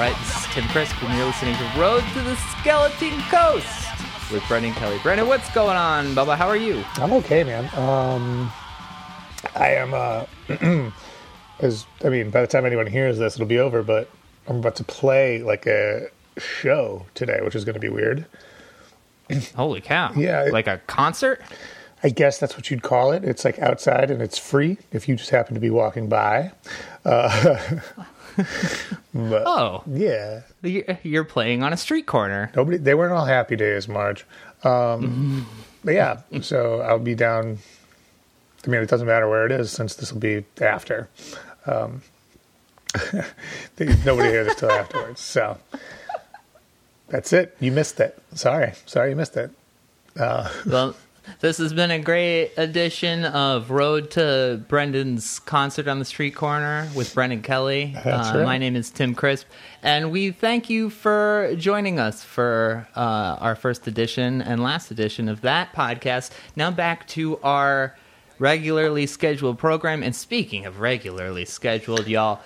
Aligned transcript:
right, 0.00 0.16
this 0.18 0.34
is 0.34 0.46
Tim 0.54 0.64
Crisp, 0.68 1.02
and 1.02 1.14
you're 1.16 1.26
listening 1.26 1.54
to 1.56 1.78
Road 1.78 2.02
to 2.14 2.20
the 2.22 2.34
Skeleton 2.58 3.20
Coast 3.28 3.68
with 4.32 4.42
Brendan 4.48 4.72
Kelly. 4.72 4.98
Brendan, 5.02 5.28
what's 5.28 5.50
going 5.52 5.76
on, 5.76 6.06
Bubba? 6.14 6.36
How 6.36 6.48
are 6.48 6.56
you? 6.56 6.82
I'm 6.96 7.12
okay, 7.12 7.44
man. 7.44 7.64
Um, 7.78 8.50
I 9.54 9.74
am. 9.74 9.92
Uh, 9.92 10.24
as 11.60 11.84
I 12.02 12.08
mean, 12.08 12.30
by 12.30 12.40
the 12.40 12.46
time 12.46 12.64
anyone 12.64 12.86
hears 12.86 13.18
this, 13.18 13.34
it'll 13.34 13.46
be 13.46 13.58
over. 13.58 13.82
But 13.82 14.08
I'm 14.48 14.56
about 14.56 14.76
to 14.76 14.84
play 14.84 15.42
like 15.42 15.66
a 15.66 16.08
show 16.38 17.04
today, 17.14 17.40
which 17.42 17.54
is 17.54 17.66
going 17.66 17.74
to 17.74 17.80
be 17.80 17.90
weird. 17.90 18.24
Holy 19.54 19.82
cow! 19.82 20.12
Yeah, 20.16 20.46
it- 20.46 20.52
like 20.52 20.66
a 20.66 20.78
concert. 20.86 21.42
I 22.02 22.08
guess 22.08 22.38
that's 22.38 22.56
what 22.56 22.70
you'd 22.70 22.80
call 22.80 23.12
it. 23.12 23.24
It's 23.24 23.44
like 23.44 23.58
outside 23.58 24.10
and 24.10 24.22
it's 24.22 24.38
free 24.38 24.78
if 24.90 25.06
you 25.06 25.16
just 25.16 25.28
happen 25.28 25.52
to 25.52 25.60
be 25.60 25.68
walking 25.68 26.08
by. 26.08 26.52
Uh, 27.04 27.80
but 29.14 29.42
Oh, 29.46 29.82
yeah, 29.86 30.40
you're 31.02 31.24
playing 31.24 31.62
on 31.62 31.72
a 31.72 31.76
street 31.76 32.06
corner. 32.06 32.50
nobody. 32.54 32.76
They 32.78 32.94
weren't 32.94 33.12
all 33.12 33.24
happy 33.24 33.56
days, 33.56 33.88
Marge. 33.88 34.24
Um, 34.64 35.46
but 35.84 35.94
yeah, 35.94 36.20
so 36.42 36.80
I'll 36.80 36.98
be 36.98 37.14
down. 37.14 37.58
I 38.66 38.68
mean, 38.68 38.82
it 38.82 38.88
doesn't 38.88 39.06
matter 39.06 39.28
where 39.28 39.46
it 39.46 39.52
is 39.52 39.70
since 39.70 39.94
this 39.94 40.12
will 40.12 40.20
be 40.20 40.44
after. 40.60 41.08
Um, 41.66 42.02
nobody 44.04 44.28
hears 44.28 44.48
it 44.48 44.58
till 44.58 44.70
afterwards. 44.70 45.20
So 45.20 45.56
that's 47.08 47.32
it. 47.32 47.56
You 47.60 47.72
missed 47.72 48.00
it. 48.00 48.20
Sorry, 48.34 48.72
sorry, 48.86 49.10
you 49.10 49.16
missed 49.16 49.36
it. 49.36 49.50
Well, 50.16 50.94
this 51.38 51.58
has 51.58 51.72
been 51.72 51.90
a 51.90 51.98
great 51.98 52.52
edition 52.56 53.24
of 53.24 53.70
Road 53.70 54.10
to 54.12 54.62
Brendan's 54.68 55.38
concert 55.38 55.86
on 55.86 55.98
the 55.98 56.04
street 56.04 56.34
corner 56.34 56.88
with 56.94 57.14
Brendan 57.14 57.42
Kelly. 57.42 57.92
That's 58.04 58.30
uh, 58.30 58.38
right. 58.38 58.44
My 58.44 58.58
name 58.58 58.74
is 58.74 58.90
Tim 58.90 59.14
Crisp, 59.14 59.46
and 59.82 60.10
we 60.10 60.32
thank 60.32 60.68
you 60.68 60.90
for 60.90 61.54
joining 61.56 61.98
us 62.00 62.24
for 62.24 62.88
uh, 62.96 63.36
our 63.40 63.54
first 63.54 63.86
edition 63.86 64.42
and 64.42 64.62
last 64.62 64.90
edition 64.90 65.28
of 65.28 65.42
that 65.42 65.72
podcast. 65.72 66.32
Now 66.56 66.70
back 66.70 67.06
to 67.08 67.38
our 67.40 67.96
regularly 68.40 69.06
scheduled 69.06 69.58
program. 69.58 70.02
And 70.02 70.16
speaking 70.16 70.66
of 70.66 70.80
regularly 70.80 71.44
scheduled, 71.44 72.08
y'all, 72.08 72.40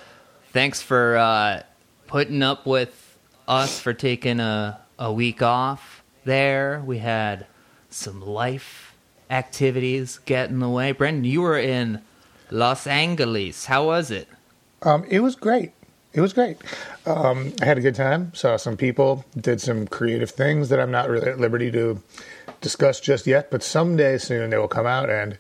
thanks 0.53 0.83
for 0.83 1.17
uh, 1.17 1.63
putting 2.07 2.43
up 2.43 2.67
with 2.67 3.19
us 3.49 3.81
for 3.81 3.95
taking 3.95 4.41
a, 4.41 4.81
a 4.99 5.13
week 5.13 5.41
off 5.41 6.03
there. 6.25 6.83
We 6.85 6.99
had 6.99 7.47
some 7.95 8.21
life 8.21 8.95
activities 9.31 10.19
get 10.27 10.51
in 10.51 10.59
the 10.59 10.69
way. 10.69 10.93
Brendan, 10.93 11.25
you 11.25 11.41
were 11.41 11.59
in 11.59 12.03
Los 12.51 12.87
Angeles. 12.87 13.67
How 13.67 13.87
was 13.87 14.11
it? 14.11 14.29
Um, 14.83 15.05
it 15.09 15.21
was 15.21 15.37
great. 15.37 15.73
It 16.13 16.21
was 16.21 16.33
great. 16.33 16.59
Um, 17.07 17.53
I 17.61 17.65
had 17.65 17.79
a 17.79 17.81
good 17.81 17.95
time. 17.95 18.33
Saw 18.35 18.57
some 18.57 18.77
people. 18.77 19.25
Did 19.37 19.61
some 19.61 19.87
creative 19.87 20.31
things 20.31 20.69
that 20.69 20.79
I'm 20.79 20.91
not 20.91 21.09
really 21.09 21.29
at 21.29 21.41
liberty 21.41 21.71
to 21.73 22.01
discuss 22.61 23.01
just 23.01 23.27
yet. 23.27 23.51
But 23.51 23.63
someday 23.63 24.19
soon 24.19 24.51
they 24.51 24.59
will 24.59 24.69
come 24.69 24.87
out 24.87 25.11
and 25.11 25.39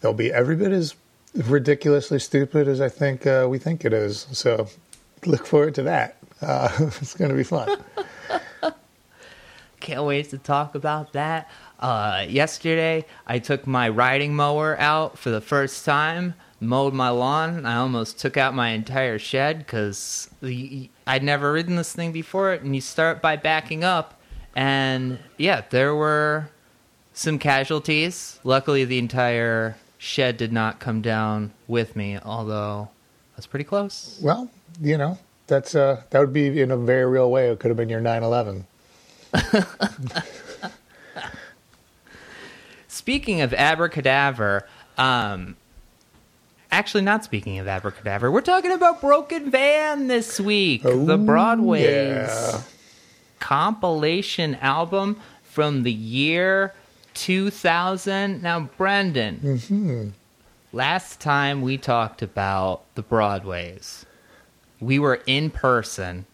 they'll 0.00 0.12
be 0.12 0.32
every 0.32 0.56
bit 0.56 0.72
as 0.72 0.94
ridiculously 1.34 2.18
stupid 2.18 2.68
as 2.68 2.80
I 2.80 2.88
think 2.88 3.26
uh, 3.26 3.46
we 3.48 3.58
think 3.58 3.84
it 3.84 3.92
is. 3.92 4.26
So 4.32 4.68
look 5.24 5.46
forward 5.46 5.74
to 5.76 5.82
that. 5.84 6.16
Uh, 6.42 6.68
it's 7.00 7.14
going 7.14 7.30
to 7.30 7.36
be 7.36 7.44
fun. 7.44 7.78
Can't 9.80 10.04
wait 10.04 10.30
to 10.30 10.38
talk 10.38 10.74
about 10.74 11.12
that. 11.12 11.48
Uh, 11.78 12.24
yesterday, 12.28 13.04
I 13.26 13.38
took 13.38 13.66
my 13.66 13.88
riding 13.88 14.34
mower 14.34 14.78
out 14.80 15.18
for 15.18 15.30
the 15.30 15.40
first 15.40 15.84
time, 15.84 16.34
mowed 16.60 16.94
my 16.94 17.10
lawn. 17.10 17.66
I 17.66 17.76
almost 17.76 18.18
took 18.18 18.36
out 18.36 18.54
my 18.54 18.70
entire 18.70 19.18
shed 19.18 19.58
because 19.58 20.30
I'd 20.42 21.22
never 21.22 21.52
ridden 21.52 21.76
this 21.76 21.92
thing 21.92 22.12
before. 22.12 22.52
And 22.52 22.74
you 22.74 22.80
start 22.80 23.20
by 23.20 23.36
backing 23.36 23.84
up, 23.84 24.20
and 24.54 25.18
yeah, 25.36 25.62
there 25.68 25.94
were 25.94 26.48
some 27.12 27.38
casualties. 27.38 28.40
Luckily, 28.42 28.84
the 28.84 28.98
entire 28.98 29.76
shed 29.98 30.36
did 30.38 30.52
not 30.52 30.80
come 30.80 31.02
down 31.02 31.52
with 31.66 31.94
me, 31.94 32.18
although 32.18 32.88
I 33.34 33.36
was 33.36 33.46
pretty 33.46 33.64
close. 33.64 34.18
Well, 34.22 34.50
you 34.80 34.96
know, 34.96 35.18
that's 35.46 35.74
uh, 35.74 36.02
that 36.08 36.20
would 36.20 36.32
be 36.32 36.60
in 36.60 36.70
a 36.70 36.76
very 36.76 37.04
real 37.04 37.30
way. 37.30 37.50
It 37.50 37.58
could 37.58 37.68
have 37.68 37.76
been 37.76 37.90
your 37.90 38.00
9/11. 38.00 38.64
Speaking 42.96 43.42
of 43.42 43.52
abracadabra, 43.52 44.64
um, 44.96 45.54
actually 46.72 47.02
not 47.02 47.24
speaking 47.24 47.58
of 47.58 47.68
abracadabra, 47.68 48.30
we're 48.30 48.40
talking 48.40 48.72
about 48.72 49.02
Broken 49.02 49.50
Van 49.50 50.06
this 50.06 50.40
week. 50.40 50.82
the 50.82 51.18
Broadway's 51.18 51.84
yeah. 51.84 52.60
compilation 53.38 54.54
album 54.56 55.20
from 55.42 55.82
the 55.82 55.92
year 55.92 56.72
2000. 57.12 58.42
Now, 58.42 58.60
Brendan, 58.78 59.40
Mm-hmm. 59.42 60.08
last 60.72 61.20
time 61.20 61.60
we 61.60 61.76
talked 61.76 62.22
about 62.22 62.82
the 62.94 63.02
Broadways, 63.02 64.06
we 64.80 64.98
were 64.98 65.20
in 65.26 65.50
person. 65.50 66.24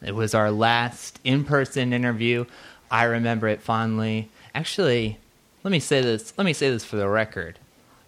It 0.00 0.14
was 0.14 0.32
our 0.34 0.50
last 0.50 1.20
in 1.24 1.44
person 1.44 1.92
interview. 1.92 2.46
I 2.90 3.04
remember 3.04 3.48
it 3.48 3.60
fondly. 3.60 4.30
Actually, 4.54 5.18
let 5.64 5.70
me 5.70 5.80
say 5.80 6.00
this. 6.00 6.32
Let 6.36 6.44
me 6.44 6.52
say 6.52 6.70
this 6.70 6.84
for 6.84 6.96
the 6.96 7.08
record. 7.08 7.58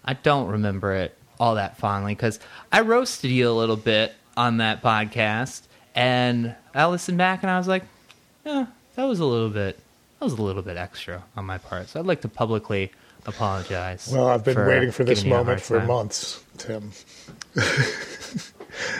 I 0.03 0.13
don't 0.13 0.47
remember 0.47 0.93
it 0.93 1.17
all 1.39 1.55
that 1.55 1.77
fondly 1.77 2.15
because 2.15 2.39
I 2.71 2.81
roasted 2.81 3.31
you 3.31 3.49
a 3.49 3.51
little 3.51 3.75
bit 3.75 4.13
on 4.37 4.57
that 4.57 4.81
podcast, 4.83 5.63
and 5.93 6.55
I 6.73 6.85
listened 6.87 7.17
back 7.17 7.43
and 7.43 7.49
I 7.49 7.57
was 7.57 7.67
like, 7.67 7.83
"Yeah, 8.45 8.67
that 8.95 9.03
was 9.05 9.19
a 9.19 9.25
little 9.25 9.49
bit. 9.49 9.79
That 10.19 10.25
was 10.25 10.33
a 10.33 10.41
little 10.41 10.61
bit 10.61 10.77
extra 10.77 11.23
on 11.35 11.45
my 11.45 11.57
part." 11.57 11.89
So 11.89 11.99
I'd 11.99 12.05
like 12.05 12.21
to 12.21 12.29
publicly 12.29 12.91
apologize. 13.25 14.09
Well, 14.11 14.27
I've 14.27 14.43
been 14.43 14.57
waiting 14.57 14.91
for 14.91 15.03
this 15.03 15.19
giving 15.19 15.31
you 15.31 15.35
a 15.35 15.39
moment 15.39 15.61
for 15.61 15.79
time. 15.79 15.87
months, 15.87 16.43
Tim. 16.57 16.91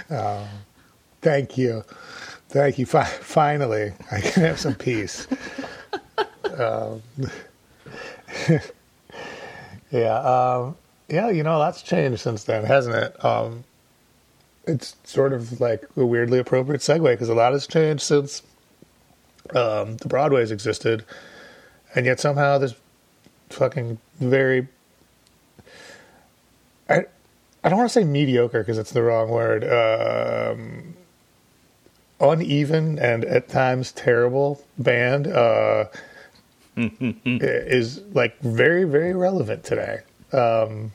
Uh, 0.09 0.45
thank 1.21 1.57
you. 1.57 1.83
Thank 2.49 2.77
you. 2.77 2.85
Fi- 2.85 3.03
finally, 3.03 3.91
I 4.11 4.21
can 4.21 4.43
have 4.43 4.59
some 4.59 4.75
peace. 4.75 5.27
um, 6.57 7.01
yeah. 9.91 10.17
Um, 10.19 10.75
yeah, 11.07 11.29
you 11.29 11.43
know, 11.43 11.57
lot's 11.57 11.81
changed 11.81 12.19
since 12.19 12.43
then, 12.43 12.65
hasn't 12.65 12.95
it? 12.95 13.25
Um, 13.25 13.63
it's 14.65 14.95
sort 15.03 15.33
of 15.33 15.61
like 15.61 15.87
a 15.95 16.05
weirdly 16.05 16.39
appropriate 16.39 16.81
segue 16.81 17.13
because 17.13 17.29
a 17.29 17.35
lot 17.35 17.53
has 17.53 17.67
changed 17.67 18.01
since 18.01 18.41
um, 19.53 19.97
the 19.97 20.07
Broadways 20.07 20.51
existed. 20.51 21.05
And 21.93 22.05
yet 22.05 22.19
somehow 22.19 22.57
this 22.57 22.73
fucking 23.49 23.99
very 24.19 24.67
I 26.89 27.05
I 27.63 27.69
don't 27.69 27.77
want 27.79 27.89
to 27.89 27.99
say 27.99 28.03
mediocre 28.03 28.59
because 28.59 28.77
it's 28.77 28.91
the 28.91 29.01
wrong 29.01 29.29
word. 29.29 29.63
Um, 29.63 30.95
uneven 32.19 32.97
and 32.99 33.25
at 33.25 33.49
times 33.49 33.91
terrible 33.91 34.63
band 34.77 35.27
uh, 35.27 35.85
is 36.77 38.01
like 38.13 38.39
very 38.39 38.83
very 38.83 39.13
relevant 39.13 39.63
today. 39.63 40.01
Um, 40.31 40.91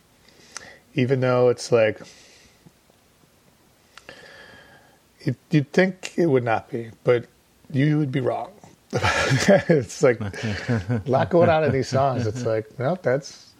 even 0.94 1.20
though 1.20 1.48
it's 1.48 1.72
like 1.72 2.00
you, 5.24 5.34
you'd 5.50 5.72
think 5.72 6.12
it 6.16 6.26
would 6.26 6.44
not 6.44 6.70
be, 6.70 6.90
but 7.04 7.26
you 7.70 7.98
would 7.98 8.12
be 8.12 8.20
wrong. 8.20 8.52
it's 8.92 10.02
like 10.02 10.20
a 10.20 11.02
lot 11.06 11.30
going 11.30 11.48
on 11.48 11.62
in 11.62 11.70
these 11.70 11.88
songs. 11.88 12.26
It's 12.26 12.44
like, 12.44 12.78
no, 12.78 12.98
that's 13.00 13.50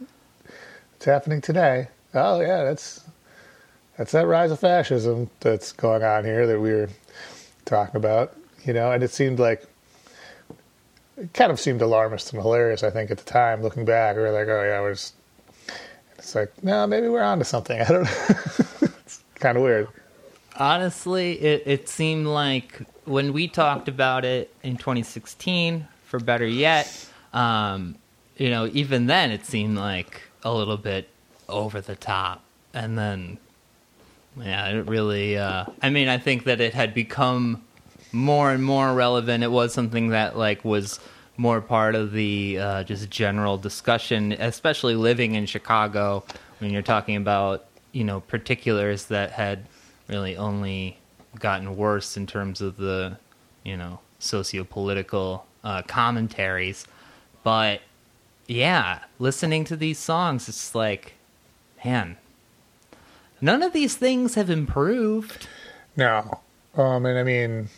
it's 0.95 1.05
happening 1.05 1.39
today. 1.39 1.87
Oh 2.13 2.41
yeah, 2.41 2.63
that's 2.63 3.05
that's 3.97 4.11
that 4.11 4.27
rise 4.27 4.51
of 4.51 4.59
fascism 4.59 5.29
that's 5.39 5.71
going 5.71 6.03
on 6.03 6.25
here 6.25 6.45
that 6.47 6.59
we 6.59 6.71
were 6.71 6.89
talking 7.65 7.95
about. 7.95 8.35
You 8.65 8.73
know, 8.73 8.91
and 8.91 9.03
it 9.03 9.11
seemed 9.11 9.39
like 9.39 9.65
it 11.21 11.33
kind 11.33 11.51
of 11.51 11.59
seemed 11.59 11.81
alarmist 11.81 12.33
and 12.33 12.41
hilarious. 12.41 12.81
I 12.83 12.89
think 12.89 13.11
at 13.11 13.19
the 13.19 13.23
time, 13.23 13.61
looking 13.61 13.85
back, 13.85 14.15
we 14.15 14.23
were 14.23 14.31
like, 14.31 14.47
oh 14.47 14.63
yeah, 14.63 14.81
we're 14.81 14.93
just. 14.93 15.13
It's 16.17 16.35
like, 16.35 16.51
no, 16.63 16.85
maybe 16.87 17.07
we're 17.07 17.21
onto 17.21 17.45
something. 17.45 17.79
I 17.81 17.85
don't 17.85 18.03
know. 18.03 18.09
it's 19.05 19.23
kind 19.35 19.55
of 19.57 19.63
weird. 19.63 19.87
Honestly, 20.57 21.39
it, 21.39 21.63
it 21.65 21.89
seemed 21.89 22.27
like 22.27 22.81
when 23.05 23.33
we 23.33 23.47
talked 23.47 23.87
about 23.87 24.25
it 24.25 24.53
in 24.63 24.77
2016, 24.77 25.87
for 26.05 26.19
better 26.19 26.45
yet, 26.45 27.07
um, 27.33 27.95
you 28.37 28.49
know, 28.49 28.67
even 28.73 29.05
then 29.05 29.31
it 29.31 29.45
seemed 29.45 29.77
like 29.77 30.21
a 30.43 30.53
little 30.53 30.77
bit 30.77 31.07
over 31.47 31.81
the 31.81 31.95
top. 31.95 32.43
And 32.73 32.97
then, 32.97 33.37
yeah, 34.37 34.69
it 34.69 34.87
really, 34.87 35.37
uh, 35.37 35.65
I 35.81 35.89
mean, 35.89 36.07
I 36.07 36.17
think 36.17 36.45
that 36.45 36.59
it 36.59 36.73
had 36.73 36.93
become 36.93 37.63
more 38.11 38.51
and 38.51 38.63
more 38.63 38.93
relevant. 38.93 39.43
It 39.43 39.51
was 39.51 39.73
something 39.73 40.09
that, 40.09 40.37
like, 40.37 40.65
was 40.65 40.99
more 41.37 41.61
part 41.61 41.95
of 41.95 42.11
the 42.11 42.59
uh, 42.59 42.83
just 42.83 43.09
general 43.09 43.57
discussion, 43.57 44.33
especially 44.33 44.95
living 44.95 45.35
in 45.35 45.45
Chicago 45.45 46.23
when 46.59 46.71
you're 46.71 46.81
talking 46.81 47.15
about, 47.15 47.65
you 47.91 48.03
know, 48.03 48.19
particulars 48.19 49.05
that 49.05 49.31
had 49.31 49.65
really 50.07 50.37
only 50.37 50.97
gotten 51.39 51.77
worse 51.77 52.17
in 52.17 52.27
terms 52.27 52.61
of 52.61 52.77
the, 52.77 53.17
you 53.63 53.77
know, 53.77 53.99
socio-political 54.19 55.45
uh, 55.63 55.81
commentaries. 55.83 56.85
But 57.43 57.81
yeah, 58.47 58.99
listening 59.17 59.63
to 59.65 59.75
these 59.75 59.97
songs, 59.97 60.49
it's 60.49 60.75
like, 60.75 61.13
man, 61.83 62.17
none 63.39 63.63
of 63.63 63.73
these 63.73 63.95
things 63.95 64.35
have 64.35 64.49
improved. 64.49 65.47
No. 65.95 66.41
Um, 66.75 67.05
and 67.05 67.17
I 67.17 67.23
mean, 67.23 67.69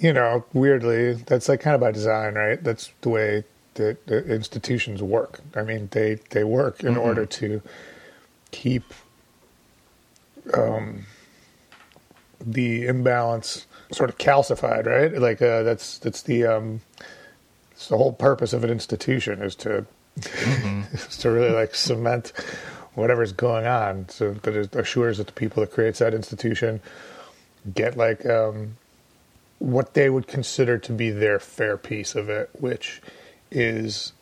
you 0.00 0.12
know, 0.12 0.44
weirdly, 0.52 1.14
that's 1.14 1.48
like 1.48 1.60
kind 1.60 1.74
of 1.74 1.80
by 1.80 1.92
design, 1.92 2.34
right? 2.34 2.62
That's 2.62 2.90
the 3.02 3.08
way 3.10 3.44
that 3.74 4.06
the 4.06 4.24
institutions 4.32 5.02
work. 5.02 5.40
I 5.56 5.62
mean, 5.62 5.88
they, 5.92 6.14
they 6.30 6.44
work 6.44 6.82
in 6.84 6.94
Mhm. 6.94 7.00
order 7.00 7.26
to 7.26 7.62
keep 8.50 8.92
um, 10.52 11.06
the 12.44 12.86
imbalance 12.86 13.66
sort 13.90 14.10
of 14.10 14.18
calcified, 14.18 14.86
right? 14.86 15.12
Like 15.20 15.40
uh, 15.40 15.62
that's 15.62 15.98
that's 15.98 16.22
the 16.22 16.44
um, 16.46 16.80
it's 17.72 17.88
the 17.88 17.96
whole 17.96 18.12
purpose 18.12 18.52
of 18.52 18.64
an 18.64 18.70
institution 18.70 19.42
is 19.42 19.54
to 19.56 19.86
is 20.92 21.16
to 21.18 21.30
really 21.30 21.50
like 21.50 21.74
cement 21.74 22.32
whatever's 22.94 23.32
going 23.32 23.66
on, 23.66 24.08
so 24.08 24.34
that 24.34 24.54
it 24.54 24.74
assures 24.76 25.18
that 25.18 25.26
the 25.26 25.32
people 25.32 25.60
that 25.62 25.72
creates 25.72 25.98
that 25.98 26.14
institution 26.14 26.80
get 27.74 27.96
like 27.96 28.24
um, 28.26 28.76
what 29.58 29.94
they 29.94 30.10
would 30.10 30.26
consider 30.26 30.78
to 30.78 30.92
be 30.92 31.10
their 31.10 31.38
fair 31.38 31.76
piece 31.76 32.14
of 32.14 32.28
it, 32.28 32.50
which 32.58 33.00
is 33.50 34.12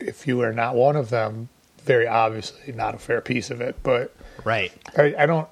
if 0.00 0.26
you 0.26 0.40
are 0.42 0.52
not 0.52 0.74
one 0.74 0.96
of 0.96 1.10
them, 1.10 1.48
very 1.84 2.06
obviously 2.06 2.72
not 2.72 2.94
a 2.94 2.98
fair 2.98 3.20
piece 3.20 3.50
of 3.50 3.60
it. 3.60 3.76
But 3.82 4.14
Right. 4.44 4.72
I, 4.96 5.14
I 5.18 5.26
don't 5.26 5.48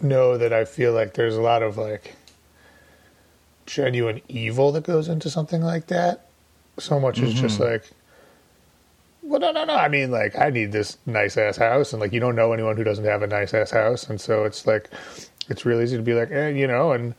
know 0.00 0.36
that 0.36 0.52
I 0.52 0.64
feel 0.64 0.92
like 0.92 1.14
there's 1.14 1.36
a 1.36 1.42
lot 1.42 1.62
of 1.62 1.78
like 1.78 2.16
genuine 3.66 4.20
evil 4.28 4.72
that 4.72 4.84
goes 4.84 5.08
into 5.08 5.30
something 5.30 5.62
like 5.62 5.86
that. 5.88 6.26
So 6.78 6.98
much 6.98 7.20
as 7.20 7.34
just 7.34 7.60
like, 7.60 7.84
well, 9.22 9.38
no, 9.38 9.52
no, 9.52 9.64
no. 9.64 9.76
I 9.76 9.88
mean, 9.88 10.10
like, 10.10 10.36
I 10.36 10.50
need 10.50 10.72
this 10.72 10.96
nice 11.06 11.36
ass 11.36 11.56
house, 11.56 11.92
and 11.92 12.00
like, 12.00 12.12
you 12.12 12.18
don't 12.18 12.34
know 12.34 12.52
anyone 12.52 12.76
who 12.76 12.82
doesn't 12.82 13.04
have 13.04 13.22
a 13.22 13.26
nice 13.26 13.54
ass 13.54 13.70
house, 13.70 14.08
and 14.08 14.20
so 14.20 14.44
it's 14.44 14.66
like, 14.66 14.88
it's 15.48 15.64
real 15.64 15.80
easy 15.80 15.96
to 15.96 16.02
be 16.02 16.14
like, 16.14 16.30
eh, 16.32 16.48
you 16.48 16.66
know, 16.66 16.92
and 16.92 17.14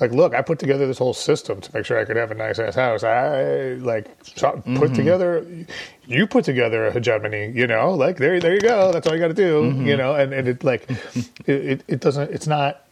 like, 0.00 0.12
look, 0.12 0.34
I 0.34 0.42
put 0.42 0.58
together 0.58 0.86
this 0.86 0.98
whole 0.98 1.14
system 1.14 1.60
to 1.60 1.74
make 1.74 1.84
sure 1.84 1.98
I 1.98 2.04
could 2.04 2.16
have 2.16 2.30
a 2.30 2.34
nice 2.34 2.58
ass 2.58 2.74
house. 2.74 3.02
I 3.04 3.74
like 3.74 4.06
so- 4.22 4.52
put 4.52 4.64
mm-hmm. 4.64 4.94
together, 4.94 5.46
you 6.06 6.26
put 6.26 6.44
together 6.44 6.86
a 6.86 6.92
hegemony, 6.92 7.52
you 7.54 7.66
know, 7.66 7.94
like 7.94 8.16
there, 8.16 8.40
there 8.40 8.54
you 8.54 8.60
go. 8.60 8.92
That's 8.92 9.06
all 9.06 9.14
you 9.14 9.20
got 9.20 9.28
to 9.28 9.34
do, 9.34 9.62
mm-hmm. 9.62 9.86
you 9.86 9.96
know, 9.96 10.14
and, 10.14 10.32
and 10.32 10.48
it 10.48 10.64
like, 10.64 10.88
it, 11.46 11.84
it, 11.86 12.00
doesn't, 12.00 12.30
it's 12.30 12.46
not, 12.46 12.86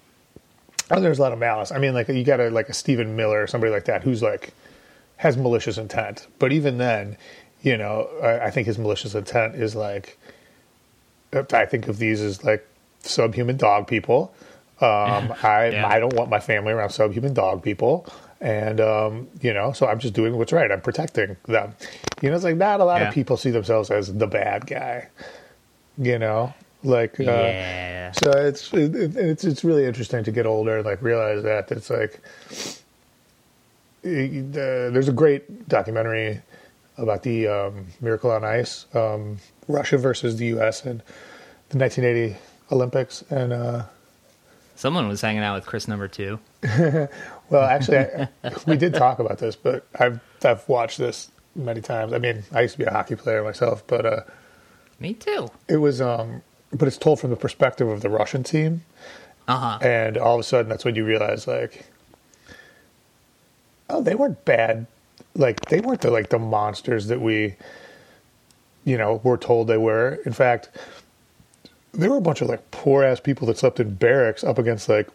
oh, 0.90 1.00
there's 1.00 1.18
a 1.18 1.22
lot 1.22 1.32
of 1.32 1.38
malice. 1.38 1.72
I 1.72 1.78
mean, 1.78 1.94
like 1.94 2.08
you 2.08 2.24
got 2.24 2.40
a, 2.40 2.50
like 2.50 2.68
a 2.68 2.74
Stephen 2.74 3.16
Miller 3.16 3.42
or 3.42 3.46
somebody 3.46 3.72
like 3.72 3.86
that 3.86 4.02
who's 4.02 4.22
like, 4.22 4.52
has 5.18 5.36
malicious 5.36 5.78
intent. 5.78 6.26
But 6.38 6.52
even 6.52 6.78
then, 6.78 7.16
you 7.62 7.76
know, 7.76 8.08
I, 8.22 8.46
I 8.46 8.50
think 8.50 8.66
his 8.66 8.78
malicious 8.78 9.14
intent 9.14 9.56
is 9.56 9.74
like, 9.74 10.18
I 11.32 11.66
think 11.66 11.88
of 11.88 11.98
these 11.98 12.20
as 12.20 12.44
like 12.44 12.66
subhuman 13.00 13.56
dog 13.56 13.86
people. 13.86 14.32
Um, 14.80 15.34
I 15.42 15.70
Yeah. 15.72 15.88
I 15.88 15.98
don't 15.98 16.14
want 16.14 16.30
my 16.30 16.40
family 16.40 16.72
around 16.72 16.90
subhuman 16.90 17.34
dog 17.34 17.62
people, 17.62 18.06
and 18.40 18.80
um, 18.80 19.28
you 19.40 19.52
know, 19.52 19.72
so 19.72 19.86
I'm 19.86 19.98
just 19.98 20.14
doing 20.14 20.36
what's 20.36 20.52
right. 20.52 20.70
I'm 20.70 20.80
protecting 20.80 21.36
them. 21.46 21.74
You 22.22 22.30
know, 22.30 22.36
it's 22.36 22.44
like 22.44 22.56
not 22.56 22.80
a 22.80 22.84
lot 22.84 23.00
Yeah. 23.00 23.08
of 23.08 23.14
people 23.14 23.36
see 23.36 23.50
themselves 23.50 23.90
as 23.90 24.12
the 24.14 24.26
bad 24.26 24.66
guy. 24.66 25.08
You 25.98 26.18
know, 26.18 26.54
like 26.84 27.18
uh, 27.18 27.24
yeah. 27.24 28.12
so 28.12 28.30
it's 28.30 28.72
it, 28.72 28.94
it- 28.94 29.16
it's 29.16 29.44
it's 29.44 29.64
really 29.64 29.84
interesting 29.84 30.22
to 30.24 30.30
get 30.30 30.46
older 30.46 30.76
and 30.78 30.86
like 30.86 31.02
realize 31.02 31.42
that 31.42 31.72
it's 31.72 31.90
like 31.90 32.20
it- 34.04 34.56
uh, 34.56 34.90
there's 34.90 35.08
a 35.08 35.12
great 35.12 35.68
documentary 35.68 36.40
about 36.96 37.22
the 37.22 37.46
um, 37.46 37.86
Miracle 38.00 38.30
on 38.30 38.44
Ice, 38.44 38.86
um, 38.94 39.38
Russia 39.68 39.98
versus 39.98 40.36
the 40.36 40.46
U.S. 40.46 40.84
in 40.84 40.98
the 41.68 41.78
1980 41.78 42.36
Olympics, 42.72 43.22
and 43.30 43.52
uh, 43.52 43.82
Someone 44.78 45.08
was 45.08 45.20
hanging 45.20 45.42
out 45.42 45.56
with 45.56 45.66
Chris 45.66 45.88
number 45.88 46.06
two. 46.06 46.38
well, 47.50 47.64
actually, 47.64 47.98
I, 47.98 48.28
we 48.64 48.76
did 48.76 48.94
talk 48.94 49.18
about 49.18 49.38
this, 49.38 49.56
but 49.56 49.84
I've 49.98 50.20
I've 50.44 50.68
watched 50.68 50.98
this 50.98 51.32
many 51.56 51.80
times. 51.80 52.12
I 52.12 52.18
mean, 52.18 52.44
I 52.52 52.60
used 52.60 52.74
to 52.74 52.78
be 52.78 52.84
a 52.84 52.92
hockey 52.92 53.16
player 53.16 53.42
myself, 53.42 53.84
but 53.88 54.06
uh, 54.06 54.20
Me 55.00 55.14
too. 55.14 55.48
it 55.66 55.78
was 55.78 56.00
um, 56.00 56.42
but 56.72 56.86
it's 56.86 56.96
told 56.96 57.18
from 57.18 57.30
the 57.30 57.36
perspective 57.36 57.88
of 57.88 58.02
the 58.02 58.08
Russian 58.08 58.44
team. 58.44 58.84
Uh 59.48 59.56
huh. 59.56 59.78
and 59.82 60.16
all 60.16 60.34
of 60.34 60.40
a 60.40 60.44
sudden 60.44 60.68
that's 60.68 60.84
when 60.84 60.94
you 60.94 61.04
realize 61.04 61.48
like 61.48 61.86
oh 63.88 64.02
they 64.02 64.14
weren't 64.14 64.44
bad 64.44 64.86
like 65.34 65.58
they 65.70 65.80
weren't 65.80 66.02
the 66.02 66.10
like 66.10 66.28
the 66.28 66.38
monsters 66.38 67.06
that 67.06 67.20
we 67.20 67.56
you 68.84 68.98
know 68.98 69.22
were 69.24 69.38
told 69.38 69.66
they 69.66 69.78
were 69.78 70.18
in 70.26 70.32
fact 70.34 70.68
there 71.98 72.10
were 72.10 72.16
a 72.16 72.22
bunch 72.22 72.40
of 72.40 72.48
like 72.48 72.70
poor 72.70 73.04
ass 73.04 73.20
people 73.20 73.46
that 73.48 73.58
slept 73.58 73.80
in 73.80 73.94
barracks 73.94 74.42
up 74.44 74.58
against 74.58 74.88
like 74.88 75.08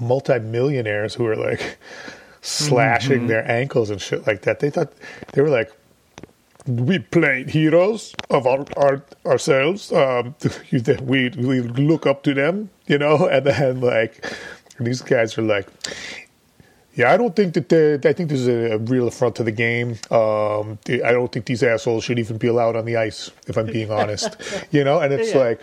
multi-millionaires 0.00 1.14
who 1.14 1.24
were 1.24 1.36
like 1.36 1.78
slashing 2.40 3.26
their 3.26 3.48
ankles 3.50 3.90
and 3.90 4.00
shit 4.00 4.26
like 4.26 4.42
that 4.42 4.60
they 4.60 4.70
thought 4.70 4.92
they 5.32 5.42
were 5.42 5.48
like 5.48 5.72
we 6.68 6.98
played 6.98 7.48
heroes 7.50 8.14
of 8.30 8.46
our, 8.46 8.64
our 8.76 9.02
ourselves. 9.24 9.90
Um, 9.92 10.34
we 11.02 11.30
we 11.30 11.60
look 11.62 12.06
up 12.06 12.22
to 12.24 12.34
them, 12.34 12.70
you 12.86 12.98
know, 12.98 13.26
and 13.30 13.46
then 13.46 13.80
like 13.80 14.24
these 14.78 15.02
guys 15.02 15.36
are 15.38 15.42
like, 15.42 15.66
yeah, 16.98 17.12
I 17.12 17.16
don't 17.16 17.36
think 17.36 17.54
that 17.54 17.68
they, 17.68 17.94
I 17.94 18.12
think 18.12 18.28
this 18.28 18.40
is 18.40 18.48
a, 18.48 18.74
a 18.74 18.78
real 18.78 19.06
affront 19.06 19.36
to 19.36 19.44
the 19.44 19.52
game. 19.52 19.90
Um, 20.10 20.80
I 20.88 21.12
don't 21.12 21.30
think 21.30 21.46
these 21.46 21.62
assholes 21.62 22.02
should 22.02 22.18
even 22.18 22.38
be 22.38 22.48
allowed 22.48 22.74
on 22.74 22.86
the 22.86 22.96
ice, 22.96 23.30
if 23.46 23.56
I'm 23.56 23.66
being 23.66 23.92
honest, 23.92 24.36
you 24.72 24.82
know. 24.82 24.98
And 24.98 25.12
it's 25.12 25.32
Yeah. 25.32 25.38
like, 25.38 25.60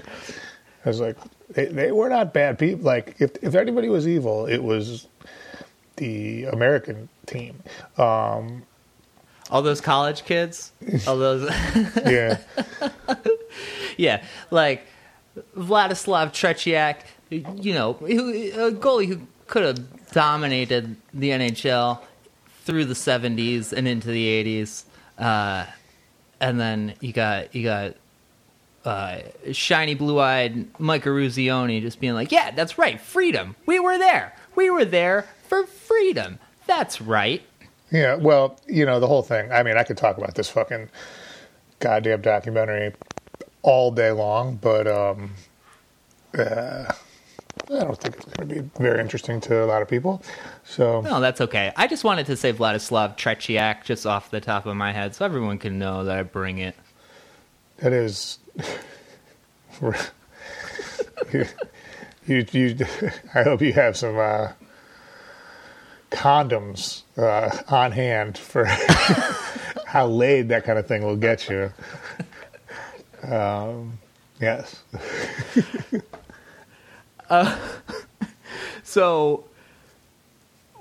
I 0.86 0.90
was 0.90 1.02
like, 1.02 1.18
they, 1.50 1.66
they 1.66 1.92
were 1.92 2.08
not 2.08 2.34
bad 2.34 2.58
people. 2.58 2.86
Like 2.86 3.18
if 3.20 3.32
if 3.44 3.54
anybody 3.54 3.90
was 3.90 4.08
evil, 4.08 4.46
it 4.46 4.64
was 4.64 5.08
the 5.98 6.46
American 6.46 7.10
team. 7.26 7.62
Um, 7.98 8.64
All 9.52 9.62
those 9.62 9.82
college 9.82 10.24
kids. 10.24 10.72
All 11.06 11.18
those. 11.18 11.50
yeah. 12.06 12.38
yeah, 13.98 14.24
like 14.52 14.88
Vladislav 15.58 16.32
Tretiak, 16.32 17.02
you 17.62 17.74
know, 17.74 17.92
who, 17.94 18.30
a 18.68 18.72
goalie 18.72 19.08
who 19.08 19.20
could 19.48 19.64
have 19.64 19.95
dominated 20.16 20.96
the 21.14 21.30
NHL 21.32 22.00
through 22.64 22.86
the 22.86 22.94
'70s 22.94 23.74
and 23.74 23.86
into 23.86 24.08
the 24.08 24.26
'80s, 24.62 24.86
uh, 25.20 25.66
and 26.40 26.58
then 26.58 26.94
you 27.02 27.12
got 27.12 27.54
you 27.54 27.64
got 27.66 27.96
uh, 28.86 29.20
shiny 29.52 29.94
blue-eyed 29.94 30.80
Mike 30.80 31.04
Eruzione 31.04 31.82
just 31.82 32.00
being 32.00 32.14
like, 32.14 32.32
"Yeah, 32.32 32.52
that's 32.52 32.78
right, 32.78 33.00
freedom. 33.00 33.58
We 33.66 33.78
were 33.80 33.98
there. 33.98 34.34
We 34.56 34.70
were 34.70 34.86
there 34.86 35.28
for 35.50 35.66
freedom. 35.66 36.40
That's 36.66 37.02
right." 37.02 37.44
Yeah, 37.92 38.16
well, 38.16 38.58
you 38.68 38.86
know, 38.86 39.02
the 39.02 39.08
whole 39.08 39.22
thing. 39.22 39.52
I 39.52 39.64
mean, 39.64 39.78
I 39.78 39.84
could 39.84 39.98
talk 39.98 40.18
about 40.18 40.36
this 40.36 40.50
fucking 40.50 40.90
goddamn 41.82 42.22
documentary 42.22 42.94
all 43.64 43.92
day 43.92 44.12
long, 44.12 44.56
but 44.56 44.88
um, 44.88 45.34
uh, 46.38 46.94
I 47.74 47.84
don't 47.84 47.98
think 48.00 48.16
it's 48.16 48.26
going 48.26 48.50
to 48.50 48.56
be 48.62 48.70
very 48.78 49.02
interesting 49.02 49.42
to 49.42 49.64
a 49.64 49.66
lot 49.66 49.82
of 49.82 49.88
people. 49.88 50.22
So, 50.64 51.02
No, 51.02 51.20
that's 51.20 51.42
okay. 51.42 51.74
I 51.76 51.88
just 51.88 52.04
wanted 52.04 52.28
to 52.28 52.36
say 52.36 52.54
Vladislav 52.54 53.18
Tretiak 53.18 53.84
just 53.84 54.06
off 54.06 54.30
the 54.30 54.40
top 54.42 54.66
of 54.66 54.76
my 54.76 54.92
head, 54.92 55.16
so 55.16 55.26
everyone 55.26 55.58
can 55.58 55.80
know 55.80 56.04
that 56.06 56.18
I 56.18 56.24
bring 56.24 56.60
it. 56.60 56.76
that 57.78 57.92
is. 57.94 58.40
you, 59.82 59.94
you, 62.28 62.46
you, 62.52 62.78
I 63.34 63.44
hope 63.44 63.62
you 63.62 63.74
have 63.74 63.98
some 63.98 64.18
uh, 64.18 64.50
condoms 66.12 67.02
uh, 67.18 67.50
on 67.68 67.92
hand 67.92 68.38
for 68.38 68.66
how 69.86 70.08
laid 70.08 70.50
that 70.50 70.64
kind 70.66 70.78
of 70.78 70.88
thing 70.88 71.04
will 71.04 71.16
get 71.16 71.50
you. 71.50 71.72
Um, 73.24 73.98
yes. 74.40 74.84
So, 78.88 79.44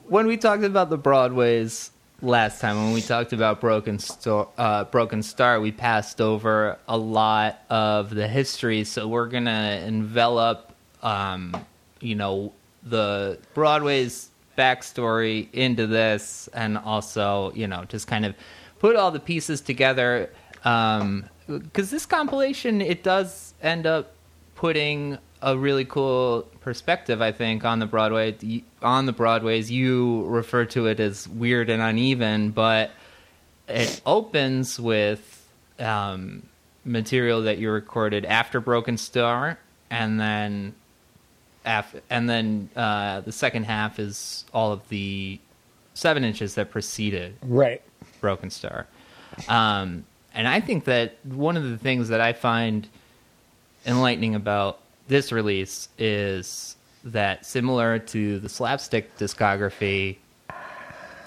when 0.06 0.26
we 0.26 0.36
talked 0.36 0.62
about 0.62 0.90
the 0.90 0.98
Broadways 0.98 1.90
last 2.22 2.60
time, 2.60 2.76
when 2.76 2.92
we 2.92 3.00
talked 3.00 3.32
about 3.32 3.60
Broken 3.60 3.98
Star, 3.98 4.46
uh, 4.58 4.84
Broken 4.84 5.22
Star, 5.22 5.58
we 5.58 5.72
passed 5.72 6.20
over 6.20 6.78
a 6.86 6.96
lot 6.96 7.60
of 7.70 8.10
the 8.14 8.28
history. 8.28 8.84
So 8.84 9.08
we're 9.08 9.26
gonna 9.26 9.82
envelop, 9.86 10.72
um, 11.02 11.56
you 12.00 12.14
know, 12.14 12.52
the 12.82 13.38
Broadway's 13.54 14.28
backstory 14.56 15.48
into 15.52 15.86
this, 15.86 16.48
and 16.52 16.78
also, 16.78 17.52
you 17.54 17.66
know, 17.66 17.84
just 17.88 18.06
kind 18.06 18.26
of 18.26 18.34
put 18.78 18.96
all 18.96 19.10
the 19.10 19.18
pieces 19.18 19.60
together. 19.60 20.30
Because 20.62 21.90
this 21.90 22.06
compilation, 22.06 22.80
it 22.80 23.02
does 23.02 23.54
end 23.62 23.86
up 23.86 24.12
putting 24.54 25.18
a 25.44 25.56
really 25.58 25.84
cool 25.84 26.48
perspective, 26.60 27.20
I 27.20 27.30
think, 27.30 27.64
on 27.64 27.78
the 27.78 27.86
Broadway. 27.86 28.34
On 28.82 29.04
the 29.06 29.12
Broadways, 29.12 29.70
you 29.70 30.24
refer 30.24 30.64
to 30.66 30.86
it 30.86 30.98
as 31.00 31.28
weird 31.28 31.68
and 31.68 31.82
uneven, 31.82 32.50
but 32.50 32.90
it 33.68 34.00
opens 34.06 34.80
with 34.80 35.46
um, 35.78 36.42
material 36.84 37.42
that 37.42 37.58
you 37.58 37.70
recorded 37.70 38.24
after 38.24 38.58
Broken 38.58 38.96
Star, 38.96 39.58
and 39.90 40.18
then 40.18 40.74
af- 41.66 42.00
and 42.08 42.28
then 42.28 42.70
uh, 42.74 43.20
the 43.20 43.32
second 43.32 43.64
half 43.64 43.98
is 43.98 44.46
all 44.54 44.72
of 44.72 44.88
the 44.88 45.38
seven 45.92 46.24
inches 46.24 46.54
that 46.54 46.70
preceded 46.70 47.34
Right. 47.42 47.82
Broken 48.20 48.48
Star. 48.50 48.86
Um, 49.48 50.04
and 50.32 50.48
I 50.48 50.60
think 50.60 50.84
that 50.84 51.16
one 51.24 51.56
of 51.58 51.64
the 51.64 51.76
things 51.78 52.08
that 52.08 52.20
I 52.22 52.32
find 52.32 52.88
enlightening 53.86 54.34
about 54.34 54.80
this 55.08 55.32
release 55.32 55.88
is 55.98 56.76
that 57.04 57.44
similar 57.44 57.98
to 57.98 58.38
the 58.38 58.48
slapstick 58.48 59.16
discography, 59.18 60.16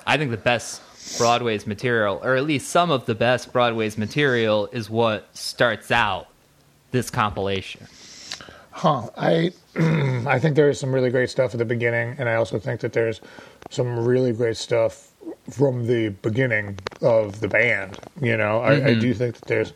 I 0.06 0.18
think 0.18 0.32
the 0.32 0.38
best 0.38 0.82
Broadway's 1.18 1.66
material, 1.66 2.20
or 2.24 2.36
at 2.36 2.46
least 2.46 2.70
some 2.70 2.92
of 2.92 3.06
the 3.06 3.16
best 3.16 3.54
Broadway's 3.54 3.98
material, 3.98 4.68
is 4.72 4.90
what 4.90 5.36
starts 5.36 5.92
out 5.92 6.28
this 6.92 7.10
compilation. 7.10 7.88
Huh. 8.72 9.10
I 9.18 9.52
I 10.28 10.40
think 10.40 10.56
there 10.56 10.70
is 10.70 10.80
some 10.80 10.94
really 10.94 11.10
great 11.10 11.30
stuff 11.30 11.54
at 11.54 11.58
the 11.58 11.66
beginning, 11.66 12.16
and 12.20 12.28
I 12.30 12.36
also 12.36 12.60
think 12.60 12.82
that 12.82 12.94
there's 12.94 13.22
some 13.70 14.06
really 14.06 14.34
great 14.34 14.58
stuff 14.58 15.12
from 15.50 15.88
the 15.88 16.10
beginning 16.10 16.78
of 17.02 17.40
the 17.40 17.48
band. 17.48 18.00
You 18.22 18.38
know, 18.38 18.60
I, 18.60 18.88
I 18.88 18.94
do 18.94 19.14
think 19.14 19.36
that 19.36 19.48
there's 19.48 19.74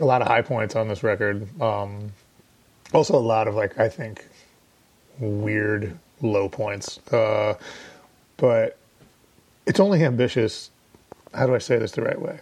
a 0.00 0.04
lot 0.04 0.22
of 0.22 0.28
high 0.28 0.42
points 0.42 0.76
on 0.76 0.88
this 0.88 1.02
record. 1.02 1.48
Um, 1.60 2.12
also, 2.92 3.16
a 3.16 3.20
lot 3.20 3.48
of 3.48 3.54
like 3.54 3.78
I 3.78 3.88
think 3.88 4.24
weird 5.18 5.96
low 6.20 6.48
points. 6.48 6.98
Uh, 7.12 7.54
but 8.36 8.78
it's 9.66 9.80
only 9.80 10.04
ambitious. 10.04 10.70
How 11.34 11.46
do 11.46 11.54
I 11.54 11.58
say 11.58 11.78
this 11.78 11.92
the 11.92 12.02
right 12.02 12.20
way? 12.20 12.40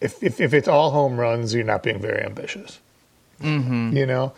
If 0.00 0.22
if, 0.22 0.40
if 0.40 0.54
it's 0.54 0.68
all 0.68 0.90
home 0.90 1.18
runs, 1.18 1.54
you're 1.54 1.64
not 1.64 1.82
being 1.82 2.00
very 2.00 2.22
ambitious. 2.22 2.80
Mm-hmm. 3.40 3.96
You 3.96 4.06
know, 4.06 4.32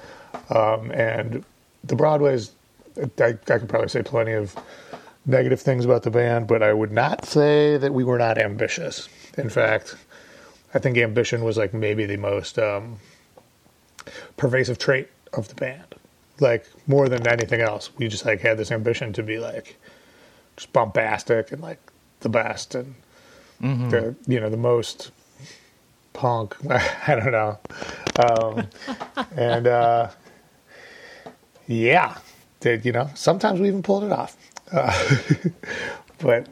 um, 0.50 0.90
and 0.92 1.44
the 1.84 1.96
Broadways. 1.96 2.52
I, 3.20 3.26
I 3.26 3.32
could 3.32 3.68
probably 3.68 3.88
say 3.88 4.02
plenty 4.02 4.32
of 4.32 4.56
negative 5.24 5.60
things 5.60 5.84
about 5.84 6.02
the 6.02 6.10
band, 6.10 6.48
but 6.48 6.64
I 6.64 6.72
would 6.72 6.90
not 6.90 7.26
say 7.26 7.76
that 7.76 7.94
we 7.94 8.02
were 8.02 8.18
not 8.18 8.38
ambitious. 8.38 9.08
In 9.36 9.48
fact, 9.48 9.94
I 10.74 10.80
think 10.80 10.98
ambition 10.98 11.44
was 11.44 11.56
like 11.56 11.72
maybe 11.72 12.06
the 12.06 12.16
most 12.16 12.58
um, 12.58 12.96
pervasive 14.36 14.78
trait 14.78 15.08
of 15.32 15.48
the 15.48 15.54
band. 15.54 15.94
Like 16.40 16.66
more 16.86 17.08
than 17.08 17.26
anything 17.26 17.60
else, 17.60 17.90
we 17.98 18.06
just 18.08 18.24
like 18.24 18.40
had 18.40 18.58
this 18.58 18.70
ambition 18.70 19.12
to 19.14 19.22
be 19.22 19.38
like 19.38 19.76
just 20.56 20.72
bombastic 20.72 21.50
and 21.52 21.60
like 21.60 21.80
the 22.20 22.28
best 22.28 22.74
and 22.74 22.94
the 23.60 24.14
you 24.28 24.38
know 24.38 24.48
the 24.48 24.56
most 24.56 25.10
punk. 26.12 26.56
I 26.70 27.14
don't 27.16 27.32
know, 27.32 27.58
um, 28.18 28.68
and 29.36 29.66
uh, 29.66 30.10
yeah, 31.66 32.18
did 32.60 32.84
you 32.84 32.92
know? 32.92 33.10
Sometimes 33.14 33.58
we 33.60 33.66
even 33.66 33.82
pulled 33.82 34.04
it 34.04 34.12
off, 34.12 34.36
uh, 34.70 35.16
but 36.18 36.46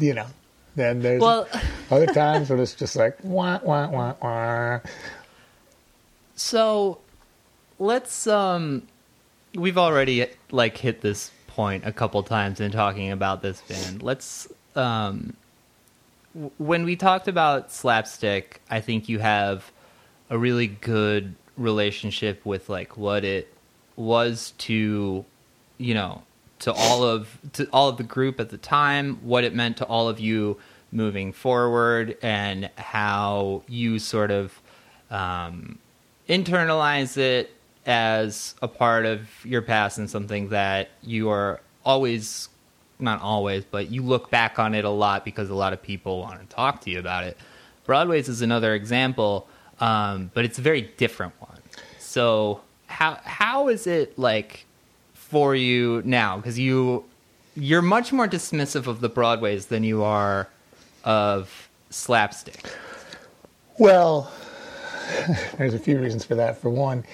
you 0.00 0.14
know, 0.14 0.26
then 0.74 1.00
there's 1.00 1.20
Well- 1.20 1.46
other 1.90 2.06
times 2.06 2.48
when 2.48 2.60
it's 2.60 2.74
just 2.74 2.96
like 2.96 3.18
wah 3.22 3.60
wah 3.62 3.88
wah 3.90 4.14
wah. 4.22 4.80
So 6.34 6.98
let's 7.78 8.26
um 8.26 8.82
we've 9.54 9.78
already 9.78 10.26
like 10.50 10.76
hit 10.76 11.00
this 11.00 11.30
point 11.46 11.86
a 11.86 11.92
couple 11.92 12.22
times 12.22 12.60
in 12.60 12.72
talking 12.72 13.10
about 13.10 13.42
this 13.42 13.60
band. 13.62 14.02
Let's 14.02 14.48
um 14.74 15.36
w- 16.34 16.50
when 16.58 16.84
we 16.84 16.96
talked 16.96 17.28
about 17.28 17.72
slapstick, 17.72 18.60
I 18.70 18.80
think 18.80 19.08
you 19.08 19.18
have 19.20 19.70
a 20.30 20.38
really 20.38 20.66
good 20.66 21.34
relationship 21.56 22.44
with 22.44 22.68
like 22.68 22.96
what 22.96 23.24
it 23.24 23.52
was 23.96 24.52
to 24.58 25.24
you 25.78 25.94
know 25.94 26.22
to 26.60 26.72
all 26.72 27.04
of 27.04 27.38
to 27.52 27.68
all 27.72 27.88
of 27.88 27.96
the 27.96 28.04
group 28.04 28.40
at 28.40 28.50
the 28.50 28.58
time, 28.58 29.16
what 29.22 29.44
it 29.44 29.54
meant 29.54 29.76
to 29.78 29.84
all 29.84 30.08
of 30.08 30.18
you 30.18 30.58
moving 30.90 31.32
forward 31.32 32.16
and 32.22 32.70
how 32.76 33.62
you 33.68 33.98
sort 33.98 34.30
of 34.30 34.60
um, 35.10 35.78
internalize 36.28 37.16
it 37.16 37.50
as 37.86 38.54
a 38.62 38.68
part 38.68 39.06
of 39.06 39.28
your 39.44 39.62
past 39.62 39.98
and 39.98 40.08
something 40.08 40.48
that 40.48 40.90
you 41.02 41.28
are 41.28 41.60
always 41.84 42.48
not 43.00 43.20
always 43.20 43.64
but 43.64 43.90
you 43.90 44.02
look 44.02 44.30
back 44.30 44.58
on 44.58 44.74
it 44.74 44.84
a 44.84 44.90
lot 44.90 45.24
because 45.24 45.50
a 45.50 45.54
lot 45.54 45.72
of 45.72 45.82
people 45.82 46.20
want 46.20 46.40
to 46.40 46.46
talk 46.54 46.80
to 46.80 46.90
you 46.90 46.98
about 46.98 47.24
it. 47.24 47.36
Broadway's 47.84 48.28
is 48.28 48.40
another 48.40 48.74
example 48.74 49.46
um, 49.80 50.30
but 50.34 50.44
it's 50.44 50.58
a 50.58 50.62
very 50.62 50.82
different 50.96 51.34
one. 51.40 51.60
So 51.98 52.60
how 52.86 53.18
how 53.24 53.68
is 53.68 53.86
it 53.86 54.18
like 54.18 54.66
for 55.14 55.54
you 55.54 56.02
now? 56.04 56.36
Because 56.36 56.58
you 56.58 57.04
you're 57.56 57.82
much 57.82 58.12
more 58.12 58.28
dismissive 58.28 58.86
of 58.86 59.00
the 59.00 59.08
broadways 59.08 59.66
than 59.66 59.84
you 59.84 60.02
are 60.02 60.48
of 61.04 61.68
slapstick. 61.90 62.64
Well, 63.78 64.30
there's 65.58 65.74
a 65.74 65.78
few 65.78 65.98
reasons 65.98 66.24
for 66.24 66.34
that. 66.36 66.58
For 66.58 66.70
one, 66.70 67.04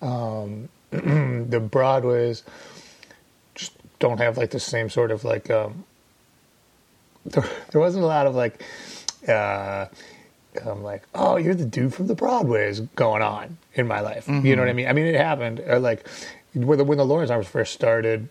um, 0.00 0.68
the 0.90 1.60
Broadways 1.60 2.42
just 3.54 3.72
don't 3.98 4.18
have 4.18 4.36
like 4.38 4.50
the 4.50 4.60
same 4.60 4.90
sort 4.90 5.10
of 5.10 5.24
like. 5.24 5.50
Um, 5.50 5.84
there, 7.24 7.44
there 7.72 7.80
wasn't 7.80 8.04
a 8.04 8.06
lot 8.06 8.26
of 8.26 8.34
like, 8.34 8.62
uh, 9.28 9.86
I'm 10.64 10.82
like, 10.82 11.02
oh, 11.14 11.36
you're 11.36 11.54
the 11.54 11.66
dude 11.66 11.92
from 11.92 12.06
the 12.06 12.14
Broadways 12.14 12.80
going 12.80 13.22
on 13.22 13.58
in 13.74 13.86
my 13.86 14.00
life. 14.00 14.26
You 14.28 14.56
know 14.56 14.62
what 14.62 14.68
I 14.68 14.72
mean? 14.72 14.88
I 14.88 14.92
mean, 14.92 15.06
it 15.06 15.16
happened. 15.16 15.60
Or 15.60 15.78
like 15.78 16.08
when 16.54 16.78
the, 16.78 16.84
when 16.84 16.98
the 16.98 17.04
Lawrence 17.04 17.30
Arms 17.30 17.46
first 17.46 17.72
started. 17.72 18.28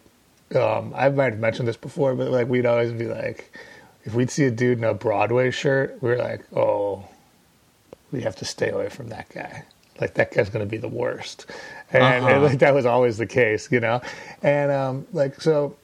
Um, 0.56 0.94
I 0.96 1.10
might 1.10 1.34
have 1.34 1.40
mentioned 1.40 1.68
this 1.68 1.76
before, 1.76 2.16
but 2.16 2.32
like 2.32 2.48
we'd 2.48 2.66
always 2.66 2.94
be 2.94 3.06
like, 3.06 3.52
if 4.06 4.14
we'd 4.14 4.32
see 4.32 4.46
a 4.46 4.52
dude 4.52 4.78
in 4.78 4.86
a 4.86 4.94
Broadway 4.94 5.52
shirt, 5.52 5.98
we 6.02 6.10
were 6.10 6.18
like, 6.18 6.46
oh, 6.56 7.06
we 8.12 8.22
have 8.22 8.38
to 8.38 8.46
stay 8.46 8.70
away 8.70 8.88
from 8.88 9.10
that 9.10 9.28
guy. 9.28 9.66
Like 10.00 10.14
that 10.16 10.34
guy's 10.34 10.50
going 10.50 10.66
to 10.66 10.70
be 10.70 10.78
the 10.78 10.88
worst, 10.88 11.46
and, 11.92 12.04
and, 12.04 12.26
Uh-huh. 12.26 12.40
like 12.42 12.60
that 12.60 12.74
was 12.74 12.86
always 12.86 13.18
the 13.18 13.26
case, 13.26 13.72
you 13.72 13.80
know. 13.80 14.02
And 14.44 14.72
um, 14.72 15.08
like 15.14 15.42
so, 15.42 15.76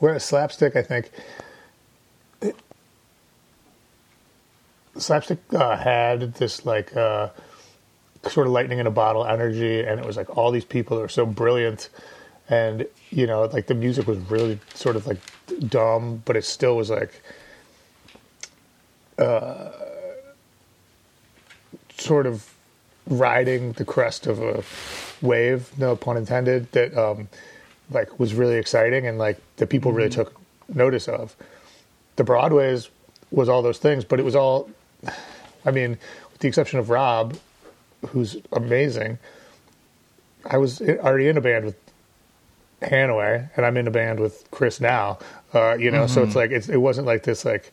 whereas 0.00 0.24
slapstick, 0.24 0.76
I 0.76 0.82
think 0.82 1.10
it, 2.42 2.56
slapstick 4.96 5.38
uh, 5.54 5.76
had 5.76 6.34
this 6.34 6.64
like 6.66 6.96
uh, 6.96 7.28
sort 8.28 8.46
of 8.46 8.52
lightning 8.52 8.78
in 8.78 8.86
a 8.86 8.90
bottle 8.90 9.24
energy, 9.24 9.80
and 9.82 10.00
it 10.00 10.06
was 10.06 10.16
like 10.16 10.36
all 10.36 10.50
these 10.50 10.64
people 10.64 10.96
that 10.96 11.02
were 11.02 11.08
so 11.08 11.26
brilliant, 11.26 11.88
and 12.48 12.86
you 13.10 13.26
know, 13.26 13.44
like 13.44 13.66
the 13.66 13.74
music 13.74 14.06
was 14.06 14.18
really 14.30 14.58
sort 14.74 14.96
of 14.96 15.06
like 15.06 15.18
dumb, 15.68 16.22
but 16.24 16.36
it 16.36 16.44
still 16.44 16.76
was 16.76 16.90
like 16.90 17.22
sort 21.98 22.26
of 22.26 22.53
riding 23.06 23.72
the 23.72 23.84
crest 23.84 24.26
of 24.26 24.40
a 24.40 24.62
wave, 25.24 25.70
no 25.78 25.96
pun 25.96 26.16
intended, 26.16 26.70
that 26.72 26.96
um, 26.96 27.28
like 27.90 28.18
was 28.18 28.34
really 28.34 28.56
exciting 28.56 29.06
and 29.06 29.18
like 29.18 29.38
that 29.56 29.68
people 29.68 29.92
really 29.92 30.10
took 30.10 30.40
notice 30.72 31.08
of. 31.08 31.36
The 32.16 32.24
Broadways 32.24 32.88
was 33.30 33.48
all 33.48 33.62
those 33.62 33.78
things, 33.78 34.04
but 34.04 34.20
it 34.20 34.22
was 34.22 34.36
all, 34.36 34.70
I 35.64 35.70
mean, 35.70 35.98
with 36.32 36.40
the 36.40 36.48
exception 36.48 36.78
of 36.78 36.90
Rob, 36.90 37.36
who's 38.08 38.36
amazing. 38.52 39.18
I 40.46 40.58
was 40.58 40.80
already 40.80 41.28
in 41.28 41.36
a 41.36 41.40
band 41.40 41.64
with 41.64 41.76
Hanaway, 42.82 43.48
and 43.56 43.66
I'm 43.66 43.76
in 43.76 43.86
a 43.86 43.90
band 43.90 44.20
with 44.20 44.48
Chris 44.50 44.80
now. 44.80 45.18
Uh, 45.52 45.76
you 45.78 45.90
know, 45.90 46.06
so 46.06 46.22
it's 46.22 46.36
like 46.36 46.50
it's, 46.50 46.68
it 46.68 46.76
wasn't 46.76 47.06
like 47.06 47.22
this 47.22 47.44
like 47.44 47.72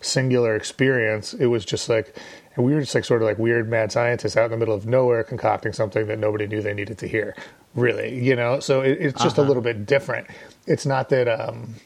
singular 0.00 0.54
experience. 0.54 1.34
It 1.34 1.46
was 1.46 1.64
just 1.64 1.88
like, 1.88 2.14
and 2.60 2.66
we 2.66 2.74
were 2.74 2.80
just 2.80 2.94
like 2.94 3.06
sort 3.06 3.22
of 3.22 3.26
like 3.26 3.38
weird 3.38 3.70
mad 3.70 3.90
scientists 3.90 4.36
out 4.36 4.44
in 4.44 4.50
the 4.50 4.56
middle 4.58 4.74
of 4.74 4.84
nowhere 4.84 5.24
concocting 5.24 5.72
something 5.72 6.06
that 6.08 6.18
nobody 6.18 6.46
knew 6.46 6.60
they 6.60 6.74
needed 6.74 6.98
to 6.98 7.08
hear. 7.08 7.34
Really, 7.74 8.22
you 8.22 8.36
know. 8.36 8.60
So 8.60 8.82
it, 8.82 8.98
it's 9.00 9.22
just 9.22 9.38
a 9.38 9.42
little 9.42 9.62
bit 9.62 9.86
different. 9.86 10.26
It's 10.66 10.84
not 10.84 11.08
that. 11.08 11.26
um 11.26 11.76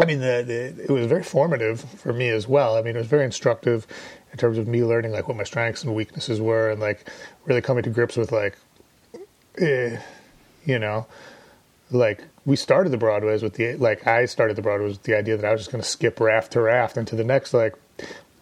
I 0.00 0.04
mean, 0.04 0.20
the, 0.20 0.44
the 0.44 0.84
it 0.84 0.90
was 0.90 1.06
very 1.06 1.22
formative 1.22 1.80
for 1.80 2.12
me 2.12 2.28
as 2.28 2.48
well. 2.48 2.76
I 2.76 2.82
mean, 2.82 2.96
it 2.96 2.98
was 2.98 3.06
very 3.06 3.24
instructive 3.24 3.86
in 4.32 4.38
terms 4.38 4.58
of 4.58 4.66
me 4.66 4.82
learning 4.82 5.12
like 5.12 5.28
what 5.28 5.36
my 5.36 5.44
strengths 5.44 5.84
and 5.84 5.94
weaknesses 5.94 6.40
were, 6.40 6.70
and 6.70 6.80
like 6.80 7.08
really 7.44 7.60
coming 7.60 7.84
to 7.84 7.90
grips 7.90 8.16
with 8.16 8.32
like, 8.32 8.58
eh, 9.58 10.00
you 10.64 10.78
know, 10.80 11.06
like 11.92 12.24
we 12.44 12.56
started 12.56 12.90
the 12.90 12.98
Broadways 12.98 13.44
with 13.44 13.54
the 13.54 13.76
like 13.76 14.08
I 14.08 14.24
started 14.26 14.56
the 14.56 14.62
Broadways 14.62 14.94
with 14.94 15.02
the 15.04 15.16
idea 15.16 15.36
that 15.36 15.46
I 15.46 15.52
was 15.52 15.60
just 15.60 15.70
going 15.70 15.82
to 15.82 15.88
skip 15.88 16.18
raft 16.18 16.52
to 16.52 16.60
raft 16.62 16.96
into 16.96 17.14
the 17.14 17.24
next 17.24 17.54
like 17.54 17.76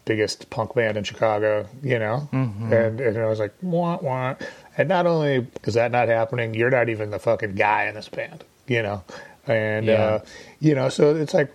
biggest 0.06 0.48
punk 0.48 0.74
band 0.74 0.96
in 0.96 1.04
Chicago, 1.04 1.68
you 1.82 1.98
know, 1.98 2.26
and 2.32 3.00
and 3.00 3.18
I 3.18 3.26
was 3.26 3.38
like 3.38 3.52
wah 3.60 3.98
wah, 4.00 4.34
And 4.78 4.88
not 4.88 5.04
only 5.06 5.46
is 5.64 5.74
that 5.74 5.90
not 5.92 6.08
happening, 6.08 6.54
you're 6.54 6.70
not 6.70 6.88
even 6.88 7.10
the 7.10 7.18
fucking 7.18 7.54
guy 7.56 7.84
in 7.86 7.94
this 7.94 8.08
band, 8.08 8.42
you 8.66 8.82
know? 8.82 9.04
And, 9.46 9.86
Yeah. 9.86 10.02
uh, 10.02 10.18
you 10.60 10.74
know, 10.74 10.88
so 10.88 11.14
it's 11.14 11.34
like, 11.34 11.52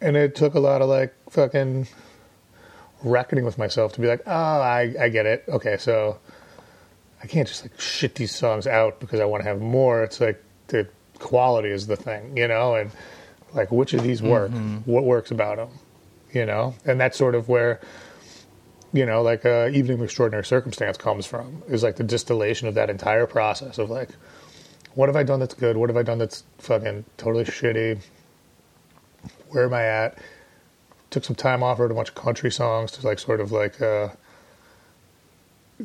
and 0.00 0.16
it 0.16 0.34
took 0.34 0.54
a 0.54 0.60
lot 0.60 0.80
of 0.82 0.88
like 0.88 1.12
fucking 1.30 1.86
reckoning 3.02 3.44
with 3.44 3.58
myself 3.58 3.92
to 3.94 4.00
be 4.00 4.06
like, 4.06 4.22
oh, 4.26 4.30
I, 4.32 4.94
I 5.00 5.08
get 5.08 5.26
it. 5.26 5.44
Okay, 5.48 5.76
so 5.76 6.18
I 7.22 7.26
can't 7.26 7.46
just 7.48 7.62
like 7.64 7.78
shit 7.80 8.14
these 8.14 8.34
songs 8.34 8.66
out 8.66 9.00
because 9.00 9.20
I 9.20 9.24
want 9.24 9.42
to 9.42 9.48
have 9.48 9.60
more. 9.60 10.02
It's 10.02 10.20
like 10.20 10.42
the 10.68 10.88
quality 11.18 11.68
is 11.70 11.86
the 11.86 11.96
thing, 11.96 12.36
you 12.36 12.48
know, 12.48 12.74
and 12.76 12.90
like 13.52 13.70
which 13.72 13.94
of 13.94 14.02
these 14.02 14.22
work, 14.22 14.52
what 14.84 15.04
works 15.04 15.30
about 15.30 15.56
them, 15.56 15.68
you 16.32 16.46
know, 16.46 16.74
and 16.84 17.00
that's 17.00 17.16
sort 17.16 17.34
of 17.34 17.48
where, 17.48 17.80
you 18.92 19.06
know, 19.06 19.22
like 19.22 19.44
uh, 19.44 19.68
Evening 19.72 19.98
of 19.98 20.04
Extraordinary 20.04 20.44
Circumstance 20.44 20.96
comes 20.96 21.26
from 21.26 21.62
is 21.68 21.82
like 21.82 21.96
the 21.96 22.04
distillation 22.04 22.68
of 22.68 22.74
that 22.74 22.90
entire 22.90 23.26
process 23.26 23.78
of 23.78 23.90
like, 23.90 24.10
what 24.94 25.08
have 25.08 25.16
I 25.16 25.22
done 25.22 25.40
that's 25.40 25.54
good? 25.54 25.76
What 25.76 25.88
have 25.88 25.96
I 25.96 26.02
done 26.02 26.18
that's 26.18 26.44
fucking 26.58 27.04
totally 27.16 27.44
shitty? 27.44 28.00
Where 29.50 29.64
am 29.64 29.74
I 29.74 29.84
at? 29.84 30.18
Took 31.10 31.24
some 31.24 31.36
time 31.36 31.62
off, 31.62 31.78
wrote 31.78 31.90
a 31.90 31.94
bunch 31.94 32.08
of 32.08 32.14
country 32.14 32.50
songs 32.50 32.92
to 32.92 33.06
like 33.06 33.18
sort 33.18 33.40
of 33.40 33.52
like 33.52 33.80
uh, 33.80 34.08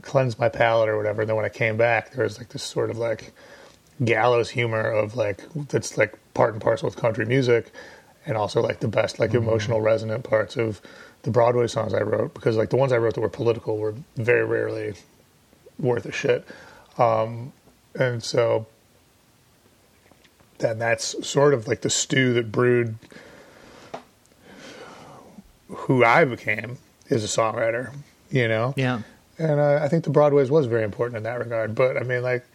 cleanse 0.02 0.38
my 0.40 0.50
palate 0.50 0.90
or 0.90 0.98
whatever. 0.98 1.22
And 1.22 1.30
then 1.30 1.36
when 1.36 1.46
I 1.46 1.50
came 1.50 1.78
back, 1.78 2.12
there 2.12 2.24
was 2.24 2.38
like 2.38 2.50
this 2.50 2.64
sort 2.64 2.90
of 2.90 2.98
like 2.98 3.34
gallows 4.04 4.50
humor 4.50 4.82
of 4.82 5.16
like 5.16 5.42
that's 5.70 5.98
like 5.98 6.18
part 6.34 6.54
and 6.54 6.62
parcel 6.62 6.88
with 6.88 6.98
country 6.98 7.26
music, 7.26 7.72
and 8.26 8.38
also 8.38 8.62
like 8.62 8.80
the 8.80 8.88
best 8.88 9.20
like 9.20 9.34
emotional 9.34 9.82
resonant 9.82 10.24
parts 10.24 10.58
of 10.58 10.82
the 11.24 11.32
Broadway 11.32 11.68
songs 11.68 11.94
I 11.94 12.02
wrote 12.02 12.34
because 12.34 12.58
like 12.58 12.70
the 12.70 12.76
ones 12.76 12.92
I 12.92 12.98
wrote 12.98 13.16
that 13.16 13.22
were 13.22 13.30
political 13.30 13.78
were 13.78 13.96
very 14.16 14.46
rarely 14.46 14.94
worth 15.80 16.06
a 16.06 16.12
shit. 16.12 16.46
Um, 16.98 17.52
and 17.98 18.24
so 18.24 18.68
then 20.60 20.80
that's 20.80 21.28
sort 21.28 21.54
of 21.54 21.68
like 21.68 21.82
the 21.82 21.90
stew 21.90 22.34
that 22.34 22.52
brewed 22.52 22.96
who 25.68 26.04
I 26.04 26.26
became 26.26 26.78
as 27.10 27.24
a 27.24 27.28
songwriter, 27.28 27.94
you 28.30 28.48
know? 28.48 28.74
Yeah. 28.78 29.02
And 29.38 29.60
uh, 29.60 29.80
I 29.82 29.88
think 29.88 30.04
the 30.06 30.10
Broadways 30.10 30.50
was 30.50 30.66
very 30.66 30.84
important 30.84 31.18
in 31.18 31.24
that 31.24 31.40
regard. 31.40 31.76
But 31.76 31.98
I 31.98 32.04
mean, 32.04 32.22
like, 32.22 32.46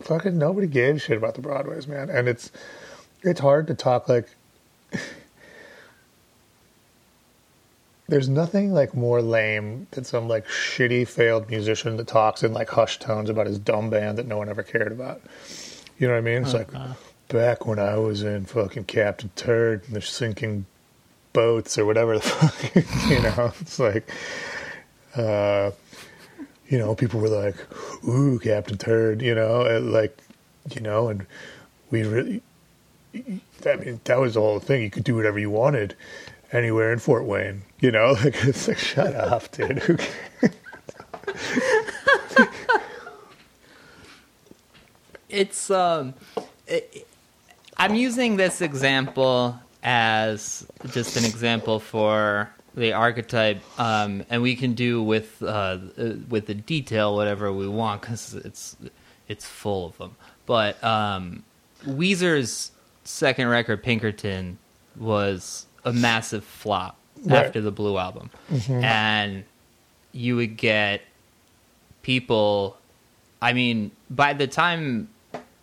fucking 0.00 0.38
nobody 0.38 0.66
gave 0.66 1.02
shit 1.02 1.18
about 1.18 1.34
the 1.34 1.42
Broadways, 1.42 1.86
man. 1.86 2.08
And 2.08 2.28
it's 2.28 2.50
it's 3.22 3.40
hard 3.40 3.66
to 3.68 3.74
talk 3.74 4.08
like. 4.08 4.28
There's 8.08 8.28
nothing 8.28 8.72
like 8.72 8.94
more 8.94 9.22
lame 9.22 9.86
than 9.92 10.04
some 10.04 10.28
like 10.28 10.46
shitty 10.46 11.08
failed 11.08 11.48
musician 11.48 11.96
that 11.96 12.06
talks 12.06 12.42
in 12.42 12.52
like 12.52 12.68
hushed 12.70 13.00
tones 13.00 13.30
about 13.30 13.46
his 13.46 13.58
dumb 13.58 13.88
band 13.90 14.18
that 14.18 14.26
no 14.26 14.36
one 14.36 14.48
ever 14.48 14.62
cared 14.62 14.92
about. 14.92 15.22
You 15.98 16.08
know 16.08 16.14
what 16.14 16.18
I 16.18 16.22
mean? 16.22 16.42
It's 16.42 16.52
like 16.52 16.68
back 17.28 17.64
when 17.66 17.78
I 17.78 17.96
was 17.96 18.22
in 18.22 18.44
fucking 18.44 18.84
Captain 18.84 19.30
Turd 19.36 19.84
and 19.86 19.96
the 19.96 20.02
sinking 20.02 20.66
boats 21.32 21.78
or 21.78 21.86
whatever 21.86 22.18
the 22.18 22.20
fuck, 22.22 22.74
you 23.10 23.22
know. 23.22 23.52
It's 23.60 23.78
like, 23.78 24.10
uh, 25.16 25.70
you 26.68 26.78
know, 26.78 26.94
people 26.94 27.20
were 27.20 27.28
like, 27.28 27.56
"Ooh, 28.06 28.38
Captain 28.38 28.78
Turd," 28.78 29.22
you 29.22 29.34
know, 29.34 29.62
and 29.62 29.92
like, 29.92 30.18
you 30.74 30.80
know, 30.80 31.08
and 31.08 31.26
we 31.90 32.02
really, 32.02 32.42
I 33.14 33.76
mean, 33.76 34.00
that 34.04 34.18
was 34.18 34.34
the 34.34 34.40
whole 34.40 34.60
thing. 34.60 34.82
You 34.82 34.90
could 34.90 35.04
do 35.04 35.14
whatever 35.14 35.38
you 35.38 35.50
wanted 35.50 35.96
anywhere 36.52 36.92
in 36.92 36.98
Fort 36.98 37.24
Wayne, 37.24 37.62
you 37.80 37.90
know. 37.90 38.16
Like, 38.24 38.44
it's 38.44 38.68
like, 38.68 38.78
shut 38.78 39.14
up, 39.14 39.50
dude. 39.52 40.00
It's 45.32 45.70
um 45.70 46.12
it, 46.66 47.06
i'm 47.78 47.94
using 47.94 48.36
this 48.36 48.60
example 48.60 49.58
as 49.82 50.66
just 50.90 51.16
an 51.16 51.24
example 51.24 51.80
for 51.80 52.50
the 52.74 52.92
archetype 52.92 53.62
um 53.80 54.24
and 54.28 54.42
we 54.42 54.54
can 54.54 54.74
do 54.74 55.02
with 55.02 55.42
uh 55.42 55.78
with 56.28 56.46
the 56.46 56.54
detail 56.54 57.16
whatever 57.16 57.50
we 57.50 57.66
want 57.66 58.02
because 58.02 58.34
it's 58.34 58.76
it's 59.26 59.46
full 59.46 59.86
of 59.86 59.96
them 59.96 60.14
but 60.44 60.82
um 60.84 61.42
weezer's 61.86 62.70
second 63.04 63.48
record 63.48 63.82
pinkerton 63.82 64.58
was 64.96 65.66
a 65.84 65.92
massive 65.92 66.44
flop 66.44 66.96
Right. 67.24 67.46
after 67.46 67.60
the 67.60 67.70
blue 67.70 67.98
album 67.98 68.30
and 68.68 69.44
you 70.12 70.34
would 70.36 70.56
get 70.56 71.02
people 72.02 72.76
I 73.40 73.52
mean, 73.54 73.90
by 74.08 74.34
the 74.34 74.46
time 74.46 75.08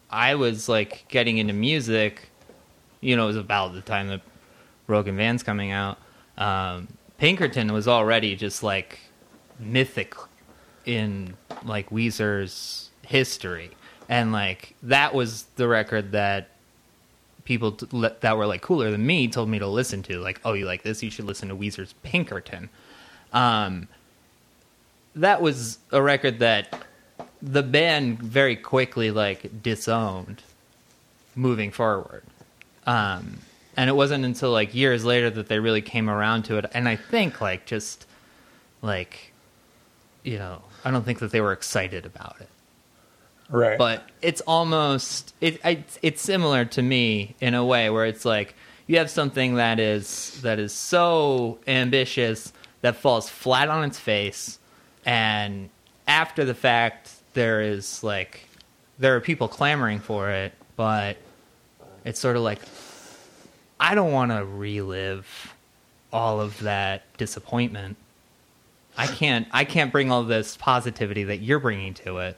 I 0.09 0.35
was 0.35 0.67
like 0.67 1.05
getting 1.07 1.37
into 1.37 1.53
music, 1.53 2.29
you 2.99 3.15
know, 3.15 3.23
it 3.23 3.27
was 3.27 3.35
about 3.37 3.73
the 3.73 3.79
time 3.81 4.09
that 4.09 4.21
Broken 4.85 5.15
Van's 5.15 5.43
coming 5.43 5.71
out. 5.71 5.97
Um, 6.37 6.89
Pinkerton 7.17 7.71
was 7.71 7.87
already 7.87 8.35
just 8.35 8.61
like 8.63 8.99
mythic 9.59 10.13
in 10.85 11.35
like 11.63 11.89
Weezer's 11.89 12.89
history, 13.05 13.71
and 14.09 14.31
like 14.33 14.75
that 14.83 15.13
was 15.13 15.43
the 15.55 15.67
record 15.67 16.11
that 16.11 16.49
people 17.49 17.71
t- 17.71 17.87
le- 17.91 18.15
that 18.19 18.37
were 18.37 18.45
like 18.45 18.61
cooler 18.61 18.91
than 18.91 19.03
me 19.03 19.27
told 19.27 19.49
me 19.49 19.57
to 19.57 19.65
listen 19.65 20.03
to. 20.03 20.19
Like, 20.19 20.39
oh, 20.45 20.53
you 20.53 20.65
like 20.65 20.83
this? 20.83 21.01
You 21.01 21.09
should 21.09 21.25
listen 21.25 21.49
to 21.49 21.55
Weezer's 21.55 21.93
Pinkerton. 22.03 22.69
Um, 23.33 23.87
that 25.15 25.41
was 25.41 25.79
a 25.91 25.99
record 25.99 26.37
that 26.39 26.85
the 27.41 27.63
band 27.63 28.21
very 28.21 28.55
quickly 28.55 29.09
like 29.09 29.63
disowned 29.63 30.43
moving 31.35 31.71
forward 31.71 32.23
um 32.85 33.39
and 33.77 33.89
it 33.89 33.93
wasn't 33.93 34.23
until 34.25 34.51
like 34.51 34.75
years 34.75 35.05
later 35.05 35.29
that 35.29 35.47
they 35.47 35.59
really 35.59 35.81
came 35.81 36.09
around 36.09 36.43
to 36.43 36.57
it 36.57 36.65
and 36.73 36.87
i 36.87 36.95
think 36.95 37.39
like 37.39 37.65
just 37.65 38.05
like 38.81 39.31
you 40.23 40.37
know 40.37 40.61
i 40.83 40.91
don't 40.91 41.03
think 41.03 41.19
that 41.19 41.31
they 41.31 41.39
were 41.39 41.53
excited 41.53 42.05
about 42.05 42.35
it 42.41 42.49
Right. 43.51 43.79
but 43.79 44.03
it's 44.21 44.41
almost 44.41 45.33
it, 45.41 45.59
it's 45.65 45.97
it's 46.03 46.21
similar 46.21 46.65
to 46.65 46.81
me 46.81 47.35
in 47.41 47.55
a 47.55 47.65
way 47.65 47.89
where 47.89 48.05
it's 48.05 48.23
like 48.23 48.53
you 48.85 48.97
have 48.97 49.09
something 49.09 49.55
that 49.55 49.79
is 49.79 50.39
that 50.41 50.59
is 50.59 50.71
so 50.71 51.57
ambitious 51.67 52.53
that 52.81 52.95
falls 52.95 53.27
flat 53.29 53.69
on 53.69 53.83
its 53.83 53.99
face. 53.99 54.59
And 55.05 55.69
after 56.07 56.43
the 56.45 56.53
fact 56.53 57.11
there 57.33 57.61
is 57.61 58.03
like 58.03 58.47
there 58.97 59.15
are 59.15 59.21
people 59.21 59.47
clamoring 59.47 59.99
for 59.99 60.29
it 60.31 60.51
but 60.75 61.17
it's 62.03 62.19
sort 62.19 62.35
of 62.35 62.41
like 62.41 62.59
i 63.79 63.93
don't 63.93 64.11
want 64.11 64.31
to 64.31 64.43
relive 64.43 65.53
all 66.11 66.41
of 66.41 66.59
that 66.61 67.03
disappointment. 67.17 67.95
I 68.97 69.05
can't 69.07 69.47
i 69.51 69.63
can't 69.63 69.91
bring 69.91 70.11
all 70.11 70.23
this 70.23 70.57
positivity 70.57 71.23
that 71.25 71.37
you're 71.37 71.59
bringing 71.59 71.93
to 71.95 72.17
it 72.17 72.37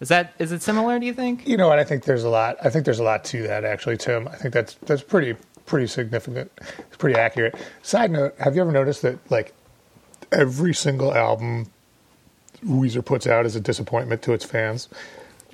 is 0.00 0.08
that 0.08 0.32
is 0.38 0.50
it 0.52 0.62
similar? 0.62 0.98
Do 0.98 1.06
you 1.06 1.14
think? 1.14 1.46
You 1.46 1.56
know 1.56 1.68
what? 1.68 1.78
I 1.78 1.84
think 1.84 2.04
there's 2.04 2.24
a 2.24 2.30
lot. 2.30 2.56
I 2.64 2.70
think 2.70 2.84
there's 2.84 2.98
a 2.98 3.04
lot 3.04 3.24
to 3.26 3.42
that, 3.42 3.64
actually, 3.64 3.98
Tim. 3.98 4.26
I 4.28 4.36
think 4.36 4.54
that's 4.54 4.74
that's 4.86 5.02
pretty 5.02 5.36
pretty 5.66 5.86
significant. 5.86 6.50
It's 6.78 6.96
pretty 6.96 7.18
accurate. 7.18 7.54
Side 7.82 8.10
note: 8.10 8.34
Have 8.38 8.56
you 8.56 8.62
ever 8.62 8.72
noticed 8.72 9.02
that 9.02 9.18
like 9.30 9.54
every 10.32 10.72
single 10.72 11.14
album 11.14 11.70
Weezer 12.64 13.04
puts 13.04 13.26
out 13.26 13.44
is 13.44 13.56
a 13.56 13.60
disappointment 13.60 14.22
to 14.22 14.32
its 14.32 14.44
fans? 14.44 14.88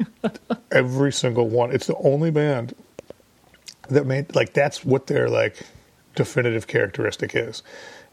every 0.73 1.13
single 1.13 1.49
one. 1.49 1.73
It's 1.73 1.87
the 1.87 1.97
only 1.97 2.31
band 2.31 2.75
that 3.89 4.07
made 4.07 4.35
like 4.35 4.53
that's 4.53 4.85
what 4.85 5.07
their 5.07 5.29
like 5.29 5.63
definitive 6.15 6.67
characteristic 6.67 7.35
is. 7.35 7.63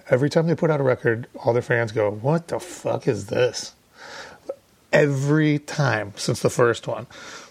Every 0.10 0.30
time 0.30 0.48
they 0.48 0.56
put 0.56 0.70
out 0.70 0.80
a 0.80 0.84
record, 0.84 1.28
all 1.44 1.54
their 1.54 1.62
fans 1.62 1.92
go, 1.92 2.12
"What 2.12 2.48
the 2.48 2.60
fuck 2.60 3.08
is 3.08 3.28
this?" 3.28 3.74
Every 4.94 5.60
time 5.60 6.14
since 6.16 6.42
the 6.42 6.50
first 6.50 6.88
one. 6.88 7.08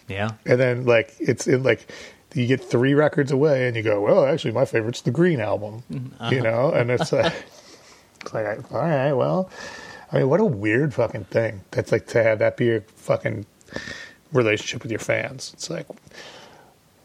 Yeah. 0.09 0.31
And 0.47 0.61
then 0.61 0.85
like 0.87 1.15
it's 1.19 1.47
in 1.47 1.63
like 1.63 1.91
you 2.35 2.47
get 2.47 2.63
three 2.63 2.95
records 2.95 3.31
away 3.31 3.67
and 3.67 3.77
you 3.77 3.83
go, 3.83 4.01
well, 4.01 4.25
actually 4.25 4.53
my 4.53 4.65
favorite's 4.65 5.03
the 5.03 5.11
Green 5.11 5.41
album, 5.41 5.83
you 6.31 6.41
know, 6.41 6.71
and 6.71 6.91
it's 6.91 7.13
like, 7.13 7.33
it's 8.21 8.33
like 8.33 8.73
all 8.73 8.81
right, 8.81 9.13
well, 9.13 9.51
I 10.11 10.19
mean, 10.19 10.29
what 10.29 10.41
a 10.41 10.45
weird 10.45 10.95
fucking 10.95 11.25
thing. 11.25 11.63
That's 11.71 11.93
like 11.93 12.07
to 12.09 12.23
have 12.23 12.39
that 12.39 12.57
be 12.57 12.67
your 12.67 12.81
fucking 12.97 13.47
relationship 14.33 14.83
with 14.83 14.91
your 14.91 15.01
fans. 15.01 15.53
It's 15.55 15.71
like, 15.71 15.87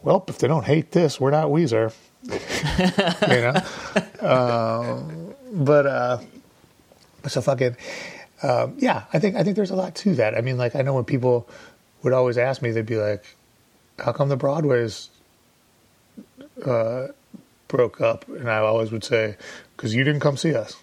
well, 0.03 0.23
if 0.27 0.39
they 0.39 0.47
don't 0.47 0.65
hate 0.65 0.91
this, 0.91 1.19
we're 1.19 1.31
not 1.31 1.47
Weezer, 1.47 1.93
you 2.23 3.41
know. 4.21 4.29
um, 4.29 5.33
but 5.51 5.85
uh, 5.85 6.19
so 7.27 7.41
fucking 7.41 7.75
um, 8.43 8.75
yeah, 8.77 9.03
I 9.13 9.19
think 9.19 9.35
I 9.35 9.43
think 9.43 9.55
there's 9.55 9.71
a 9.71 9.75
lot 9.75 9.95
to 9.95 10.15
that. 10.15 10.35
I 10.35 10.41
mean, 10.41 10.57
like 10.57 10.75
I 10.75 10.81
know 10.81 10.93
when 10.93 11.05
people 11.05 11.47
would 12.03 12.13
always 12.13 12.37
ask 12.37 12.61
me, 12.61 12.71
they'd 12.71 12.85
be 12.85 12.97
like, 12.97 13.35
"How 13.99 14.11
come 14.11 14.29
the 14.29 14.35
Broadways 14.37 15.09
uh, 16.65 17.07
broke 17.67 17.99
up?" 18.01 18.27
And 18.27 18.49
I 18.49 18.57
always 18.57 18.91
would 18.91 19.03
say, 19.03 19.37
"Because 19.75 19.95
you 19.95 20.03
didn't 20.03 20.21
come 20.21 20.37
see 20.37 20.55
us." 20.55 20.77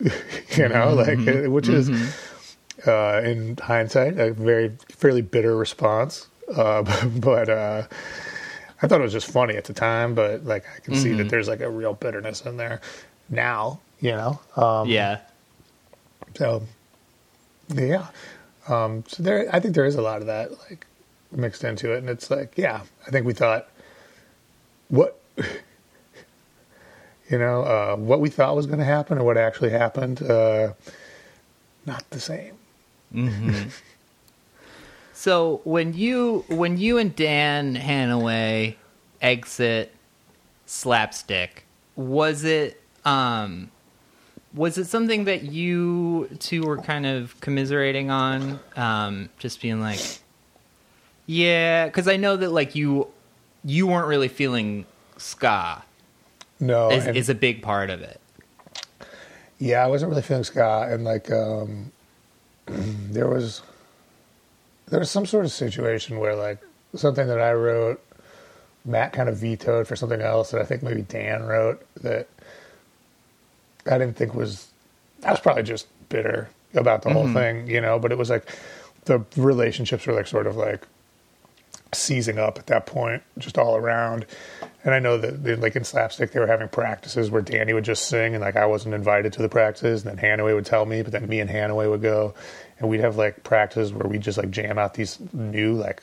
you 0.00 0.68
know, 0.68 0.94
like 0.94 1.18
uh, 1.26 1.50
which 1.50 1.68
is 1.68 1.90
uh, 2.86 3.20
in 3.24 3.56
hindsight, 3.56 4.18
a 4.18 4.32
very 4.32 4.70
fairly 4.90 5.22
bitter 5.22 5.56
response. 5.56 6.28
Uh, 6.54 6.82
but 7.20 7.48
uh, 7.48 7.82
I 8.80 8.86
thought 8.86 9.00
it 9.00 9.04
was 9.04 9.12
just 9.12 9.30
funny 9.30 9.56
at 9.56 9.64
the 9.64 9.74
time. 9.74 10.14
But 10.14 10.44
like, 10.44 10.64
I 10.74 10.80
can 10.80 10.94
see 10.94 11.12
that 11.14 11.28
there's 11.28 11.48
like 11.48 11.60
a 11.60 11.70
real 11.70 11.94
bitterness 11.94 12.42
in 12.42 12.56
there 12.56 12.80
now. 13.28 13.80
You 14.00 14.12
know, 14.12 14.40
um, 14.56 14.88
yeah. 14.88 15.20
So 16.34 16.62
yeah. 17.68 18.06
Um, 18.68 19.04
so 19.06 19.22
there, 19.22 19.48
I 19.54 19.60
think 19.60 19.74
there 19.74 19.86
is 19.86 19.94
a 19.94 20.02
lot 20.02 20.20
of 20.20 20.26
that 20.26 20.50
like 20.68 20.86
mixed 21.32 21.64
into 21.64 21.92
it, 21.92 21.98
and 21.98 22.10
it's 22.10 22.30
like, 22.30 22.52
yeah, 22.56 22.82
I 23.06 23.10
think 23.10 23.26
we 23.26 23.32
thought 23.32 23.68
what 24.88 25.20
you 27.30 27.38
know 27.38 27.62
uh, 27.62 27.96
what 27.96 28.20
we 28.20 28.30
thought 28.30 28.56
was 28.56 28.66
going 28.66 28.78
to 28.78 28.84
happen 28.84 29.18
and 29.18 29.26
what 29.26 29.36
actually 29.36 29.70
happened, 29.70 30.22
uh, 30.22 30.72
not 31.86 32.08
the 32.10 32.20
same. 32.20 32.54
So 35.18 35.62
when 35.64 35.94
you 35.94 36.44
when 36.48 36.76
you 36.76 36.96
and 36.96 37.14
Dan 37.16 37.74
Hanaway 37.74 38.76
exit 39.20 39.92
Slapstick, 40.64 41.64
was 41.96 42.44
it 42.44 42.80
um 43.04 43.72
was 44.58 44.76
it 44.76 44.86
something 44.86 45.24
that 45.24 45.44
you 45.44 46.28
two 46.40 46.62
were 46.64 46.78
kind 46.78 47.06
of 47.06 47.40
commiserating 47.40 48.10
on? 48.10 48.58
Um, 48.74 49.28
just 49.38 49.62
being 49.62 49.80
like, 49.80 50.00
yeah, 51.26 51.86
because 51.86 52.08
I 52.08 52.16
know 52.16 52.36
that 52.36 52.50
like 52.50 52.74
you 52.74 53.06
you 53.64 53.86
weren't 53.86 54.08
really 54.08 54.26
feeling 54.26 54.84
ska 55.16 55.84
No, 56.58 56.90
is, 56.90 57.06
is 57.06 57.28
a 57.28 57.36
big 57.36 57.62
part 57.62 57.88
of 57.88 58.02
it. 58.02 58.20
Yeah, 59.60 59.84
I 59.84 59.86
wasn't 59.86 60.10
really 60.10 60.22
feeling 60.22 60.44
ska, 60.44 60.88
and 60.90 61.04
like 61.04 61.30
um, 61.30 61.92
there 62.66 63.28
was 63.28 63.62
there 64.88 64.98
was 64.98 65.10
some 65.10 65.24
sort 65.24 65.44
of 65.44 65.52
situation 65.52 66.18
where 66.18 66.34
like 66.34 66.58
something 66.96 67.28
that 67.28 67.40
I 67.40 67.52
wrote, 67.52 68.02
Matt 68.84 69.12
kind 69.12 69.28
of 69.28 69.36
vetoed 69.36 69.86
for 69.86 69.94
something 69.94 70.20
else 70.20 70.50
that 70.50 70.60
I 70.60 70.64
think 70.64 70.82
maybe 70.82 71.02
Dan 71.02 71.44
wrote 71.44 71.86
that 72.02 72.26
I 73.88 73.98
didn't 73.98 74.16
think 74.16 74.34
was. 74.34 74.68
I 75.24 75.30
was 75.32 75.40
probably 75.40 75.64
just 75.64 75.86
bitter 76.08 76.48
about 76.74 77.02
the 77.02 77.12
whole 77.12 77.24
mm-hmm. 77.24 77.34
thing, 77.34 77.66
you 77.66 77.80
know. 77.80 77.98
But 77.98 78.12
it 78.12 78.18
was 78.18 78.30
like 78.30 78.48
the 79.04 79.24
relationships 79.36 80.06
were 80.06 80.14
like 80.14 80.26
sort 80.26 80.46
of 80.46 80.56
like 80.56 80.86
seizing 81.92 82.38
up 82.38 82.58
at 82.58 82.66
that 82.66 82.86
point, 82.86 83.22
just 83.38 83.58
all 83.58 83.76
around. 83.76 84.26
And 84.84 84.94
I 84.94 84.98
know 84.98 85.16
that 85.18 85.42
they- 85.42 85.56
like 85.56 85.74
in 85.74 85.84
slapstick, 85.84 86.32
they 86.32 86.40
were 86.40 86.46
having 86.46 86.68
practices 86.68 87.30
where 87.30 87.42
Danny 87.42 87.72
would 87.72 87.84
just 87.84 88.08
sing, 88.08 88.34
and 88.34 88.42
like 88.42 88.56
I 88.56 88.66
wasn't 88.66 88.94
invited 88.94 89.32
to 89.34 89.42
the 89.42 89.48
practices. 89.48 90.04
And 90.04 90.16
then 90.16 90.24
Hanaway 90.24 90.54
would 90.54 90.66
tell 90.66 90.86
me, 90.86 91.02
but 91.02 91.12
then 91.12 91.26
me 91.28 91.40
and 91.40 91.50
Hanaway 91.50 91.90
would 91.90 92.02
go, 92.02 92.34
and 92.78 92.88
we'd 92.88 93.00
have 93.00 93.16
like 93.16 93.42
practices 93.42 93.92
where 93.92 94.06
we 94.06 94.18
just 94.18 94.38
like 94.38 94.50
jam 94.50 94.78
out 94.78 94.94
these 94.94 95.18
new 95.32 95.74
like 95.74 96.02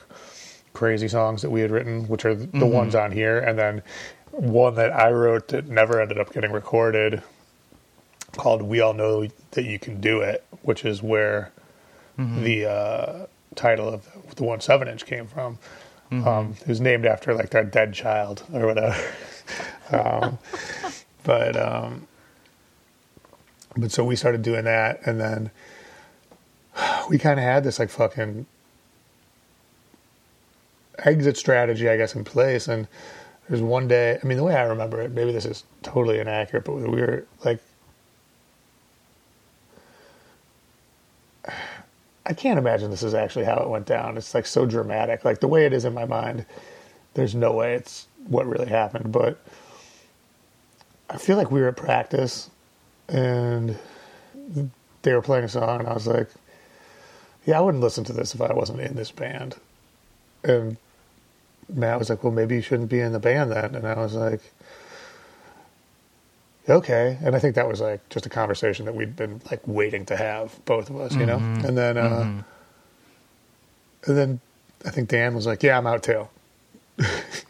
crazy 0.74 1.08
songs 1.08 1.40
that 1.42 1.50
we 1.50 1.62
had 1.62 1.70
written, 1.70 2.06
which 2.06 2.24
are 2.24 2.34
the 2.34 2.46
mm-hmm. 2.46 2.68
ones 2.68 2.94
on 2.94 3.10
here, 3.10 3.38
and 3.38 3.58
then 3.58 3.82
one 4.32 4.74
that 4.74 4.94
I 4.94 5.10
wrote 5.10 5.48
that 5.48 5.68
never 5.68 6.00
ended 6.00 6.18
up 6.18 6.32
getting 6.32 6.52
recorded, 6.52 7.22
called 8.36 8.62
"We 8.62 8.80
All 8.80 8.94
Know 8.94 9.28
That 9.52 9.64
You 9.64 9.78
Can 9.78 10.00
Do 10.00 10.20
It," 10.20 10.44
which 10.62 10.84
is 10.84 11.02
where 11.02 11.52
the 12.42 12.70
uh, 12.70 13.26
title 13.54 13.88
of 13.88 14.08
the 14.36 14.44
one 14.44 14.60
seven 14.60 14.88
inch 14.88 15.06
came 15.06 15.26
from. 15.26 15.58
Um, 16.26 16.56
it 16.60 16.68
was 16.68 16.80
named 16.80 17.04
after 17.04 17.34
like 17.34 17.50
their 17.50 17.64
dead 17.64 17.92
child 17.92 18.44
or 18.52 18.66
whatever. 18.66 18.96
um, 19.90 20.38
but 21.24 21.56
um, 21.56 22.06
but 23.76 23.90
so 23.90 24.04
we 24.04 24.16
started 24.16 24.42
doing 24.42 24.64
that, 24.64 25.00
and 25.06 25.20
then 25.20 25.50
we 27.10 27.18
kind 27.18 27.38
of 27.38 27.44
had 27.44 27.64
this 27.64 27.78
like 27.78 27.90
fucking 27.90 28.46
exit 30.98 31.36
strategy, 31.36 31.88
I 31.88 31.96
guess, 31.96 32.14
in 32.14 32.24
place. 32.24 32.68
And 32.68 32.86
there's 33.48 33.62
one 33.62 33.88
day, 33.88 34.18
I 34.22 34.26
mean, 34.26 34.38
the 34.38 34.44
way 34.44 34.54
I 34.54 34.62
remember 34.62 35.00
it, 35.00 35.12
maybe 35.12 35.32
this 35.32 35.44
is 35.44 35.64
totally 35.82 36.18
inaccurate, 36.18 36.64
but 36.64 36.74
we 36.74 37.00
were 37.00 37.26
like 37.44 37.60
I 42.26 42.32
can't 42.32 42.58
imagine 42.58 42.90
this 42.90 43.04
is 43.04 43.14
actually 43.14 43.44
how 43.44 43.58
it 43.58 43.68
went 43.68 43.86
down. 43.86 44.16
It's 44.16 44.34
like 44.34 44.46
so 44.46 44.66
dramatic. 44.66 45.24
Like 45.24 45.40
the 45.40 45.48
way 45.48 45.64
it 45.64 45.72
is 45.72 45.84
in 45.84 45.94
my 45.94 46.04
mind, 46.04 46.44
there's 47.14 47.34
no 47.34 47.52
way 47.52 47.74
it's 47.74 48.08
what 48.26 48.46
really 48.46 48.68
happened. 48.68 49.12
But 49.12 49.38
I 51.08 51.18
feel 51.18 51.36
like 51.36 51.52
we 51.52 51.60
were 51.60 51.68
at 51.68 51.76
practice 51.76 52.50
and 53.08 53.78
they 55.02 55.12
were 55.12 55.22
playing 55.22 55.44
a 55.44 55.48
song, 55.48 55.80
and 55.80 55.88
I 55.88 55.94
was 55.94 56.08
like, 56.08 56.28
yeah, 57.44 57.58
I 57.58 57.60
wouldn't 57.60 57.82
listen 57.82 58.02
to 58.04 58.12
this 58.12 58.34
if 58.34 58.40
I 58.40 58.52
wasn't 58.52 58.80
in 58.80 58.96
this 58.96 59.12
band. 59.12 59.54
And 60.42 60.76
Matt 61.72 62.00
was 62.00 62.10
like, 62.10 62.24
well, 62.24 62.32
maybe 62.32 62.56
you 62.56 62.62
shouldn't 62.62 62.90
be 62.90 62.98
in 63.00 63.12
the 63.12 63.20
band 63.20 63.52
then. 63.52 63.76
And 63.76 63.86
I 63.86 63.94
was 63.94 64.14
like, 64.14 64.40
okay. 66.68 67.18
And 67.22 67.34
I 67.34 67.38
think 67.38 67.54
that 67.54 67.68
was 67.68 67.80
like 67.80 68.06
just 68.08 68.26
a 68.26 68.28
conversation 68.28 68.84
that 68.86 68.94
we'd 68.94 69.16
been 69.16 69.40
like 69.50 69.60
waiting 69.66 70.04
to 70.06 70.16
have, 70.16 70.58
both 70.64 70.90
of 70.90 70.96
us, 71.00 71.14
you 71.14 71.26
know? 71.26 71.36
And 71.38 71.76
then, 71.76 71.96
uh, 71.96 72.42
and 74.06 74.16
then 74.16 74.40
I 74.84 74.90
think 74.90 75.08
Dan 75.08 75.34
was 75.34 75.46
like, 75.46 75.62
yeah, 75.62 75.78
I'm 75.78 75.86
out 75.86 76.02
too. 76.02 76.28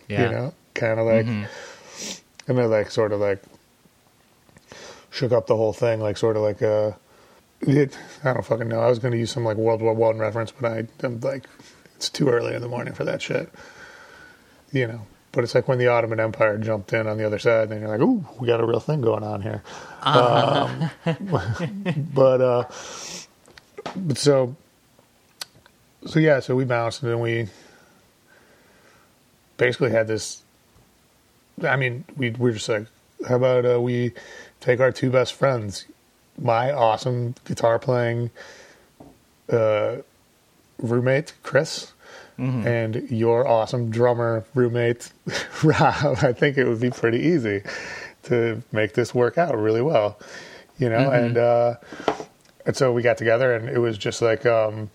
Yeah. 0.08 0.22
You 0.22 0.30
know, 0.30 0.54
kind 0.74 1.00
of 1.00 1.06
like, 1.06 1.26
and 2.46 2.56
then 2.58 2.70
like 2.70 2.92
sort 2.92 3.10
of 3.10 3.18
like 3.18 3.42
shook 5.10 5.32
up 5.32 5.48
the 5.48 5.56
whole 5.56 5.72
thing, 5.72 5.98
like 6.00 6.16
sort 6.16 6.36
of 6.36 6.42
like, 6.42 6.62
uh, 6.62 6.92
it, 7.62 7.98
I 8.22 8.32
don't 8.32 8.44
fucking 8.46 8.68
know. 8.68 8.78
I 8.78 8.88
was 8.88 9.00
going 9.00 9.10
to 9.10 9.18
use 9.18 9.32
some 9.32 9.44
like 9.44 9.56
World 9.56 9.80
War 9.82 9.94
One 9.94 10.18
reference, 10.18 10.52
but 10.52 10.70
I, 10.70 10.86
I'm 11.02 11.18
like, 11.18 11.46
it's 11.96 12.08
too 12.08 12.28
early 12.28 12.54
in 12.54 12.62
the 12.62 12.68
morning 12.68 12.94
for 12.94 13.02
that 13.04 13.20
shit. 13.20 13.50
You 14.70 14.86
know, 14.86 15.00
but 15.36 15.44
it's 15.44 15.54
like 15.54 15.68
when 15.68 15.76
the 15.76 15.86
Ottoman 15.86 16.18
Empire 16.18 16.56
jumped 16.56 16.94
in 16.94 17.06
on 17.06 17.18
the 17.18 17.26
other 17.26 17.38
side, 17.38 17.70
and 17.70 17.78
you're 17.78 17.90
like, 17.90 18.00
ooh, 18.00 18.24
we 18.40 18.46
got 18.46 18.58
a 18.58 18.64
real 18.64 18.80
thing 18.80 19.02
going 19.02 19.22
on 19.22 19.42
here. 19.42 19.62
Um, 20.00 20.90
but, 22.14 22.40
uh, 22.40 22.64
but 23.94 24.16
so, 24.16 24.56
so 26.06 26.18
yeah, 26.18 26.40
so 26.40 26.56
we 26.56 26.64
bounced 26.64 27.02
and 27.02 27.12
then 27.12 27.20
we 27.20 27.48
basically 29.58 29.90
had 29.90 30.06
this. 30.06 30.42
I 31.62 31.76
mean, 31.76 32.04
we 32.16 32.30
we 32.30 32.48
were 32.48 32.52
just 32.52 32.70
like, 32.70 32.86
how 33.28 33.36
about 33.36 33.66
uh, 33.66 33.78
we 33.78 34.12
take 34.60 34.80
our 34.80 34.90
two 34.90 35.10
best 35.10 35.34
friends, 35.34 35.84
my 36.40 36.72
awesome 36.72 37.34
guitar 37.44 37.78
playing 37.78 38.30
uh, 39.52 39.96
roommate 40.78 41.34
Chris, 41.42 41.92
and 42.38 43.10
your 43.10 43.46
awesome 43.46 43.90
drummer 43.90 44.44
roommate 44.54 45.10
Rob. 45.62 46.18
I 46.22 46.32
think 46.32 46.58
it 46.58 46.66
would 46.66 46.80
be 46.80 46.90
pretty 46.90 47.18
easy 47.18 47.62
to 48.24 48.62
make 48.72 48.92
this 48.92 49.14
work 49.14 49.38
out 49.38 49.56
really 49.56 49.82
well, 49.82 50.18
you 50.78 50.88
know. 50.88 51.10
And 51.10 51.38
uh, 51.38 51.74
and 52.66 52.76
so 52.76 52.92
we 52.92 53.02
got 53.02 53.16
together, 53.16 53.54
and 53.54 53.68
it 53.68 53.78
was 53.78 53.96
just 53.98 54.20
like. 54.22 54.44
Um, 54.44 54.90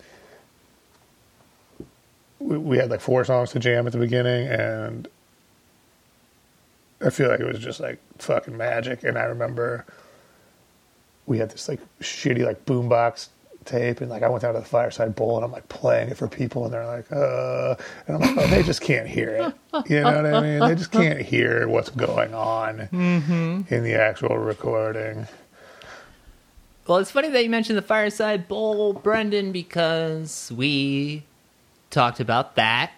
we, 2.38 2.58
we 2.58 2.76
had 2.76 2.90
like 2.90 3.00
four 3.00 3.24
songs 3.24 3.50
to 3.52 3.58
jam 3.58 3.86
at 3.86 3.92
the 3.92 3.98
beginning, 3.98 4.48
and 4.48 5.08
I 7.04 7.10
feel 7.10 7.28
like 7.28 7.40
it 7.40 7.46
was 7.46 7.58
just 7.58 7.80
like 7.80 7.98
fucking 8.18 8.56
magic. 8.56 9.04
And 9.04 9.16
I 9.18 9.24
remember 9.24 9.84
we 11.26 11.38
had 11.38 11.50
this 11.50 11.68
like 11.68 11.80
shitty 12.00 12.44
like 12.44 12.64
boombox 12.64 13.28
tape, 13.64 14.00
and 14.00 14.10
like 14.10 14.22
I 14.22 14.28
went 14.28 14.42
down 14.42 14.54
to 14.54 14.60
the 14.60 14.66
fireside 14.66 15.14
bowl, 15.14 15.36
and 15.36 15.44
I'm 15.44 15.52
like 15.52 15.68
playing 15.68 16.08
it 16.08 16.16
for 16.16 16.28
people, 16.28 16.64
and 16.64 16.72
they're 16.72 16.86
like, 16.86 17.10
uh, 17.12 17.74
and 18.06 18.16
I'm 18.16 18.36
like, 18.36 18.46
oh, 18.46 18.50
they 18.50 18.62
just 18.62 18.80
can't 18.80 19.08
hear 19.08 19.30
it. 19.30 19.54
You 19.90 20.00
know 20.00 20.22
what 20.22 20.34
I 20.34 20.40
mean? 20.40 20.60
They 20.60 20.74
just 20.74 20.92
can't 20.92 21.20
hear 21.20 21.68
what's 21.68 21.90
going 21.90 22.34
on 22.34 22.80
in 22.90 23.84
the 23.84 23.94
actual 24.00 24.38
recording. 24.38 25.26
Well, 26.86 26.98
it's 26.98 27.12
funny 27.12 27.28
that 27.28 27.42
you 27.44 27.50
mentioned 27.50 27.78
the 27.78 27.82
Fireside 27.82 28.48
Bowl, 28.48 28.92
Brendan, 28.92 29.52
because 29.52 30.50
we 30.54 31.22
talked 31.90 32.18
about 32.18 32.56
that 32.56 32.92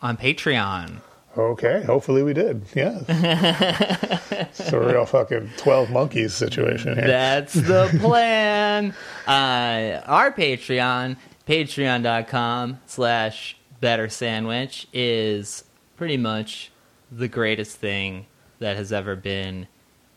on 0.00 0.16
Patreon. 0.16 1.00
Okay, 1.36 1.82
hopefully 1.82 2.22
we 2.22 2.34
did. 2.34 2.62
Yeah, 2.74 3.00
it's 3.08 4.70
a 4.70 4.78
real 4.78 5.06
fucking 5.06 5.50
twelve 5.56 5.90
monkeys 5.90 6.34
situation 6.34 6.94
here. 6.94 7.06
That's 7.06 7.54
the 7.54 7.88
plan. 8.00 8.94
uh, 9.26 10.02
our 10.06 10.30
Patreon, 10.30 11.16
patreon.com 11.48 12.80
slash 12.86 13.56
better 13.80 14.10
sandwich, 14.10 14.86
is 14.92 15.64
pretty 15.96 16.18
much 16.18 16.70
the 17.10 17.28
greatest 17.28 17.78
thing 17.78 18.26
that 18.58 18.76
has 18.76 18.92
ever 18.92 19.16
been 19.16 19.68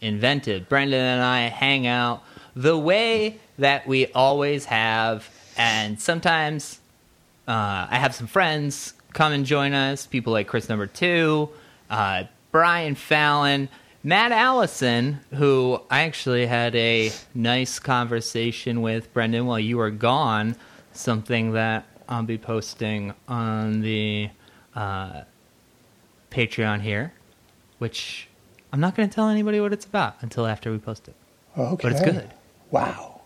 invented. 0.02 0.68
Brendan 0.68 1.00
and 1.00 1.24
I 1.24 1.44
hang 1.48 1.88
out 1.88 2.24
the 2.58 2.78
way 2.78 3.40
that 3.58 3.88
we 3.88 4.08
always 4.08 4.66
have, 4.66 5.30
and 5.56 6.00
sometimes 6.02 6.82
uh, 7.48 7.88
I 7.90 8.00
have 8.00 8.14
some 8.14 8.28
friends 8.28 8.94
come 9.16 9.32
and 9.34 9.46
join 9.46 9.74
us. 9.74 10.06
People 10.06 10.34
like 10.34 10.46
Chris 10.46 10.70
Number 10.70 10.86
Two, 10.86 11.50
uh, 11.90 12.26
Brian 12.52 12.94
Fallon, 12.94 13.70
Matt 14.04 14.32
Allison, 14.32 15.22
who 15.34 15.82
I 15.90 16.02
actually 16.02 16.46
had 16.46 16.76
a 16.76 17.12
nice 17.34 17.80
conversation 17.80 18.84
with 18.84 19.12
Brendan 19.14 19.48
while 19.48 19.60
you 19.60 19.78
were 19.78 19.90
gone, 19.90 20.56
something 20.94 21.54
that 21.54 21.86
I'll 22.08 22.22
be 22.22 22.38
posting 22.38 23.16
on 23.28 23.82
the 23.82 24.30
uh, 24.76 25.22
Patreon 26.30 26.82
here, 26.82 27.14
which 27.80 28.28
I'm 28.72 28.80
not 28.80 28.96
going 28.96 29.10
to 29.10 29.16
tell 29.16 29.30
anybody 29.30 29.60
what 29.60 29.74
it's 29.74 29.86
about 29.86 30.18
until 30.22 30.46
after 30.46 30.72
we 30.72 30.78
post 30.78 31.08
it. 31.08 31.16
Okay. 31.58 31.82
But 31.82 31.92
it's 31.94 32.02
good. 32.02 32.30
Wow. 32.70 33.22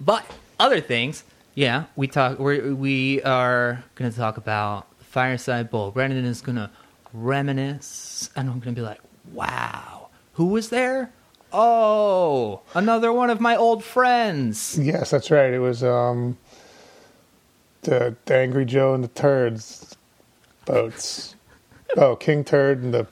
But 0.00 0.26
other 0.58 0.80
things, 0.80 1.22
yeah, 1.58 1.86
we 1.96 2.06
talk. 2.06 2.38
We're, 2.38 2.72
we 2.72 3.20
are 3.24 3.82
going 3.96 4.12
to 4.12 4.16
talk 4.16 4.36
about 4.36 4.86
Fireside 5.00 5.70
Bowl. 5.70 5.90
Brendan 5.90 6.24
is 6.24 6.40
going 6.40 6.54
to 6.54 6.70
reminisce, 7.12 8.30
and 8.36 8.48
I'm 8.48 8.60
going 8.60 8.76
to 8.76 8.80
be 8.80 8.86
like, 8.86 9.00
"Wow, 9.32 10.10
who 10.34 10.46
was 10.46 10.68
there? 10.68 11.10
Oh, 11.52 12.60
another 12.74 13.12
one 13.12 13.28
of 13.28 13.40
my 13.40 13.56
old 13.56 13.82
friends." 13.82 14.78
Yes, 14.78 15.10
that's 15.10 15.32
right. 15.32 15.52
It 15.52 15.58
was 15.58 15.82
um, 15.82 16.38
the, 17.82 18.14
the 18.26 18.36
Angry 18.36 18.64
Joe 18.64 18.94
and 18.94 19.02
the 19.02 19.08
Turds 19.08 19.96
boats. 20.64 21.34
oh, 21.96 22.14
King 22.14 22.44
Turd 22.44 22.84
and 22.84 22.94
the 22.94 23.08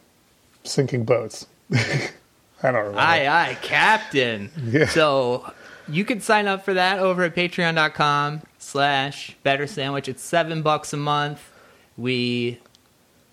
sinking 0.62 1.04
boats. 1.04 1.48
I 1.74 2.70
don't 2.70 2.74
remember. 2.74 3.00
Aye, 3.00 3.26
aye, 3.26 3.58
Captain. 3.60 4.52
Yeah. 4.64 4.86
So 4.86 5.52
you 5.88 6.04
can 6.04 6.20
sign 6.20 6.46
up 6.46 6.64
for 6.64 6.74
that 6.74 6.98
over 6.98 7.22
at 7.24 7.34
patreon.com 7.34 8.42
slash 8.58 9.36
better 9.42 9.66
sandwich. 9.66 10.08
It's 10.08 10.22
seven 10.22 10.62
bucks 10.62 10.92
a 10.92 10.96
month. 10.96 11.50
We 11.96 12.60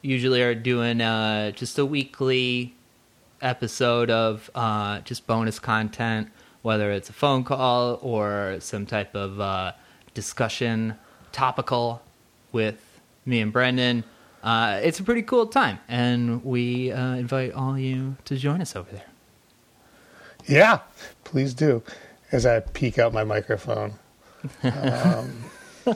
usually 0.01 0.41
are 0.41 0.55
doing 0.55 1.01
uh, 1.01 1.51
just 1.51 1.79
a 1.79 1.85
weekly 1.85 2.75
episode 3.41 4.09
of 4.09 4.49
uh, 4.55 4.99
just 5.01 5.25
bonus 5.27 5.59
content, 5.59 6.29
whether 6.61 6.91
it's 6.91 7.09
a 7.09 7.13
phone 7.13 7.43
call 7.43 7.99
or 8.01 8.57
some 8.59 8.85
type 8.85 9.15
of 9.15 9.39
uh, 9.39 9.71
discussion 10.13 10.95
topical 11.31 12.01
with 12.51 12.99
me 13.25 13.41
and 13.41 13.51
Brendan. 13.51 14.03
Uh, 14.43 14.79
it's 14.83 14.99
a 14.99 15.03
pretty 15.03 15.23
cool 15.23 15.47
time, 15.47 15.79
and 15.87 16.43
we 16.43 16.91
uh, 16.91 17.15
invite 17.15 17.53
all 17.53 17.79
you 17.79 18.17
to 18.25 18.35
join 18.35 18.61
us 18.61 18.75
over 18.75 18.91
there. 18.91 19.05
Yeah, 20.45 20.79
please 21.23 21.53
do. 21.53 21.81
As 22.33 22.45
I 22.47 22.59
peek 22.61 22.97
out 22.97 23.13
my 23.13 23.23
microphone. 23.23 23.93
Um, 24.63 25.43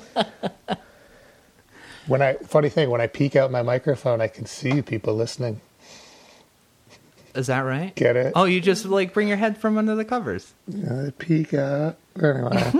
when 2.08 2.22
I 2.22 2.36
funny 2.36 2.70
thing, 2.70 2.92
when 2.92 3.02
I 3.02 3.08
peek 3.08 3.36
out 3.36 3.50
my 3.50 3.64
microphone, 3.64 4.22
I 4.22 4.28
can 4.28 4.46
see 4.46 4.84
people 4.84 5.16
listening. 5.16 5.62
Is 7.34 7.48
that 7.48 7.62
right? 7.62 7.96
Get 7.96 8.16
it? 8.16 8.34
Oh, 8.36 8.46
you 8.46 8.62
just 8.62 8.86
like 8.86 9.14
bring 9.14 9.28
your 9.28 9.38
head 9.38 9.58
from 9.58 9.80
under 9.80 9.96
the 9.96 10.06
covers. 10.06 10.54
I 10.70 11.12
peek 11.18 11.56
out. 11.56 11.98
Anyway, 12.22 12.72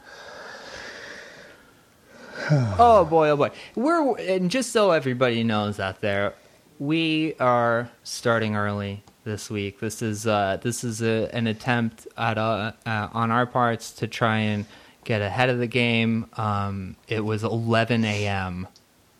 Oh 2.51 3.03
boy, 3.05 3.29
oh 3.29 3.35
boy. 3.35 3.51
We're 3.75 4.15
and 4.19 4.51
just 4.51 4.71
so 4.71 4.91
everybody 4.91 5.43
knows 5.43 5.79
out 5.79 6.01
there, 6.01 6.35
we 6.77 7.33
are 7.39 7.89
starting 8.03 8.55
early 8.55 9.03
this 9.29 9.49
week. 9.49 9.79
This 9.79 10.01
is 10.01 10.27
uh, 10.27 10.57
this 10.61 10.83
is 10.83 11.01
a, 11.01 11.29
an 11.33 11.47
attempt 11.47 12.07
at 12.17 12.37
uh, 12.37 12.73
uh, 12.85 13.07
on 13.13 13.31
our 13.31 13.45
parts 13.45 13.91
to 13.93 14.07
try 14.07 14.37
and 14.39 14.65
get 15.05 15.21
ahead 15.21 15.49
of 15.49 15.59
the 15.59 15.67
game. 15.67 16.25
Um, 16.35 16.95
it 17.07 17.23
was 17.23 17.43
11 17.43 18.03
a.m. 18.03 18.67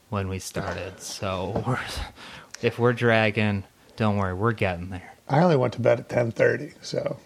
when 0.10 0.28
we 0.28 0.40
started, 0.40 1.00
so 1.00 1.64
we're, 1.66 1.80
if 2.62 2.78
we're 2.80 2.94
dragging, 2.94 3.64
don't 3.96 4.18
worry, 4.18 4.34
we're 4.34 4.52
getting 4.52 4.90
there. 4.90 5.14
I 5.30 5.42
only 5.42 5.56
went 5.56 5.74
to 5.74 5.82
bed 5.82 6.00
at 6.00 6.10
ten 6.10 6.32
thirty, 6.32 6.74
so 6.82 7.18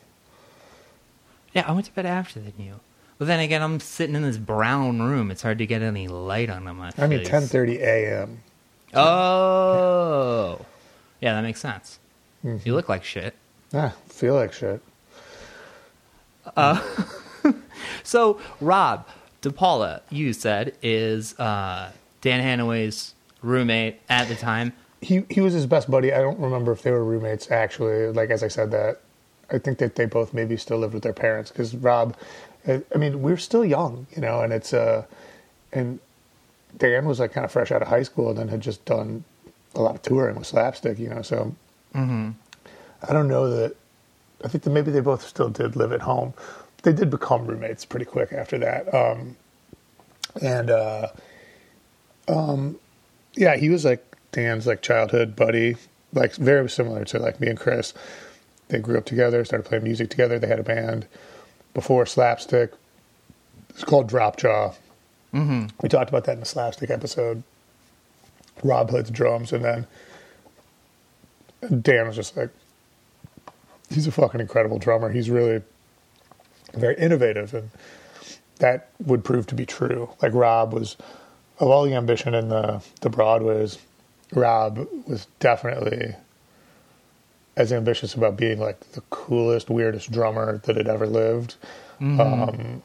Yeah, 1.53 1.63
I 1.65 1.71
went 1.71 1.85
to 1.85 1.93
bed 1.93 2.05
after 2.05 2.39
than 2.41 2.53
you. 2.57 2.81
But 3.17 3.27
then 3.27 3.39
again, 3.39 3.61
I'm 3.61 3.79
sitting 3.79 4.15
in 4.15 4.23
this 4.23 4.37
brown 4.37 5.01
room. 5.01 5.31
It's 5.31 5.41
hard 5.41 5.57
to 5.59 5.65
get 5.65 5.81
any 5.81 6.09
light 6.09 6.49
on 6.49 6.63
my 6.65 6.91
face. 6.91 6.99
I 7.01 7.07
mean 7.07 7.23
ten 7.23 7.43
thirty 7.43 7.79
a.m. 7.81 8.43
Oh, 8.95 10.63
yeah, 11.21 11.33
that 11.33 11.41
makes 11.41 11.59
sense. 11.61 11.99
You 12.43 12.73
look 12.75 12.89
like 12.89 13.03
shit. 13.03 13.33
Ah, 13.73 13.93
feel 14.07 14.35
like 14.35 14.53
shit. 14.53 14.81
So, 18.03 18.39
Rob 18.59 19.07
DePaula, 19.41 20.01
you 20.09 20.33
said, 20.33 20.75
is 20.81 21.37
uh, 21.39 21.91
Dan 22.21 22.41
Hanaway's 22.41 23.13
roommate 23.41 23.99
at 24.09 24.27
the 24.27 24.35
time. 24.35 24.73
He 25.01 25.23
he 25.29 25.41
was 25.41 25.53
his 25.53 25.65
best 25.65 25.89
buddy. 25.91 26.13
I 26.13 26.21
don't 26.21 26.39
remember 26.39 26.71
if 26.71 26.81
they 26.81 26.91
were 26.91 27.03
roommates 27.03 27.51
actually. 27.51 28.07
Like 28.07 28.29
as 28.29 28.41
I 28.41 28.47
said 28.47 28.71
that, 28.71 29.01
I 29.51 29.57
think 29.57 29.77
that 29.79 29.95
they 29.95 30.05
both 30.05 30.33
maybe 30.33 30.55
still 30.55 30.77
lived 30.77 30.93
with 30.93 31.03
their 31.03 31.13
parents 31.13 31.51
because 31.51 31.75
Rob. 31.75 32.15
I 32.67 32.81
I 32.93 32.97
mean, 32.97 33.21
we're 33.21 33.37
still 33.37 33.65
young, 33.65 34.07
you 34.15 34.21
know, 34.21 34.41
and 34.41 34.53
it's 34.53 34.73
uh, 34.73 35.03
and 35.73 35.99
Dan 36.77 37.05
was 37.05 37.19
like 37.19 37.33
kind 37.33 37.43
of 37.43 37.51
fresh 37.51 37.71
out 37.71 37.81
of 37.81 37.89
high 37.89 38.03
school 38.03 38.29
and 38.29 38.37
then 38.37 38.47
had 38.47 38.61
just 38.61 38.83
done 38.85 39.25
a 39.75 39.81
lot 39.81 39.95
of 39.95 40.01
touring 40.01 40.37
with 40.37 40.47
Slapstick, 40.47 40.97
you 40.99 41.09
know. 41.09 41.21
So 41.21 41.53
I 41.95 43.13
don't 43.13 43.27
know 43.27 43.49
that. 43.49 43.75
I 44.43 44.47
think 44.47 44.63
that 44.65 44.71
maybe 44.71 44.91
they 44.91 44.99
both 44.99 45.25
still 45.25 45.49
did 45.49 45.75
live 45.75 45.91
at 45.93 46.01
home. 46.01 46.33
They 46.83 46.91
did 46.91 47.09
become 47.09 47.45
roommates 47.45 47.85
pretty 47.85 48.05
quick 48.05 48.33
after 48.33 48.57
that. 48.59 48.93
Um, 48.93 49.37
and 50.41 50.69
uh, 50.69 51.07
um, 52.27 52.77
yeah, 53.35 53.55
he 53.55 53.69
was 53.69 53.85
like 53.85 54.03
Dan's 54.31 54.67
like 54.67 54.81
childhood 54.81 55.35
buddy, 55.35 55.77
like 56.11 56.35
very 56.35 56.69
similar 56.69 57.05
to 57.05 57.19
like 57.19 57.39
me 57.39 57.47
and 57.47 57.59
Chris. 57.59 57.93
They 58.67 58.79
grew 58.79 58.97
up 58.97 59.05
together, 59.05 59.43
started 59.45 59.67
playing 59.67 59.83
music 59.83 60.09
together. 60.09 60.39
They 60.39 60.47
had 60.47 60.59
a 60.59 60.63
band 60.63 61.05
before 61.73 62.05
Slapstick. 62.05 62.71
It's 63.69 63.83
called 63.83 64.07
Drop 64.07 64.37
Jaw. 64.37 64.73
Mm-hmm. 65.33 65.67
We 65.81 65.89
talked 65.89 66.09
about 66.09 66.25
that 66.25 66.33
in 66.33 66.39
the 66.39 66.45
Slapstick 66.45 66.89
episode. 66.89 67.43
Rob 68.63 68.91
Hood's 68.91 69.09
drums, 69.09 69.51
and 69.51 69.65
then 69.65 69.87
Dan 71.81 72.07
was 72.07 72.15
just 72.15 72.35
like, 72.35 72.49
he's 73.89 74.07
a 74.07 74.11
fucking 74.11 74.41
incredible 74.41 74.79
drummer. 74.79 75.11
He's 75.11 75.29
really 75.29 75.61
very 76.73 76.95
innovative, 76.95 77.53
and 77.53 77.69
that 78.59 78.89
would 78.99 79.23
prove 79.23 79.47
to 79.47 79.55
be 79.55 79.65
true. 79.65 80.09
Like 80.21 80.33
Rob 80.33 80.73
was, 80.73 80.97
of 81.59 81.69
all 81.69 81.83
the 81.83 81.93
ambition 81.93 82.33
in 82.33 82.49
the 82.49 82.83
the 83.01 83.09
Broadways, 83.09 83.77
Rob 84.33 84.87
was 85.07 85.27
definitely 85.39 86.15
as 87.55 87.71
ambitious 87.71 88.15
about 88.15 88.35
being 88.35 88.59
like 88.59 88.79
the 88.93 89.01
coolest, 89.09 89.69
weirdest 89.69 90.11
drummer 90.11 90.57
that 90.65 90.75
had 90.75 90.87
ever 90.87 91.05
lived. 91.05 91.55
Um, 92.19 92.83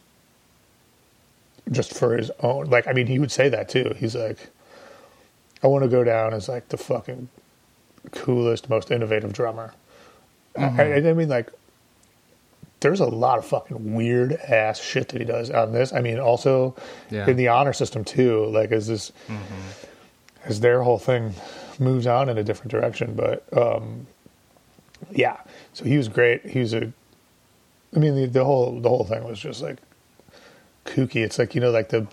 just 1.71 1.95
for 1.95 2.17
his 2.17 2.31
own, 2.43 2.67
like, 2.67 2.87
I 2.87 2.93
mean, 2.93 3.07
he 3.07 3.19
would 3.19 3.33
say 3.33 3.49
that 3.49 3.69
too. 3.69 3.95
He's 3.99 4.14
like, 4.14 4.51
I 5.62 5.67
want 5.67 5.83
to 5.85 5.88
go 5.88 6.05
down 6.05 6.35
as 6.35 6.49
like 6.49 6.69
the 6.69 6.77
fucking 6.77 7.29
coolest, 8.11 8.68
most 8.68 8.90
innovative 8.90 9.33
drummer. 9.33 9.73
I, 10.57 10.64
I 10.94 11.12
mean, 11.12 11.29
like, 11.29 11.51
there's 12.81 13.01
a 13.01 13.07
lot 13.07 13.38
of 13.38 13.47
fucking 13.47 13.94
weird 13.94 14.33
ass 14.33 14.81
shit 14.81 15.09
that 15.09 15.21
he 15.21 15.25
does 15.25 15.51
on 15.51 15.73
this. 15.73 15.92
I 15.92 16.01
mean, 16.01 16.18
also 16.18 16.75
Yeah. 17.11 17.29
in 17.29 17.37
the 17.37 17.49
honor 17.49 17.73
system 17.73 18.05
too. 18.05 18.47
Like, 18.47 18.73
as 18.73 18.87
this, 18.88 19.12
as 20.44 20.61
their 20.61 20.83
whole 20.83 20.99
thing 20.99 21.35
moves 21.79 22.07
on 22.07 22.29
in 22.29 22.38
a 22.38 22.42
different 22.44 22.71
direction. 22.71 23.14
But 23.14 23.44
um, 23.57 24.07
yeah, 25.12 25.38
so 25.75 25.85
he 25.85 25.97
was 25.97 26.09
great. 26.09 26.44
He 26.47 26.59
was 26.61 26.75
a, 26.75 26.92
I 27.94 27.99
mean, 27.99 28.14
the, 28.16 28.27
the 28.27 28.44
whole 28.44 28.81
the 28.81 28.88
whole 28.88 29.05
thing 29.05 29.25
was 29.25 29.38
just 29.38 29.62
like 29.62 29.79
kooky. 30.85 31.16
It's 31.25 31.38
like 31.38 31.55
you 31.55 31.61
know, 31.61 31.71
like 31.71 31.88
the 31.90 32.07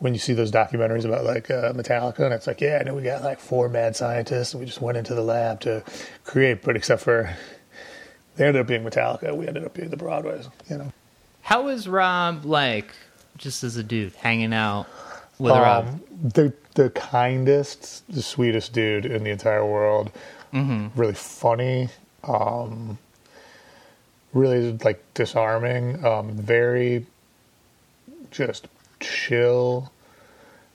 when 0.00 0.14
you 0.14 0.18
see 0.18 0.32
those 0.32 0.50
documentaries 0.50 1.04
about 1.04 1.24
like 1.24 1.50
uh, 1.50 1.72
Metallica, 1.72 2.20
and 2.20 2.34
it's 2.34 2.46
like, 2.46 2.60
yeah, 2.60 2.78
I 2.80 2.84
know 2.84 2.94
we 2.94 3.02
got 3.02 3.22
like 3.22 3.38
four 3.38 3.68
mad 3.68 3.94
scientists, 3.94 4.52
and 4.52 4.60
we 4.60 4.66
just 4.66 4.80
went 4.80 4.98
into 4.98 5.14
the 5.14 5.22
lab 5.22 5.60
to 5.60 5.84
create, 6.24 6.62
but 6.62 6.74
except 6.74 7.02
for 7.02 7.34
they 8.36 8.46
ended 8.46 8.60
up 8.60 8.66
being 8.66 8.82
Metallica, 8.82 9.36
we 9.36 9.46
ended 9.46 9.64
up 9.64 9.74
being 9.74 9.90
the 9.90 9.96
Broadways, 9.96 10.48
you 10.68 10.78
know. 10.78 10.92
How 11.42 11.68
is 11.68 11.86
Rob 11.86 12.44
like, 12.44 12.92
just 13.36 13.62
as 13.62 13.76
a 13.76 13.82
dude, 13.82 14.14
hanging 14.14 14.52
out 14.54 14.86
with 15.38 15.52
Rob? 15.52 15.86
Um, 15.86 16.00
the 16.22 16.52
the 16.74 16.90
kindest, 16.90 18.10
the 18.12 18.22
sweetest 18.22 18.72
dude 18.72 19.04
in 19.04 19.22
the 19.24 19.30
entire 19.30 19.64
world. 19.66 20.10
Really 20.52 21.14
funny. 21.14 21.88
Um, 22.24 22.98
really 24.32 24.72
like 24.84 25.02
disarming. 25.14 26.04
Um, 26.04 26.32
very 26.32 27.06
just 28.30 28.66
chill. 29.00 29.90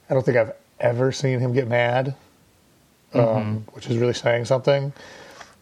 I 0.10 0.14
don't 0.14 0.26
think 0.26 0.38
I've 0.38 0.54
ever 0.80 1.12
seen 1.12 1.40
him 1.40 1.54
get 1.54 1.68
mad, 1.68 2.16
um, 3.14 3.66
which 3.74 3.88
is 3.88 3.98
really 3.98 4.14
saying 4.14 4.46
something. 4.46 4.94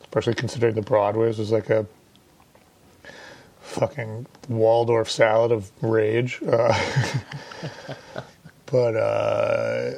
Especially 0.02 0.34
considering 0.36 0.76
the 0.76 0.82
Broadways 0.82 1.40
was 1.40 1.52
like 1.52 1.70
a 1.70 1.86
fucking 3.62 4.28
Waldorf 4.50 5.10
salad 5.10 5.52
of 5.52 5.72
rage. 5.82 6.42
Uh, 6.48 6.74
but 8.68 8.96
uh, 8.96 9.92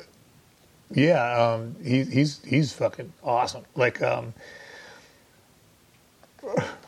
Yeah, 0.94 1.54
um, 1.54 1.76
he, 1.84 2.04
he's 2.04 2.44
he's 2.46 2.74
fucking 2.74 3.12
awesome. 3.24 3.64
Like, 3.76 4.02
um, 4.02 4.34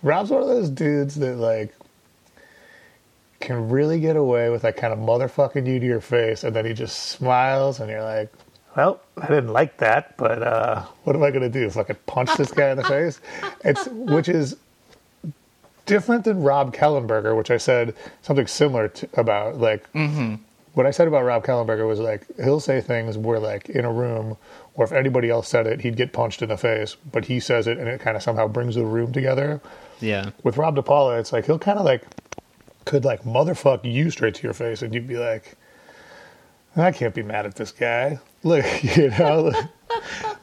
Rob's 0.04 0.30
one 0.30 0.42
of 0.42 0.48
those 0.48 0.70
dudes 0.70 1.16
that 1.16 1.36
like 1.36 1.74
can 3.40 3.70
really 3.70 4.00
get 4.00 4.16
away 4.16 4.50
with 4.50 4.64
that 4.64 4.78
kind 4.78 4.92
of 4.94 5.00
motherfucking 5.00 5.68
you 5.68 5.80
to 5.80 5.86
your 5.86 6.02
face, 6.02 6.44
and 6.44 6.56
then 6.56 6.66
he 6.66 6.74
just 6.74 6.98
smiles, 7.10 7.80
and 7.80 7.90
you're 7.90 8.04
like, 8.04 8.32
"Well, 8.76 9.00
I 9.18 9.28
didn't 9.28 9.54
like 9.54 9.78
that, 9.78 10.18
but 10.18 10.42
uh, 10.42 10.84
what 11.04 11.16
am 11.16 11.24
I 11.24 11.32
gonna 11.32 11.50
do? 11.50 11.70
Fucking 11.70 11.98
punch 12.06 12.36
this 12.36 12.52
guy 12.52 12.70
in 12.72 12.78
the 12.78 12.84
face?" 12.84 13.22
It's 13.64 13.88
which 13.88 14.28
is 14.30 14.58
different 15.86 16.26
than 16.26 16.44
Rob 16.44 16.74
Kellenberger, 16.76 17.36
which 17.36 17.52
I 17.52 17.58
said 17.58 17.96
something 18.22 18.48
similar 18.48 18.90
to, 18.90 19.10
about. 19.14 19.58
Like, 19.58 19.88
what 20.74 20.86
I 20.86 20.92
said 20.92 21.08
about 21.08 21.24
Rob 21.24 21.44
Kellenberger 21.44 21.88
was 21.88 22.00
like 22.00 22.28
he'll 22.44 22.60
say 22.60 22.82
things 22.82 23.18
where 23.18 23.40
like 23.40 23.70
in 23.70 23.86
a 23.86 23.92
room, 23.92 24.38
or 24.76 24.86
if 24.86 24.92
anybody 24.92 25.30
else 25.30 25.48
said 25.48 25.66
it, 25.66 25.82
he'd 25.82 25.96
get 25.96 26.14
punched 26.14 26.42
in 26.42 26.50
the 26.50 26.58
face, 26.58 26.96
but 27.12 27.26
he 27.26 27.40
says 27.40 27.66
it 27.68 27.78
and 27.78 27.88
it 27.88 28.00
kind 28.00 28.16
of 28.16 28.22
somehow 28.24 28.48
brings 28.48 28.76
the 28.76 28.86
room 28.86 29.12
together. 29.12 29.60
Yeah. 30.00 30.30
With 30.44 30.58
Rob 30.58 30.76
DePaula, 30.76 31.20
it's 31.20 31.34
like 31.34 31.46
he'll 31.46 31.58
kind 31.58 31.80
of 31.80 31.86
like 31.86 32.04
could 32.88 33.06
like 33.06 33.24
motherfuck 33.24 33.84
you 33.84 34.10
straight 34.10 34.36
to 34.36 34.44
your 34.44 34.54
face, 34.54 34.82
and 34.82 34.94
you'd 34.94 35.08
be 35.08 35.18
like, 35.18 35.56
I 36.76 36.92
can't 36.92 37.14
be 37.14 37.24
mad 37.24 37.46
at 37.46 37.56
this 37.56 37.72
guy. 37.72 38.20
Look, 38.44 38.66
you 38.96 39.10
know, 39.12 39.44
look, 39.44 39.66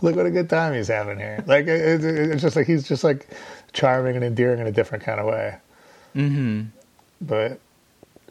look 0.02 0.16
what 0.16 0.26
a 0.26 0.30
good 0.30 0.50
time 0.50 0.74
he's 0.74 0.88
having 0.88 1.18
here. 1.18 1.42
Like 1.46 1.66
it, 1.66 2.04
it, 2.04 2.04
it's 2.04 2.42
just 2.42 2.56
like 2.56 2.66
he's 2.66 2.86
just 2.86 3.02
like 3.02 3.28
charming 3.72 4.16
and 4.16 4.24
endearing 4.24 4.60
in 4.60 4.66
a 4.66 4.72
different 4.72 5.04
kind 5.04 5.20
of 5.20 5.26
way. 5.26 5.56
Mm-hmm. 6.14 6.62
But 7.20 7.60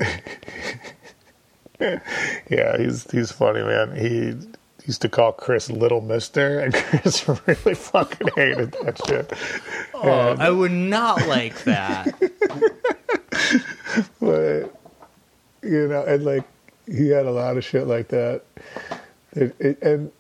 yeah, 1.80 2.78
he's 2.78 3.10
he's 3.10 3.32
funny, 3.32 3.64
man. 3.64 3.96
He 3.96 4.36
used 4.86 5.02
to 5.02 5.10
call 5.10 5.32
Chris 5.32 5.70
Little 5.70 6.02
Mister, 6.02 6.60
and 6.60 6.74
Chris 6.74 7.28
really 7.28 7.76
fucking 7.76 8.28
hated 8.36 8.74
that 8.84 9.02
shit. 9.08 9.34
Oh, 9.94 10.36
I 10.38 10.50
would 10.50 10.72
not 10.72 11.28
like 11.28 11.64
that. 11.64 12.14
But 14.20 14.80
you 15.62 15.88
know, 15.88 16.04
and 16.04 16.24
like 16.24 16.44
he 16.86 17.10
had 17.10 17.26
a 17.26 17.32
lot 17.32 17.58
of 17.58 17.64
shit 17.64 17.88
like 17.88 18.10
that. 18.10 18.44
It, 19.34 19.56
it, 19.60 19.82
and 19.82 20.12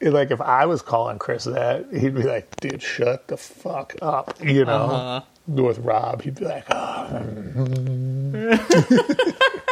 it, 0.00 0.10
like 0.10 0.30
if 0.30 0.40
I 0.40 0.66
was 0.66 0.82
calling 0.82 1.18
Chris 1.18 1.44
that, 1.44 1.86
he'd 1.92 2.14
be 2.14 2.22
like, 2.22 2.54
"Dude, 2.60 2.82
shut 2.82 3.28
the 3.28 3.36
fuck 3.36 3.94
up," 4.02 4.38
you 4.42 4.64
know. 4.64 4.72
Uh-huh. 4.72 5.20
With 5.46 5.78
Rob, 5.78 6.22
he'd 6.22 6.36
be 6.36 6.44
like, 6.44 6.64
oh. 6.70 7.24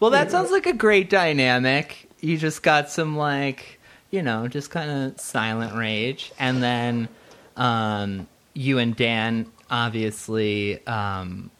Well, 0.00 0.10
that 0.10 0.30
sounds 0.30 0.50
like 0.50 0.66
a 0.66 0.72
great 0.72 1.10
dynamic. 1.10 2.08
You 2.20 2.38
just 2.38 2.62
got 2.62 2.88
some 2.88 3.16
like, 3.16 3.80
you 4.10 4.22
know, 4.22 4.46
just 4.46 4.70
kind 4.70 4.90
of 4.90 5.20
silent 5.20 5.74
rage, 5.74 6.32
and 6.38 6.62
then 6.62 7.08
um, 7.56 8.28
you 8.54 8.78
and 8.78 8.94
Dan 8.94 9.50
obviously 9.70 10.84
um, 10.86 11.50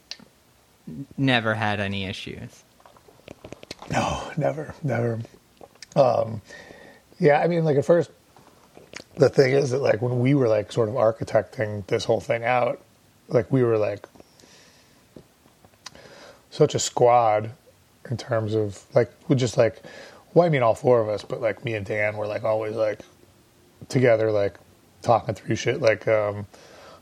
never 1.16 1.55
had 1.55 1.81
any 1.81 2.05
issues. 2.05 2.64
No, 3.90 4.23
never, 4.37 4.75
never. 4.83 5.18
Um, 5.97 6.42
yeah, 7.18 7.40
I 7.40 7.49
mean, 7.49 7.64
like 7.64 7.77
at 7.77 7.85
first, 7.85 8.11
the 9.16 9.29
thing 9.29 9.53
is 9.53 9.71
that 9.71 9.79
like 9.79 10.01
when 10.01 10.21
we 10.21 10.35
were 10.35 10.49
like 10.49 10.71
sort 10.71 10.88
of 10.88 10.94
architecting 10.94 11.87
this 11.87 12.05
whole 12.05 12.21
thing 12.21 12.44
out, 12.44 12.81
like 13.29 13.51
we 13.51 13.62
were 13.62 13.79
like 13.79 14.07
such 16.51 16.75
a 16.75 16.79
squad 16.79 17.51
in 18.11 18.16
terms 18.16 18.55
of 18.55 18.83
like 18.94 19.11
we 19.29 19.37
just 19.37 19.57
like, 19.57 19.83
well, 20.35 20.47
I 20.47 20.49
mean, 20.49 20.62
all 20.62 20.75
four 20.75 21.01
of 21.01 21.09
us, 21.09 21.23
but 21.23 21.40
like 21.40 21.64
me 21.64 21.75
and 21.75 21.85
Dan 21.85 22.16
were 22.16 22.27
like 22.27 22.44
always 22.44 22.75
like 22.75 23.01
together, 23.88 24.31
like 24.31 24.55
talking 25.03 25.35
through 25.35 25.57
shit, 25.57 25.81
like 25.81 26.07
um, 26.09 26.47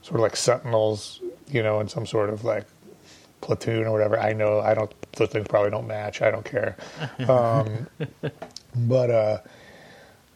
sort 0.06 0.20
of 0.20 0.20
like 0.20 0.36
sentinels, 0.36 1.20
you 1.48 1.64
know, 1.64 1.80
in 1.80 1.88
some 1.88 2.06
sort 2.06 2.30
of 2.30 2.44
like 2.44 2.64
platoon 3.40 3.86
or 3.86 3.92
whatever. 3.92 4.18
I 4.18 4.32
know 4.32 4.60
I 4.60 4.72
don't; 4.72 4.92
those 5.12 5.30
things 5.30 5.48
probably 5.48 5.70
don't 5.70 5.88
match. 5.88 6.22
I 6.22 6.30
don't 6.30 6.44
care. 6.44 6.76
Um, 7.28 7.88
but 8.76 9.10
uh, 9.10 9.38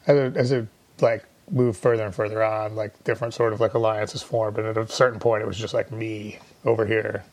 as 0.09 0.17
it, 0.17 0.37
as 0.37 0.53
it 0.53 0.67
like 1.01 1.25
moved 1.51 1.79
further 1.79 2.05
and 2.05 2.15
further 2.15 2.43
on, 2.43 2.75
like 2.75 3.05
different 3.05 3.33
sort 3.33 3.53
of 3.53 3.61
like 3.61 3.75
alliances 3.75 4.23
formed, 4.23 4.59
and 4.59 4.67
at 4.67 4.77
a 4.77 4.89
certain 4.89 5.21
point, 5.21 5.43
it 5.43 5.47
was 5.47 5.57
just 5.57 5.73
like 5.75 5.93
me 5.93 6.41
over 6.65 6.85
here, 6.85 7.25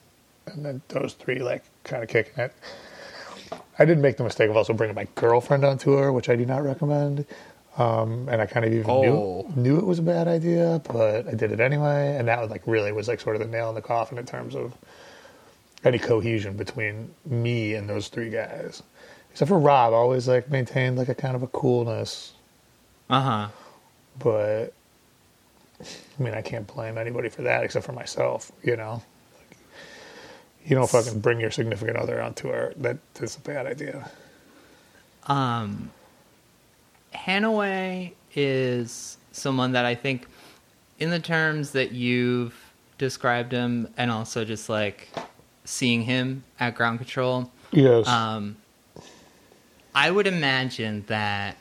and 0.46 0.64
then 0.64 0.82
those 0.90 1.14
three 1.14 1.40
like 1.40 1.64
kind 1.84 2.04
of 2.04 2.10
kicking 2.10 2.38
it. 2.38 2.54
I 3.80 3.86
did 3.86 3.98
make 3.98 4.18
the 4.18 4.24
mistake 4.24 4.50
of 4.50 4.58
also 4.58 4.74
bringing 4.74 4.96
my 4.96 5.08
girlfriend 5.16 5.64
on 5.64 5.78
tour, 5.80 6.12
which 6.12 6.30
I 6.30 6.36
do 6.36 6.46
not 6.46 6.64
recommend. 6.64 7.26
Um, 7.78 8.28
and 8.30 8.42
I 8.42 8.48
kind 8.48 8.66
of 8.66 8.74
even 8.74 8.90
Oh. 8.90 9.46
knew 9.56 9.62
knew 9.62 9.78
it 9.78 9.86
was 9.86 10.00
a 10.00 10.04
bad 10.04 10.28
idea, 10.28 10.82
but 10.92 11.28
I 11.28 11.34
did 11.36 11.52
it 11.52 11.60
anyway, 11.60 12.16
and 12.18 12.28
that 12.28 12.42
was 12.42 12.50
like 12.50 12.64
really 12.66 12.92
was 12.92 13.08
like 13.08 13.20
sort 13.20 13.36
of 13.36 13.42
the 13.42 13.48
nail 13.48 13.70
in 13.70 13.76
the 13.76 13.82
coffin 13.82 14.18
in 14.18 14.26
terms 14.26 14.56
of 14.56 14.74
any 15.84 16.00
cohesion 16.00 16.58
between 16.58 17.14
me 17.26 17.76
and 17.76 17.88
those 17.88 18.08
three 18.08 18.30
guys. 18.32 18.82
Except 19.32 19.50
for 19.50 19.60
Rob, 19.60 19.94
always 19.94 20.28
like 20.28 20.50
maintained 20.50 20.98
like 20.98 21.10
a 21.10 21.16
kind 21.16 21.36
of 21.36 21.44
a 21.44 21.48
coolness, 21.48 22.34
Uh 23.12 23.22
huh. 23.22 23.48
but 24.18 24.74
I 25.80 26.24
mean 26.24 26.34
I 26.34 26.42
can't 26.42 26.66
blame 26.66 26.98
anybody 26.98 27.30
for 27.30 27.44
that 27.44 27.64
except 27.64 27.86
for 27.86 27.94
myself, 27.94 28.52
you 28.64 28.76
know. 28.76 29.04
You 30.66 30.76
don't 30.76 30.90
fucking 30.90 31.20
bring 31.22 31.40
your 31.40 31.52
significant 31.52 31.96
other 31.98 32.20
on 32.22 32.34
tour. 32.34 32.74
That 32.78 32.98
is 33.22 33.38
a 33.38 33.40
bad 33.40 33.68
idea. 33.68 34.10
Um, 35.28 35.92
Hanaway 37.18 38.14
is 38.36 39.18
someone 39.32 39.72
that 39.74 39.86
I 39.86 39.96
think, 39.96 40.28
in 41.00 41.10
the 41.10 41.20
terms 41.20 41.72
that 41.72 41.92
you've 41.92 42.56
described 42.98 43.52
him, 43.52 43.88
and 43.98 44.10
also 44.12 44.46
just 44.46 44.70
like 44.70 45.10
seeing 45.66 46.04
him 46.04 46.44
at 46.60 46.76
ground 46.76 47.00
control, 47.00 47.52
Yes. 47.72 48.08
um, 48.08 48.58
I 49.94 50.10
would 50.12 50.28
imagine 50.28 51.04
that 51.08 51.58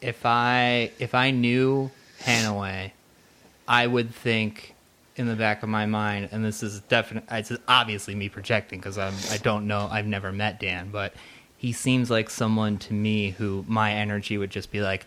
if 0.00 0.24
I 0.24 0.92
if 0.98 1.14
I 1.14 1.30
knew 1.30 1.90
Hanaway, 2.20 2.92
I 3.66 3.86
would 3.86 4.14
think 4.14 4.74
in 5.16 5.26
the 5.26 5.34
back 5.34 5.62
of 5.64 5.68
my 5.68 5.86
mind, 5.86 6.28
and 6.30 6.44
this 6.44 6.62
is 6.62 6.80
definite. 6.82 7.24
It's 7.30 7.50
obviously 7.66 8.14
me 8.14 8.28
projecting 8.28 8.78
because 8.78 8.98
I'm 8.98 9.14
I 9.30 9.38
don't 9.38 9.66
know. 9.66 9.88
I've 9.90 10.06
never 10.06 10.30
met 10.32 10.60
Dan, 10.60 10.90
but 10.92 11.14
he 11.58 11.72
seems 11.72 12.08
like 12.08 12.30
someone 12.30 12.78
to 12.78 12.94
me 12.94 13.30
who 13.30 13.64
my 13.66 13.92
energy 13.92 14.38
would 14.38 14.50
just 14.50 14.70
be 14.70 14.80
like, 14.80 15.06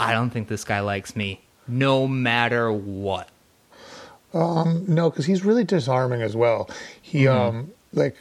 I 0.00 0.12
don't 0.12 0.30
think 0.30 0.48
this 0.48 0.64
guy 0.64 0.80
likes 0.80 1.14
me, 1.14 1.40
no 1.68 2.08
matter 2.08 2.72
what. 2.72 3.28
No, 4.88 5.08
because 5.10 5.26
he's 5.26 5.44
really 5.44 5.62
disarming 5.62 6.20
as 6.22 6.34
well. 6.34 6.68
He 7.00 7.28
um 7.28 7.70
like 7.92 8.16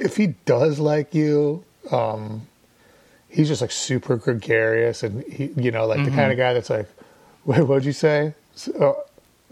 if 0.00 0.16
he 0.16 0.34
does 0.44 0.80
like 0.80 1.14
you, 1.14 1.64
um 1.92 2.48
he's 3.28 3.46
just 3.46 3.60
like 3.60 3.70
super 3.70 4.16
gregarious 4.16 5.04
and 5.04 5.22
he 5.32 5.52
you 5.56 5.70
know 5.70 5.86
like 5.86 6.04
the 6.04 6.10
kind 6.10 6.32
of 6.32 6.36
guy 6.36 6.52
that's 6.52 6.68
like, 6.68 6.88
wait, 7.44 7.62
what'd 7.62 7.84
you 7.84 7.92
say? 7.92 8.34
So, 8.56 9.04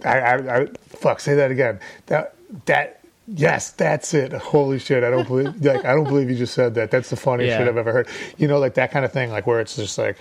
I, 0.04 0.18
I, 0.18 0.62
I 0.62 0.66
fuck 0.88 1.20
say 1.20 1.36
that 1.36 1.52
again. 1.52 1.78
That 2.06 2.34
that 2.64 3.04
yes, 3.28 3.70
that's 3.72 4.14
it. 4.14 4.32
Holy 4.32 4.78
shit! 4.78 5.02
I 5.04 5.10
don't 5.10 5.26
believe 5.26 5.64
like 5.64 5.84
I 5.84 5.94
don't 5.94 6.04
believe 6.04 6.30
you 6.30 6.36
just 6.36 6.54
said 6.54 6.74
that. 6.74 6.90
That's 6.90 7.10
the 7.10 7.16
funniest 7.16 7.50
Yeah. 7.52 7.58
shit 7.58 7.68
I've 7.68 7.76
ever 7.76 7.92
heard. 7.92 8.08
You 8.38 8.48
know, 8.48 8.58
like 8.58 8.74
that 8.74 8.90
kind 8.90 9.04
of 9.04 9.12
thing, 9.12 9.30
like 9.30 9.46
where 9.46 9.60
it's 9.60 9.76
just 9.76 9.98
like. 9.98 10.18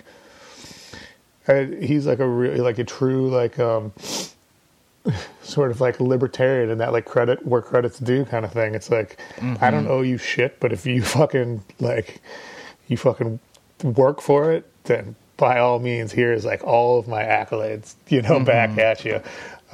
uh, 1.48 1.66
He's 1.82 2.06
like 2.08 2.20
a 2.20 2.28
really 2.28 2.60
like 2.60 2.80
a 2.80 2.84
true 2.84 3.30
like 3.30 3.60
um 3.60 3.94
sort 5.44 5.72
of 5.72 5.80
like 5.82 6.00
libertarian 6.00 6.70
and 6.72 6.82
that 6.82 6.92
like 6.92 7.06
credit 7.06 7.46
where 7.46 7.62
credit's 7.62 8.00
due 8.00 8.26
kind 8.26 8.44
of 8.46 8.52
thing. 8.52 8.74
It's 8.76 8.90
like 8.90 9.20
I 9.62 9.70
don't 9.72 9.88
owe 9.88 10.02
you 10.02 10.18
shit, 10.18 10.60
but 10.60 10.74
if 10.74 10.86
you 10.86 11.02
fucking 11.18 11.64
like 11.80 12.22
you 12.88 12.98
fucking 12.98 13.40
work 13.84 14.22
for 14.22 14.52
it, 14.52 14.66
then 14.86 15.16
by 15.38 15.60
all 15.60 15.80
means, 15.80 16.12
here 16.14 16.32
is 16.32 16.46
like 16.46 16.64
all 16.64 16.98
of 16.98 17.08
my 17.08 17.22
accolades, 17.24 17.96
you 18.08 18.22
know, 18.22 18.40
back 18.40 18.78
at 18.78 19.04
you. 19.04 19.22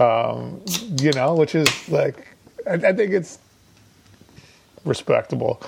Um, 0.03 0.61
you 0.99 1.11
know, 1.11 1.35
which 1.35 1.53
is 1.53 1.67
like 1.89 2.30
I, 2.67 2.73
I 2.73 2.93
think 2.93 3.11
it's 3.11 3.39
respectable. 4.85 5.61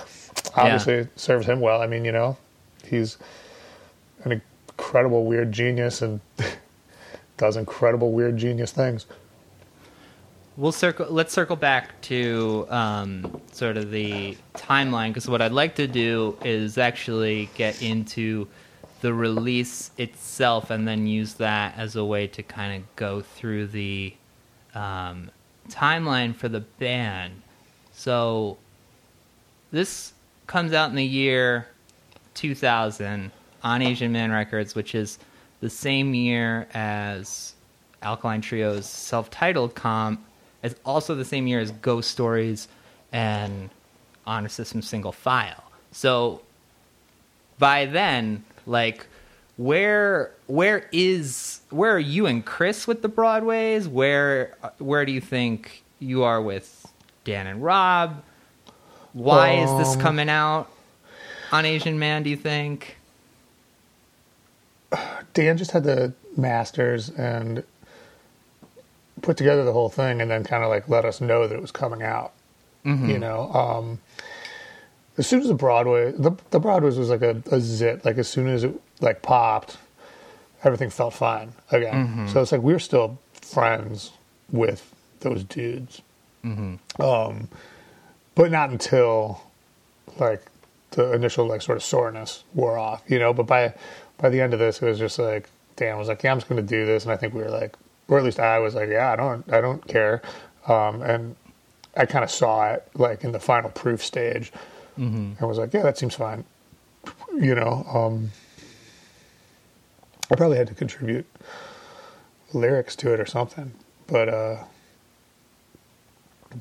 Obviously, 0.56 0.94
it 0.94 1.18
serves 1.18 1.46
him 1.46 1.60
well. 1.60 1.82
I 1.82 1.86
mean, 1.86 2.04
you 2.04 2.12
know, 2.12 2.36
he's 2.84 3.18
an 4.24 4.40
incredible 4.78 5.24
weird 5.24 5.52
genius 5.52 6.02
and 6.02 6.20
does 7.36 7.56
incredible 7.56 8.12
weird 8.12 8.36
genius 8.36 8.72
things. 8.72 9.06
We'll 10.56 10.72
circle. 10.72 11.06
Let's 11.10 11.32
circle 11.32 11.56
back 11.56 12.00
to 12.02 12.66
um, 12.70 13.40
sort 13.52 13.76
of 13.76 13.90
the 13.90 14.36
timeline 14.54 15.08
because 15.08 15.28
what 15.28 15.42
I'd 15.42 15.52
like 15.52 15.74
to 15.76 15.88
do 15.88 16.38
is 16.44 16.78
actually 16.78 17.50
get 17.56 17.82
into 17.82 18.46
the 19.00 19.12
release 19.12 19.90
itself 19.98 20.70
and 20.70 20.86
then 20.86 21.08
use 21.08 21.34
that 21.34 21.76
as 21.76 21.96
a 21.96 22.04
way 22.04 22.28
to 22.28 22.42
kind 22.42 22.80
of 22.80 22.96
go 22.96 23.20
through 23.20 23.66
the 23.66 24.14
um, 24.76 25.30
timeline 25.68 26.34
for 26.34 26.48
the 26.48 26.60
band. 26.60 27.42
So 27.92 28.58
this 29.70 30.12
comes 30.46 30.72
out 30.72 30.90
in 30.90 30.96
the 30.96 31.04
year 31.04 31.68
2000. 32.34 33.30
on 33.64 33.80
Asian 33.82 34.12
Man 34.12 34.30
Records, 34.30 34.74
which 34.74 34.94
is 34.94 35.18
the 35.60 35.70
same 35.70 36.14
year 36.14 36.68
as 36.74 37.54
Alkaline 38.02 38.42
Trio's 38.42 38.86
self-titled 38.86 39.74
comp, 39.74 40.20
is 40.62 40.76
also 40.84 41.14
the 41.14 41.24
same 41.24 41.46
year 41.46 41.60
as 41.60 41.70
Ghost 41.72 42.10
Stories 42.10 42.68
and 43.10 43.70
Honor 44.26 44.50
System 44.50 44.82
Single 44.82 45.12
File. 45.12 45.64
So 45.92 46.42
by 47.58 47.86
then, 47.86 48.44
like 48.66 49.06
where 49.56 50.30
where 50.46 50.88
is 50.92 51.60
where 51.70 51.94
are 51.94 51.98
you 51.98 52.26
and 52.26 52.44
Chris 52.44 52.86
with 52.86 53.02
the 53.02 53.08
Broadways? 53.08 53.86
Where 53.88 54.56
where 54.78 55.04
do 55.04 55.12
you 55.12 55.20
think 55.20 55.82
you 55.98 56.22
are 56.24 56.40
with 56.42 56.86
Dan 57.24 57.46
and 57.46 57.62
Rob? 57.62 58.22
Why 59.12 59.52
is 59.52 59.70
this 59.78 59.94
Um, 59.94 60.00
coming 60.00 60.28
out 60.28 60.68
on 61.52 61.64
Asian 61.64 61.98
Man? 61.98 62.22
Do 62.24 62.30
you 62.30 62.36
think? 62.36 62.96
Dan 65.32 65.56
just 65.56 65.72
had 65.72 65.84
the 65.84 66.12
masters 66.36 67.08
and 67.10 67.64
put 69.22 69.36
together 69.36 69.64
the 69.64 69.72
whole 69.72 69.88
thing, 69.88 70.20
and 70.20 70.30
then 70.30 70.44
kind 70.44 70.62
of 70.62 70.70
like 70.70 70.88
let 70.88 71.04
us 71.04 71.20
know 71.20 71.46
that 71.48 71.54
it 71.54 71.60
was 71.60 71.72
coming 71.72 72.02
out. 72.02 72.32
You 72.84 73.18
know, 73.18 73.50
um, 73.52 73.98
as 75.18 75.26
soon 75.26 75.40
as 75.40 75.48
the 75.48 75.54
Broadway, 75.54 76.12
the 76.12 76.32
the 76.50 76.58
Broadways 76.60 76.98
was 76.98 77.10
like 77.10 77.22
a, 77.22 77.42
a 77.50 77.60
zit. 77.60 78.04
Like 78.04 78.18
as 78.18 78.28
soon 78.28 78.48
as 78.48 78.64
it 78.64 78.74
like 79.00 79.22
popped, 79.22 79.76
everything 80.64 80.90
felt 80.90 81.14
fine 81.14 81.52
again. 81.70 82.28
So 82.28 82.40
it's 82.42 82.52
like 82.52 82.62
we 82.62 82.72
were 82.72 82.78
still 82.78 83.18
friends 83.40 84.12
with 84.50 84.92
those 85.20 85.44
dudes, 85.44 86.02
um, 87.00 87.48
but 88.34 88.50
not 88.50 88.70
until 88.70 89.42
like 90.18 90.42
the 90.90 91.12
initial 91.12 91.46
like 91.46 91.62
sort 91.62 91.76
of 91.76 91.82
soreness 91.84 92.44
wore 92.54 92.76
off, 92.78 93.02
you 93.08 93.18
know. 93.18 93.32
But 93.32 93.46
by 93.46 93.74
by 94.18 94.28
the 94.30 94.40
end 94.40 94.52
of 94.52 94.58
this, 94.58 94.82
it 94.82 94.86
was 94.86 94.98
just 94.98 95.18
like 95.18 95.48
Dan 95.76 95.96
was 95.98 96.08
like, 96.08 96.22
"Yeah, 96.22 96.32
I'm 96.32 96.38
just 96.38 96.48
going 96.48 96.60
to 96.64 96.68
do 96.68 96.86
this," 96.86 97.04
and 97.04 97.12
I 97.12 97.16
think 97.16 97.34
we 97.34 97.40
were 97.42 97.50
like, 97.50 97.76
or 98.08 98.18
at 98.18 98.24
least 98.24 98.38
I 98.40 98.58
was 98.58 98.74
like, 98.74 98.88
"Yeah, 98.90 99.12
I 99.12 99.16
don't, 99.16 99.52
I 99.52 99.60
don't 99.60 99.86
care," 99.88 100.22
um, 100.68 101.02
and 101.02 101.36
I 101.96 102.06
kind 102.06 102.24
of 102.24 102.30
saw 102.30 102.72
it 102.72 102.86
like 102.94 103.24
in 103.24 103.32
the 103.32 103.40
final 103.40 103.70
proof 103.70 104.04
stage, 104.04 104.52
and 104.96 105.40
was 105.40 105.58
like, 105.58 105.72
"Yeah, 105.72 105.82
that 105.82 105.98
seems 105.98 106.14
fine," 106.14 106.44
you 107.34 107.54
know. 107.54 107.84
Um, 107.92 108.30
I 110.30 110.36
probably 110.36 110.56
had 110.56 110.68
to 110.68 110.74
contribute 110.74 111.26
lyrics 112.52 112.96
to 112.96 113.12
it 113.12 113.20
or 113.20 113.26
something, 113.26 113.72
but 114.06 114.28
uh, 114.28 114.56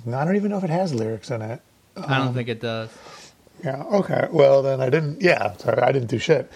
I 0.07 0.25
don't 0.25 0.36
even 0.36 0.49
know 0.51 0.57
if 0.57 0.63
it 0.63 0.69
has 0.69 0.93
lyrics 0.93 1.29
in 1.31 1.41
it. 1.41 1.61
I 1.95 2.01
Um, 2.17 2.25
don't 2.25 2.34
think 2.34 2.49
it 2.49 2.59
does. 2.59 2.89
Yeah. 3.63 3.84
Okay. 3.84 4.27
Well, 4.31 4.61
then 4.63 4.81
I 4.81 4.89
didn't. 4.89 5.21
Yeah. 5.21 5.53
Sorry, 5.57 5.81
I 5.81 5.91
didn't 5.91 6.09
do 6.09 6.17
shit. 6.17 6.51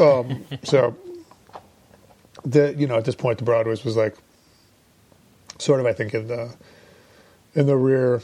Um, 0.00 0.44
so 0.62 0.94
the 2.44 2.74
you 2.76 2.86
know 2.86 2.96
at 2.96 3.04
this 3.04 3.14
point 3.14 3.38
the 3.38 3.44
Broadways 3.44 3.84
was 3.84 3.96
like 3.96 4.14
sort 5.58 5.80
of 5.80 5.86
I 5.86 5.92
think 5.92 6.12
in 6.14 6.28
the 6.28 6.54
in 7.54 7.66
the 7.66 7.76
rear 7.76 8.20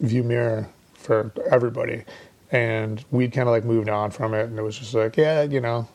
view 0.00 0.22
mirror 0.22 0.68
for 1.00 1.32
everybody, 1.50 2.04
and 2.52 3.04
we'd 3.10 3.32
kind 3.32 3.48
of 3.48 3.52
like 3.52 3.64
moved 3.64 3.88
on 3.88 4.10
from 4.10 4.34
it, 4.34 4.44
and 4.44 4.58
it 4.58 4.62
was 4.62 4.78
just 4.78 4.94
like 4.94 5.16
yeah, 5.16 5.42
you 5.42 5.60
know, 5.60 5.88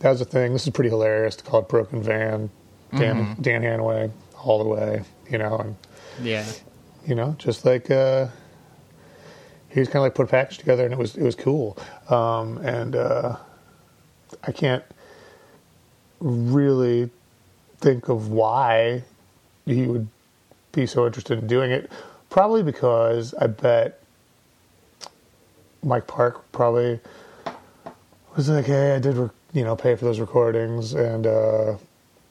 that 0.00 0.10
was 0.10 0.20
a 0.20 0.24
thing. 0.24 0.52
This 0.52 0.64
is 0.66 0.72
pretty 0.72 0.90
hilarious 0.90 1.36
to 1.36 1.44
call 1.44 1.60
it 1.60 1.68
Broken 1.68 2.02
Van, 2.02 2.50
Dan 2.96 3.36
Dan 3.40 3.62
Hanaway 3.62 4.10
all 4.42 4.62
the 4.62 4.68
way, 4.68 5.02
you 5.30 5.38
know, 5.38 5.56
and 5.58 5.76
Yeah. 6.22 6.44
you 7.06 7.14
know, 7.14 7.34
just 7.38 7.64
like 7.64 7.90
uh, 7.90 8.26
he 9.68 9.80
was 9.80 9.88
kind 9.88 9.96
of 9.96 10.02
like 10.02 10.14
put 10.14 10.24
a 10.26 10.28
package 10.30 10.58
together, 10.58 10.84
and 10.84 10.92
it 10.92 10.98
was 10.98 11.16
it 11.16 11.22
was 11.22 11.34
cool. 11.36 11.76
Um, 12.08 12.58
and 12.58 12.96
uh, 12.96 13.36
I 14.44 14.52
can't 14.52 14.84
really 16.20 17.10
think 17.80 18.08
of 18.08 18.30
why 18.30 19.04
he 19.66 19.86
would 19.86 20.08
be 20.72 20.86
so 20.86 21.06
interested 21.06 21.38
in 21.38 21.46
doing 21.46 21.70
it. 21.70 21.90
Probably 22.30 22.62
because 22.62 23.34
I 23.34 23.46
bet 23.46 23.97
Mike 25.82 26.06
Park 26.06 26.50
probably 26.52 27.00
was 28.36 28.48
like, 28.48 28.66
"Hey, 28.66 28.94
I 28.94 28.98
did, 28.98 29.16
re- 29.16 29.30
you 29.52 29.64
know, 29.64 29.76
pay 29.76 29.94
for 29.96 30.04
those 30.04 30.20
recordings, 30.20 30.94
and 30.94 31.26
uh, 31.26 31.76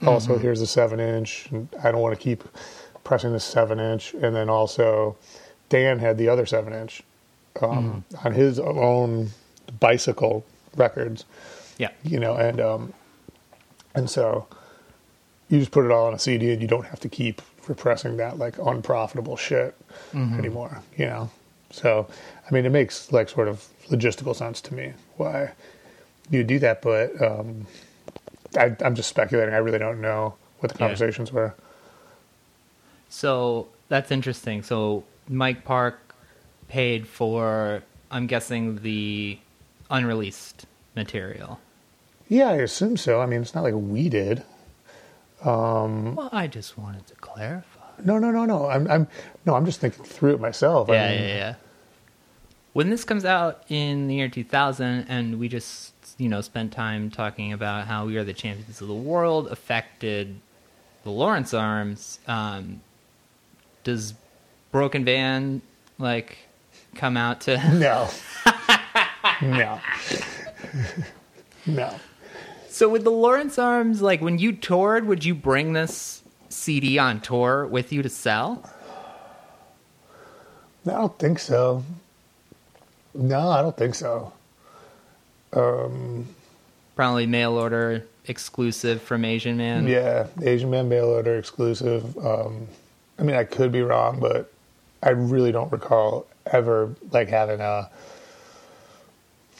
also 0.05 0.37
here's 0.37 0.59
the 0.59 0.67
seven 0.67 0.99
inch. 0.99 1.47
And 1.51 1.67
I 1.83 1.91
don't 1.91 2.01
want 2.01 2.15
to 2.17 2.21
keep 2.21 2.43
pressing 3.03 3.31
the 3.33 3.39
seven 3.39 3.79
inch." 3.79 4.13
And 4.13 4.35
then 4.35 4.49
also, 4.49 5.15
Dan 5.69 5.99
had 5.99 6.17
the 6.17 6.29
other 6.29 6.45
seven 6.45 6.73
inch 6.73 7.03
um, 7.61 8.03
on 8.23 8.33
his 8.33 8.59
own 8.59 9.29
bicycle 9.79 10.45
records, 10.75 11.25
Yeah. 11.77 11.89
you 12.03 12.19
know, 12.19 12.35
and 12.35 12.59
um, 12.61 12.93
and 13.95 14.09
so 14.09 14.47
you 15.49 15.59
just 15.59 15.71
put 15.71 15.85
it 15.85 15.91
all 15.91 16.07
on 16.07 16.13
a 16.13 16.19
CD, 16.19 16.51
and 16.51 16.61
you 16.61 16.67
don't 16.67 16.85
have 16.85 16.99
to 17.01 17.09
keep 17.09 17.41
repressing 17.67 18.17
that 18.17 18.37
like 18.37 18.57
unprofitable 18.59 19.35
shit 19.37 19.75
anymore, 20.13 20.81
you 20.97 21.05
know. 21.05 21.29
So, 21.72 22.07
I 22.49 22.53
mean, 22.53 22.65
it 22.65 22.70
makes 22.72 23.11
like 23.11 23.30
sort 23.30 23.47
of 23.47 23.65
logistical 23.89 24.36
sense 24.36 24.61
to 24.61 24.74
me 24.74 24.93
why 25.18 25.51
you 26.30 26.43
do 26.43 26.59
that, 26.59 26.82
but 26.82 27.22
um, 27.22 27.68
I, 28.57 28.76
I'm 28.84 28.95
just 28.95 29.09
speculating. 29.09 29.53
I 29.53 29.57
really 29.57 29.80
don't 29.80 30.01
know 30.01 30.36
what 30.59 30.72
the 30.72 30.76
Yeah. 30.76 30.88
conversations 30.88 31.32
were. 31.32 31.53
So 33.09 33.68
that's 33.89 34.11
interesting. 34.11 34.63
So 34.63 35.03
Mike 35.30 35.63
Park 35.65 35.99
paid 36.68 37.07
for, 37.07 37.84
I'm 38.11 38.28
guessing, 38.28 38.82
the 38.82 39.38
unreleased 39.89 40.65
material. 40.95 41.59
Yeah, 42.28 42.49
I 42.49 42.55
assume 42.55 42.97
so. 42.97 43.22
I 43.22 43.26
mean, 43.26 43.41
it's 43.41 43.55
not 43.55 43.63
like 43.63 43.74
we 43.76 44.09
did. 44.09 44.43
Well, 45.45 46.30
I 46.34 46.47
just 46.47 46.78
wanted 46.78 47.07
to 47.07 47.15
clarify. 47.15 47.76
No, 48.03 48.17
no, 48.19 48.31
no, 48.31 48.45
no. 48.45 48.67
I'm, 48.67 48.89
I'm, 48.89 49.07
no, 49.45 49.55
I'm 49.55 49.65
just 49.65 49.79
thinking 49.79 50.03
through 50.03 50.35
it 50.35 50.39
myself. 50.39 50.89
I 50.89 50.93
Yeah, 50.93 51.09
mean, 51.09 51.19
yeah, 51.21 51.35
yeah. 51.35 51.55
When 52.73 52.89
this 52.89 53.03
comes 53.03 53.25
out 53.25 53.63
in 53.69 54.07
the 54.07 54.15
year 54.15 54.29
2000, 54.29 55.05
and 55.09 55.39
we 55.39 55.47
just, 55.49 55.93
you 56.17 56.29
know, 56.29 56.41
spent 56.41 56.71
time 56.71 57.09
talking 57.09 57.51
about 57.53 57.87
how 57.87 58.05
We 58.05 58.17
Are 58.17 58.23
the 58.23 58.33
Champions 58.33 58.81
of 58.81 58.87
the 58.87 58.93
World 58.93 59.47
affected 59.47 60.39
the 61.03 61.09
Lawrence 61.09 61.53
Arms, 61.53 62.19
um, 62.27 62.81
does 63.83 64.13
Broken 64.71 65.05
Van, 65.05 65.61
like, 65.97 66.37
come 66.95 67.17
out 67.17 67.41
to. 67.41 67.57
No. 67.73 68.09
no. 69.41 69.79
no. 71.65 71.95
So 72.69 72.89
with 72.89 73.03
the 73.03 73.11
Lawrence 73.11 73.57
Arms, 73.57 74.01
like, 74.01 74.21
when 74.21 74.37
you 74.37 74.51
toured, 74.51 75.07
would 75.07 75.25
you 75.25 75.33
bring 75.33 75.73
this 75.73 76.21
CD 76.49 76.97
on 76.97 77.21
tour 77.21 77.65
with 77.65 77.91
you 77.91 78.01
to 78.01 78.09
sell? 78.09 78.63
I 80.85 80.91
don't 80.91 81.19
think 81.19 81.39
so. 81.39 81.83
No, 83.13 83.49
I 83.49 83.61
don't 83.61 83.75
think 83.75 83.95
so. 83.95 84.31
Um, 85.53 86.27
Probably 86.95 87.25
mail 87.25 87.53
order 87.53 88.05
exclusive 88.25 89.01
from 89.01 89.25
Asian 89.25 89.57
Man. 89.57 89.87
Yeah, 89.87 90.27
Asian 90.41 90.69
Man 90.69 90.87
mail 90.89 91.05
order 91.05 91.37
exclusive. 91.37 92.17
Um, 92.17 92.67
I 93.19 93.23
mean, 93.23 93.35
I 93.35 93.43
could 93.43 93.71
be 93.71 93.81
wrong, 93.81 94.19
but 94.19 94.51
I 95.01 95.09
really 95.09 95.51
don't 95.51 95.71
recall 95.71 96.25
ever 96.45 96.93
like 97.11 97.27
having 97.29 97.59
a 97.59 97.89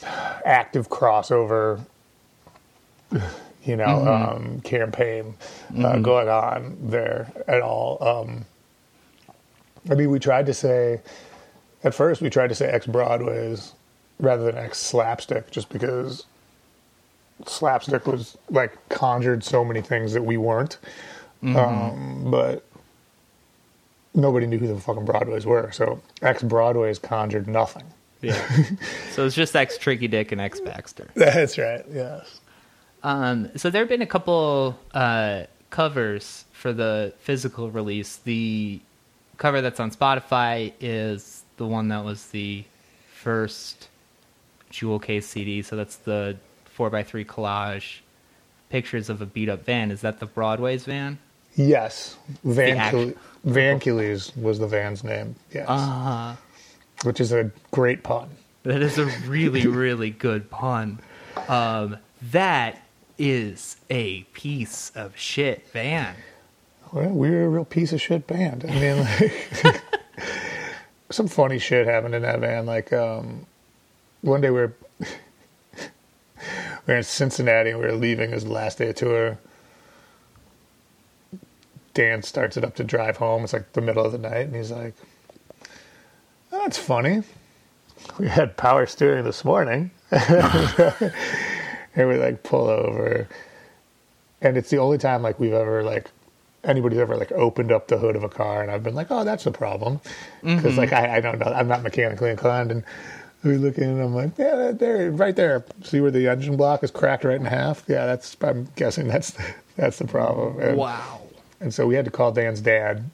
active 0.04 0.90
crossover, 0.90 1.82
you 3.68 3.76
know, 3.76 4.08
um, 4.08 4.62
campaign 4.62 5.36
uh, 5.80 5.98
going 5.98 6.30
on 6.30 6.78
there 6.82 7.32
at 7.48 7.62
all. 7.62 7.98
Um, 8.02 8.46
I 9.90 9.96
mean, 9.96 10.10
we 10.10 10.20
tried 10.20 10.46
to 10.48 10.54
say 10.54 11.02
at 11.84 11.94
first 11.94 12.22
we 12.22 12.30
tried 12.30 12.48
to 12.48 12.56
say 12.56 12.68
ex 12.68 12.86
Broadways 12.88 13.74
rather 14.20 14.44
than 14.46 14.58
ex 14.58 14.78
slapstick, 14.80 15.52
just 15.52 15.70
because 15.70 16.26
slapstick 17.46 18.08
was 18.08 18.38
like 18.50 18.78
conjured 18.90 19.44
so 19.44 19.64
many 19.64 19.82
things 19.82 20.14
that 20.14 20.24
we 20.24 20.38
weren't. 20.38 20.78
Um, 21.44 22.32
but 22.32 22.66
nobody 24.16 24.48
knew 24.48 24.58
who 24.58 24.68
the 24.68 24.80
fucking 24.80 25.06
Broadways 25.06 25.46
were. 25.46 25.72
So 25.72 26.02
ex 26.22 26.42
Broadways 26.42 27.00
conjured 27.00 27.48
nothing. 27.48 27.84
Yeah. 28.22 28.44
so 29.12 29.26
it's 29.26 29.36
just 29.36 29.56
X 29.56 29.78
Tricky 29.78 30.08
Dick 30.08 30.32
and 30.32 30.42
X 30.42 30.60
Baxter. 30.60 31.10
That's 31.16 31.58
right. 31.58 31.86
Yes. 31.92 32.40
Um, 33.04 33.50
so 33.58 33.70
there 33.70 33.82
have 33.82 33.90
been 33.90 34.02
a 34.02 34.06
couple 34.08 34.78
uh, 34.94 35.44
covers 35.70 36.46
for 36.52 36.74
the 36.74 37.14
physical 37.20 37.70
release. 37.70 38.18
The 38.18 38.80
cover 39.38 39.62
that's 39.62 39.80
on 39.80 39.92
Spotify 39.92 40.74
is 40.80 41.44
the 41.58 41.66
one 41.66 41.90
that 41.90 42.04
was 42.04 42.28
the 42.28 42.64
first 43.14 43.88
jewel 44.70 45.00
case 45.00 45.28
CD. 45.28 45.62
So 45.62 45.76
that's 45.76 45.98
the 45.98 46.38
four 46.66 46.94
x 46.96 47.10
three 47.12 47.26
collage 47.26 48.00
pictures 48.70 49.10
of 49.10 49.22
a 49.22 49.26
beat 49.26 49.50
up 49.50 49.64
van. 49.66 49.92
Is 49.92 50.02
that 50.02 50.20
the 50.20 50.26
Broadway's 50.26 50.86
van? 50.86 51.20
Yes. 51.56 52.18
Van 52.44 52.78
act- 52.78 52.92
Kil- 52.96 53.14
Van 53.44 53.80
was 54.36 54.60
the 54.60 54.68
van's 54.68 55.04
name. 55.04 55.36
Yes. 55.54 55.68
Uh, 55.70 56.36
Which 57.04 57.20
is 57.22 57.32
a 57.32 57.50
great 57.72 58.04
pun. 58.04 58.30
that 58.64 58.82
is 58.82 58.98
a 58.98 59.06
really 59.28 59.66
really 59.68 60.10
good 60.10 60.50
pun. 60.50 61.00
Um, 61.48 61.98
that 62.32 62.82
is 63.18 63.78
a 63.90 64.24
piece 64.34 64.92
of 64.96 65.18
shit 65.18 65.68
van. 65.72 66.16
Well, 66.92 67.10
we 67.10 67.30
were 67.30 67.44
a 67.44 67.50
real 67.50 67.66
piece 67.66 67.92
of 67.94 68.02
shit 68.02 68.28
band. 68.28 68.66
I 68.68 68.80
mean, 68.80 69.00
like, 69.00 69.84
some 71.10 71.28
funny 71.28 71.60
shit 71.60 71.86
happened 71.88 72.16
in 72.16 72.22
that 72.22 72.40
band. 72.40 72.68
Like, 72.68 72.94
um, 72.94 73.46
one 74.22 74.42
day 74.42 74.50
we 74.50 74.62
were 74.62 74.74
we 75.00 75.08
were 76.88 76.96
in 76.96 77.04
Cincinnati 77.04 77.72
and 77.72 77.80
we 77.80 77.86
were 77.86 77.94
leaving. 77.94 78.32
It 78.32 78.36
was 78.36 78.46
the 78.46 78.54
last 78.54 78.78
day 78.78 78.90
of 78.90 78.96
tour. 78.96 79.38
Dan 81.94 82.22
starts 82.22 82.58
it 82.58 82.64
up 82.64 82.76
to 82.76 82.84
drive 82.84 83.18
home. 83.18 83.44
It's 83.44 83.54
like 83.54 83.74
the 83.74 83.82
middle 83.82 84.06
of 84.06 84.12
the 84.12 84.20
night, 84.20 84.46
and 84.46 84.56
he's 84.56 84.72
like, 84.72 84.94
oh, 86.52 86.60
"That's 86.62 86.78
funny. 86.78 87.24
We 88.20 88.28
had 88.28 88.56
power 88.56 88.86
steering 88.86 89.24
this 89.24 89.44
morning." 89.44 89.90
and 91.98 92.08
we 92.08 92.16
like 92.18 92.44
pull 92.44 92.68
over, 92.70 93.28
and 94.42 94.56
it's 94.56 94.70
the 94.70 94.78
only 94.78 94.98
time 94.98 95.22
like 95.22 95.40
we've 95.40 95.52
ever 95.52 95.84
like 95.84 96.10
anybody's 96.64 97.00
ever 97.00 97.18
like 97.18 97.32
opened 97.34 97.72
up 97.72 97.88
the 97.88 97.98
hood 97.98 98.16
of 98.16 98.24
a 98.24 98.30
car, 98.30 98.62
and 98.62 98.72
I've 98.72 98.84
been 98.84 98.96
like, 98.96 99.08
"Oh, 99.10 99.24
that's 99.26 99.46
a 99.46 99.52
problem," 99.52 100.00
because 100.42 100.78
like 100.78 100.94
I, 100.94 101.18
I 101.18 101.20
don't 101.20 101.40
know, 101.40 101.48
I'm 101.48 101.68
not 101.68 101.84
mechanically 101.84 102.30
inclined, 102.30 102.72
and 102.72 102.84
we 103.44 103.58
look 103.58 103.78
in, 103.78 103.90
and 103.90 104.02
I'm 104.02 104.16
like, 104.16 104.38
"Yeah, 104.38 104.72
there, 104.72 105.12
right 105.12 105.36
there. 105.36 105.66
See 105.84 106.00
where 106.00 106.12
the 106.12 106.28
engine 106.28 106.56
block 106.56 106.84
is 106.84 106.92
cracked 106.92 107.24
right 107.24 107.40
in 107.40 107.46
half? 107.46 107.84
Yeah, 107.88 108.06
that's. 108.06 108.38
I'm 108.42 108.70
guessing 108.76 109.08
that's 109.08 109.32
the, 109.32 109.44
that's 109.76 109.98
the 109.98 110.06
problem." 110.06 110.60
And, 110.60 110.78
Wow. 110.78 111.22
and 111.60 111.74
so 111.74 111.88
we 111.88 111.96
had 111.96 112.06
to 112.06 112.12
call 112.12 112.32
Dan's 112.32 112.62
dad, 112.62 113.10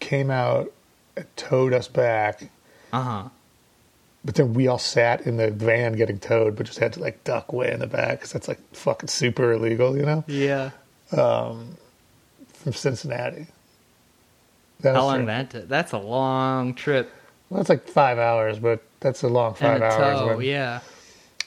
came 0.00 0.30
out 0.30 0.72
towed 1.36 1.72
us 1.72 1.88
back. 1.88 2.50
Uh 2.92 3.02
huh. 3.02 3.28
But 4.24 4.36
then 4.36 4.54
we 4.54 4.68
all 4.68 4.78
sat 4.78 5.26
in 5.26 5.36
the 5.36 5.50
van 5.50 5.92
getting 5.92 6.18
towed, 6.18 6.56
but 6.56 6.64
just 6.66 6.78
had 6.78 6.94
to 6.94 7.00
like 7.00 7.22
duck 7.24 7.52
way 7.52 7.70
in 7.70 7.80
the 7.80 7.86
back 7.86 8.18
because 8.20 8.32
that's 8.32 8.48
like 8.48 8.58
fucking 8.74 9.08
super 9.08 9.52
illegal, 9.52 9.96
you 9.96 10.02
know, 10.04 10.24
Yeah. 10.26 10.70
from 11.10 12.72
Cincinnati. 12.72 13.46
That 14.80 14.94
How 14.94 15.04
long 15.04 15.26
that? 15.26 15.50
Took? 15.50 15.68
That's 15.68 15.92
a 15.92 15.98
long 15.98 16.74
trip. 16.74 17.10
Well, 17.48 17.58
that's 17.58 17.68
like 17.68 17.86
five 17.88 18.18
hours, 18.18 18.58
but 18.58 18.82
that's 19.00 19.22
a 19.22 19.28
long 19.28 19.54
five 19.54 19.80
a 19.80 19.84
hours. 19.84 20.18
tow, 20.20 20.26
when- 20.36 20.46
yeah. 20.46 20.80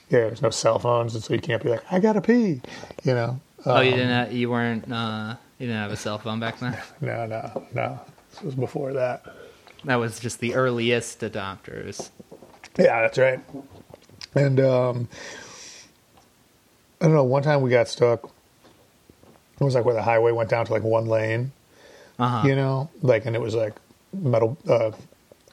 yeah, 0.09 0.19
there's 0.19 0.41
no 0.41 0.49
cell 0.49 0.79
phones, 0.79 1.15
and 1.15 1.23
so 1.23 1.33
you 1.33 1.39
can't 1.39 1.61
be 1.61 1.69
like, 1.69 1.83
I 1.91 1.99
gotta 1.99 2.21
pee, 2.21 2.61
you 3.03 3.13
know. 3.13 3.39
oh, 3.65 3.81
you 3.81 3.91
Um, 3.91 3.97
didn't. 3.97 4.09
Have, 4.09 4.31
you 4.33 4.49
weren't. 4.49 4.91
Uh, 4.91 5.35
you 5.59 5.67
didn't 5.67 5.81
have 5.81 5.91
a 5.91 5.97
cell 5.97 6.17
phone 6.19 6.39
back 6.39 6.59
then. 6.59 6.77
No, 7.01 7.25
no, 7.25 7.67
no. 7.73 7.99
This 8.31 8.41
was 8.43 8.55
before 8.55 8.93
that. 8.93 9.25
That 9.85 9.95
was 9.95 10.19
just 10.19 10.39
the 10.39 10.53
earliest 10.55 11.21
adopters. 11.21 12.09
Yeah, 12.77 13.01
that's 13.01 13.17
right. 13.17 13.39
And 14.35 14.59
um, 14.59 15.07
I 17.01 17.05
don't 17.05 17.13
know. 17.13 17.23
One 17.23 17.43
time 17.43 17.61
we 17.61 17.69
got 17.69 17.87
stuck. 17.87 18.23
It 19.59 19.63
was 19.63 19.73
like 19.75 19.85
where 19.85 19.95
the 19.95 20.03
highway 20.03 20.31
went 20.31 20.49
down 20.49 20.65
to 20.67 20.71
like 20.73 20.83
one 20.83 21.07
lane, 21.07 21.51
Uh 22.19 22.27
huh. 22.27 22.47
you 22.47 22.55
know, 22.55 22.89
like, 23.01 23.25
and 23.25 23.35
it 23.35 23.41
was 23.41 23.55
like 23.55 23.73
metal, 24.13 24.55
uh, 24.69 24.91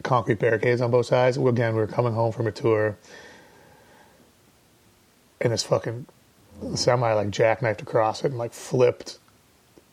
concrete 0.03 0.39
barricades 0.39 0.83
on 0.83 0.91
both 0.91 1.07
sides. 1.07 1.39
Again, 1.39 1.75
we 1.75 1.81
were 1.81 1.87
coming 1.87 2.13
home 2.13 2.31
from 2.31 2.47
a 2.47 2.53
tour, 2.53 2.99
and 5.41 5.53
this 5.55 5.63
fucking 5.63 6.05
semi 6.75 7.13
like 7.15 7.29
jackknifed 7.31 7.81
across 7.81 8.23
it 8.25 8.27
and 8.27 8.39
like 8.39 8.53
flipped, 8.53 9.19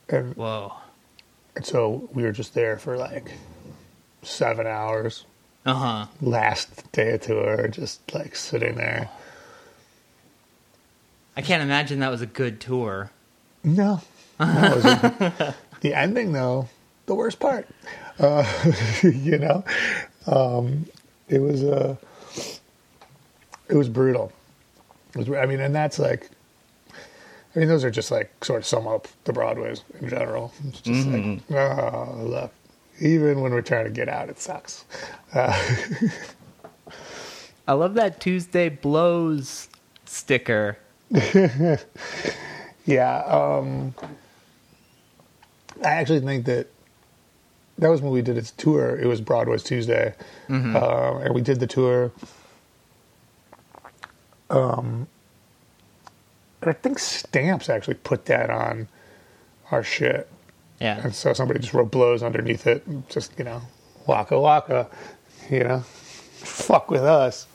and, 0.10 0.36
Whoa. 0.36 0.74
and 1.56 1.66
so 1.66 2.10
we 2.14 2.24
were 2.24 2.34
just 2.34 2.54
there 2.54 2.78
for 2.78 2.98
like 2.98 3.32
seven 4.24 4.68
hours. 4.68 5.26
Uh 5.66 5.74
huh. 5.74 6.06
Last 6.22 6.92
day 6.92 7.14
of 7.14 7.22
tour, 7.22 7.68
just 7.68 8.14
like 8.14 8.36
sitting 8.36 8.76
there. 8.76 9.10
I 11.38 11.42
can't 11.42 11.64
imagine 11.64 12.00
that 12.00 12.10
was 12.10 12.22
a 12.22 12.26
good 12.26 12.60
tour. 12.60 13.12
No. 13.64 14.02
no 14.40 14.46
it 14.48 14.76
was 14.76 14.86
a- 14.86 15.56
the 15.82 15.94
ending, 15.94 16.34
though, 16.34 16.68
the 17.06 17.16
worst 17.16 17.40
part. 17.40 17.68
Uh, 18.20 18.44
you 19.04 19.38
know, 19.38 19.64
um, 20.28 20.86
it 21.30 21.40
was 21.40 21.64
uh, 21.64 21.96
it 23.70 23.76
was 23.76 23.88
brutal. 23.88 24.32
It 25.16 25.28
was, 25.28 25.30
I 25.38 25.46
mean, 25.46 25.60
and 25.60 25.74
that's 25.76 26.00
like, 26.00 26.30
I 27.56 27.60
mean, 27.60 27.68
those 27.68 27.84
are 27.84 27.92
just 27.92 28.12
like 28.12 28.44
sort 28.44 28.60
of 28.60 28.66
sum 28.66 28.88
up 28.88 29.08
the 29.26 29.34
Broadways 29.34 29.84
in 30.00 30.10
general. 30.10 30.54
It's 30.68 30.82
just 30.82 31.08
like, 31.08 31.42
oh, 31.52 32.22
look, 32.24 32.54
even 33.02 33.42
when 33.42 33.52
we're 33.52 33.62
trying 33.62 33.86
to 33.86 33.92
get 33.92 34.08
out, 34.08 34.30
it 34.30 34.40
sucks. 34.40 34.86
Uh, 35.34 35.58
I 37.68 37.74
love 37.74 37.96
that 37.96 38.20
Tuesday 38.20 38.70
blows 38.70 39.68
sticker. 40.06 40.78
Yeah, 42.86 43.20
um, 43.20 43.94
I 45.84 45.90
actually 45.90 46.22
think 46.22 46.46
that 46.46 46.68
that 47.78 47.90
was 47.90 48.02
when 48.02 48.12
we 48.12 48.22
did 48.22 48.38
its 48.38 48.52
tour. 48.52 48.98
It 49.00 49.06
was 49.06 49.22
Broadway's 49.22 49.64
Tuesday, 49.64 50.14
um, 50.50 50.76
and 51.22 51.34
we 51.34 51.42
did 51.42 51.60
the 51.60 51.68
tour. 51.68 52.12
Um, 54.50 55.08
and 56.62 56.70
I 56.70 56.74
think 56.74 57.00
Stamps 57.00 57.70
actually 57.70 57.94
put 57.96 58.26
that 58.26 58.50
on 58.50 58.88
our 59.72 59.84
shit, 59.84 60.28
Yeah. 60.82 61.00
and 61.04 61.14
so 61.14 61.32
somebody 61.34 61.60
just 61.60 61.74
wrote 61.74 61.92
blows 61.92 62.24
underneath 62.24 62.66
it, 62.68 62.86
and 62.88 63.08
just 63.10 63.38
you 63.38 63.46
know, 63.46 63.62
waka 64.08 64.40
waka, 64.40 64.88
you 65.50 65.64
know, 65.64 65.80
fuck 65.82 66.90
with 66.90 67.04
us, 67.04 67.48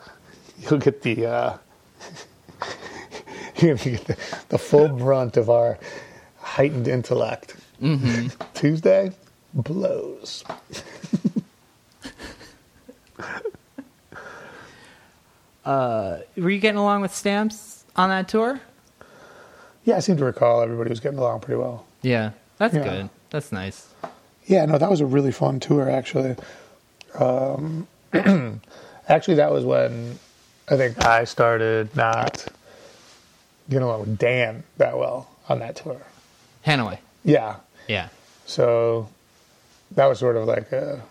you'll 0.59 0.79
get 0.79 1.03
the. 1.03 1.27
Uh, 1.27 1.59
you're 3.57 3.75
get 3.77 4.05
the, 4.07 4.17
the 4.51 4.59
full 4.59 4.89
brunt 4.89 5.37
of 5.37 5.51
our 5.51 5.79
heightened 6.41 6.87
intellect. 6.89 7.57
Mm-hmm. 7.83 8.29
Tuesday 8.55 9.11
blows. 9.55 10.45
Were 15.67 16.23
you 16.37 16.59
getting 16.59 16.79
along 16.79 17.03
with 17.03 17.15
Stamps 17.15 17.85
on 17.97 18.09
that 18.11 18.29
tour? 18.29 18.61
Yeah, 19.85 19.97
I 19.97 20.01
seem 20.01 20.17
to 20.19 20.25
recall 20.25 20.63
everybody 20.63 20.91
was 20.91 21.01
getting 21.01 21.19
along 21.19 21.41
pretty 21.41 21.59
well. 21.61 21.87
Yeah. 22.03 22.31
That's 22.59 22.75
Yeah. 22.75 22.83
good. 22.85 23.11
That's 23.37 23.53
nice. 23.53 23.93
Yeah, 24.47 24.65
no, 24.65 24.79
that 24.79 24.89
was 24.89 25.03
a 25.03 25.05
really 25.05 25.31
fun 25.31 25.61
tour 25.61 25.91
actually. 25.91 26.37
Um, 27.19 27.87
actually, 29.11 29.35
that 29.35 29.53
was 29.53 29.63
when 29.63 30.19
I 30.71 30.79
think 30.79 31.05
I 31.05 31.25
started 31.25 31.95
not 31.95 32.47
getting 33.69 33.83
along 33.87 34.01
with 34.01 34.17
Dan 34.17 34.65
that 34.79 34.97
well 34.97 35.29
on 35.51 35.59
that 35.59 35.77
tour. 35.77 36.01
Hanaway. 36.65 36.97
Yeah, 37.25 37.57
Yeah. 37.89 38.09
so 38.47 39.07
that 39.91 40.07
was 40.07 40.19
sort 40.19 40.37
of 40.39 40.47
like 40.49 40.73
a 40.73 41.03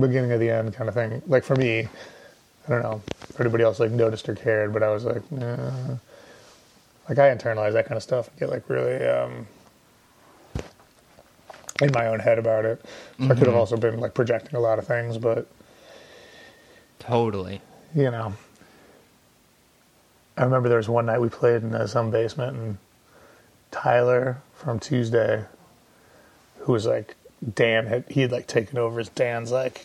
beginning 0.00 0.32
of 0.32 0.40
the 0.40 0.50
end 0.50 0.74
kind 0.74 0.88
of 0.88 0.96
thing. 0.96 1.22
Like 1.28 1.44
for 1.44 1.54
me, 1.54 1.82
I 2.66 2.68
don't 2.68 2.82
know 2.82 3.00
if 3.28 3.40
anybody 3.40 3.62
else 3.62 3.78
like 3.78 3.92
noticed 3.92 4.28
or 4.28 4.34
cared, 4.34 4.72
but 4.72 4.82
I 4.82 4.88
was 4.90 5.04
like, 5.04 5.30
nah. 5.30 5.96
like 7.08 7.18
I 7.20 7.32
internalize 7.32 7.74
that 7.74 7.86
kind 7.86 7.96
of 7.96 8.02
stuff 8.02 8.26
and 8.26 8.36
get 8.40 8.50
like 8.50 8.68
really 8.68 9.06
um, 9.06 9.46
in 11.80 11.90
my 11.92 12.06
own 12.06 12.18
head 12.18 12.38
about 12.38 12.64
it. 12.64 12.84
So 13.18 13.26
I 13.26 13.34
could 13.34 13.46
have 13.46 13.56
also 13.56 13.76
been 13.76 14.00
like 14.00 14.14
projecting 14.14 14.56
a 14.56 14.60
lot 14.60 14.78
of 14.78 14.86
things, 14.86 15.18
but 15.18 15.46
Totally. 16.98 17.60
you 17.94 18.10
know, 18.10 18.34
I 20.36 20.44
remember 20.44 20.68
there 20.68 20.78
was 20.78 20.88
one 20.88 21.06
night 21.06 21.20
we 21.20 21.28
played 21.28 21.62
in 21.62 21.74
uh, 21.74 21.86
some 21.86 22.10
basement, 22.10 22.56
and 22.56 22.78
Tyler 23.70 24.40
from 24.54 24.78
Tuesday, 24.78 25.44
who 26.60 26.72
was 26.72 26.86
like 26.86 27.16
Dan, 27.54 27.86
had 27.86 28.04
he 28.08 28.20
had 28.22 28.32
like 28.32 28.46
taken 28.46 28.78
over 28.78 29.00
as 29.00 29.08
Dan's 29.08 29.50
like 29.50 29.84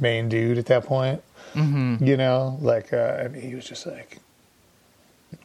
main 0.00 0.28
dude 0.28 0.58
at 0.58 0.66
that 0.66 0.84
point, 0.84 1.22
mm-hmm. 1.54 2.04
you 2.04 2.16
know, 2.16 2.58
like, 2.60 2.92
uh, 2.92 3.16
and 3.20 3.36
he 3.36 3.54
was 3.54 3.64
just 3.64 3.86
like 3.86 4.18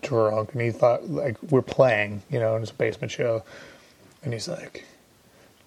drunk, 0.02 0.54
and 0.54 0.62
he 0.62 0.72
thought 0.72 1.10
like 1.10 1.42
we're 1.44 1.62
playing, 1.62 2.24
you 2.30 2.40
know, 2.40 2.56
in 2.56 2.62
this 2.62 2.72
basement 2.72 3.12
show, 3.12 3.44
and 4.24 4.34
he's 4.34 4.48
like. 4.48 4.86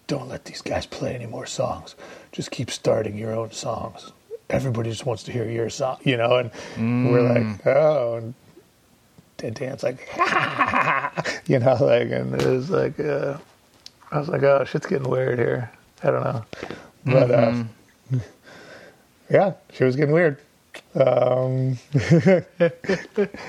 Don't 0.07 0.27
let 0.29 0.45
these 0.45 0.61
guys 0.61 0.85
play 0.85 1.15
any 1.15 1.25
more 1.25 1.45
songs. 1.45 1.95
Just 2.31 2.51
keep 2.51 2.69
starting 2.69 3.17
your 3.17 3.33
own 3.33 3.51
songs 3.51 4.11
everybody 4.49 4.89
just 4.89 5.05
wants 5.05 5.23
to 5.23 5.31
hear 5.31 5.49
your 5.49 5.69
song, 5.69 5.97
you 6.03 6.15
know, 6.17 6.37
and 6.37 7.09
we're 7.11 7.21
like, 7.21 7.65
oh, 7.65 8.15
and 8.17 8.33
Dan- 9.37 9.53
Dan's 9.53 9.83
like, 9.83 10.07
you 11.47 11.59
know, 11.59 11.73
like, 11.81 12.11
and 12.11 12.39
it 12.39 12.45
was 12.45 12.69
like, 12.69 12.99
uh, 12.99 13.37
I 14.11 14.19
was 14.19 14.29
like, 14.29 14.43
oh, 14.43 14.63
shit's 14.63 14.85
getting 14.85 15.09
weird 15.09 15.39
here. 15.39 15.71
I 16.03 16.11
don't 16.11 16.23
know, 16.23 16.45
but 17.05 17.31
uh, 17.31 17.63
yeah, 19.29 19.53
she 19.71 19.83
was 19.85 19.95
getting 19.95 20.13
weird. 20.13 20.37
Um, 20.95 21.77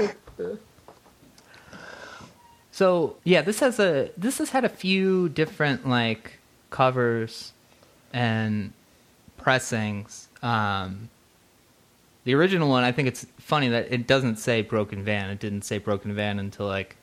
So 2.70 3.18
yeah, 3.22 3.42
this 3.42 3.60
has 3.60 3.78
a 3.78 4.10
this 4.16 4.38
has 4.38 4.50
had 4.50 4.64
a 4.64 4.68
few 4.68 5.28
different 5.28 5.88
like 5.88 6.40
covers 6.74 7.52
and 8.12 8.72
pressings. 9.36 10.28
Um, 10.42 11.08
the 12.24 12.34
original 12.34 12.68
one, 12.68 12.82
I 12.82 12.90
think 12.90 13.06
it's 13.06 13.24
funny 13.38 13.68
that 13.68 13.92
it 13.92 14.08
doesn't 14.08 14.40
say 14.40 14.62
Broken 14.62 15.04
Van. 15.04 15.30
It 15.30 15.38
didn't 15.38 15.62
say 15.62 15.78
Broken 15.78 16.12
Van 16.16 16.40
until 16.40 16.66
like 16.66 16.96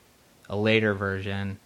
a 0.50 0.58
later 0.58 0.94
version, 0.94 1.58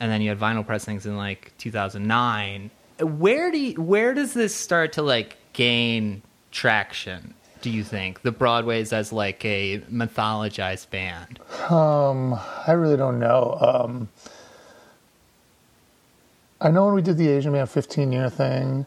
and 0.00 0.10
then 0.10 0.22
you 0.22 0.30
had 0.30 0.40
vinyl 0.40 0.66
pressings 0.66 1.04
in 1.04 1.18
like 1.18 1.52
2009. 1.58 2.70
Where 3.00 3.50
do 3.50 3.58
you, 3.58 3.82
where 3.82 4.14
does 4.14 4.32
this 4.32 4.54
start 4.54 4.94
to 4.94 5.02
like 5.02 5.36
gain 5.52 6.22
traction? 6.52 7.34
Do 7.60 7.68
you 7.68 7.84
think 7.84 8.22
the 8.22 8.32
Broadways 8.32 8.94
as 8.94 9.12
like 9.12 9.44
a 9.44 9.80
mythologized 9.92 10.88
band? 10.88 11.38
Um, 11.70 12.32
I 12.66 12.72
really 12.72 12.96
don't 12.96 13.18
know. 13.18 13.58
Um, 13.60 14.08
I 16.62 16.70
know 16.70 16.86
when 16.86 16.94
we 16.94 17.02
did 17.02 17.16
the 17.18 17.28
Asian 17.28 17.52
Man 17.52 17.66
15 17.66 18.12
year 18.12 18.30
thing, 18.30 18.86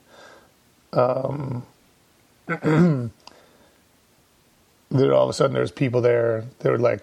um, 0.94 1.66
that 2.48 3.12
all 5.12 5.24
of 5.24 5.30
a 5.30 5.34
sudden 5.34 5.54
there's 5.54 5.72
people 5.72 6.02
there 6.02 6.46
that 6.60 6.72
were 6.72 6.80
like, 6.80 7.02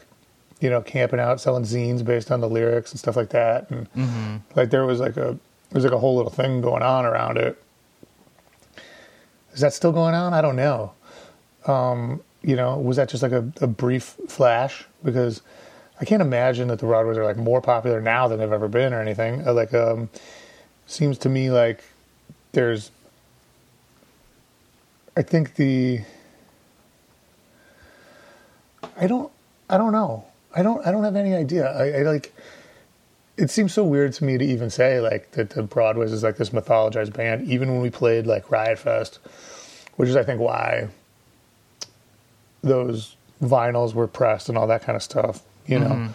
you 0.60 0.70
know, 0.70 0.80
camping 0.80 1.20
out, 1.20 1.40
selling 1.40 1.64
zines 1.64 2.04
based 2.04 2.30
on 2.30 2.40
the 2.40 2.48
lyrics 2.48 2.90
and 2.92 2.98
stuff 2.98 3.16
like 3.16 3.30
that, 3.30 3.68
and 3.70 3.90
Mm-hmm. 3.92 4.36
like 4.56 4.70
there 4.70 4.86
was 4.86 5.00
like 5.00 5.16
a 5.16 5.38
there's 5.70 5.84
like 5.84 5.92
a 5.92 5.98
whole 5.98 6.16
little 6.16 6.30
thing 6.30 6.60
going 6.60 6.82
on 6.82 7.04
around 7.04 7.36
it. 7.38 7.62
Is 9.52 9.60
that 9.60 9.74
still 9.74 9.92
going 9.92 10.14
on? 10.14 10.32
I 10.32 10.40
don't 10.40 10.56
know. 10.56 10.92
Um, 11.66 12.22
you 12.42 12.56
know, 12.56 12.78
was 12.78 12.96
that 12.96 13.08
just 13.08 13.22
like 13.22 13.32
a, 13.32 13.50
a 13.60 13.66
brief 13.66 14.16
flash? 14.28 14.84
Because 15.04 15.42
I 16.00 16.04
can't 16.04 16.22
imagine 16.22 16.68
that 16.68 16.78
the 16.78 16.86
Broadways 16.86 17.18
are 17.18 17.24
like 17.24 17.36
more 17.36 17.60
popular 17.60 18.00
now 18.00 18.28
than 18.28 18.38
they've 18.38 18.52
ever 18.52 18.68
been 18.68 18.92
or 18.94 19.00
anything. 19.00 19.46
Uh, 19.46 19.52
Like, 19.52 19.72
um, 19.74 20.08
seems 20.92 21.18
to 21.18 21.28
me 21.28 21.50
like 21.50 21.82
there's, 22.52 22.90
I 25.16 25.22
think 25.22 25.54
the, 25.56 26.00
I 28.96 29.06
don't, 29.06 29.32
I 29.68 29.78
don't 29.78 29.92
know. 29.92 30.24
I 30.54 30.62
don't, 30.62 30.86
I 30.86 30.90
don't 30.90 31.04
have 31.04 31.16
any 31.16 31.34
idea. 31.34 31.70
I, 31.70 32.00
I 32.00 32.02
like, 32.02 32.34
it 33.36 33.50
seems 33.50 33.72
so 33.72 33.84
weird 33.84 34.12
to 34.14 34.24
me 34.24 34.36
to 34.36 34.44
even 34.44 34.68
say 34.68 35.00
like 35.00 35.30
that 35.32 35.50
the 35.50 35.62
Broadways 35.62 36.12
is 36.12 36.22
like 36.22 36.36
this 36.36 36.50
mythologized 36.50 37.14
band, 37.14 37.48
even 37.48 37.72
when 37.72 37.80
we 37.80 37.90
played 37.90 38.26
like 38.26 38.50
Riot 38.50 38.78
Fest, 38.78 39.18
which 39.96 40.08
is 40.08 40.16
I 40.16 40.22
think 40.22 40.40
why 40.40 40.88
those 42.62 43.16
vinyls 43.42 43.94
were 43.94 44.06
pressed 44.06 44.48
and 44.48 44.56
all 44.56 44.66
that 44.66 44.82
kind 44.82 44.96
of 44.96 45.02
stuff, 45.02 45.42
you 45.66 45.78
know. 45.78 45.86
Mm-hmm. 45.86 46.12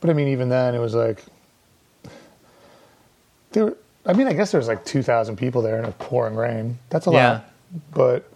But 0.00 0.10
I 0.10 0.12
mean, 0.14 0.28
even 0.28 0.48
then, 0.48 0.74
it 0.74 0.80
was 0.80 0.94
like 0.94 1.22
there. 3.52 3.74
I 4.04 4.12
mean, 4.14 4.26
I 4.26 4.32
guess 4.32 4.50
there's 4.52 4.68
like 4.68 4.84
two 4.84 5.02
thousand 5.02 5.36
people 5.36 5.62
there 5.62 5.78
in 5.78 5.84
a 5.84 5.92
pouring 5.92 6.34
rain. 6.34 6.78
That's 6.90 7.06
a 7.06 7.10
Yeah. 7.10 7.30
lot, 7.30 7.50
but 7.92 8.30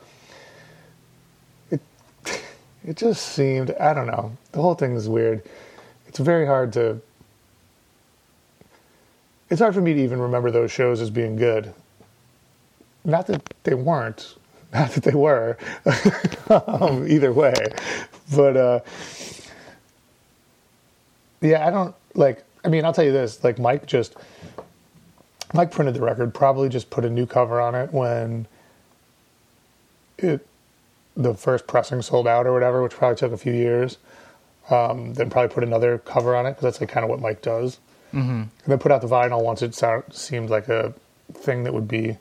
it 1.71 1.81
it 2.87 2.97
just 2.97 3.27
seemed. 3.35 3.73
I 3.73 3.93
don't 3.95 4.07
know. 4.07 4.37
The 4.53 4.61
whole 4.63 4.75
thing 4.75 4.95
is 4.95 5.09
weird. 5.09 5.43
It's 6.07 6.19
very 6.19 6.47
hard 6.47 6.73
to. 6.75 7.01
It's 9.51 9.61
hard 9.61 9.75
for 9.75 9.81
me 9.81 9.95
to 9.95 10.01
even 10.01 10.21
remember 10.21 10.51
those 10.51 10.71
shows 10.73 11.01
as 11.01 11.11
being 11.11 11.37
good. 11.37 11.73
Not 13.05 13.29
that 13.29 13.43
they 13.63 13.75
weren't, 13.75 14.35
not 14.73 14.91
that 14.93 15.05
they 15.05 15.15
were, 15.15 15.57
um, 16.51 17.07
either 17.09 17.33
way. 17.33 17.55
But 18.35 18.57
uh, 18.57 18.81
yeah, 21.41 21.67
I 21.67 21.71
don't 21.71 21.95
like. 22.15 22.45
I 22.65 22.69
mean, 22.69 22.85
I'll 22.85 22.93
tell 22.93 23.05
you 23.05 23.13
this: 23.13 23.43
like 23.45 23.59
Mike 23.59 23.87
just 23.87 24.15
Mike 25.55 25.71
printed 25.71 25.95
the 25.95 26.01
record, 26.01 26.35
probably 26.35 26.69
just 26.69 26.91
put 26.91 27.05
a 27.05 27.11
new 27.11 27.27
cover 27.27 27.61
on 27.61 27.75
it 27.75 27.93
when 27.93 28.47
it 30.19 30.47
the 31.17 31.35
first 31.35 31.67
pressing 31.67 32.03
sold 32.03 32.29
out 32.29 32.47
or 32.47 32.53
whatever, 32.53 32.83
which 32.83 32.93
probably 32.93 33.17
took 33.17 33.33
a 33.33 33.37
few 33.37 33.53
years. 33.53 33.99
Um, 34.69 35.15
then 35.15 35.31
probably 35.31 35.55
put 35.55 35.63
another 35.63 35.99
cover 35.99 36.35
on 36.35 36.45
it 36.45 36.51
because 36.51 36.63
that's 36.63 36.81
like 36.81 36.91
kind 36.91 37.05
of 37.05 37.11
what 37.11 37.21
Mike 37.21 37.41
does. 37.41 37.79
Mm-hmm. 38.13 38.31
And 38.31 38.51
then 38.67 38.79
put 38.79 38.91
out 38.91 39.01
the 39.01 39.07
vinyl 39.07 39.43
once 39.43 39.63
it 39.63 39.75
sound, 39.75 40.05
seemed 40.11 40.51
like 40.51 40.69
a 40.69 40.93
thing 41.33 41.65
that 41.65 41.73
would 41.73 41.87
be 41.89 42.19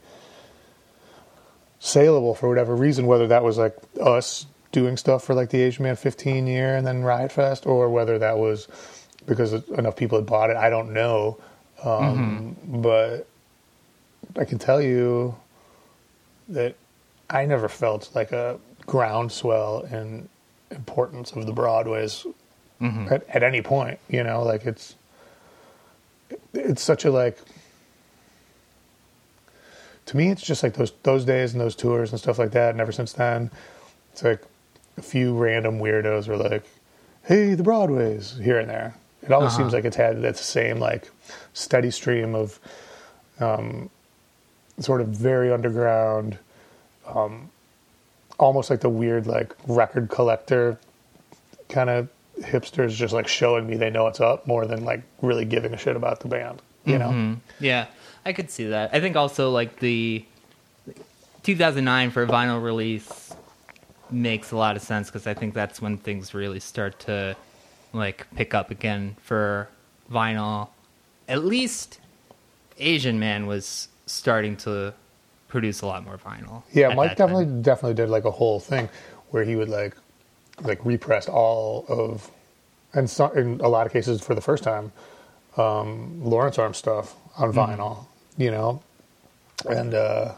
saleable 1.80 2.36
for 2.36 2.48
whatever 2.48 2.76
reason, 2.76 3.08
whether 3.08 3.28
that 3.28 3.44
was 3.44 3.58
like 3.58 3.76
us 4.00 4.46
doing 4.72 4.96
stuff 4.98 5.24
for 5.24 5.34
like 5.34 5.50
the 5.50 5.62
Asian 5.62 5.84
Man 5.84 5.96
15 5.96 6.48
year 6.48 6.76
and 6.76 6.86
then 6.86 7.04
Riot 7.04 7.32
Fest, 7.32 7.66
or 7.66 7.90
whether 7.90 8.20
that 8.20 8.38
was 8.38 8.68
because 9.26 9.54
enough 9.70 9.96
people 9.96 10.18
had 10.18 10.26
bought 10.26 10.50
it. 10.50 10.58
I 10.58 10.70
don't 10.70 10.94
know. 10.94 11.40
Um, 11.84 12.56
But 12.68 13.28
I 14.38 14.46
can 14.46 14.58
tell 14.60 14.82
you 14.82 15.36
that 16.50 16.76
I 17.30 17.46
never 17.46 17.68
felt 17.70 18.10
like 18.16 18.32
a 18.32 18.60
groundswell 18.86 19.82
in 19.92 20.30
importance 20.72 21.32
of 21.32 21.46
the 21.46 21.54
Broadways 21.54 22.26
at, 23.12 23.28
at 23.30 23.44
any 23.44 23.62
point. 23.62 24.00
You 24.10 24.24
know, 24.24 24.44
like 24.44 24.66
it's 24.66 24.96
it's 26.54 26.82
such 26.82 27.06
a 27.06 27.12
like 27.12 27.38
to 30.08 30.18
me 30.18 30.30
it's 30.30 30.42
just 30.42 30.62
like 30.64 30.74
those 30.74 30.92
those 31.04 31.26
days 31.26 31.54
and 31.54 31.62
those 31.62 31.76
tours 31.76 32.12
and 32.12 32.20
stuff 32.20 32.38
like 32.40 32.52
that 32.52 32.72
and 32.72 32.82
ever 32.82 32.92
since 32.92 33.14
then 33.14 33.50
it's 34.12 34.24
like 34.24 34.42
a 34.98 35.02
few 35.02 35.36
random 35.36 35.80
weirdos 35.80 36.28
were 36.28 36.38
like 36.38 36.64
hey 37.24 37.54
the 37.54 37.64
broadways 37.64 38.38
here 38.44 38.60
and 38.60 38.70
there 38.70 38.96
it 39.26 39.32
always 39.32 39.50
Uh-huh. 39.54 39.58
seems 39.58 39.74
like 39.74 39.86
it's 39.86 39.96
had 39.96 40.22
that 40.22 40.38
same 40.38 40.80
like 40.80 41.10
steady 41.54 41.92
stream 41.92 42.36
of 42.36 42.60
um, 43.40 43.90
sort 44.80 45.02
of 45.02 45.08
very 45.10 45.52
underground 45.52 46.38
um, 47.08 47.50
almost 48.40 48.70
like 48.70 48.82
the 48.82 48.90
weird 48.90 49.28
like 49.28 49.54
record 49.68 50.10
collector 50.10 50.78
kind 51.70 51.90
of 51.90 52.08
hipsters 52.42 52.92
just 52.92 53.14
like 53.14 53.28
showing 53.28 53.66
me 53.68 53.76
they 53.78 53.90
know 53.90 54.04
what's 54.04 54.20
up 54.20 54.46
more 54.46 54.66
than 54.66 54.84
like 54.84 55.02
really 55.22 55.46
giving 55.46 55.74
a 55.74 55.78
shit 55.78 55.96
about 55.96 56.20
the 56.20 56.28
band 56.28 56.62
you 56.86 56.98
know 56.98 57.10
Mhm. 57.10 57.38
Yeah, 57.60 57.88
I 58.26 58.34
could 58.34 58.52
see 58.52 58.66
that. 58.68 58.94
I 58.94 59.00
think 59.00 59.16
also 59.16 59.50
like 59.52 59.80
the 59.80 60.24
2009 61.44 62.12
for 62.12 62.24
a 62.24 62.28
vinyl 62.28 62.62
release 62.64 63.34
makes 64.12 64.52
a 64.52 64.58
lot 64.58 64.76
of 64.76 64.82
sense 64.82 65.08
because 65.08 65.26
I 65.28 65.34
think 65.34 65.54
that's 65.54 65.82
when 65.82 65.98
things 65.98 66.34
really 66.34 66.60
start 66.60 67.00
to 67.02 67.36
like 67.96 68.28
pick 68.36 68.54
up 68.54 68.72
again 68.72 69.16
for 69.22 69.70
vinyl. 70.12 70.70
At 71.28 71.44
least 71.44 72.00
Asian 72.78 73.20
Man 73.20 73.48
was 73.48 73.88
starting 74.06 74.58
to 74.58 74.94
produce 75.48 75.82
a 75.82 75.88
lot 75.88 76.04
more 76.04 76.18
vinyl. 76.18 76.64
Yeah, 76.72 76.94
Mike 76.94 77.12
that 77.12 77.18
time. 77.18 77.28
definitely 77.28 77.62
definitely 77.62 77.94
did 77.96 78.10
like 78.10 78.26
a 78.26 78.32
whole 78.32 78.60
thing 78.60 78.90
where 79.30 79.44
he 79.44 79.56
would 79.56 79.70
like 79.70 79.96
like 80.62 80.84
repress 80.86 81.28
all 81.28 81.86
of 81.88 82.30
and 82.94 83.10
so, 83.10 83.30
in 83.32 83.60
a 83.60 83.68
lot 83.68 83.86
of 83.86 83.92
cases 83.92 84.22
for 84.22 84.36
the 84.36 84.42
first 84.42 84.64
time 84.64 84.92
um, 85.58 86.24
Lawrence 86.24 86.58
Arm 86.58 86.74
stuff 86.74 87.16
on 87.38 87.54
vinyl, 87.54 88.06
you 88.38 88.52
know, 88.52 88.82
and 89.70 89.94
uh, 89.94 90.34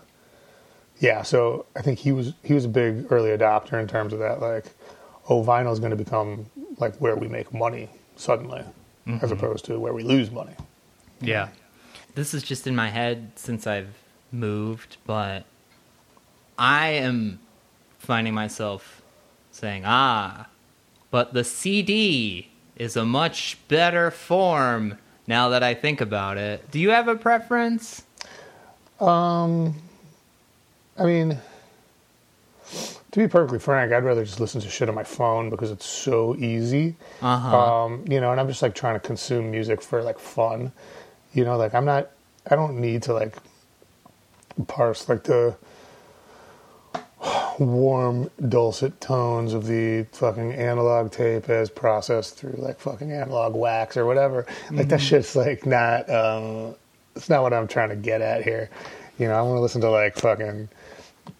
yeah, 1.00 1.24
so 1.24 1.66
I 1.76 1.82
think 1.82 2.00
he 2.00 2.12
was 2.12 2.34
he 2.44 2.54
was 2.54 2.66
a 2.66 2.70
big 2.70 3.12
early 3.12 3.30
adopter 3.30 3.80
in 3.80 3.88
terms 3.88 4.14
of 4.14 4.20
that 4.20 4.42
like 4.42 4.66
oh 5.30 5.44
vinyl 5.44 5.72
is 5.72 5.80
going 5.80 5.92
to 5.92 5.98
become 5.98 6.46
like 6.78 6.96
where 6.98 7.16
we 7.16 7.28
make 7.28 7.54
money 7.54 7.90
suddenly 8.16 8.64
as 9.22 9.32
opposed 9.32 9.64
to 9.66 9.80
where 9.80 9.94
we 9.94 10.04
lose 10.04 10.32
money. 10.32 10.54
Yeah. 11.22 11.50
This 12.16 12.34
is 12.34 12.44
just 12.44 12.68
in 12.68 12.76
my 12.76 12.90
head 12.90 13.32
since 13.36 13.66
I've 13.66 13.94
moved, 14.32 14.98
but 15.06 15.46
I 16.58 16.90
am 16.90 17.40
finding 18.00 18.34
myself 18.34 19.02
saying, 19.52 19.84
ah, 19.86 20.48
but 21.10 21.34
the 21.34 21.44
CD 21.44 22.50
is 22.76 22.96
a 22.96 23.06
much 23.06 23.58
better 23.68 24.12
form 24.12 24.98
now 25.26 25.50
that 25.50 25.64
I 25.64 25.74
think 25.74 26.02
about 26.02 26.38
it. 26.38 26.70
Do 26.72 26.80
you 26.80 26.90
have 26.92 27.08
a 27.08 27.16
preference? 27.16 28.04
Um, 29.00 29.76
I 30.98 31.06
mean, 31.06 31.38
to 33.12 33.20
be 33.20 33.28
perfectly 33.28 33.60
frank, 33.60 33.92
I'd 33.92 34.04
rather 34.04 34.24
just 34.24 34.40
listen 34.40 34.62
to 34.62 34.70
shit 34.70 34.90
on 34.90 34.96
my 34.96 35.04
phone 35.04 35.50
because 35.50 35.72
it's 35.72 35.86
so 35.86 36.36
easy. 36.36 36.96
Uh-huh. 37.22 37.84
Um, 37.86 38.06
you 38.08 38.20
know, 38.20 38.32
and 38.32 38.40
I'm 38.40 38.48
just 38.48 38.62
like 38.62 38.76
trying 38.76 38.96
to 38.96 39.00
consume 39.00 39.52
music 39.52 39.82
for 39.82 40.04
like 40.04 40.20
fun. 40.20 40.72
You 41.34 41.46
know, 41.46 41.58
like 41.58 41.74
I'm 41.74 41.86
not, 41.86 42.10
I 42.50 42.56
don't 42.56 42.80
need 42.80 43.04
to 43.04 43.14
like 43.14 43.36
parse 44.68 45.08
like 45.08 45.24
the 45.24 45.56
warm, 47.60 48.30
dulcet 48.50 49.00
tones 49.02 49.54
of 49.54 49.66
the 49.66 50.04
fucking 50.12 50.54
analog 50.54 51.12
tape 51.12 51.50
as 51.50 51.70
processed 51.70 52.38
through 52.38 52.56
like 52.58 52.80
fucking 52.80 53.12
analog 53.12 53.56
wax 53.56 53.98
or 53.98 54.06
whatever. 54.06 54.46
Like 54.72 54.90
that 54.90 55.02
shit's 55.02 55.36
like 55.36 55.66
not, 55.66 56.10
um, 56.10 56.76
it's 57.16 57.30
not 57.30 57.42
what 57.42 57.54
I'm 57.54 57.68
trying 57.68 57.90
to 57.90 57.96
get 57.96 58.22
at 58.22 58.44
here. 58.44 58.70
You 59.18 59.28
know, 59.28 59.34
I 59.34 59.42
want 59.42 59.58
to 59.58 59.62
listen 59.62 59.82
to 59.82 59.90
like 59.90 60.16
fucking 60.18 60.70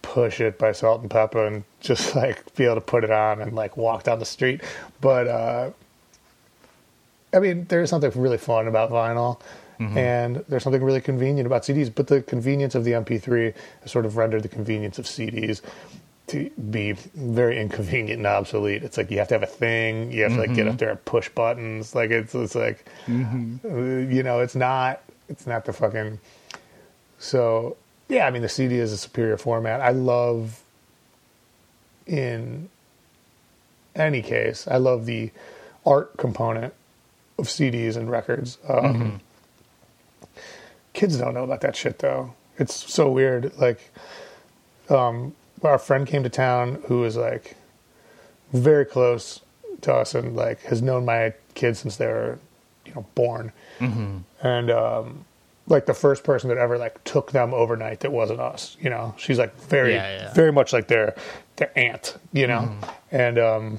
push 0.02 0.40
it 0.40 0.58
by 0.58 0.72
Salt-N-Pepa 0.72 1.46
and 1.46 1.64
just 1.80 2.14
like 2.22 2.54
be 2.54 2.64
able 2.64 2.76
to 2.76 2.80
put 2.80 3.04
it 3.04 3.10
on 3.10 3.40
and 3.40 3.54
like 3.54 3.76
walk 3.76 4.04
down 4.04 4.18
the 4.18 4.24
street. 4.24 4.62
But 5.00 5.28
uh, 5.28 5.70
I 7.32 7.38
mean, 7.40 7.66
there's 7.68 7.90
something 7.90 8.10
really 8.14 8.38
fun 8.38 8.68
about 8.68 8.90
vinyl, 8.90 9.40
and 9.96 10.44
there's 10.48 10.62
something 10.64 10.82
really 10.82 11.00
convenient 11.00 11.46
about 11.46 11.62
CDs. 11.62 11.94
But 11.94 12.08
the 12.08 12.22
convenience 12.22 12.74
of 12.74 12.84
the 12.84 12.92
MP3 12.92 13.54
has 13.82 13.90
sort 13.92 14.06
of 14.06 14.16
rendered 14.16 14.42
the 14.42 14.48
convenience 14.48 14.98
of 14.98 15.04
CDs 15.04 15.60
to 16.28 16.50
be 16.70 16.92
very 16.92 17.58
inconvenient 17.60 18.18
and 18.18 18.26
obsolete. 18.26 18.82
It's 18.82 18.96
like 18.96 19.10
you 19.10 19.18
have 19.18 19.28
to 19.28 19.34
have 19.34 19.42
a 19.42 19.46
thing. 19.46 20.12
You 20.12 20.24
have 20.24 20.32
to 20.32 20.38
like 20.38 20.54
get 20.54 20.68
up 20.68 20.78
there 20.78 20.90
and 20.90 21.04
push 21.04 21.28
buttons. 21.28 21.94
Like 21.94 22.10
it's 22.10 22.34
it's 22.34 22.54
like 22.54 22.84
uh, 23.64 23.68
you 23.68 24.22
know 24.22 24.40
it's 24.40 24.56
not 24.56 25.02
it's 25.28 25.46
not 25.46 25.64
the 25.64 25.72
fucking. 25.72 26.18
So 27.18 27.76
yeah, 28.08 28.26
I 28.26 28.30
mean 28.30 28.42
the 28.42 28.48
CD 28.48 28.76
is 28.78 28.92
a 28.92 28.96
superior 28.98 29.36
format. 29.36 29.80
I 29.80 29.90
love 29.90 30.62
in 32.06 32.68
any 33.94 34.22
case, 34.22 34.66
I 34.68 34.76
love 34.76 35.06
the 35.06 35.30
art 35.84 36.16
component 36.16 36.72
of 37.38 37.46
CDs 37.46 37.96
and 37.96 38.10
records. 38.10 38.58
Um, 38.68 39.20
Kids 40.92 41.16
don't 41.18 41.34
know 41.34 41.44
about 41.44 41.60
that 41.60 41.76
shit 41.76 41.98
though. 42.00 42.34
It's 42.58 42.74
so 42.92 43.08
weird. 43.10 43.56
Like, 43.56 43.92
um, 44.88 45.34
our 45.62 45.78
friend 45.78 46.06
came 46.06 46.24
to 46.24 46.28
town 46.28 46.82
who 46.88 47.00
was 47.00 47.16
like 47.16 47.56
very 48.52 48.84
close 48.84 49.40
to 49.82 49.94
us 49.94 50.14
and 50.14 50.34
like 50.34 50.62
has 50.62 50.82
known 50.82 51.04
my 51.04 51.34
kids 51.54 51.78
since 51.78 51.96
they 51.98 52.06
were, 52.06 52.38
you 52.84 52.94
know, 52.94 53.06
born. 53.14 53.52
And 54.42 54.70
um, 54.72 55.24
like 55.68 55.86
the 55.86 55.94
first 55.94 56.24
person 56.24 56.48
that 56.48 56.58
ever 56.58 56.78
like 56.78 57.02
took 57.04 57.32
them 57.32 57.54
overnight 57.54 58.00
that 58.00 58.12
wasn't 58.12 58.40
us. 58.40 58.76
You 58.80 58.90
know, 58.90 59.14
she's 59.18 59.38
like 59.38 59.54
very, 59.62 59.94
Yeah, 59.94 60.18
yeah. 60.22 60.32
very 60.34 60.52
much 60.52 60.72
like 60.72 60.88
their 60.88 61.14
their 61.56 61.70
aunt. 61.76 62.16
You 62.32 62.46
know, 62.46 62.74
and 63.12 63.38
um, 63.38 63.78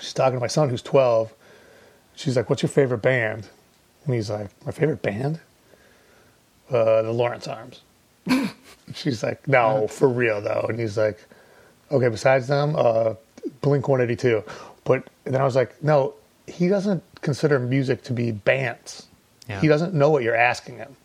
she's 0.00 0.12
talking 0.12 0.34
to 0.34 0.40
my 0.40 0.46
son 0.48 0.68
who's 0.68 0.82
twelve. 0.82 1.32
She's 2.16 2.36
like, 2.36 2.48
"What's 2.50 2.62
your 2.62 2.70
favorite 2.70 3.02
band?" 3.02 3.48
And 4.04 4.14
he's 4.14 4.30
like, 4.30 4.48
"My 4.66 4.72
favorite 4.72 5.02
band." 5.02 5.40
uh, 6.70 7.02
the 7.02 7.12
Lawrence 7.12 7.46
Arms. 7.46 7.82
She's 8.94 9.22
like, 9.22 9.46
no, 9.46 9.86
for 9.86 10.08
real 10.08 10.40
though. 10.40 10.64
And 10.68 10.78
he's 10.80 10.96
like, 10.96 11.22
okay, 11.92 12.08
besides 12.08 12.46
them, 12.48 12.74
uh, 12.76 13.14
Blink 13.60 13.86
182. 13.86 14.42
But 14.84 15.06
then 15.24 15.36
I 15.40 15.44
was 15.44 15.56
like, 15.56 15.80
no, 15.82 16.14
he 16.46 16.68
doesn't 16.68 17.02
consider 17.20 17.58
music 17.58 18.02
to 18.04 18.12
be 18.14 18.32
bands. 18.32 19.06
Yeah. 19.48 19.60
He 19.60 19.68
doesn't 19.68 19.94
know 19.94 20.10
what 20.10 20.22
you're 20.22 20.36
asking 20.36 20.76
him. 20.76 20.96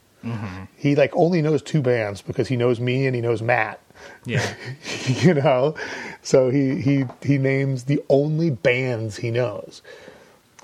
He 0.75 0.95
like 0.95 1.15
only 1.15 1.41
knows 1.41 1.61
two 1.61 1.81
bands 1.81 2.21
because 2.21 2.47
he 2.47 2.57
knows 2.57 2.79
me 2.79 3.05
and 3.05 3.15
he 3.15 3.21
knows 3.21 3.41
Matt. 3.41 3.79
Yeah. 4.25 4.53
you 5.07 5.33
know, 5.33 5.75
so 6.21 6.49
he 6.49 6.81
he 6.81 7.05
he 7.21 7.37
names 7.37 7.85
the 7.85 8.03
only 8.09 8.49
bands 8.49 9.17
he 9.17 9.31
knows. 9.31 9.81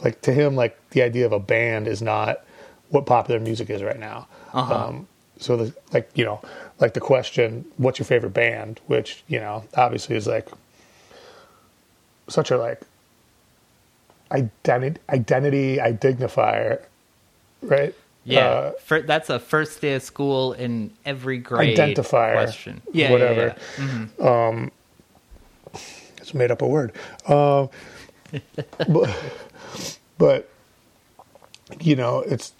Like 0.01 0.21
to 0.21 0.33
him, 0.33 0.55
like 0.55 0.77
the 0.91 1.01
idea 1.01 1.25
of 1.25 1.31
a 1.31 1.39
band 1.39 1.87
is 1.87 2.01
not 2.01 2.43
what 2.89 3.05
popular 3.05 3.39
music 3.39 3.69
is 3.69 3.81
right 3.81 3.99
now. 3.99 4.27
Uh-huh. 4.53 4.87
Um, 4.87 5.07
so 5.37 5.57
the 5.57 5.73
like 5.93 6.09
you 6.15 6.25
know 6.25 6.41
like 6.79 6.93
the 6.93 7.01
question, 7.01 7.65
what's 7.77 7.99
your 7.99 8.05
favorite 8.05 8.33
band? 8.33 8.79
Which 8.87 9.23
you 9.27 9.39
know 9.39 9.63
obviously 9.75 10.15
is 10.15 10.27
like 10.27 10.49
such 12.27 12.51
a 12.51 12.57
like 12.57 12.81
identity 14.31 14.99
identity 15.09 15.77
identifier, 15.77 16.83
right? 17.61 17.93
Yeah. 18.23 18.47
Uh, 18.47 18.71
Fir- 18.79 19.03
that's 19.03 19.29
a 19.29 19.39
first 19.39 19.81
day 19.81 19.93
of 19.93 20.01
school 20.03 20.53
in 20.53 20.91
every 21.05 21.37
grade 21.37 21.77
Identifier, 21.77 22.33
question. 22.33 22.81
Yeah. 22.91 23.11
whatever. 23.11 23.55
Yeah, 23.77 24.09
yeah. 24.19 24.69
It's 26.17 26.33
made 26.33 26.49
up 26.49 26.61
a 26.63 26.67
word. 26.67 26.91
Um, 27.27 27.69
but, 28.89 29.15
but, 30.17 30.49
you 31.79 31.95
know, 31.95 32.21
it's, 32.21 32.51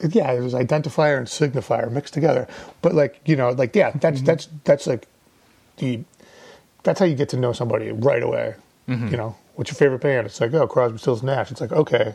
yeah, 0.00 0.30
it 0.32 0.40
was 0.40 0.54
identifier 0.54 1.18
and 1.18 1.26
signifier 1.26 1.90
mixed 1.90 2.14
together. 2.14 2.46
But 2.82 2.94
like, 2.94 3.20
you 3.24 3.34
know, 3.34 3.50
like, 3.50 3.74
yeah, 3.74 3.90
that's, 3.96 4.22
that's, 4.22 4.48
that's 4.64 4.86
like 4.86 5.08
the, 5.78 6.04
that's 6.84 7.00
how 7.00 7.06
you 7.06 7.16
get 7.16 7.28
to 7.30 7.36
know 7.36 7.52
somebody 7.52 7.90
right 7.90 8.22
away. 8.22 8.54
You 8.86 9.16
know, 9.16 9.36
what's 9.54 9.70
your 9.70 9.76
favorite 9.76 10.00
band? 10.00 10.26
It's 10.26 10.40
like, 10.40 10.52
oh, 10.52 10.66
Crosby, 10.66 10.98
Stills, 10.98 11.22
Nash. 11.22 11.52
It's 11.52 11.60
like, 11.60 11.70
okay, 11.70 12.14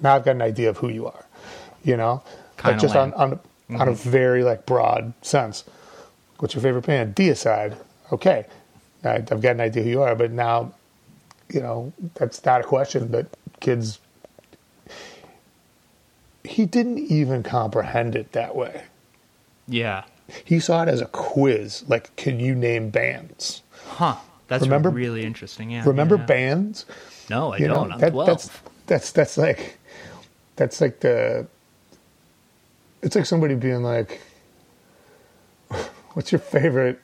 now 0.00 0.14
I've 0.14 0.24
got 0.24 0.36
an 0.36 0.42
idea 0.42 0.70
of 0.70 0.76
who 0.76 0.88
you 0.88 1.06
are, 1.06 1.24
you 1.84 1.96
know, 1.96 2.22
Kinda 2.56 2.72
like 2.72 2.80
just 2.80 2.96
on, 2.96 3.10
lame. 3.10 3.20
on, 3.20 3.30
on 3.80 3.88
a 3.88 3.92
mm-hmm. 3.92 4.10
very 4.10 4.44
like 4.44 4.66
broad 4.66 5.12
sense. 5.22 5.64
What's 6.38 6.54
your 6.54 6.62
favorite 6.62 6.86
band? 6.86 7.14
Deicide. 7.14 7.76
Okay, 8.10 8.46
I, 9.04 9.14
I've 9.16 9.40
got 9.40 9.52
an 9.52 9.60
idea 9.60 9.82
who 9.82 9.90
you 9.90 10.02
are, 10.02 10.14
but 10.14 10.32
now, 10.32 10.72
you 11.52 11.60
know, 11.60 11.92
that's 12.14 12.44
not 12.44 12.60
a 12.60 12.64
question 12.64 13.10
that 13.12 13.26
kids. 13.60 13.98
He 16.44 16.66
didn't 16.66 16.98
even 16.98 17.42
comprehend 17.42 18.16
it 18.16 18.32
that 18.32 18.56
way. 18.56 18.82
Yeah. 19.68 20.04
He 20.44 20.60
saw 20.60 20.82
it 20.82 20.88
as 20.88 21.00
a 21.00 21.06
quiz. 21.06 21.84
Like, 21.88 22.14
can 22.16 22.40
you 22.40 22.54
name 22.54 22.90
bands? 22.90 23.62
Huh. 23.86 24.16
That's 24.48 24.64
Remember- 24.64 24.90
really 24.90 25.24
interesting. 25.24 25.70
Yeah. 25.70 25.84
Remember 25.86 26.16
yeah. 26.16 26.26
bands? 26.26 26.86
No, 27.30 27.52
I 27.52 27.58
You 27.58 27.68
don't. 27.68 27.92
I'm 27.92 27.98
that- 28.00 28.12
12. 28.12 28.26
that's 28.26 28.50
that's 28.86 29.12
that's 29.12 29.38
like 29.38 29.78
that's 30.56 30.80
like 30.80 31.00
the. 31.00 31.46
It's 33.02 33.16
like 33.16 33.26
somebody 33.26 33.54
being 33.54 33.82
like, 33.82 34.20
"What's 36.12 36.32
your 36.32 36.38
favorite 36.38 37.00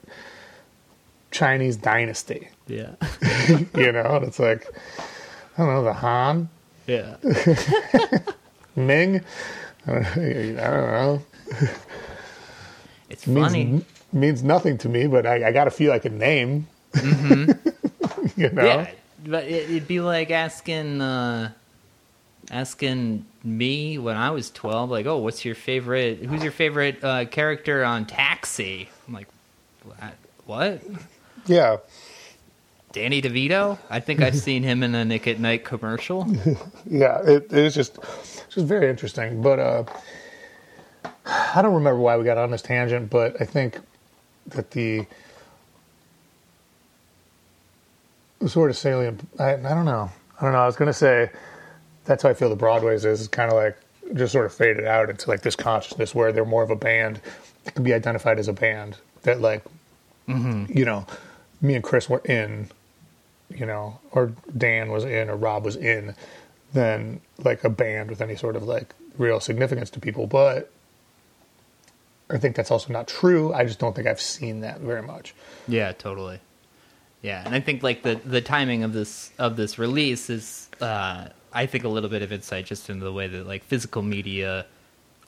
Chinese 1.30 1.76
dynasty?" 1.76 2.48
Yeah. 2.66 2.94
You 3.74 3.92
know, 3.92 4.16
and 4.16 4.26
it's 4.26 4.38
like, 4.38 4.68
I 5.56 5.64
don't 5.64 5.68
know, 5.68 5.82
the 5.82 5.94
Han, 5.94 6.50
yeah. 6.88 7.16
Ming. 8.76 9.22
I 9.86 9.92
don't 9.92 10.56
know. 10.56 11.22
It's 13.10 13.26
means 13.26 13.46
funny. 13.46 13.84
means 14.12 14.42
nothing 14.42 14.78
to 14.78 14.88
me, 14.88 15.06
but 15.06 15.26
I, 15.26 15.48
I 15.48 15.52
got 15.52 15.64
to 15.64 15.70
feel 15.70 15.90
like 15.90 16.04
a 16.04 16.10
name. 16.10 16.66
Mm-hmm. 16.92 17.68
you 18.40 18.50
know. 18.50 18.64
Yeah, 18.64 18.90
but 19.26 19.44
it, 19.44 19.70
it'd 19.70 19.88
be 19.88 20.00
like 20.00 20.30
asking 20.30 21.00
uh, 21.00 21.52
asking 22.50 23.24
me 23.44 23.98
when 23.98 24.16
I 24.16 24.30
was 24.30 24.50
twelve, 24.50 24.90
like, 24.90 25.06
"Oh, 25.06 25.18
what's 25.18 25.44
your 25.44 25.54
favorite? 25.54 26.18
Who's 26.24 26.42
your 26.42 26.52
favorite 26.52 27.02
uh, 27.02 27.24
character 27.26 27.84
on 27.84 28.06
Taxi?" 28.06 28.88
I'm 29.06 29.14
like, 29.14 29.28
"What? 30.46 30.82
yeah. 31.46 31.78
Danny 32.92 33.20
DeVito? 33.20 33.78
I 33.90 34.00
think 34.00 34.22
I've 34.22 34.36
seen 34.36 34.62
him 34.62 34.82
in 34.82 34.94
a 34.94 35.04
Nick 35.04 35.28
at 35.28 35.38
Nite 35.38 35.64
commercial." 35.64 36.26
yeah, 36.86 37.20
it, 37.22 37.52
it 37.52 37.62
was 37.62 37.74
just 37.74 37.98
it's 37.98 38.46
just 38.50 38.66
very 38.66 38.88
interesting. 38.88 39.42
But 39.42 39.58
uh, 39.58 39.84
I 41.26 41.62
don't 41.62 41.74
remember 41.74 42.00
why 42.00 42.16
we 42.16 42.24
got 42.24 42.38
on 42.38 42.50
this 42.50 42.62
tangent, 42.62 43.10
but 43.10 43.40
I 43.40 43.44
think 43.44 43.80
that 44.48 44.70
the 44.70 45.06
sort 48.46 48.70
of 48.70 48.76
salient. 48.76 49.20
I, 49.38 49.54
I 49.54 49.56
don't 49.56 49.84
know. 49.84 50.10
I 50.40 50.44
don't 50.44 50.52
know. 50.52 50.60
I 50.60 50.66
was 50.66 50.76
gonna 50.76 50.92
say 50.92 51.30
that's 52.08 52.22
how 52.22 52.30
I 52.30 52.34
feel 52.34 52.48
the 52.48 52.56
Broadways 52.56 53.04
is. 53.04 53.20
It's 53.20 53.28
kind 53.28 53.52
of 53.52 53.56
like 53.56 53.78
just 54.14 54.32
sort 54.32 54.46
of 54.46 54.54
faded 54.54 54.86
out 54.86 55.10
into 55.10 55.28
like 55.28 55.42
this 55.42 55.54
consciousness 55.54 56.14
where 56.14 56.32
they're 56.32 56.44
more 56.44 56.62
of 56.62 56.70
a 56.70 56.76
band 56.76 57.20
that 57.64 57.74
can 57.74 57.84
be 57.84 57.92
identified 57.92 58.38
as 58.38 58.48
a 58.48 58.52
band 58.52 58.96
that 59.22 59.40
like 59.40 59.62
you 60.26 60.84
know 60.84 61.06
me 61.60 61.74
and 61.74 61.84
Chris 61.84 62.08
were 62.08 62.22
in 62.24 62.70
you 63.54 63.66
know, 63.66 63.98
or 64.12 64.32
Dan 64.56 64.90
was 64.90 65.04
in 65.04 65.30
or 65.30 65.36
Rob 65.36 65.64
was 65.64 65.76
in 65.76 66.14
than 66.72 67.20
like 67.38 67.64
a 67.64 67.70
band 67.70 68.10
with 68.10 68.20
any 68.20 68.36
sort 68.36 68.56
of 68.56 68.64
like 68.64 68.94
real 69.16 69.40
significance 69.40 69.90
to 69.90 70.00
people. 70.00 70.26
But 70.26 70.70
I 72.30 72.38
think 72.38 72.56
that's 72.56 72.70
also 72.70 72.92
not 72.92 73.08
true. 73.08 73.52
I 73.54 73.64
just 73.64 73.78
don't 73.78 73.96
think 73.96 74.06
I've 74.06 74.20
seen 74.20 74.60
that 74.60 74.80
very 74.80 75.02
much. 75.02 75.34
Yeah, 75.66 75.92
totally. 75.92 76.40
Yeah, 77.22 77.42
and 77.44 77.54
I 77.54 77.60
think 77.60 77.82
like 77.82 78.02
the 78.02 78.16
the 78.24 78.40
timing 78.40 78.84
of 78.84 78.92
this 78.92 79.32
of 79.38 79.56
this 79.56 79.78
release 79.78 80.30
is 80.30 80.68
uh 80.80 81.28
I 81.52 81.66
think 81.66 81.84
a 81.84 81.88
little 81.88 82.10
bit 82.10 82.22
of 82.22 82.32
insight 82.32 82.66
just 82.66 82.90
into 82.90 83.04
the 83.04 83.12
way 83.12 83.26
that 83.28 83.46
like 83.46 83.64
physical 83.64 84.02
media 84.02 84.66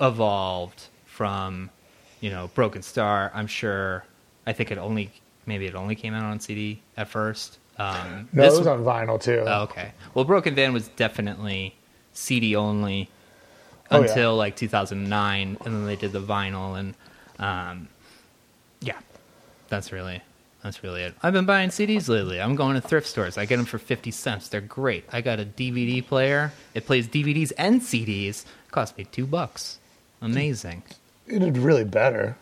evolved 0.01 0.85
from 1.07 1.71
you 2.21 2.31
know 2.31 2.51
Broken 2.55 2.83
Star. 2.83 3.31
I'm 3.35 3.47
sure 3.47 4.05
I 4.47 4.53
think 4.53 4.71
it 4.71 4.79
only 4.79 5.11
maybe 5.47 5.66
it 5.66 5.75
only 5.75 5.95
came 5.95 6.14
out 6.14 6.25
on 6.25 6.41
CD 6.41 6.81
at 6.97 7.09
first. 7.09 7.59
Um, 7.79 8.29
No, 8.33 8.43
this 8.45 8.55
it 8.55 8.59
was 8.59 8.66
on 8.66 8.85
vinyl 8.85 9.21
too. 9.21 9.43
Oh, 9.47 9.62
okay. 9.62 9.93
Well, 10.14 10.25
Broken 10.25 10.55
Van 10.55 10.73
was 10.73 10.89
definitely 10.89 11.75
CD 12.12 12.55
only 12.57 13.09
Oh, 13.93 14.01
yeah. 14.03 14.09
until 14.09 14.37
like 14.37 14.55
2009, 14.55 15.57
and 15.64 15.75
then 15.75 15.85
they 15.87 15.97
did 15.97 16.12
the 16.12 16.21
vinyl, 16.21 16.79
and 16.79 16.95
um, 17.41 17.89
yeah, 18.81 18.99
that's 19.68 19.91
really 19.91 20.21
that's 20.62 20.82
really 20.82 21.02
it. 21.02 21.14
I've 21.22 21.32
been 21.32 21.46
buying 21.46 21.70
CDs 21.70 22.08
lately. 22.08 22.40
I'm 22.40 22.54
going 22.54 22.74
to 22.74 22.80
thrift 22.80 23.06
stores. 23.06 23.38
I 23.38 23.46
get 23.46 23.56
them 23.56 23.64
for 23.64 23.78
50 23.78 24.11
cents. 24.11 24.48
They're 24.48 24.61
great. 24.61 25.04
I 25.12 25.20
got 25.20 25.40
a 25.40 25.44
DVD 25.44 26.06
player. 26.06 26.52
It 26.74 26.86
plays 26.86 27.08
DVDs 27.08 27.52
and 27.56 27.80
CDs. 27.80 28.44
It 28.44 28.70
cost 28.70 28.98
me 28.98 29.04
two 29.04 29.26
bucks. 29.26 29.78
Amazing. 30.20 30.82
It 31.26 31.38
did 31.38 31.56
really 31.56 31.84
better. 31.84 32.36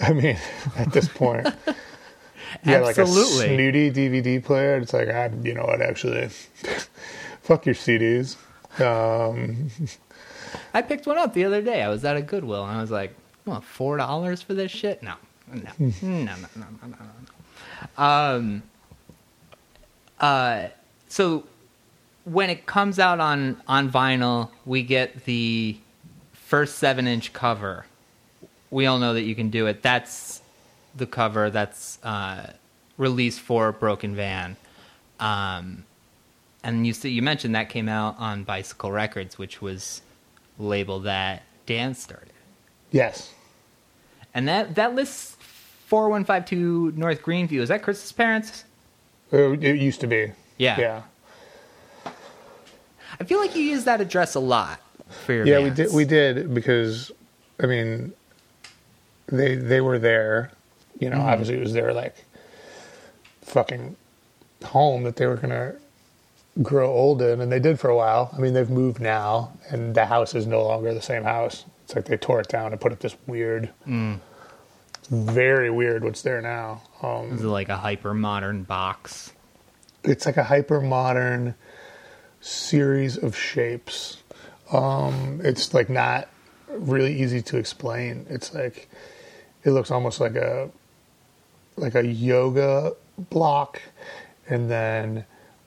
I 0.00 0.12
mean, 0.12 0.38
at 0.76 0.92
this 0.92 1.08
point. 1.08 1.48
Yeah, 2.64 2.80
like 2.80 2.96
a 2.98 3.06
snooty 3.06 3.90
DVD 3.90 4.42
player. 4.42 4.76
It's 4.78 4.94
like, 4.94 5.08
I, 5.08 5.30
you 5.42 5.52
know 5.52 5.64
what, 5.64 5.82
actually, 5.82 6.28
fuck 7.42 7.66
your 7.66 7.74
CDs. 7.74 8.36
Um, 8.80 9.70
I 10.72 10.82
picked 10.82 11.06
one 11.06 11.18
up 11.18 11.34
the 11.34 11.44
other 11.44 11.60
day. 11.60 11.82
I 11.82 11.88
was 11.88 12.04
at 12.04 12.16
a 12.16 12.22
Goodwill, 12.22 12.64
and 12.64 12.76
I 12.76 12.80
was 12.80 12.90
like, 12.90 13.14
"What, 13.44 13.64
four 13.64 13.96
dollars 13.96 14.40
for 14.40 14.54
this 14.54 14.70
shit? 14.70 15.02
No, 15.02 15.14
no, 15.52 15.70
no, 15.78 15.92
no, 16.00 16.34
no, 16.34 16.36
no, 16.56 16.66
no, 16.82 16.96
no." 17.96 18.02
um, 18.02 18.62
uh, 20.20 20.68
so 21.08 21.44
when 22.24 22.50
it 22.50 22.66
comes 22.66 22.98
out 22.98 23.20
on 23.20 23.60
on 23.66 23.90
vinyl, 23.90 24.50
we 24.66 24.82
get 24.82 25.24
the 25.24 25.76
first 26.32 26.78
seven 26.78 27.06
inch 27.06 27.32
cover. 27.32 27.86
We 28.70 28.86
all 28.86 28.98
know 28.98 29.14
that 29.14 29.22
you 29.22 29.34
can 29.34 29.50
do 29.50 29.66
it. 29.66 29.82
That's 29.82 30.42
the 30.94 31.06
cover 31.06 31.50
that's 31.50 31.98
uh, 32.02 32.52
released 32.96 33.40
for 33.40 33.72
Broken 33.72 34.14
Van. 34.14 34.56
Um, 35.20 35.84
and 36.62 36.86
you 36.86 36.92
see, 36.92 37.10
you 37.10 37.22
mentioned 37.22 37.54
that 37.54 37.70
came 37.70 37.88
out 37.88 38.16
on 38.18 38.44
Bicycle 38.44 38.92
Records, 38.92 39.38
which 39.38 39.62
was 39.62 40.02
label 40.58 41.00
that 41.00 41.42
Dan 41.66 41.94
started. 41.94 42.32
Yes. 42.90 43.32
And 44.34 44.46
that 44.48 44.74
that 44.74 44.94
lists 44.94 45.37
4152 45.88 46.92
North 46.96 47.22
Greenview. 47.22 47.60
Is 47.60 47.70
that 47.70 47.82
Chris's 47.82 48.12
parents? 48.12 48.64
It, 49.32 49.64
it 49.64 49.80
used 49.80 50.00
to 50.02 50.06
be. 50.06 50.30
Yeah. 50.58 50.78
Yeah. 50.78 51.02
I 53.18 53.24
feel 53.24 53.38
like 53.40 53.56
you 53.56 53.62
use 53.62 53.84
that 53.84 54.00
address 54.00 54.34
a 54.34 54.40
lot 54.40 54.80
for 55.24 55.32
your 55.32 55.46
Yeah, 55.46 55.60
we 55.62 55.70
did. 55.70 55.92
We 55.92 56.04
did 56.04 56.52
because, 56.54 57.10
I 57.62 57.66
mean, 57.66 58.12
they 59.28 59.54
they 59.56 59.80
were 59.80 59.98
there. 59.98 60.50
You 61.00 61.08
know, 61.10 61.16
Mm-hmm. 61.16 61.28
obviously 61.28 61.56
it 61.56 61.60
was 61.60 61.72
their 61.72 61.94
like 61.94 62.14
fucking 63.42 63.96
home 64.64 65.04
that 65.04 65.16
they 65.16 65.26
were 65.26 65.36
gonna 65.36 65.74
grow 66.62 66.90
old 66.92 67.22
in, 67.22 67.40
and 67.40 67.50
they 67.50 67.60
did 67.60 67.80
for 67.80 67.88
a 67.88 67.96
while. 67.96 68.30
I 68.36 68.40
mean, 68.40 68.52
they've 68.52 68.68
moved 68.68 69.00
now, 69.00 69.52
and 69.70 69.94
the 69.94 70.04
house 70.06 70.34
is 70.34 70.46
no 70.46 70.64
longer 70.64 70.92
the 70.92 71.00
same 71.02 71.22
house. 71.22 71.64
It's 71.84 71.94
like 71.96 72.04
they 72.04 72.16
tore 72.18 72.40
it 72.40 72.48
down 72.48 72.72
and 72.72 72.80
put 72.80 72.92
up 72.92 72.98
this 72.98 73.16
weird, 73.26 73.70
Mm. 73.86 74.18
Very 75.10 75.70
weird. 75.70 76.04
What's 76.04 76.22
there 76.22 76.40
now? 76.40 76.82
Um, 77.02 77.32
Is 77.32 77.42
it 77.42 77.46
like 77.46 77.68
a 77.68 77.76
hyper 77.76 78.14
modern 78.14 78.62
box? 78.64 79.32
it's 80.04 80.26
like 80.26 80.36
a 80.36 80.44
hyper 80.44 80.80
modern 80.80 81.54
series 82.40 83.16
of 83.16 83.36
shapes. 83.36 84.22
Um, 84.72 85.40
it's 85.42 85.74
like 85.74 85.90
not 85.90 86.28
really 86.70 87.20
easy 87.20 87.42
to 87.42 87.56
explain. 87.56 88.26
It's 88.28 88.54
like 88.54 88.88
it 89.64 89.70
looks 89.70 89.90
almost 89.90 90.20
like 90.20 90.36
a 90.36 90.70
like 91.76 91.94
a 91.94 92.06
yoga 92.06 92.92
block, 93.18 93.82
and 94.48 94.70
then 94.70 95.24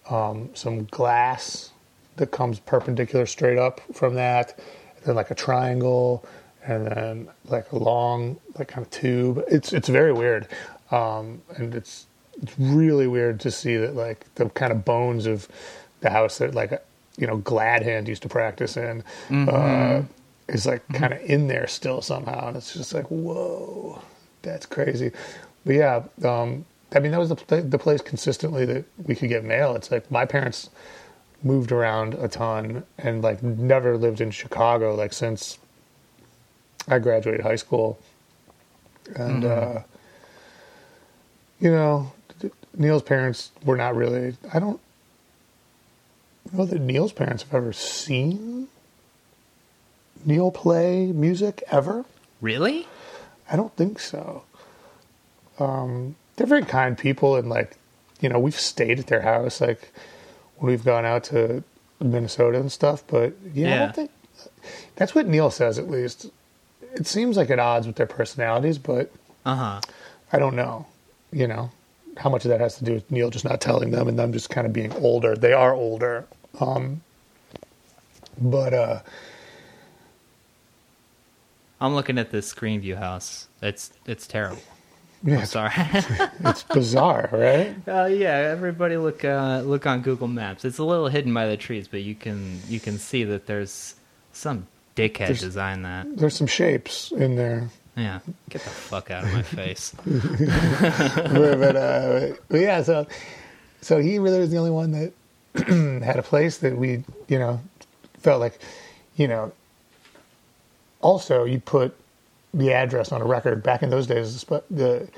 um, 0.10 0.50
some 0.54 0.86
glass 0.86 1.72
that 2.18 2.32
comes 2.32 2.60
perpendicular 2.60 3.26
straight 3.26 3.58
up 3.58 3.82
from 3.94 4.16
that, 4.16 4.58
and 4.98 5.06
then 5.06 5.16
like 5.16 5.32
a 5.32 5.36
triangle, 5.36 6.26
and 6.66 6.88
then 6.88 7.30
like 7.46 7.72
a 7.72 7.78
long 7.78 8.40
like 8.58 8.68
kind 8.68 8.86
of 8.86 8.92
tube. 8.92 9.44
It's 9.48 9.74
it's 9.74 9.90
very 9.90 10.14
weird, 10.14 10.48
um, 10.92 11.42
and 11.56 11.74
it's 11.76 12.06
it's 12.42 12.54
really 12.58 13.08
weird 13.08 13.40
to 13.42 13.52
see 13.52 13.78
that 13.78 13.96
like 13.96 14.34
the 14.36 14.50
kind 14.50 14.72
of 14.72 14.86
bones 14.86 15.26
of 15.26 15.48
the 16.02 16.10
house 16.10 16.38
that 16.40 16.54
like 16.54 16.72
you 17.18 17.28
know 17.28 17.38
Gladhand 17.38 18.08
used 18.08 18.24
to 18.24 18.30
practice 18.30 18.78
in 18.78 19.04
uh, 19.30 20.04
is 20.48 20.66
like 20.66 20.88
kind 20.94 21.14
of 21.14 21.22
in 21.22 21.48
there 21.48 21.68
still 21.68 22.02
somehow, 22.02 22.48
and 22.48 22.58
it's 22.58 22.74
just 22.74 22.94
like 22.94 23.10
whoa, 23.10 24.02
that's 24.42 24.66
crazy. 24.66 25.12
But 25.66 25.76
yeah, 25.76 26.04
um, 26.24 26.66
I 26.94 27.00
mean 27.00 27.12
that 27.12 27.20
was 27.20 27.30
the 27.30 27.62
the 27.62 27.80
place 27.80 28.02
consistently 28.02 28.66
that 28.66 28.86
we 29.06 29.16
could 29.16 29.30
get 29.30 29.44
mail. 29.44 29.76
It's 29.76 29.92
like 29.92 30.10
my 30.12 30.26
parents 30.26 30.70
moved 31.44 31.72
around 31.72 32.14
a 32.16 32.28
ton 32.28 32.84
and 33.00 33.24
like 33.24 33.42
never 33.42 33.98
lived 33.98 34.22
in 34.22 34.30
Chicago 34.30 34.94
like 34.94 35.12
since 35.12 35.58
I 36.88 37.00
graduated 37.00 37.42
high 37.42 37.56
school, 37.56 38.00
and 39.16 39.46
uh, 39.46 39.82
you 41.60 41.72
know 41.72 42.12
Neil's 42.76 43.04
parents 43.04 43.52
were 43.64 43.78
not 43.78 43.96
really. 43.96 44.36
I 44.54 44.60
don't 44.60 44.80
know 46.52 46.66
that 46.66 46.80
Neil's 46.80 47.14
parents 47.14 47.44
have 47.44 47.54
ever 47.54 47.74
seen 47.74 48.68
Neil 50.26 50.52
play 50.52 51.08
music 51.08 51.64
ever. 51.72 52.06
Really? 52.40 52.88
I 53.52 53.56
don't 53.56 53.76
think 53.76 54.00
so. 54.00 54.44
Um, 55.60 56.16
they're 56.36 56.48
very 56.48 56.64
kind 56.64 56.98
people, 56.98 57.36
and 57.36 57.50
like, 57.50 57.78
you 58.20 58.30
know, 58.30 58.40
we've 58.40 58.60
stayed 58.60 59.00
at 59.00 59.08
their 59.08 59.22
house 59.22 59.62
like 59.62 59.92
when 60.58 60.72
we've 60.72 60.84
gone 60.84 61.06
out 61.06 61.26
to 61.26 61.64
Minnesota 62.00 62.60
and 62.60 62.72
stuff. 62.72 63.04
But 63.08 63.34
yeah, 63.54 63.76
I 63.76 63.78
don't 63.80 63.96
think 63.96 64.12
that's 64.96 65.14
what 65.14 65.28
Neil 65.28 65.52
says. 65.52 65.78
At 65.78 65.90
least 65.90 66.30
it 66.94 67.08
seems 67.08 67.38
like 67.38 67.50
at 67.50 67.60
odds 67.60 67.88
with 67.88 67.96
their 67.96 68.06
personalities, 68.08 68.78
but 68.78 69.12
Uh 69.46 69.56
huh. 69.56 69.82
I 70.34 70.40
don't 70.40 70.56
know. 70.56 70.86
You 71.32 71.48
know 71.48 71.72
how 72.18 72.30
much 72.30 72.44
of 72.46 72.50
that 72.50 72.60
has 72.60 72.78
to 72.78 72.84
do 72.84 72.94
with 72.94 73.10
Neil 73.10 73.30
just 73.30 73.46
not 73.46 73.62
telling 73.62 73.92
them 73.92 74.08
and 74.08 74.20
them 74.20 74.34
just 74.34 74.50
kind 74.50 74.68
of 74.68 74.74
being 74.74 74.92
older. 74.94 75.36
They 75.36 75.54
are 75.54 75.74
older, 75.74 76.26
um, 76.60 77.02
but 78.40 78.74
uh, 78.74 79.00
I'm 81.80 81.96
looking 81.96 82.18
at 82.18 82.32
this 82.32 82.54
Greenview 82.54 82.98
house. 82.98 83.48
It's 83.62 83.92
it's 84.06 84.28
terrible. 84.28 84.62
yeah, 85.24 85.40
I'm 85.40 85.46
sorry. 85.46 85.72
it's 85.76 86.64
bizarre, 86.64 87.30
right? 87.32 87.76
uh, 87.88 88.06
yeah, 88.06 88.36
everybody 88.36 88.98
look 88.98 89.24
uh, 89.24 89.62
look 89.66 89.86
on 89.88 90.02
Google 90.02 90.28
Maps. 90.28 90.66
It's 90.66 90.78
a 90.78 90.84
little 90.84 91.08
hidden 91.08 91.34
by 91.34 91.48
the 91.48 91.58
trees, 91.58 91.88
but 91.88 92.02
you 92.02 92.16
can 92.16 92.60
you 92.68 92.80
can 92.80 92.98
see 92.98 93.24
that 93.24 93.48
there's 93.48 93.96
some 94.34 94.68
dickhead 94.96 95.18
There's- 95.28 95.40
designed 95.42 95.86
that. 95.86 96.18
There's 96.18 96.36
some 96.36 96.48
shapes 96.48 97.12
in 97.12 97.36
there. 97.36 97.70
Yeah, 97.98 98.20
get 98.50 98.64
the 98.64 98.70
fuck 98.70 99.12
out 99.12 99.26
of 99.26 99.34
my 99.34 99.42
face. 99.44 99.94
but, 100.06 101.60
but, 101.60 101.76
uh, 101.76 102.34
but 102.48 102.60
yeah, 102.62 102.84
so 102.84 103.06
so 103.82 104.00
he 104.00 104.18
really 104.18 104.40
was 104.40 104.50
the 104.50 104.58
only 104.58 104.72
one 104.72 104.92
that 104.92 105.14
had 106.04 106.18
a 106.18 106.24
place 106.24 106.60
that 106.60 106.78
we, 106.78 107.04
you 107.28 107.38
know, 107.38 107.60
felt 108.20 108.40
like, 108.40 108.60
you 109.18 109.28
know. 109.28 109.52
Also, 111.02 111.44
you 111.46 111.60
put 111.60 111.96
the 112.54 112.72
address 112.74 113.12
on 113.12 113.22
a 113.22 113.26
record. 113.26 113.64
Back 113.64 113.82
in 113.84 113.90
those 113.90 114.08
days, 114.08 114.44
the, 114.44 114.64
the 114.70 115.10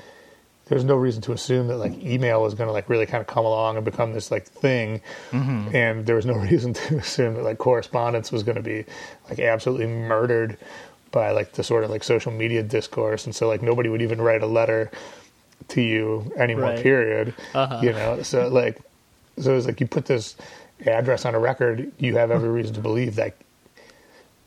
there's 0.66 0.84
no 0.84 0.96
reason 0.96 1.20
to 1.22 1.32
assume 1.32 1.68
that 1.68 1.76
like 1.76 2.02
email 2.02 2.42
was 2.42 2.54
going 2.54 2.68
to 2.68 2.72
like 2.72 2.88
really 2.88 3.06
kind 3.06 3.20
of 3.20 3.26
come 3.26 3.44
along 3.44 3.76
and 3.76 3.84
become 3.84 4.12
this 4.12 4.30
like 4.30 4.46
thing, 4.46 5.00
and 5.74 6.06
there 6.06 6.16
was 6.16 6.26
no 6.26 6.34
reason 6.50 6.72
to 6.72 6.98
assume 6.98 7.34
that 7.34 7.42
like 7.42 7.58
correspondence 7.58 8.32
was 8.32 8.42
going 8.42 8.56
to 8.56 8.62
be 8.62 8.84
like 9.28 9.38
absolutely 9.38 9.86
murdered 9.86 10.56
by 11.10 11.30
like 11.30 11.52
the 11.52 11.62
sort 11.62 11.84
of 11.84 11.90
like 11.90 12.02
social 12.02 12.32
media 12.32 12.62
discourse, 12.62 13.26
and 13.26 13.34
so 13.34 13.46
like 13.48 13.62
nobody 13.62 13.88
would 13.88 14.02
even 14.02 14.20
write 14.20 14.42
a 14.42 14.46
letter 14.46 14.90
to 15.68 15.82
you 15.82 16.32
anymore. 16.36 16.70
Right. 16.70 16.82
Period. 16.82 17.34
Uh-huh. 17.54 17.80
You 17.82 17.92
know, 17.92 18.22
so 18.22 18.48
like, 18.48 18.80
so 19.38 19.56
it's 19.56 19.66
like 19.66 19.80
you 19.80 19.86
put 19.86 20.06
this 20.06 20.36
address 20.86 21.24
on 21.24 21.34
a 21.34 21.38
record, 21.38 21.90
you 21.98 22.16
have 22.16 22.30
every 22.30 22.48
reason 22.48 22.74
to 22.74 22.80
believe 22.80 23.16
that 23.16 23.36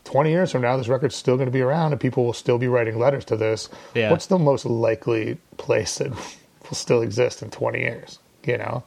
20 0.08 0.30
years 0.30 0.50
from 0.50 0.62
now, 0.62 0.74
this 0.78 0.88
record's 0.88 1.14
still 1.14 1.36
going 1.36 1.48
to 1.48 1.52
be 1.52 1.60
around 1.60 1.92
and 1.92 2.00
people 2.00 2.24
will 2.24 2.32
still 2.32 2.56
be 2.56 2.66
writing 2.66 2.98
letters 2.98 3.26
to 3.26 3.36
this. 3.36 3.68
Yeah. 3.94 4.10
What's 4.10 4.26
the 4.26 4.38
most 4.38 4.64
likely 4.64 5.36
place 5.58 5.98
that 5.98 6.10
will 6.62 6.74
still 6.74 7.02
exist 7.02 7.42
in 7.42 7.50
20 7.50 7.78
years? 7.78 8.18
You 8.44 8.56
know? 8.56 8.84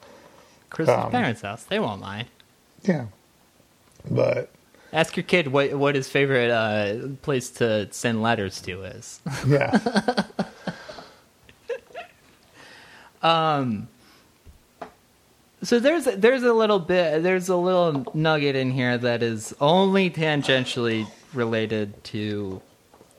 Chris's 0.72 0.96
Um, 0.96 1.12
parents' 1.12 1.42
house. 1.42 1.64
They 1.64 1.80
won't 1.80 2.02
mind. 2.02 2.28
Yeah. 2.82 3.06
But 4.10 4.50
Ask 4.94 5.16
your 5.16 5.24
kid 5.24 5.50
what 5.50 5.74
what 5.76 5.94
his 5.96 6.10
favorite 6.10 6.50
uh, 6.50 7.10
place 7.22 7.50
to 7.52 7.88
send 7.94 8.22
letters 8.24 8.60
to 8.64 8.82
is. 8.84 9.22
yeah. 9.48 9.78
So 15.64 15.80
there's 15.80 16.06
there's 16.06 16.44
a 16.44 16.54
little 16.54 16.80
bit 16.80 17.22
there's 17.22 17.50
a 17.50 17.56
little 17.56 18.06
nugget 18.16 18.56
in 18.56 18.72
here 18.72 18.98
that 18.98 19.22
is 19.22 19.54
only 19.62 20.10
tangentially 20.10 21.08
related 21.34 22.04
to 22.06 22.62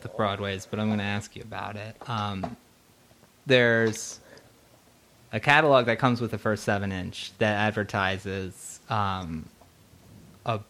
the 0.00 0.08
Broadways, 0.08 0.66
but 0.66 0.80
I'm 0.80 0.88
going 0.88 0.98
to 0.98 1.04
ask 1.04 1.36
you 1.36 1.42
about 1.42 1.76
it. 1.76 1.96
Um, 2.08 2.56
there's 3.46 4.18
a 5.32 5.38
catalog 5.38 5.86
that 5.86 6.00
comes 6.00 6.20
with 6.20 6.32
the 6.32 6.38
first 6.38 6.64
seven 6.64 6.90
inch 6.90 7.32
that 7.38 7.54
advertises 7.54 8.80
um, 8.90 9.48
a 10.44 10.60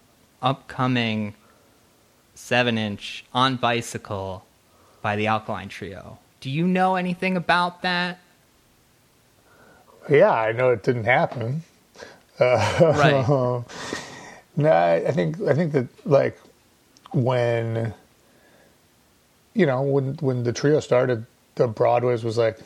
upcoming 0.43 1.35
seven 2.35 2.77
inch 2.77 3.25
on 3.33 3.57
bicycle 3.57 4.45
by 5.01 5.17
the 5.17 5.27
Alkaline 5.27 5.69
Trio. 5.69 6.19
Do 6.41 6.51
you 6.51 6.67
know 6.67 6.97
anything 6.97 7.37
about 7.37 7.83
that? 7.83 8.19
Yeah, 10.09 10.33
I 10.33 10.53
know 10.53 10.71
it 10.71 10.83
didn't 10.83 11.05
happen. 11.05 11.63
Uh, 12.39 12.77
right. 12.81 13.65
No, 14.55 14.69
I, 14.69 14.97
I 14.97 15.13
think 15.13 15.41
I 15.41 15.55
think 15.55 15.73
that 15.73 15.87
like 16.07 16.39
when 17.13 17.95
you 19.55 19.65
know 19.65 19.83
when 19.83 20.15
when 20.17 20.45
the 20.45 20.53
trio 20.53 20.81
started, 20.81 21.25
the 21.55 21.67
Broadways 21.67 22.23
was 22.23 22.37
like 22.37 22.59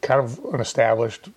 kind 0.00 0.20
of 0.20 0.42
an 0.54 0.60
established 0.60 1.28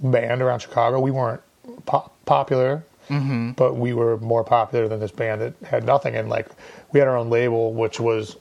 band 0.00 0.40
around 0.40 0.60
Chicago. 0.60 1.00
We 1.00 1.10
weren't 1.10 1.42
pop- 1.84 2.14
popular, 2.24 2.84
mm-hmm. 3.08 3.52
but 3.52 3.76
we 3.76 3.92
were 3.92 4.16
more 4.18 4.44
popular 4.44 4.88
than 4.88 5.00
this 5.00 5.10
band 5.10 5.40
that 5.40 5.54
had 5.68 5.84
nothing. 5.84 6.16
And 6.16 6.28
like 6.28 6.48
we 6.92 7.00
had 7.00 7.08
our 7.08 7.16
own 7.16 7.30
label, 7.30 7.72
which 7.74 8.00
was 8.00 8.36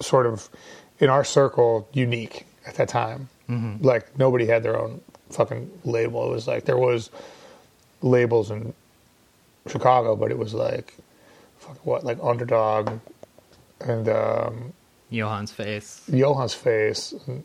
sort 0.00 0.26
of 0.26 0.48
in 0.98 1.08
our 1.08 1.24
circle 1.24 1.88
unique. 1.92 2.46
At 2.70 2.76
that 2.76 2.88
time. 2.88 3.28
Like 3.80 4.16
nobody 4.18 4.46
had 4.46 4.62
their 4.62 4.78
own 4.78 5.00
fucking 5.30 5.70
label. 5.84 6.24
It 6.26 6.30
was 6.30 6.46
like 6.46 6.64
there 6.66 6.78
was 6.78 7.10
labels 8.00 8.50
in 8.52 8.72
Chicago, 9.66 10.14
but 10.14 10.30
it 10.30 10.38
was 10.38 10.54
like 10.54 10.94
fuck 11.58 11.84
what 11.84 12.04
like 12.04 12.18
underdog 12.22 13.00
and 13.80 14.08
um, 14.08 14.72
Johann's 15.10 15.50
face. 15.52 16.02
Johann's 16.10 16.54
face. 16.54 17.12
And, 17.26 17.42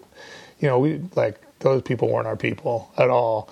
you 0.60 0.68
know, 0.68 0.78
we 0.80 1.02
like 1.16 1.42
those 1.60 1.82
people 1.82 2.08
weren't 2.10 2.28
our 2.28 2.36
people 2.38 2.92
at 2.98 3.10
all, 3.10 3.50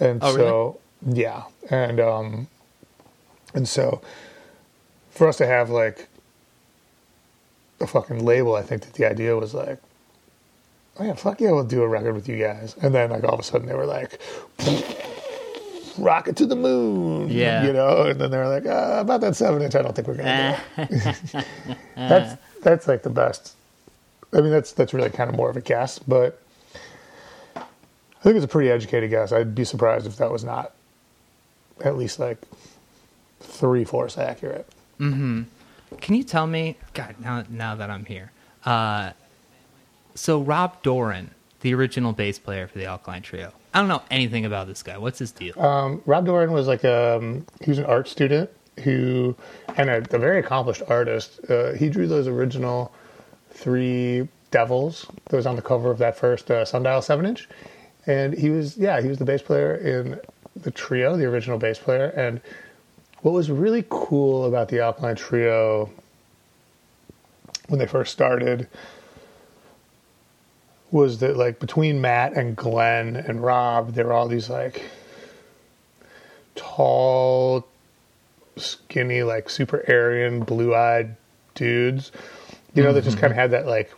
and 0.00 0.18
Oh, 0.22 0.34
so 0.34 0.80
yeah, 1.06 1.44
and 1.70 2.00
um, 2.00 2.48
and 3.54 3.68
so 3.68 4.02
for 5.10 5.28
us 5.28 5.36
to 5.36 5.46
have 5.46 5.70
like 5.70 6.08
a 7.80 7.86
fucking 7.86 8.24
label, 8.24 8.56
I 8.56 8.62
think 8.62 8.82
that 8.82 8.94
the 8.94 9.04
idea 9.04 9.36
was 9.36 9.54
like, 9.54 9.78
yeah, 11.02 11.14
fuck 11.14 11.40
yeah, 11.40 11.52
we'll 11.52 11.64
do 11.64 11.82
a 11.82 11.88
record 11.88 12.14
with 12.14 12.28
you 12.28 12.38
guys, 12.38 12.76
and 12.82 12.94
then 12.94 13.10
like 13.10 13.24
all 13.24 13.34
of 13.34 13.40
a 13.40 13.42
sudden 13.42 13.66
they 13.66 13.74
were 13.74 13.86
like. 13.86 14.20
Rocket 15.98 16.36
to 16.36 16.46
the 16.46 16.56
moon, 16.56 17.28
Yeah. 17.28 17.66
you 17.66 17.72
know, 17.74 18.04
and 18.06 18.18
then 18.18 18.30
they're 18.30 18.48
like, 18.48 18.64
uh, 18.64 18.96
about 19.00 19.20
that 19.20 19.36
seven 19.36 19.60
inch. 19.60 19.74
I 19.74 19.82
don't 19.82 19.94
think 19.94 20.08
we're 20.08 20.14
gonna 20.16 20.58
do 20.78 20.82
it 20.84 21.46
that's 21.96 22.40
that's 22.62 22.88
like 22.88 23.02
the 23.02 23.10
best. 23.10 23.54
I 24.32 24.40
mean, 24.40 24.50
that's 24.50 24.72
that's 24.72 24.94
really 24.94 25.10
kind 25.10 25.28
of 25.28 25.36
more 25.36 25.50
of 25.50 25.56
a 25.58 25.60
guess, 25.60 25.98
but 25.98 26.40
I 27.54 27.60
think 28.22 28.36
it's 28.36 28.44
a 28.46 28.48
pretty 28.48 28.70
educated 28.70 29.10
guess. 29.10 29.32
I'd 29.32 29.54
be 29.54 29.64
surprised 29.64 30.06
if 30.06 30.16
that 30.16 30.30
was 30.32 30.44
not 30.44 30.72
at 31.84 31.98
least 31.98 32.18
like 32.18 32.38
three 33.40 33.84
fourths 33.84 34.16
accurate. 34.16 34.66
Mm-hmm. 34.98 35.42
Can 36.00 36.14
you 36.14 36.24
tell 36.24 36.46
me, 36.46 36.78
God, 36.94 37.16
now 37.20 37.44
now 37.50 37.74
that 37.74 37.90
I'm 37.90 38.06
here, 38.06 38.32
uh, 38.64 39.10
so 40.14 40.40
Rob 40.40 40.82
Doran, 40.82 41.30
the 41.60 41.74
original 41.74 42.12
bass 42.12 42.38
player 42.38 42.66
for 42.66 42.78
the 42.78 42.86
Alkaline 42.86 43.22
Trio, 43.22 43.52
I 43.74 43.80
don't 43.80 43.88
know 43.88 44.02
anything 44.10 44.44
about 44.44 44.66
this 44.66 44.82
guy. 44.82 44.98
What's 44.98 45.18
his 45.18 45.32
deal? 45.32 45.58
Um, 45.58 46.02
Rob 46.04 46.26
Doran 46.26 46.52
was 46.52 46.66
like 46.66 46.84
um, 46.84 47.46
he 47.62 47.70
was 47.70 47.78
an 47.78 47.86
art 47.86 48.08
student 48.08 48.50
who 48.84 49.34
and 49.76 49.90
a, 49.90 49.98
a 49.98 50.18
very 50.18 50.38
accomplished 50.38 50.82
artist. 50.88 51.40
Uh, 51.48 51.72
he 51.72 51.88
drew 51.88 52.06
those 52.06 52.26
original 52.26 52.92
three 53.50 54.28
devils 54.50 55.06
that 55.26 55.36
was 55.36 55.46
on 55.46 55.56
the 55.56 55.62
cover 55.62 55.90
of 55.90 55.98
that 55.98 56.16
first 56.16 56.50
uh, 56.50 56.64
Sundial 56.64 57.02
seven 57.02 57.24
inch, 57.26 57.48
and 58.06 58.34
he 58.34 58.50
was 58.50 58.76
yeah 58.76 59.00
he 59.00 59.08
was 59.08 59.18
the 59.18 59.24
bass 59.24 59.42
player 59.42 59.76
in 59.76 60.20
the 60.56 60.70
trio, 60.70 61.16
the 61.16 61.24
original 61.24 61.58
bass 61.58 61.78
player. 61.78 62.08
And 62.08 62.40
what 63.22 63.32
was 63.32 63.50
really 63.50 63.84
cool 63.88 64.44
about 64.44 64.68
the 64.68 64.80
Alkaline 64.80 65.16
Trio 65.16 65.90
when 67.68 67.78
they 67.78 67.86
first 67.86 68.12
started 68.12 68.68
was 70.92 71.18
that 71.18 71.36
like 71.36 71.58
between 71.58 72.00
Matt 72.00 72.34
and 72.34 72.54
Glenn 72.54 73.16
and 73.16 73.42
Rob, 73.42 73.94
there 73.94 74.06
were 74.06 74.12
all 74.12 74.28
these 74.28 74.48
like 74.48 74.82
tall, 76.54 77.66
skinny, 78.56 79.22
like 79.22 79.50
super 79.50 79.82
Aryan, 79.88 80.44
blue 80.44 80.74
eyed 80.74 81.16
dudes. 81.54 82.12
You 82.74 82.82
know, 82.82 82.92
that 82.92 83.04
just 83.04 83.16
mm-hmm. 83.16 83.22
kind 83.22 83.32
of 83.32 83.36
had 83.36 83.50
that 83.52 83.66
like 83.66 83.92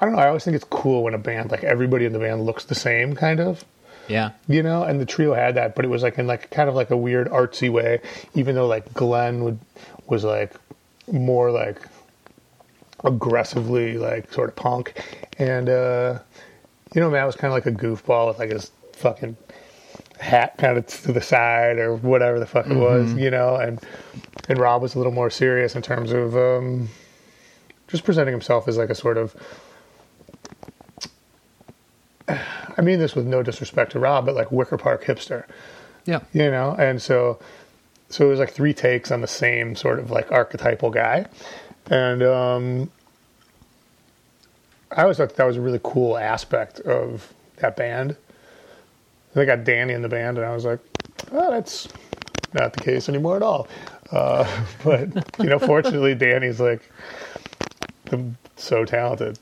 I 0.00 0.06
don't 0.06 0.14
know, 0.14 0.20
I 0.20 0.28
always 0.28 0.44
think 0.44 0.56
it's 0.56 0.64
cool 0.64 1.04
when 1.04 1.14
a 1.14 1.18
band 1.18 1.50
like 1.50 1.62
everybody 1.62 2.04
in 2.04 2.12
the 2.12 2.18
band 2.18 2.44
looks 2.44 2.64
the 2.64 2.74
same 2.74 3.14
kind 3.14 3.40
of. 3.40 3.64
Yeah, 4.08 4.32
you 4.48 4.64
know 4.64 4.82
and 4.82 5.00
the 5.00 5.06
trio 5.06 5.34
had 5.34 5.54
that 5.54 5.76
but 5.76 5.84
it 5.84 5.88
was 5.88 6.02
like 6.02 6.18
in 6.18 6.26
like 6.26 6.50
kind 6.50 6.68
of 6.68 6.74
like 6.74 6.90
a 6.90 6.96
weird 6.96 7.28
artsy 7.28 7.70
way 7.70 8.00
even 8.34 8.56
though 8.56 8.66
like 8.66 8.92
glenn 8.92 9.44
would 9.44 9.60
was 10.08 10.24
like 10.24 10.52
more 11.12 11.52
like 11.52 11.80
aggressively 13.04 13.98
like 13.98 14.32
sort 14.32 14.48
of 14.48 14.56
punk. 14.56 15.02
And 15.38 15.68
uh 15.68 16.18
you 16.94 17.00
know 17.00 17.10
matt 17.10 17.26
was 17.26 17.36
kind 17.36 17.52
of 17.52 17.54
like 17.54 17.66
a 17.66 17.76
goofball 17.76 18.28
with 18.28 18.38
like 18.38 18.50
his 18.50 18.70
fucking 18.94 19.36
hat 20.18 20.58
kind 20.58 20.76
of 20.76 20.86
to 20.86 21.12
the 21.12 21.20
side 21.20 21.78
or 21.78 21.96
whatever 21.96 22.38
the 22.38 22.46
fuck 22.46 22.66
it 22.66 22.76
was 22.76 23.12
you 23.14 23.30
know? 23.30 23.56
And 23.56 23.80
and 24.48 24.58
rob 24.58 24.82
was 24.82 24.94
a 24.94 24.98
little 24.98 25.12
more 25.12 25.30
serious 25.30 25.74
in 25.74 25.82
terms 25.82 26.12
of 26.12 26.36
um 26.36 26.88
just 27.88 28.04
presenting 28.04 28.32
himself 28.32 28.68
as 28.68 28.76
like 28.76 28.90
a 28.90 28.94
sort 28.94 29.16
of 29.18 29.34
I 32.76 32.82
mean 32.82 32.98
this 32.98 33.14
with 33.14 33.26
no 33.26 33.42
disrespect 33.42 33.92
to 33.92 33.98
Rob, 33.98 34.26
but 34.26 34.34
like 34.34 34.50
Wicker 34.52 34.78
Park 34.78 35.04
hipster, 35.04 35.44
yeah, 36.04 36.20
you 36.32 36.50
know? 36.50 36.74
And 36.78 37.00
so, 37.02 37.38
so 38.08 38.26
it 38.26 38.28
was 38.30 38.38
like 38.38 38.52
three 38.52 38.72
takes 38.72 39.10
on 39.10 39.20
the 39.20 39.26
same 39.26 39.74
sort 39.76 39.98
of 39.98 40.10
like 40.10 40.30
archetypal 40.32 40.90
guy. 40.90 41.26
And, 41.88 42.22
um, 42.22 42.90
I 44.92 45.02
always 45.02 45.18
thought 45.18 45.36
that 45.36 45.46
was 45.46 45.56
a 45.56 45.60
really 45.60 45.80
cool 45.82 46.18
aspect 46.18 46.80
of 46.80 47.32
that 47.56 47.76
band. 47.76 48.16
They 49.34 49.46
got 49.46 49.64
Danny 49.64 49.94
in 49.94 50.02
the 50.02 50.08
band, 50.08 50.38
and 50.38 50.46
I 50.46 50.52
was 50.52 50.64
like, 50.64 50.80
oh, 51.30 51.50
that's 51.50 51.88
not 52.52 52.72
the 52.72 52.80
case 52.80 53.08
anymore 53.08 53.36
at 53.36 53.42
all. 53.42 53.68
Uh, 54.10 54.64
but, 54.84 55.08
you 55.38 55.46
know, 55.46 55.58
fortunately, 55.58 56.14
Danny's 56.14 56.60
like 56.60 56.90
so 58.56 58.84
talented. 58.84 59.38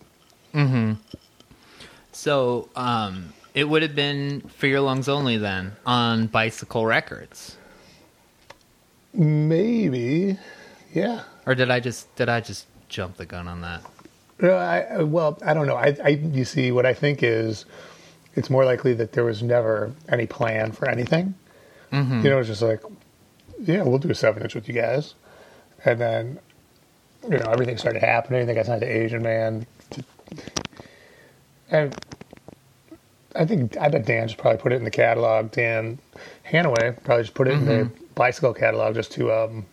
So 2.13 2.69
um, 2.77 3.33
it 3.55 3.65
would 3.69 3.83
have 3.83 3.95
been 3.95 4.43
for 4.43 4.67
your 4.67 4.81
lungs 4.81 5.09
only 5.09 5.39
then 5.39 5.73
on 5.87 6.27
Bicycle 6.27 6.85
Records, 6.85 7.57
Maybe, 9.15 10.39
yeah. 10.93 11.23
Or 11.49 11.55
did 11.55 11.71
I 11.71 11.81
just 11.81 12.15
did 12.15 12.29
I 12.29 12.41
just 12.41 12.67
jump 12.89 13.17
the 13.17 13.25
gun 13.27 13.49
on 13.49 13.63
that? 13.63 13.83
No, 14.41 14.55
I, 14.55 15.03
well, 15.03 15.37
I 15.45 15.53
don't 15.55 15.67
know. 15.67 15.75
I, 15.75 15.97
I, 16.05 16.09
you 16.11 16.45
see, 16.45 16.71
what 16.71 16.87
I 16.87 16.95
think 16.95 17.25
is, 17.25 17.65
it's 18.37 18.51
more 18.51 18.65
likely 18.65 18.95
that 18.95 19.11
there 19.13 19.25
was 19.25 19.43
never 19.43 19.93
any 20.09 20.27
plan 20.27 20.71
for 20.71 20.89
anything. 20.89 21.35
You 22.23 22.31
know, 22.31 22.39
it's 22.39 22.49
just 22.49 22.63
like, 22.63 22.81
yeah, 23.61 23.83
we'll 23.83 23.99
do 23.99 24.11
a 24.11 24.15
seven 24.15 24.43
inch 24.43 24.55
with 24.55 24.69
you 24.69 24.75
guys, 24.75 25.15
and 25.85 25.99
then, 25.99 26.39
you 27.25 27.39
know, 27.39 27.47
everything 27.51 27.79
started 27.79 28.03
happening. 28.03 28.47
They 28.47 28.55
got 28.55 28.67
signed 28.67 28.83
to 28.83 28.87
Asian 28.87 29.23
Man, 29.23 29.67
and 31.71 31.97
I 33.35 33.45
think 33.47 33.77
I 33.79 33.89
bet 33.89 34.05
Dan 34.05 34.29
just 34.29 34.39
probably 34.39 34.61
put 34.61 34.73
it 34.73 34.77
in 34.77 34.85
the 34.85 34.91
catalog. 34.91 35.51
Dan 35.51 35.99
Hanaway 36.49 37.03
probably 37.03 37.25
just 37.25 37.35
put 37.35 37.49
it 37.49 37.55
in 37.55 37.65
the 37.65 37.91
bicycle 38.15 38.53
catalog 38.55 38.95
just 38.95 39.13
to 39.13 39.33
um, 39.33 39.65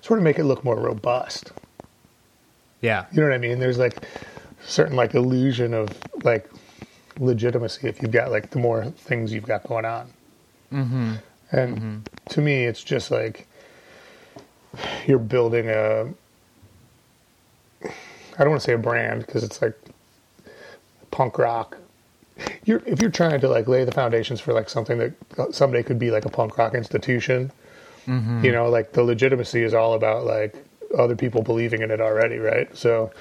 sort 0.00 0.18
of 0.18 0.24
make 0.24 0.38
it 0.38 0.44
look 0.44 0.64
more 0.64 0.76
robust. 0.76 1.52
Yeah, 2.80 3.06
You 3.12 3.20
know 3.20 3.28
what 3.28 3.34
I 3.34 3.38
mean? 3.38 3.58
There's 3.58 3.78
like 3.78 4.06
certain 4.64 4.96
like 4.96 5.14
illusion 5.14 5.74
of 5.74 5.90
like 6.24 6.50
legitimacy 7.18 7.88
if 7.88 8.00
you've 8.00 8.10
got 8.10 8.30
like 8.30 8.50
the 8.50 8.58
more 8.58 8.84
things 8.86 9.32
you've 9.32 9.46
got 9.46 9.64
going 9.64 9.84
on. 9.84 10.10
Mm-hmm. 10.72 11.14
And 11.52 12.08
to 12.30 12.40
me, 12.40 12.64
it's 12.64 12.82
just 12.82 13.10
like 13.10 13.46
you're 15.06 15.18
building 15.18 15.68
a. 15.68 16.12
I 17.82 18.44
don't 18.44 18.50
want 18.50 18.62
to 18.62 18.66
say 18.66 18.72
a 18.72 18.78
brand 18.78 19.26
because 19.26 19.44
it's 19.44 19.60
like 19.60 19.78
punk 21.10 21.38
rock. 21.38 21.76
You're 22.64 22.82
if 22.86 23.02
you're 23.02 23.10
trying 23.10 23.40
to 23.40 23.48
like 23.48 23.68
lay 23.68 23.84
the 23.84 23.92
foundations 23.92 24.40
for 24.40 24.52
like 24.54 24.70
something 24.70 24.98
that 24.98 25.54
someday 25.54 25.82
could 25.82 25.98
be 25.98 26.10
like 26.10 26.24
a 26.24 26.30
punk 26.30 26.56
rock 26.56 26.74
institution. 26.74 27.52
Mm-hmm. 28.06 28.44
You 28.44 28.52
know, 28.52 28.68
like 28.68 28.92
the 28.92 29.02
legitimacy 29.02 29.62
is 29.62 29.74
all 29.74 29.94
about 29.94 30.24
like 30.24 30.54
other 30.98 31.16
people 31.16 31.42
believing 31.42 31.82
in 31.82 31.90
it 31.90 32.00
already, 32.00 32.38
right? 32.38 32.74
So 32.76 33.12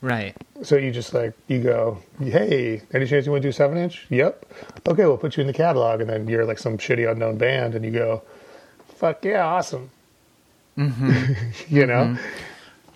right. 0.00 0.36
so 0.62 0.76
you 0.76 0.90
just 0.90 1.14
like 1.14 1.34
you 1.48 1.60
go, 1.60 1.98
hey, 2.20 2.82
any 2.92 3.06
chance 3.06 3.26
you 3.26 3.32
want 3.32 3.42
to 3.42 3.48
do 3.48 3.52
seven 3.52 3.76
inch? 3.76 4.06
Yep. 4.10 4.46
Okay, 4.88 5.04
we'll 5.04 5.18
put 5.18 5.36
you 5.36 5.42
in 5.42 5.46
the 5.46 5.52
catalog, 5.52 6.00
and 6.00 6.08
then 6.08 6.28
you're 6.28 6.44
like 6.44 6.58
some 6.58 6.78
shitty 6.78 7.10
unknown 7.10 7.38
band, 7.38 7.74
and 7.74 7.84
you 7.84 7.90
go, 7.90 8.22
fuck 8.96 9.24
yeah, 9.24 9.44
awesome. 9.44 9.90
Mm-hmm. 10.78 11.32
you 11.74 11.86
know, 11.86 12.04
mm-hmm. 12.04 12.46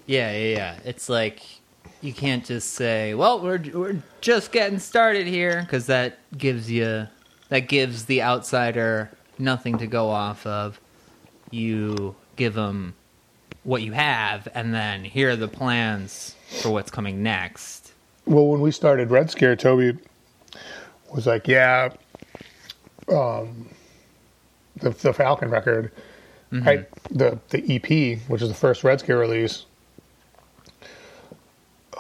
Yeah, 0.07 0.33
yeah, 0.33 0.57
yeah. 0.57 0.77
It's 0.85 1.09
like 1.09 1.43
you 2.01 2.13
can't 2.13 2.45
just 2.45 2.75
say, 2.75 3.15
"Well, 3.15 3.41
we're 3.41 3.63
we're 3.73 4.03
just 4.21 4.53
getting 4.53 4.79
started 4.79 5.27
here," 5.27 5.63
because 5.63 5.87
that 5.87 6.19
gives 6.37 6.71
you 6.71 7.09
that 7.49 7.61
gives 7.61 8.05
the 8.05 8.23
outsider 8.23 9.11
nothing 9.39 9.79
to 9.79 9.87
go 9.87 10.11
off 10.11 10.47
of. 10.47 10.79
You 11.51 12.15
give 12.37 12.55
them 12.55 12.95
what 13.63 13.83
you 13.83 13.93
have, 13.93 14.49
and 14.55 14.75
then 14.75 15.05
here 15.05 15.31
are 15.31 15.37
the 15.37 15.49
plans 15.49 16.35
for 16.63 16.71
what's 16.71 16.91
coming 16.91 17.23
next. 17.23 17.93
well, 18.27 18.47
when 18.47 18.61
we 18.61 18.71
started 18.71 19.11
Red 19.11 19.31
Scare, 19.31 19.57
Toby 19.57 19.97
was 21.15 21.27
like, 21.27 21.47
yeah, 21.49 21.91
um, 23.09 23.69
the 24.77 24.91
the 24.91 25.13
Falcon 25.13 25.51
record, 25.51 25.93
right? 26.67 26.87
The 27.11 27.39
the 27.51 27.63
EP, 27.77 28.19
which 28.29 28.43
is 28.43 28.49
the 28.49 28.55
first 28.55 28.85
Red 28.85 29.01
Scare 29.01 29.19
release. 29.19 29.67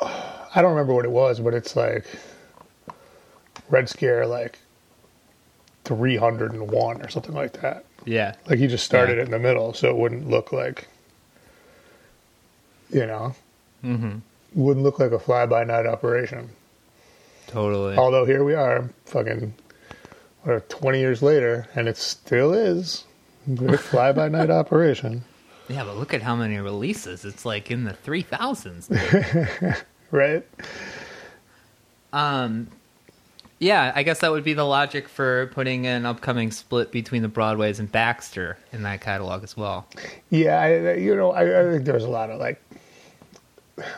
I 0.01 0.62
don't 0.62 0.70
remember 0.70 0.95
what 0.95 1.05
it 1.05 1.11
was, 1.11 1.40
but 1.40 1.55
it's 1.55 1.76
like 1.76 2.05
Red 3.70 3.88
Scare, 3.88 4.26
like 4.26 4.59
three 5.84 6.16
hundred 6.16 6.53
and 6.53 6.70
one 6.70 7.03
or 7.03 7.09
something 7.09 7.34
like 7.34 7.61
that. 7.61 7.84
Yeah, 8.05 8.34
Like 8.48 8.59
he 8.59 8.66
just 8.66 8.84
started 8.84 9.16
Yeah. 9.16 9.22
it 9.22 9.24
in 9.26 9.30
the 9.30 9.38
middle, 9.38 9.72
so 9.72 9.88
it 9.88 9.96
wouldn't 9.96 10.28
look 10.28 10.52
like, 10.52 10.88
you 12.90 13.07
know, 13.07 13.34
mm-hmm. 13.84 14.18
wouldn't 14.55 14.84
look 14.84 14.98
like 14.98 15.12
a 15.12 15.18
fly 15.18 15.46
by 15.46 15.64
night 15.64 15.86
operation. 15.86 16.50
Totally. 17.46 17.96
Although 17.96 18.24
here 18.24 18.44
we 18.44 18.55
are, 18.55 18.90
fucking, 19.07 19.55
what, 20.42 20.68
20 20.68 20.98
years 20.98 21.22
later, 21.22 21.66
and 21.74 21.88
it 21.88 21.96
still 21.96 22.52
is 22.52 23.05
a 23.48 23.76
fly 23.78 24.12
by 24.12 24.28
night 24.28 24.50
operation. 24.50 25.24
Yeah, 25.68 25.84
but 25.84 25.96
look 25.96 26.12
at 26.12 26.20
how 26.22 26.36
many 26.36 26.59
releases. 26.59 27.24
It's 27.24 27.44
like 27.46 27.70
in 27.70 27.84
the 27.84 27.94
3000s. 27.94 29.82
Right? 30.11 30.46
Um, 32.12 32.68
yeah, 33.64 33.92
I 33.94 34.02
guess 34.02 34.20
that 34.20 34.30
would 34.30 34.44
be 34.44 34.52
the 34.52 34.64
logic 34.64 35.08
for 35.08 35.46
putting 35.48 35.86
an 35.86 36.04
upcoming 36.04 36.50
split 36.50 36.92
between 36.92 37.22
the 37.22 37.28
Broadways 37.28 37.80
and 37.80 37.90
Baxter 37.90 38.58
in 38.72 38.82
that 38.82 39.00
catalog 39.00 39.42
as 39.42 39.56
well. 39.56 39.88
Yeah, 40.28 40.60
I, 40.60 40.94
you 40.94 41.16
know, 41.16 41.32
I, 41.32 41.60
I 41.60 41.72
think 41.72 41.86
there's 41.86 42.04
a 42.04 42.10
lot 42.10 42.30
of 42.30 42.38
like, 42.38 42.62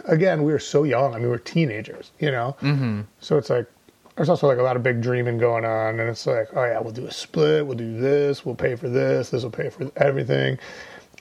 again, 0.05 0.45
we 0.45 0.53
were 0.53 0.61
so 0.61 0.85
young. 0.85 1.15
I 1.15 1.17
mean, 1.17 1.25
we 1.25 1.31
were 1.31 1.39
teenagers, 1.39 2.13
you 2.21 2.31
know? 2.31 2.57
Mm-hmm. 2.63 3.03
So 3.21 3.39
it's 3.39 3.51
like, 3.51 3.67
there's 4.15 4.29
also 4.29 4.47
like 4.47 4.59
a 4.59 4.63
lot 4.63 4.77
of 4.77 4.85
big 4.85 5.03
dreaming 5.03 5.37
going 5.37 5.65
on. 5.65 5.99
And 5.99 6.09
it's 6.09 6.29
like, 6.29 6.49
oh 6.55 6.65
yeah, 6.65 6.79
we'll 6.79 6.93
do 6.93 7.07
a 7.07 7.13
split. 7.13 7.67
We'll 7.67 7.77
do 7.77 7.99
this. 7.99 8.47
We'll 8.47 8.55
pay 8.55 8.77
for 8.77 8.89
this. 8.89 9.31
This 9.31 9.43
will 9.43 9.51
pay 9.51 9.69
for 9.69 9.91
everything. 9.97 10.61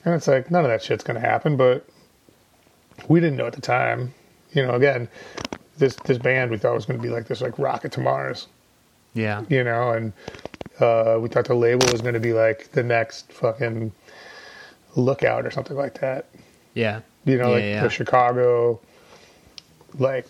And 0.04 0.14
it's 0.14 0.28
like, 0.28 0.52
none 0.52 0.64
of 0.64 0.70
that 0.70 0.84
shit's 0.84 1.02
going 1.02 1.20
to 1.20 1.26
happen. 1.26 1.56
But 1.56 1.84
we 3.08 3.18
didn't 3.18 3.38
know 3.38 3.46
at 3.48 3.54
the 3.54 3.60
time. 3.60 4.14
You 4.52 4.64
know, 4.64 4.74
again, 4.74 5.08
this 5.78 5.96
this 5.96 6.18
band 6.18 6.50
we 6.50 6.58
thought 6.58 6.74
was 6.74 6.86
going 6.86 6.98
to 6.98 7.02
be 7.02 7.10
like 7.12 7.26
this, 7.26 7.40
like 7.40 7.58
rocket 7.58 7.92
to 7.92 8.00
Mars. 8.00 8.46
Yeah. 9.14 9.44
You 9.48 9.64
know, 9.64 9.92
and 9.92 10.12
uh, 10.80 11.18
we 11.20 11.28
thought 11.28 11.46
the 11.46 11.54
label 11.54 11.86
was 11.90 12.00
going 12.02 12.14
to 12.14 12.20
be 12.20 12.32
like 12.32 12.72
the 12.72 12.82
next 12.82 13.32
fucking 13.32 13.92
lookout 14.94 15.46
or 15.46 15.50
something 15.50 15.76
like 15.76 16.00
that. 16.00 16.26
Yeah. 16.74 17.00
You 17.24 17.38
know, 17.38 17.48
Yeah, 17.48 17.54
like 17.54 17.62
yeah. 17.64 17.82
the 17.82 17.90
Chicago, 17.90 18.80
like 19.98 20.26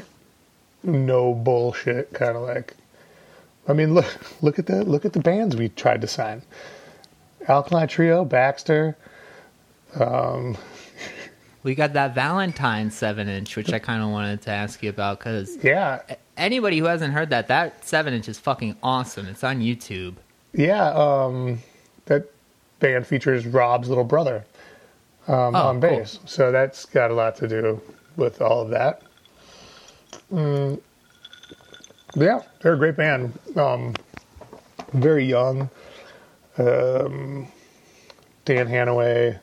no 0.83 1.35
bullshit 1.35 2.13
kind 2.13 2.37
of 2.37 2.43
like. 2.43 2.75
I 3.69 3.73
mean, 3.73 3.95
look 3.95 4.07
look 4.43 4.59
at 4.61 4.67
the 4.67 4.85
look 4.85 5.05
at 5.05 5.13
the 5.13 5.21
bands 5.21 5.57
we 5.57 5.69
tried 5.71 6.01
to 6.03 6.07
sign. 6.07 6.43
Alkaline 7.49 7.89
Trio, 7.89 8.25
Baxter. 8.25 8.97
We 11.67 11.75
got 11.75 11.95
that 11.95 12.15
Valentine 12.15 12.93
7 12.93 13.29
inch, 13.29 13.57
which 13.57 13.73
I 13.73 13.81
kind 13.81 14.01
of 14.01 14.11
wanted 14.11 14.41
to 14.43 14.53
ask 14.53 14.85
you 14.85 14.89
about 14.91 15.19
because 15.19 15.59
Yeah, 15.65 16.01
anybody 16.37 16.79
who 16.79 16.85
hasn't 16.85 17.13
heard 17.13 17.31
that, 17.31 17.49
that 17.49 17.85
7 17.85 18.15
inch 18.15 18.29
is 18.29 18.39
fucking 18.39 18.77
awesome. 18.85 19.27
It's 19.27 19.43
on 19.43 19.59
YouTube. 19.59 20.15
yeah. 20.53 20.91
Um, 20.93 21.59
that 22.05 22.31
band 22.79 23.05
features 23.05 23.49
Rob's 23.49 23.89
little 23.89 24.05
brother 24.05 24.45
um, 25.27 25.57
Oh, 25.57 25.69
on 25.71 25.81
cool. 25.81 25.91
bass, 25.91 26.21
so 26.25 26.53
that's 26.53 26.85
got 26.85 27.11
a 27.11 27.15
lot 27.15 27.35
to 27.39 27.49
do 27.49 27.81
with 28.17 28.41
all 28.41 28.61
of 28.63 28.69
that. 28.71 29.03
Mm, 30.33 30.81
yeah, 32.15 32.43
they're 32.61 32.75
a 32.75 32.79
great 32.79 32.97
band. 32.97 33.37
Um, 33.57 33.93
very 34.93 35.25
young. 35.25 35.69
Um, 36.59 37.49
Dan 38.45 38.69
Hanaway, 38.69 39.41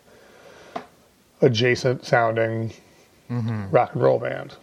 adjacent 1.44 2.06
sounding 2.06 2.74
Mm-hmm. 3.30 3.72
rock 3.72 3.94
and 3.94 4.04
roll 4.04 4.20
band. 4.20 4.54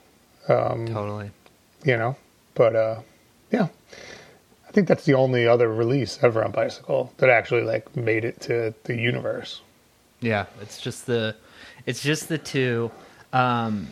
Totally. 0.47 1.31
you 1.85 1.97
know. 1.97 2.15
But 2.55 2.77
uh, 2.77 3.01
yeah, 3.51 3.69
I 4.69 4.73
think 4.73 4.87
that's 4.87 5.05
the 5.07 5.15
only 5.15 5.47
other 5.47 5.73
release 5.73 6.19
ever 6.23 6.45
on 6.45 6.53
Bicycle 6.53 7.13
that 7.17 7.31
actually 7.31 7.63
like 7.63 7.97
made 7.97 8.25
it 8.25 8.41
to 8.43 8.75
the 8.85 8.95
universe. 8.97 9.61
Yeah, 10.21 10.47
it's 10.61 10.81
just 10.81 11.07
the 11.07 11.35
it's 11.87 12.03
just 12.03 12.29
the 12.29 12.39
two. 12.39 12.91
Um, 13.33 13.89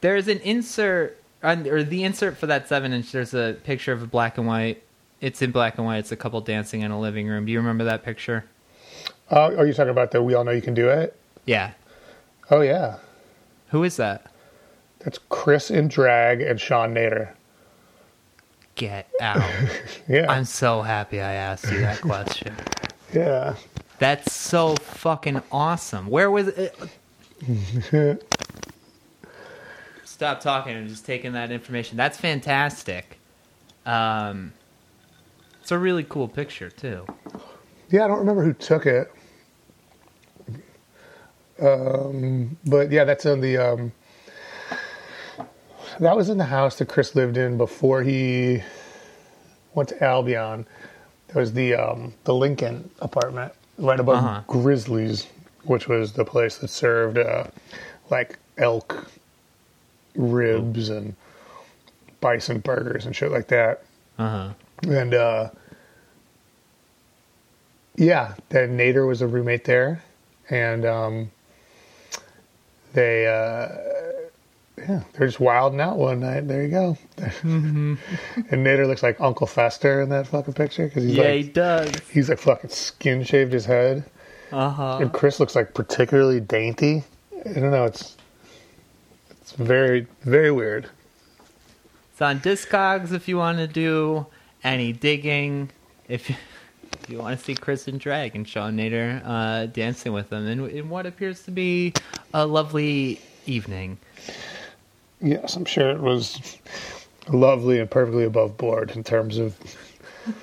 there's 0.00 0.28
an 0.28 0.38
insert 0.38 1.20
on, 1.42 1.66
or 1.68 1.82
the 1.82 2.04
insert 2.04 2.36
for 2.38 2.46
that 2.46 2.68
seven 2.68 2.92
inch. 2.92 3.12
There's 3.12 3.34
a 3.34 3.56
picture 3.64 3.92
of 3.92 4.02
a 4.02 4.06
black 4.06 4.38
and 4.38 4.46
white. 4.46 4.82
It's 5.20 5.42
in 5.42 5.50
black 5.50 5.76
and 5.76 5.86
white. 5.86 5.98
It's 5.98 6.12
a 6.12 6.16
couple 6.16 6.40
dancing 6.40 6.80
in 6.82 6.90
a 6.92 7.00
living 7.00 7.26
room. 7.26 7.44
Do 7.46 7.52
you 7.52 7.58
remember 7.58 7.84
that 7.84 8.04
picture? 8.04 8.44
Uh, 9.30 9.54
are 9.56 9.66
you 9.66 9.72
talking 9.74 9.90
about 9.90 10.12
the 10.12 10.22
"We 10.22 10.34
All 10.34 10.44
Know 10.44 10.52
You 10.52 10.62
Can 10.62 10.74
Do 10.74 10.88
It"? 10.88 11.16
Yeah. 11.46 11.72
Oh 12.50 12.60
yeah, 12.60 12.96
Who 13.68 13.84
is 13.84 13.96
that? 13.96 14.26
that's 14.98 15.18
Chris 15.30 15.70
in 15.70 15.88
drag 15.88 16.40
and 16.42 16.60
Sean 16.60 16.94
Nader. 16.94 17.30
Get 18.74 19.08
out. 19.20 19.42
Yeah, 20.08 20.30
I'm 20.30 20.44
so 20.44 20.82
happy 20.82 21.20
I 21.20 21.32
asked 21.34 21.70
you 21.70 21.80
that 21.80 22.00
question. 22.00 22.54
yeah. 23.12 23.54
That's 23.98 24.32
so 24.32 24.74
fucking 24.76 25.42
awesome. 25.52 26.08
Where 26.08 26.30
was 26.30 26.48
it? 26.48 26.76
Stop 30.04 30.40
talking 30.40 30.76
and 30.76 30.88
just 30.88 31.06
taking 31.06 31.32
that 31.32 31.50
information. 31.50 31.96
That's 31.96 32.18
fantastic. 32.18 33.18
Um, 33.86 34.52
it's 35.60 35.70
a 35.72 35.78
really 35.78 36.04
cool 36.04 36.28
picture 36.28 36.70
too. 36.70 37.06
Yeah, 37.90 38.04
I 38.04 38.08
don't 38.08 38.18
remember 38.18 38.44
who 38.44 38.52
took 38.52 38.86
it. 38.86 39.12
Um, 41.62 42.56
but 42.66 42.90
yeah, 42.90 43.04
that's 43.04 43.24
in 43.26 43.40
the. 43.40 43.56
Um, 43.58 43.92
that 46.00 46.16
was 46.16 46.28
in 46.30 46.38
the 46.38 46.44
house 46.44 46.78
that 46.78 46.88
Chris 46.88 47.14
lived 47.14 47.36
in 47.36 47.56
before 47.58 48.02
he 48.02 48.62
went 49.74 49.88
to 49.90 50.02
Albion. 50.04 50.66
It 51.28 51.34
was 51.34 51.52
the 51.52 51.74
um, 51.74 52.14
the 52.24 52.34
Lincoln 52.34 52.90
apartment 53.00 53.52
right 53.78 54.00
above 54.00 54.24
Uh-huh. 54.24 54.42
Grizzlies, 54.46 55.26
which 55.64 55.88
was 55.88 56.12
the 56.12 56.24
place 56.24 56.58
that 56.58 56.68
served 56.68 57.18
uh, 57.18 57.44
like 58.10 58.38
elk 58.58 59.06
ribs 60.14 60.88
and 60.88 61.14
bison 62.20 62.58
burgers 62.60 63.06
and 63.06 63.14
shit 63.16 63.30
like 63.30 63.48
that. 63.48 63.82
Uh 64.18 64.28
huh. 64.28 64.48
And 64.90 65.14
uh, 65.14 65.50
yeah, 67.96 68.34
then 68.48 68.76
Nader 68.76 69.06
was 69.06 69.22
a 69.22 69.26
roommate 69.26 69.64
there, 69.64 70.02
and 70.50 70.84
um, 70.84 71.30
they 72.92 73.26
uh, 73.26 73.68
yeah 74.78 75.02
they're 75.12 75.26
just 75.26 75.40
wilding 75.40 75.80
out 75.80 75.96
one 75.98 76.20
night. 76.20 76.48
There 76.48 76.62
you 76.62 76.68
go. 76.68 76.98
and 77.42 77.98
Nader 78.50 78.86
looks 78.86 79.02
like 79.02 79.20
Uncle 79.20 79.46
Fester 79.46 80.00
in 80.02 80.08
that 80.10 80.26
fucking 80.26 80.54
picture 80.54 80.86
because 80.88 81.04
he's 81.04 81.14
Yeah, 81.16 81.32
he 81.32 81.42
like 81.44 81.52
does. 81.54 81.92
he's 82.10 82.28
like 82.28 82.38
fucking 82.38 82.70
skin 82.70 83.22
shaved 83.24 83.52
his 83.52 83.64
head, 83.66 84.04
Uh 84.50 84.70
huh. 84.70 84.98
and 85.00 85.12
Chris 85.12 85.38
looks 85.40 85.54
like 85.54 85.74
particularly 85.74 86.40
dainty. 86.40 87.04
I 87.44 87.52
don't 87.54 87.70
know. 87.70 87.84
It's 87.84 88.16
it's 89.30 89.52
very 89.52 90.06
very 90.22 90.50
weird. 90.50 90.88
It's 92.12 92.22
on 92.22 92.40
Discogs 92.40 93.12
if 93.12 93.26
you 93.28 93.36
want 93.38 93.58
to 93.58 93.66
do 93.66 94.26
any 94.62 94.92
digging. 94.92 95.70
If 96.08 96.30
you, 97.12 97.18
want 97.18 97.38
to 97.38 97.44
see 97.44 97.54
Chris 97.54 97.86
and 97.86 98.00
Drag 98.00 98.34
and 98.34 98.48
Sean 98.48 98.76
Nader 98.76 99.22
uh, 99.24 99.66
dancing 99.66 100.12
with 100.12 100.30
them 100.30 100.46
in, 100.46 100.68
in 100.68 100.88
what 100.88 101.06
appears 101.06 101.42
to 101.44 101.50
be 101.50 101.92
a 102.34 102.46
lovely 102.46 103.20
evening. 103.46 103.98
Yes, 105.20 105.54
I'm 105.54 105.64
sure 105.64 105.90
it 105.90 106.00
was 106.00 106.58
lovely 107.28 107.78
and 107.78 107.90
perfectly 107.90 108.24
above 108.24 108.56
board 108.56 108.90
in 108.92 109.04
terms 109.04 109.38
of 109.38 109.56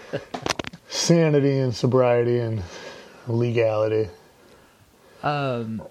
sanity 0.87 1.57
and 1.57 1.75
sobriety 1.75 2.39
and 2.39 2.63
legality. 3.27 4.09
Um, 5.23 5.81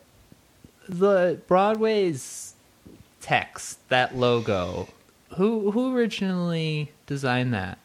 the 0.89 1.39
Broadway's 1.47 2.55
text, 3.21 3.87
that 3.91 4.17
logo, 4.17 4.89
who 5.37 5.71
who 5.71 5.95
originally 5.95 6.91
designed 7.07 7.53
that? 7.53 7.79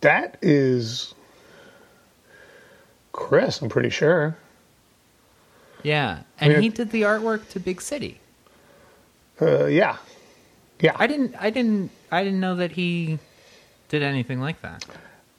That 0.00 0.38
is 0.40 1.14
Chris, 3.12 3.60
I'm 3.60 3.68
pretty 3.68 3.90
sure. 3.90 4.36
Yeah, 5.82 6.20
and 6.38 6.52
Yeah. 6.52 6.60
he 6.60 6.68
did 6.68 6.90
the 6.90 7.02
artwork 7.02 7.48
to 7.50 7.60
Big 7.60 7.80
City. 7.80 8.20
Uh, 9.40 9.66
yeah. 9.66 9.96
Yeah. 10.80 10.92
I 10.96 11.06
didn't, 11.06 11.34
I 11.38 11.50
didn't, 11.50 11.90
I 12.12 12.22
didn't 12.24 12.40
know 12.40 12.56
that 12.56 12.72
he 12.72 13.18
did 13.88 14.02
anything 14.02 14.40
like 14.40 14.60
that. 14.62 14.84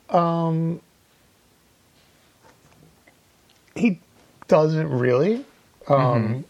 Um, 0.10 0.81
he 3.76 3.99
doesn't 4.48 4.89
really. 4.89 5.45
Um, 5.88 6.45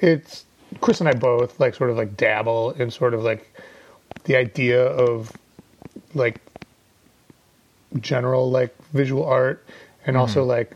It's 0.00 0.44
Chris 0.80 0.98
and 1.00 1.08
I 1.08 1.12
both 1.12 1.60
like 1.60 1.74
sort 1.74 1.90
of 1.90 1.96
like 1.96 2.16
dabble 2.16 2.72
in 2.72 2.90
sort 2.90 3.14
of 3.14 3.22
like 3.22 3.48
the 4.24 4.34
idea 4.34 4.84
of 4.84 5.30
like 6.14 6.40
general 8.00 8.50
like 8.50 8.74
visual 8.92 9.24
art 9.24 9.64
and 10.06 10.16
also 10.16 10.44
like 10.44 10.74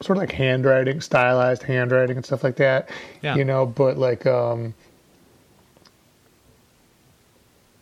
sort 0.00 0.18
of 0.18 0.22
like 0.22 0.32
handwriting, 0.32 1.00
stylized 1.00 1.62
handwriting 1.62 2.16
and 2.16 2.26
stuff 2.26 2.42
like 2.42 2.56
that. 2.56 2.88
Yeah. 3.22 3.36
You 3.36 3.44
know, 3.44 3.66
but 3.66 3.98
like 3.98 4.26
um 4.26 4.74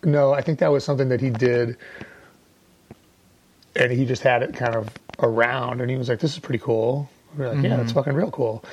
no, 0.03 0.33
I 0.33 0.41
think 0.41 0.59
that 0.59 0.71
was 0.71 0.83
something 0.83 1.09
that 1.09 1.21
he 1.21 1.29
did 1.29 1.77
and 3.75 3.91
he 3.91 4.05
just 4.05 4.23
had 4.23 4.43
it 4.43 4.53
kind 4.53 4.75
of 4.75 4.89
around 5.19 5.81
and 5.81 5.89
he 5.89 5.97
was 5.97 6.09
like, 6.09 6.19
This 6.19 6.33
is 6.33 6.39
pretty 6.39 6.59
cool. 6.59 7.09
We 7.37 7.45
are 7.45 7.53
like, 7.53 7.63
Yeah, 7.63 7.77
that's 7.77 7.91
fucking 7.91 8.13
real 8.13 8.31
cool. 8.31 8.63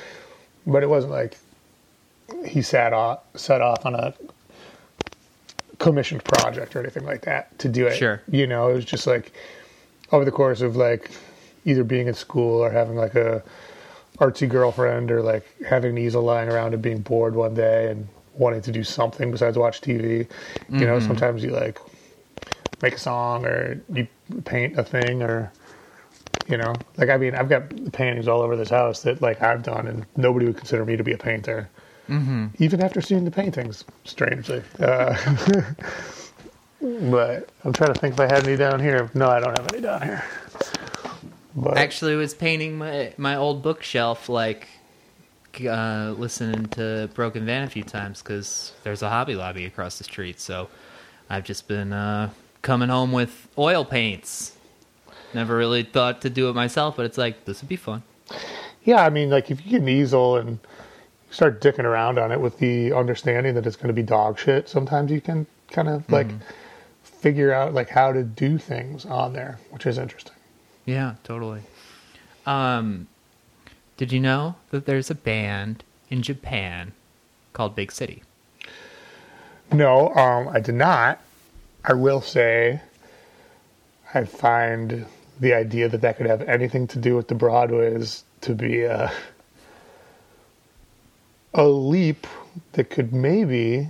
But 0.65 0.83
it 0.83 0.89
wasn't 0.89 1.13
like 1.13 1.37
he 2.45 2.61
sat 2.61 2.93
off 2.93 3.21
set 3.35 3.61
off 3.61 3.85
on 3.85 3.95
a 3.95 4.13
commissioned 5.79 6.23
project 6.23 6.75
or 6.75 6.79
anything 6.81 7.05
like 7.05 7.21
that 7.21 7.57
to 7.59 7.69
do 7.69 7.87
it. 7.87 7.95
Sure. 7.95 8.21
You 8.29 8.45
know, 8.45 8.69
it 8.69 8.73
was 8.73 8.85
just 8.85 9.07
like 9.07 9.33
over 10.11 10.25
the 10.25 10.31
course 10.31 10.61
of 10.61 10.75
like 10.75 11.11
either 11.65 11.83
being 11.83 12.07
in 12.07 12.13
school 12.13 12.63
or 12.63 12.69
having 12.69 12.95
like 12.95 13.15
a 13.15 13.43
artsy 14.17 14.49
girlfriend 14.49 15.11
or 15.11 15.21
like 15.21 15.45
having 15.63 15.91
an 15.91 15.97
easel 15.97 16.23
lying 16.23 16.49
around 16.49 16.73
and 16.73 16.81
being 16.81 16.99
bored 16.99 17.35
one 17.35 17.53
day 17.53 17.91
and 17.91 18.07
wanting 18.33 18.61
to 18.61 18.71
do 18.71 18.83
something 18.83 19.31
besides 19.31 19.57
watch 19.57 19.81
TV. 19.81 20.27
You 20.69 20.85
know, 20.85 20.99
sometimes 20.99 21.43
you 21.43 21.51
like 21.51 21.79
make 22.81 22.93
a 22.93 22.99
song 22.99 23.45
or 23.45 23.81
you 23.93 24.07
paint 24.45 24.77
a 24.79 24.83
thing 24.83 25.21
or 25.21 25.51
you 26.49 26.57
know, 26.57 26.73
like 26.97 27.09
I 27.09 27.17
mean, 27.17 27.35
I've 27.35 27.47
got 27.47 27.69
paintings 27.93 28.27
all 28.27 28.41
over 28.41 28.55
this 28.55 28.69
house 28.69 29.03
that 29.03 29.21
like 29.21 29.41
I've 29.41 29.61
done, 29.61 29.87
and 29.87 30.05
nobody 30.17 30.47
would 30.47 30.57
consider 30.57 30.83
me 30.83 30.97
to 30.97 31.03
be 31.03 31.13
a 31.13 31.17
painter, 31.17 31.69
mm-hmm. 32.09 32.47
even 32.57 32.81
after 32.81 33.01
seeing 33.01 33.23
the 33.23 33.31
paintings. 33.31 33.85
Strangely, 34.03 34.63
uh, 34.79 35.15
but 36.81 37.49
I'm 37.63 37.73
trying 37.73 37.93
to 37.93 37.99
think 37.99 38.13
if 38.13 38.19
I 38.19 38.25
had 38.27 38.47
any 38.47 38.55
down 38.55 38.79
here. 38.79 39.09
No, 39.13 39.27
I 39.29 39.39
don't 39.39 39.57
have 39.57 39.67
any 39.73 39.81
down 39.81 40.01
here. 40.01 40.23
But 41.55 41.77
Actually, 41.77 42.15
was 42.15 42.33
painting 42.33 42.77
my 42.77 43.13
my 43.17 43.35
old 43.35 43.61
bookshelf 43.61 44.29
like 44.29 44.67
uh, 45.67 46.13
listening 46.17 46.67
to 46.67 47.09
Broken 47.13 47.45
Van 47.45 47.63
a 47.63 47.69
few 47.69 47.83
times 47.83 48.21
because 48.21 48.73
there's 48.83 49.01
a 49.01 49.09
Hobby 49.09 49.35
Lobby 49.35 49.65
across 49.65 49.97
the 49.97 50.03
street. 50.03 50.39
So 50.39 50.69
I've 51.29 51.43
just 51.43 51.67
been 51.67 51.91
uh, 51.91 52.29
coming 52.61 52.89
home 52.89 53.11
with 53.11 53.47
oil 53.57 53.83
paints. 53.83 54.55
Never 55.33 55.57
really 55.57 55.83
thought 55.83 56.21
to 56.21 56.29
do 56.29 56.49
it 56.49 56.53
myself, 56.55 56.95
but 56.95 57.05
it's 57.05 57.17
like 57.17 57.45
this 57.45 57.61
would 57.61 57.69
be 57.69 57.75
fun. 57.75 58.03
yeah, 58.83 59.03
I 59.03 59.09
mean, 59.09 59.29
like 59.29 59.51
if 59.51 59.63
you 59.65 59.71
get 59.71 59.81
an 59.81 59.89
easel 59.89 60.37
and 60.37 60.59
start 61.31 61.61
dicking 61.61 61.83
around 61.83 62.17
on 62.17 62.31
it 62.31 62.39
with 62.39 62.57
the 62.57 62.93
understanding 62.93 63.53
that 63.55 63.65
it's 63.67 63.75
going 63.75 63.87
to 63.87 63.93
be 63.93 64.01
dog 64.01 64.39
shit, 64.39 64.69
sometimes 64.69 65.11
you 65.11 65.21
can 65.21 65.45
kind 65.71 65.87
of 65.87 66.09
like 66.11 66.27
figure 67.19 67.51
out 67.51 67.73
like 67.73 67.89
how 67.89 68.11
to 68.11 68.23
do 68.23 68.57
things 68.57 69.05
on 69.05 69.33
there, 69.33 69.59
which 69.69 69.85
is 69.85 69.97
interesting. 69.97 70.35
Yeah, 70.85 71.15
totally. 71.23 71.61
Um, 72.45 73.07
did 73.97 74.11
you 74.11 74.19
know 74.19 74.55
that 74.71 74.85
there's 74.85 75.11
a 75.11 75.15
band 75.15 75.83
in 76.09 76.21
Japan 76.21 76.93
called 77.53 77.75
Big 77.75 77.91
City? 77.91 78.23
No, 79.71 80.13
um, 80.15 80.47
I 80.47 80.59
did 80.59 80.75
not. 80.75 81.19
I 81.85 81.93
will 81.93 82.21
say, 82.21 82.81
I 84.13 84.23
find 84.23 85.05
the 85.39 85.53
idea 85.53 85.89
that 85.89 86.01
that 86.01 86.17
could 86.17 86.25
have 86.25 86.41
anything 86.41 86.87
to 86.87 86.99
do 86.99 87.15
with 87.15 87.27
the 87.27 87.35
Broadways 87.35 88.23
to 88.41 88.55
be 88.55 88.83
a, 88.83 89.11
a 91.53 91.67
leap 91.67 92.25
that 92.73 92.89
could 92.89 93.13
maybe 93.13 93.89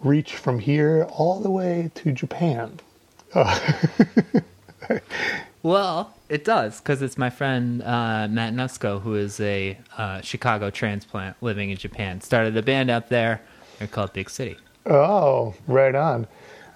reach 0.00 0.36
from 0.36 0.58
here 0.58 1.06
all 1.10 1.40
the 1.40 1.50
way 1.50 1.90
to 1.96 2.12
Japan. 2.12 2.78
Well, 5.66 6.14
it 6.28 6.44
does 6.44 6.78
because 6.80 7.02
it's 7.02 7.18
my 7.18 7.28
friend 7.28 7.82
uh, 7.82 8.28
Matt 8.30 8.54
Nusko, 8.54 9.02
who 9.02 9.16
is 9.16 9.40
a 9.40 9.76
uh, 9.98 10.20
Chicago 10.20 10.70
transplant 10.70 11.36
living 11.40 11.70
in 11.70 11.76
Japan. 11.76 12.20
Started 12.20 12.56
a 12.56 12.62
band 12.62 12.88
up 12.88 13.08
there. 13.08 13.40
They're 13.80 13.88
called 13.88 14.12
Big 14.12 14.30
City. 14.30 14.56
Oh, 14.86 15.54
right 15.66 15.92
on. 15.96 16.28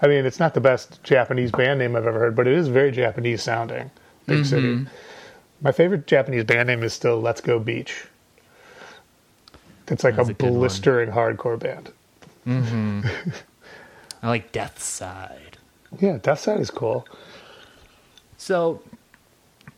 I 0.03 0.09
mean, 0.09 0.27
it's 0.27 0.41
not 0.41 0.55
the 0.55 0.61
best 0.61 1.05
Japanese 1.05 1.53
band 1.53 1.79
name 1.79 1.95
I've 1.95 2.05
ever 2.05 2.19
heard, 2.19 2.35
but 2.35 2.49
it 2.49 2.55
is 2.55 2.67
very 2.67 2.91
Japanese 2.91 3.45
sounding. 3.45 3.93
Big 4.27 4.45
City. 4.45 4.87
My 5.61 5.71
favorite 5.71 6.09
Japanese 6.09 6.43
band 6.43 6.67
name 6.67 6.83
is 6.83 6.93
still 6.93 7.21
Let's 7.21 7.41
Go 7.41 7.61
Beach. 7.61 8.07
It's 9.87 10.03
like 10.03 10.17
That's 10.17 10.31
a, 10.31 10.33
a 10.33 10.35
good 10.35 10.51
one. 10.51 10.59
blistering 10.59 11.11
hardcore 11.11 11.61
band. 11.61 11.93
I 12.47 14.29
like 14.29 14.53
Death 14.53 14.83
Side. 14.83 15.59
Yeah, 15.99 16.19
Death 16.19 16.41
Side 16.41 16.61
is 16.61 16.71
cool. 16.71 17.07
So, 18.37 18.83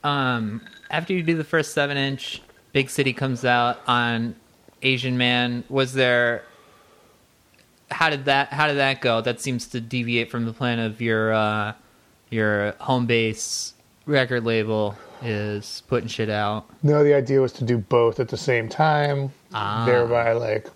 um, 0.04 0.60
after 0.90 1.12
you 1.12 1.22
do 1.22 1.34
the 1.36 1.44
first 1.44 1.72
seven 1.74 1.96
inch, 1.96 2.42
Big 2.72 2.90
City 2.90 3.12
comes 3.12 3.44
out 3.44 3.80
on 3.86 4.34
Asian 4.82 5.16
Man. 5.18 5.64
Was 5.68 5.92
there? 5.94 6.44
How 7.90 8.10
did 8.10 8.24
that? 8.26 8.48
How 8.48 8.66
did 8.66 8.76
that 8.78 9.00
go? 9.00 9.20
That 9.20 9.40
seems 9.40 9.66
to 9.68 9.80
deviate 9.80 10.30
from 10.30 10.46
the 10.46 10.52
plan 10.52 10.78
of 10.78 11.00
your 11.00 11.32
uh, 11.32 11.74
your 12.30 12.72
home 12.80 13.06
base 13.06 13.74
record 14.06 14.44
label 14.44 14.96
is 15.22 15.82
putting 15.88 16.08
shit 16.08 16.30
out. 16.30 16.66
No, 16.82 17.04
the 17.04 17.14
idea 17.14 17.40
was 17.40 17.52
to 17.54 17.64
do 17.64 17.78
both 17.78 18.18
at 18.18 18.28
the 18.28 18.36
same 18.36 18.68
time, 18.68 19.32
Ah. 19.54 19.84
thereby 19.86 20.32
like 20.32 20.68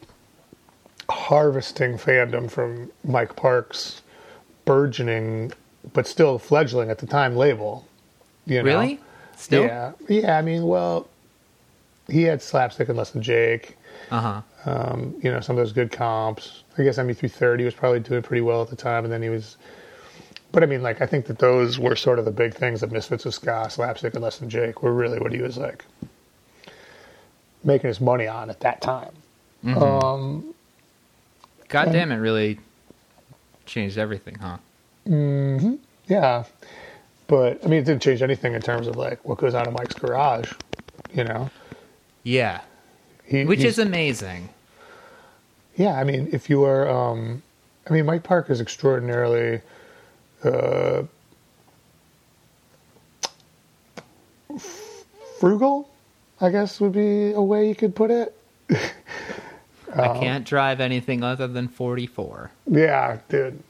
harvesting 1.11 1.99
fandom 1.99 2.51
from 2.51 2.91
Mike 3.05 3.37
Park's 3.37 4.03
burgeoning, 4.65 5.53
but 5.93 6.07
still 6.07 6.39
fledgling 6.39 6.91
at 6.91 6.99
the 6.99 7.07
time 7.07 7.37
label. 7.37 7.87
You 8.47 8.63
know? 8.63 8.65
Really? 8.65 9.01
Still? 9.37 9.65
Yeah, 9.65 9.93
yeah. 10.09 10.39
I 10.39 10.43
mean, 10.43 10.67
well, 10.67 11.09
he 12.09 12.23
had 12.23 12.43
slapstick 12.43 12.89
and 12.89 12.97
less 12.97 13.11
than 13.11 13.23
Jake. 13.23 13.77
Uh 14.11 14.21
huh. 14.21 14.43
Um, 14.71 15.15
you 15.23 15.31
know, 15.31 15.41
some 15.41 15.57
of 15.57 15.65
those 15.65 15.73
good 15.73 15.93
comps. 15.93 16.63
I 16.79 16.83
guess 16.83 16.99
MU330 16.99 17.65
was 17.65 17.75
probably 17.75 18.01
doing 18.01 18.23
pretty 18.23 18.41
well 18.41 18.63
at 18.63 18.71
the 18.71 18.77
time, 18.77 19.05
and 19.05 19.13
then 19.13 19.23
he 19.23 19.29
was. 19.29 19.57
But 20.53 20.63
I 20.63 20.67
mean, 20.67 20.83
like, 20.83 21.01
I 21.01 21.07
think 21.07 21.27
that 21.27 21.39
those 21.39 21.79
were 21.79 21.97
sort 21.97 22.19
of 22.19 22.25
the 22.25 22.31
big 22.31 22.55
things 22.55 22.81
that 22.81 22.91
Misfits 22.91 23.27
of 23.27 23.35
Ska, 23.35 23.69
Slapstick, 23.69 24.15
and 24.15 24.23
Less 24.23 24.39
Than 24.39 24.49
Jake 24.49 24.83
were 24.83 24.93
really 24.93 25.19
what 25.19 25.33
he 25.33 25.43
was 25.43 25.59
like 25.59 25.85
making 27.65 27.89
his 27.89 28.01
money 28.01 28.27
on 28.27 28.49
at 28.49 28.61
that 28.61 28.81
time. 28.81 29.13
Um, 29.67 30.55
God 31.69 31.93
damn 31.93 32.13
it! 32.13 32.17
Really 32.17 32.59
changed 33.67 33.99
everything, 33.99 34.37
huh? 34.37 34.59
yeah, 36.07 36.45
but 37.27 37.65
I 37.65 37.69
mean, 37.69 37.81
it 37.81 37.85
didn't 37.85 38.03
change 38.03 38.23
anything 38.23 38.55
in 38.55 38.63
terms 38.63 38.87
of 38.87 38.97
like 38.97 39.25
what 39.25 39.39
goes 39.39 39.55
on 39.55 39.67
in 39.67 39.75
Mike's 39.75 39.95
garage. 39.95 40.55
You 41.15 41.25
know, 41.25 41.51
Yeah, 42.23 42.61
he, 43.25 43.45
which 43.45 43.63
is 43.63 43.79
amazing. 43.79 44.49
Yeah, 45.77 45.99
I 45.99 46.05
mean, 46.05 46.29
if 46.33 46.49
you 46.49 46.65
are, 46.65 46.89
um, 46.89 47.43
I 47.89 47.93
mean, 47.93 48.07
Mike 48.07 48.23
Park 48.23 48.49
is 48.51 48.61
extraordinarily 48.61 49.61
uh, 50.43 51.03
frugal. 55.39 55.89
I 56.41 56.51
guess 56.51 56.81
would 56.81 56.93
be 56.93 57.33
a 57.33 57.41
way 57.41 57.69
you 57.69 57.75
could 57.75 57.95
put 57.95 58.11
it. 58.11 58.35
I 59.95 60.19
can't 60.19 60.45
drive 60.45 60.81
anything 60.81 61.23
other 61.23 61.47
than 61.47 61.69
44. 61.69 62.51
Yeah, 62.71 63.19
dude. 63.29 63.63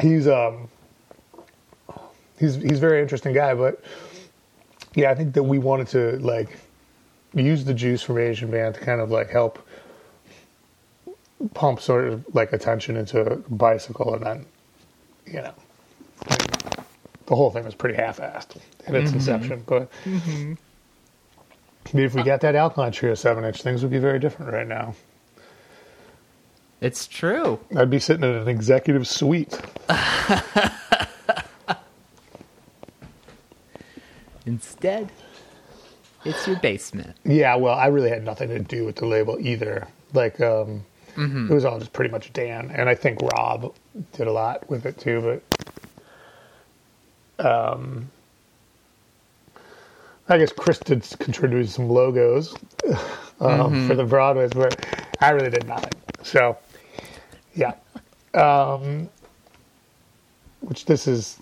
He's 0.00 0.26
um 0.26 0.68
he's 2.38 2.56
he's 2.56 2.78
a 2.78 2.80
very 2.80 3.00
interesting 3.00 3.32
guy, 3.32 3.54
but 3.54 3.82
yeah, 4.94 5.10
I 5.10 5.14
think 5.14 5.34
that 5.34 5.42
we 5.42 5.58
wanted 5.58 5.88
to 5.88 6.18
like 6.18 6.58
use 7.34 7.64
the 7.64 7.74
juice 7.74 8.02
from 8.02 8.18
Asian 8.18 8.50
Man 8.50 8.72
to 8.72 8.80
kind 8.80 9.00
of 9.00 9.10
like 9.10 9.30
help 9.30 9.64
pump 11.54 11.80
sort 11.80 12.08
of 12.08 12.34
like 12.34 12.52
attention 12.52 12.96
into 12.96 13.20
a 13.20 13.36
bicycle 13.36 14.14
and 14.14 14.24
then 14.24 14.46
you 15.26 15.40
know 15.40 15.54
mean, 16.28 16.71
the 17.26 17.36
whole 17.36 17.50
thing 17.50 17.64
was 17.64 17.74
pretty 17.74 17.96
half-assed 17.96 18.56
in 18.86 18.94
its 18.94 19.08
mm-hmm. 19.08 19.18
inception, 19.18 19.64
but 19.66 19.90
mm-hmm. 20.04 20.54
mean, 21.92 22.06
if 22.06 22.14
we 22.14 22.22
got 22.22 22.40
that 22.40 22.54
Alkaline 22.54 22.92
Trio 22.92 23.14
7 23.14 23.44
inch, 23.44 23.62
things 23.62 23.82
would 23.82 23.90
be 23.90 23.98
very 23.98 24.18
different 24.18 24.52
right 24.52 24.66
now. 24.66 24.94
It's 26.80 27.06
true. 27.06 27.60
I'd 27.76 27.90
be 27.90 28.00
sitting 28.00 28.24
in 28.24 28.34
an 28.34 28.48
executive 28.48 29.06
suite. 29.06 29.56
Instead, 34.46 35.12
it's 36.24 36.46
your 36.46 36.58
basement. 36.58 37.16
Yeah, 37.24 37.54
well, 37.56 37.74
I 37.74 37.86
really 37.86 38.10
had 38.10 38.24
nothing 38.24 38.48
to 38.48 38.58
do 38.58 38.84
with 38.84 38.96
the 38.96 39.06
label 39.06 39.38
either. 39.40 39.86
Like, 40.12 40.40
um, 40.40 40.84
mm-hmm. 41.14 41.50
it 41.50 41.54
was 41.54 41.64
all 41.64 41.78
just 41.78 41.92
pretty 41.92 42.10
much 42.10 42.32
Dan. 42.32 42.72
And 42.74 42.88
I 42.88 42.96
think 42.96 43.20
Rob 43.22 43.72
did 44.12 44.26
a 44.26 44.32
lot 44.32 44.68
with 44.68 44.84
it 44.84 44.98
too, 44.98 45.20
but 45.20 45.40
um, 47.42 48.10
I 50.28 50.38
guess 50.38 50.52
Chris 50.52 50.78
did 50.78 51.02
contribute 51.18 51.68
some 51.68 51.88
logos 51.88 52.54
um, 53.40 53.86
for 53.86 53.94
the 53.94 54.04
Broadways, 54.04 54.52
but 54.52 54.84
I 55.20 55.30
really 55.30 55.50
did 55.50 55.66
nothing. 55.66 55.92
So, 56.22 56.56
yeah. 57.54 57.74
Um, 58.34 59.08
which 60.60 60.84
this 60.86 61.06
is 61.06 61.38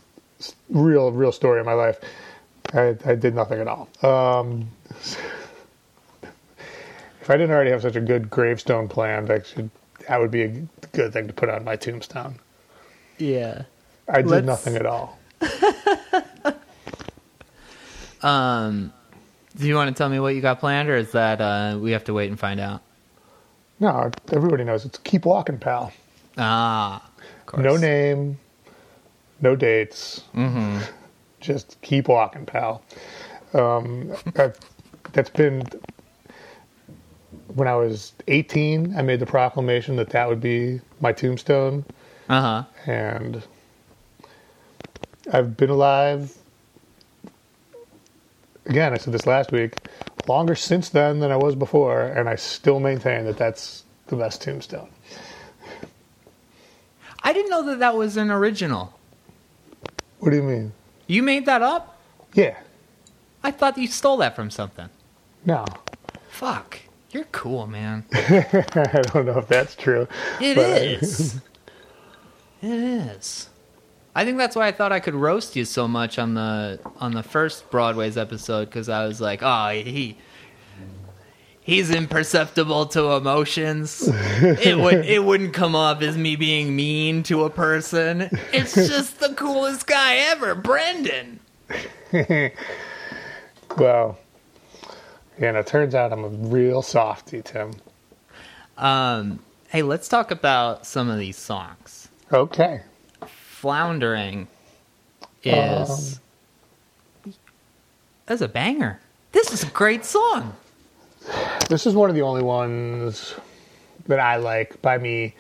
real, 0.70 1.12
real 1.12 1.32
story 1.32 1.60
of 1.60 1.66
my 1.66 1.74
life. 1.74 2.01
I, 2.72 2.97
I 3.05 3.14
did 3.14 3.35
nothing 3.35 3.60
at 3.60 3.68
all. 3.68 3.89
Um, 4.02 4.68
if 6.22 7.28
I 7.28 7.36
didn't 7.36 7.51
already 7.51 7.70
have 7.70 7.82
such 7.82 7.97
a 7.97 8.01
good 8.01 8.31
gravestone 8.31 8.89
planned, 8.89 9.31
I 9.31 9.43
should. 9.43 9.70
That 10.09 10.18
would 10.18 10.31
be 10.31 10.43
a 10.43 10.48
good 10.93 11.12
thing 11.12 11.27
to 11.28 11.32
put 11.32 11.48
on 11.51 11.62
my 11.62 11.77
tombstone. 11.77 12.36
Yeah. 13.18 13.62
I 14.09 14.22
did 14.22 14.31
Let's- 14.31 14.47
nothing 14.47 14.77
at 14.77 14.86
all. 14.86 15.19
Um, 18.22 18.92
do 19.56 19.66
you 19.66 19.74
want 19.74 19.88
to 19.88 19.94
tell 19.98 20.09
me 20.09 20.20
what 20.20 20.34
you 20.34 20.40
got 20.40 20.60
planned, 20.60 20.88
or 20.88 20.97
is 20.97 21.12
that 21.12 21.40
uh, 21.40 21.78
we 21.80 21.92
have 21.92 22.05
to 22.05 22.14
wait 22.14 22.28
and 22.30 22.38
find 22.38 22.60
out? 22.60 22.82
No, 23.78 24.10
everybody 24.32 24.64
knows 24.64 24.84
it's 24.84 24.98
Keep 24.98 25.24
Walking, 25.24 25.59
Pal. 25.59 25.92
Ah, 26.38 27.02
of 27.40 27.47
course. 27.47 27.64
No 27.64 27.76
name, 27.76 28.38
no 29.40 29.56
dates. 29.56 30.22
Mm-hmm. 30.34 30.78
Just 31.40 31.80
keep 31.80 32.09
walking, 32.09 32.44
pal. 32.47 32.82
Um, 33.55 34.12
I've, 34.36 34.56
that's 35.12 35.30
been 35.30 35.62
when 37.55 37.66
I 37.66 37.74
was 37.74 38.12
18. 38.28 38.94
I 38.97 39.02
made 39.02 39.20
the 39.20 39.26
proclamation 39.26 39.97
that 39.97 40.10
that 40.10 40.28
would 40.28 40.40
be 40.40 40.80
my 41.01 41.12
tombstone, 41.12 41.84
Uh 42.28 42.40
huh. 42.40 42.64
and 42.86 43.42
I've 45.32 45.56
been 45.56 45.70
alive. 45.70 46.36
Again, 48.66 48.93
I 48.93 48.99
said 48.99 49.12
this 49.12 49.27
last 49.27 49.53
week. 49.53 49.74
Longer 50.28 50.55
since 50.55 50.89
then 50.91 51.20
than 51.20 51.32
I 51.32 51.37
was 51.37 51.55
before, 51.55 52.03
and 52.03 52.28
I 52.28 52.37
still 52.37 52.78
maintain 52.81 53.24
that 53.24 53.37
that's 53.37 53.85
the 54.09 54.16
best 54.16 54.43
tombstone. 54.43 54.89
I 57.23 57.32
didn't 57.32 57.51
know 57.51 57.62
that 57.66 57.78
that 57.81 57.97
was 57.97 58.16
an 58.16 58.31
original. 58.31 58.99
What 60.20 60.31
do 60.31 60.37
you 60.37 60.43
mean? 60.43 60.73
You 61.07 61.23
made 61.23 61.47
that 61.47 61.62
up? 61.62 61.99
Yeah, 62.35 62.57
I 63.43 63.51
thought 63.51 63.77
you 63.78 63.87
stole 63.89 64.19
that 64.19 64.37
from 64.37 64.51
something. 64.51 64.89
no. 65.45 65.65
Fuck. 66.31 66.78
You're 67.11 67.24
cool, 67.32 67.66
man. 67.66 68.05
I 68.15 69.03
don't 69.12 69.27
know 69.27 69.39
if 69.39 69.49
that's 69.49 69.74
true. 69.74 70.07
It 70.41 70.55
but- 70.55 70.81
is. 70.81 71.35
it 72.62 72.70
is. 72.70 73.49
I 74.15 74.24
think 74.24 74.39
that's 74.39 74.57
why 74.57 74.66
I 74.66 74.73
thought 74.73 74.93
I 74.93 75.01
could 75.01 75.15
roast 75.15 75.55
you 75.57 75.65
so 75.65 75.87
much 75.87 76.19
on 76.19 76.35
the 76.35 76.81
on 76.99 77.12
the 77.12 77.23
first 77.23 77.70
Broadway's 77.70 78.16
episode 78.16 78.66
because 78.66 78.89
I 78.89 79.07
was 79.07 79.20
like, 79.20 79.41
oh, 79.43 79.70
he 79.70 80.16
he's 81.61 81.91
imperceptible 81.91 82.87
to 82.87 83.12
emotions. 83.12 84.09
it 84.12 84.77
would 84.78 85.05
it 85.07 85.24
wouldn't 85.24 85.55
come 85.55 85.77
off 85.77 86.03
as 86.03 86.16
me 86.16 86.37
being 86.37 86.74
mean 86.74 87.23
to 87.24 87.45
a 87.45 87.51
person. 87.51 88.28
It's 88.53 88.74
just 88.89 89.20
the 89.20 89.35
coolest 89.35 89.87
guy 89.87 90.16
ever, 90.16 90.55
Brendan. 90.55 91.41
Well, 93.77 94.19
yeah, 95.39 95.49
and 95.51 95.57
it 95.57 95.66
turns 95.66 95.95
out 95.95 96.12
I'm 96.12 96.24
a 96.24 96.28
real 96.28 96.82
softy, 96.82 97.41
Tim. 97.43 97.73
Um, 98.77 99.41
hey, 99.69 99.82
let's 99.82 100.09
talk 100.09 100.31
about 100.31 100.87
some 100.87 101.09
of 101.09 101.19
these 101.19 101.37
songs. 101.37 102.09
Okay. 102.32 102.82
Floundering 103.61 104.49
is 105.45 106.19
that's 108.24 108.41
a 108.41 108.49
banger. 108.49 108.99
This 109.32 109.53
is 109.53 109.62
a 109.65 109.66
great 109.66 110.07
song. 110.07 110.55
This 111.69 111.87
is 111.87 111.95
one 111.95 112.09
of 112.09 112.16
the 112.16 112.23
only 112.23 112.43
ones 112.43 113.35
that 114.07 114.19
I 114.19 114.37
like 114.37 114.81
by 114.81 114.97
me. 114.97 115.35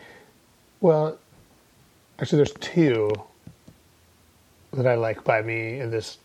Well, 0.82 1.16
actually, 2.18 2.36
there's 2.36 2.52
two 2.60 3.10
that 4.74 4.86
I 4.86 4.96
like 4.96 5.24
by 5.24 5.40
me 5.40 5.80
in 5.80 5.90
this 5.90 6.18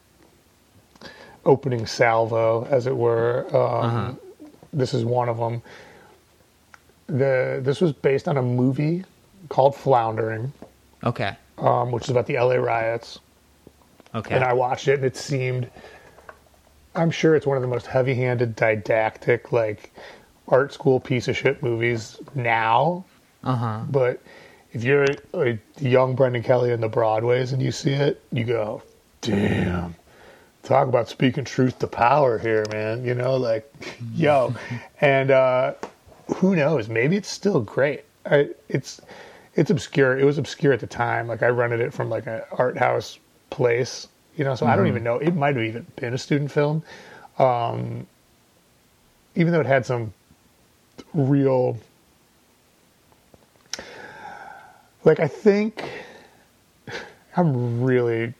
opening 1.46 1.86
salvo, 1.86 2.66
as 2.66 2.88
it 2.88 2.98
were. 2.98 3.48
Um, 3.56 4.20
This 4.74 4.94
is 4.94 5.06
one 5.06 5.30
of 5.30 5.38
them. 5.38 5.62
The 7.08 7.62
this 7.64 7.80
was 7.80 7.94
based 7.94 8.28
on 8.28 8.36
a 8.36 8.42
movie 8.42 9.06
called 9.48 9.78
Floundering, 9.78 10.52
Okay. 11.06 11.38
Um, 11.58 11.92
which 11.92 12.06
is 12.06 12.10
about 12.10 12.28
the 12.28 12.36
LA 12.36 12.56
riots. 12.56 13.20
Okay. 14.14 14.34
and 14.36 14.44
I 14.44 14.54
watched 14.54 14.88
it, 14.88 14.96
and 14.96 15.06
it 15.06 15.18
seemed. 15.18 15.70
I'm 16.96 17.12
sure 17.12 17.36
it's 17.36 17.46
one 17.46 17.58
of 17.58 17.62
the 17.62 17.68
most 17.68 17.88
heavy-handed, 17.88 18.56
didactic, 18.56 19.52
like 19.52 19.92
art 20.48 20.72
school 20.74 21.00
piece 21.00 21.28
of 21.28 21.36
shit 21.36 21.62
movies 21.62 22.18
now. 22.34 23.04
Uh 23.44 23.56
huh. 23.56 23.82
But 23.90 24.22
if 24.72 24.84
you're 24.84 25.06
a 25.34 25.60
young 25.80 26.16
Brendan 26.16 26.44
Kelly 26.44 26.72
in 26.72 26.82
the 26.82 26.90
Broadways 26.90 27.52
and 27.52 27.62
you 27.62 27.72
see 27.72 27.92
it, 27.94 28.22
you 28.32 28.44
go, 28.46 28.82
"Damn." 29.22 29.96
Talk 30.64 30.88
about 30.88 31.08
speaking 31.10 31.44
truth 31.44 31.78
to 31.80 31.88
power 31.88 32.40
here, 32.40 32.64
man. 32.72 33.06
You 33.06 33.14
know, 33.14 33.36
like, 33.36 33.72
yo, 34.14 34.56
and 35.02 35.32
uh, 35.32 35.74
who 36.38 36.56
knows? 36.56 36.90
Maybe 36.90 37.18
it's 37.18 37.30
still 37.30 37.62
great. 37.62 38.04
I, 38.26 38.50
it's 38.70 39.00
it's 39.56 39.72
obscure. 39.72 40.18
It 40.20 40.26
was 40.26 40.38
obscure 40.38 40.74
at 40.74 40.80
the 40.80 40.88
time. 40.88 41.28
Like 41.28 41.42
I 41.42 41.48
rented 41.48 41.80
it 41.80 41.94
from 41.94 42.10
like 42.10 42.28
an 42.28 42.42
art 42.58 42.78
house 42.78 43.20
place, 43.50 44.08
you 44.36 44.44
know. 44.44 44.56
So 44.56 44.66
I 44.66 44.76
don't 44.76 44.88
even 44.88 45.04
know. 45.04 45.18
It 45.18 45.36
might 45.36 45.56
have 45.56 45.64
even 45.64 45.86
been 45.96 46.14
a 46.14 46.18
student 46.18 46.52
film, 46.52 46.84
um, 47.40 48.06
even 49.36 49.54
though 49.54 49.62
it 49.62 49.66
had 49.66 49.86
some 49.86 50.14
real. 51.14 51.78
Like 55.04 55.20
I 55.20 55.28
think 55.28 55.88
I'm 57.38 57.84
really 57.84 58.34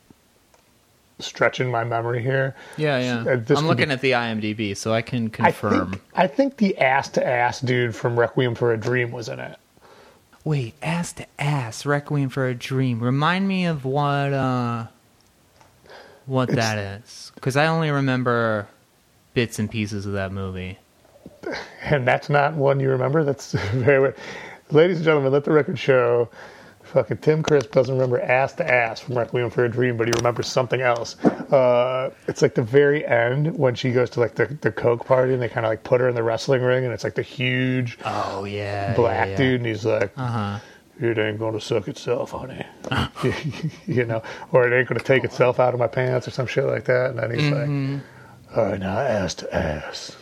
stretching 1.20 1.72
my 1.72 1.84
memory 1.84 2.22
here. 2.22 2.56
Yeah, 2.76 3.00
yeah. 3.00 3.34
Uh, 3.34 3.36
this 3.38 3.58
I'm 3.58 3.68
looking 3.68 3.88
be- 3.88 3.94
at 3.94 4.02
the 4.02 4.12
IMDb, 4.12 4.76
so 4.76 4.92
I 4.94 5.02
can 5.02 5.28
I 5.40 5.52
confirm. 5.52 5.92
think, 5.92 6.04
I 6.16 6.28
think 6.28 6.58
the 6.58 6.78
ass 6.80 7.08
to 7.10 7.26
ass 7.26 7.62
dude 7.62 7.96
from 7.96 8.20
Requiem 8.20 8.56
for 8.56 8.74
a 8.74 8.78
Dream 8.78 9.12
was 9.12 9.30
in 9.30 9.40
it. 9.40 9.58
Wait, 10.46 10.76
ass 10.82 11.12
to 11.14 11.26
ass, 11.40 11.86
Requiem 11.86 12.30
for 12.30 12.48
a 12.48 12.54
Dream. 12.56 13.02
Remind 13.02 13.48
me 13.48 13.66
of 13.66 13.84
what 13.84 14.32
uh 14.32 14.86
what 16.28 16.50
It's- 16.50 16.64
that 16.66 16.78
is, 17.02 17.32
because 17.36 17.58
I 17.58 17.68
only 17.68 17.92
remember 17.92 18.68
bits 19.34 19.60
and 19.60 19.70
pieces 19.70 20.06
of 20.06 20.14
that 20.14 20.32
movie. 20.32 20.78
And 21.84 22.08
that's 22.08 22.30
not 22.32 22.56
one 22.56 22.80
you 22.80 22.90
remember? 22.90 23.24
That's 23.24 23.52
very 23.74 24.00
weird. 24.00 24.16
Ladies 24.72 24.98
and 24.98 25.06
gentlemen, 25.06 25.32
let 25.32 25.44
the 25.44 25.52
record 25.52 25.78
show 25.78 26.30
fucking 26.86 27.18
Tim 27.18 27.44
Crisp 27.44 27.72
doesn't 27.72 27.94
remember 27.94 28.20
ass 28.22 28.54
to 28.54 28.72
ass 28.72 29.00
from 29.02 29.18
Requiem 29.18 29.50
for 29.50 29.66
a 29.66 29.70
Dream, 29.70 29.98
but 29.98 30.08
he 30.08 30.14
remembers 30.18 30.48
something 30.48 30.82
else. 30.82 31.16
Uh, 31.26 32.12
it's 32.28 32.42
like 32.42 32.56
the 32.56 32.62
very 32.62 33.06
end 33.06 33.58
when 33.58 33.76
she 33.76 33.92
goes 33.92 34.10
to 34.12 34.20
like 34.20 34.36
the, 34.36 34.46
the 34.62 34.72
Coke 34.72 35.06
party 35.06 35.34
and 35.34 35.42
they 35.42 35.50
kind 35.50 35.66
of 35.66 35.70
like 35.72 35.84
put 35.84 36.00
her 36.02 36.08
in 36.10 36.16
the 36.16 36.24
wrestling 36.24 36.62
ring 36.62 36.84
and 36.86 36.94
it's 36.94 37.04
like 37.04 37.16
the 37.16 37.22
huge 37.22 37.98
Oh 38.06 38.46
yeah, 38.46 38.96
black 38.96 39.36
dude 39.36 39.62
and 39.62 39.66
he's 39.66 39.86
like, 39.86 40.12
Uh 40.18 40.28
huh. 40.28 40.60
it 41.00 41.18
ain't 41.18 41.40
gonna 41.40 41.60
suck 41.62 41.88
itself, 41.88 42.32
honey. 42.32 42.66
you 43.88 44.06
know, 44.06 44.22
or 44.52 44.68
it 44.68 44.78
ain't 44.78 44.88
gonna 44.88 45.00
take 45.00 45.24
itself 45.24 45.60
out 45.60 45.74
of 45.74 45.80
my 45.80 45.88
pants 45.88 46.28
or 46.28 46.32
some 46.32 46.48
shit 46.48 46.64
like 46.66 46.86
that. 46.86 47.12
And 47.12 47.20
then 47.20 47.32
he's 47.32 47.52
like, 47.52 48.58
all 48.58 48.64
right, 48.72 48.80
now 48.80 48.98
ass 49.00 49.34
to 49.36 49.54
ass. 49.56 50.16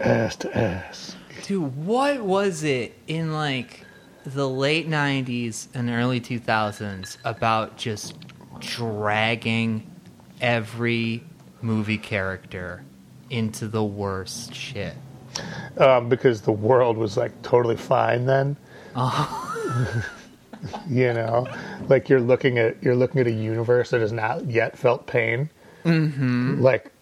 Ass 0.00 0.36
to 0.36 0.56
ass. 0.56 1.16
Dude, 1.44 1.76
what 1.86 2.20
was 2.22 2.64
it 2.64 2.96
in 3.06 3.32
like 3.32 3.84
the 4.24 4.48
late 4.48 4.88
'90s 4.88 5.68
and 5.74 5.90
early 5.90 6.20
2000s 6.20 7.16
about 7.24 7.76
just 7.76 8.14
dragging 8.60 9.90
every 10.40 11.22
movie 11.62 11.98
character 11.98 12.82
into 13.30 13.68
the 13.68 13.84
worst 13.84 14.54
shit? 14.54 14.94
Um, 15.76 16.08
because 16.08 16.42
the 16.42 16.52
world 16.52 16.96
was 16.96 17.16
like 17.16 17.42
totally 17.42 17.76
fine 17.76 18.26
then. 18.26 18.56
you 20.88 21.12
know, 21.12 21.46
like 21.88 22.08
you're 22.08 22.20
looking 22.20 22.58
at 22.58 22.82
you're 22.82 22.96
looking 22.96 23.20
at 23.20 23.26
a 23.26 23.32
universe 23.32 23.90
that 23.90 24.00
has 24.00 24.12
not 24.12 24.44
yet 24.46 24.76
felt 24.76 25.06
pain. 25.06 25.50
Mm-hmm. 25.84 26.60
Like 26.60 26.92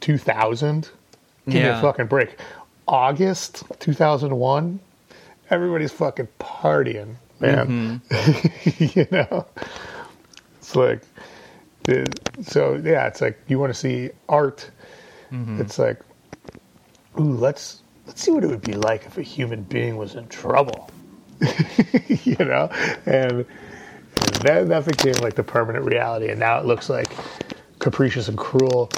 2000. 0.00 0.88
Give 1.46 1.54
me 1.54 1.68
a 1.68 1.80
fucking 1.80 2.06
break. 2.06 2.36
August 2.86 3.64
2001. 3.80 4.80
Everybody's 5.50 5.92
fucking 5.92 6.28
partying, 6.38 7.16
man. 7.40 8.02
Mm-hmm. 8.08 8.98
you 8.98 9.06
know, 9.10 9.46
it's 10.58 10.76
like, 10.76 11.02
so 12.42 12.80
yeah, 12.84 13.06
it's 13.06 13.20
like 13.20 13.38
you 13.48 13.58
want 13.58 13.72
to 13.72 13.78
see 13.78 14.10
art. 14.28 14.70
Mm-hmm. 15.32 15.60
It's 15.60 15.78
like, 15.78 16.00
ooh, 17.18 17.34
let's 17.34 17.82
let's 18.06 18.22
see 18.22 18.30
what 18.30 18.44
it 18.44 18.48
would 18.48 18.62
be 18.62 18.74
like 18.74 19.06
if 19.06 19.18
a 19.18 19.22
human 19.22 19.62
being 19.64 19.96
was 19.96 20.14
in 20.14 20.28
trouble. 20.28 20.90
you 22.08 22.36
know, 22.38 22.70
and 23.06 23.44
that 24.42 24.68
that 24.68 24.84
became 24.86 25.14
like 25.14 25.34
the 25.34 25.42
permanent 25.42 25.84
reality, 25.84 26.28
and 26.28 26.38
now 26.38 26.58
it 26.58 26.66
looks 26.66 26.88
like 26.88 27.08
capricious 27.78 28.28
and 28.28 28.38
cruel 28.38 28.90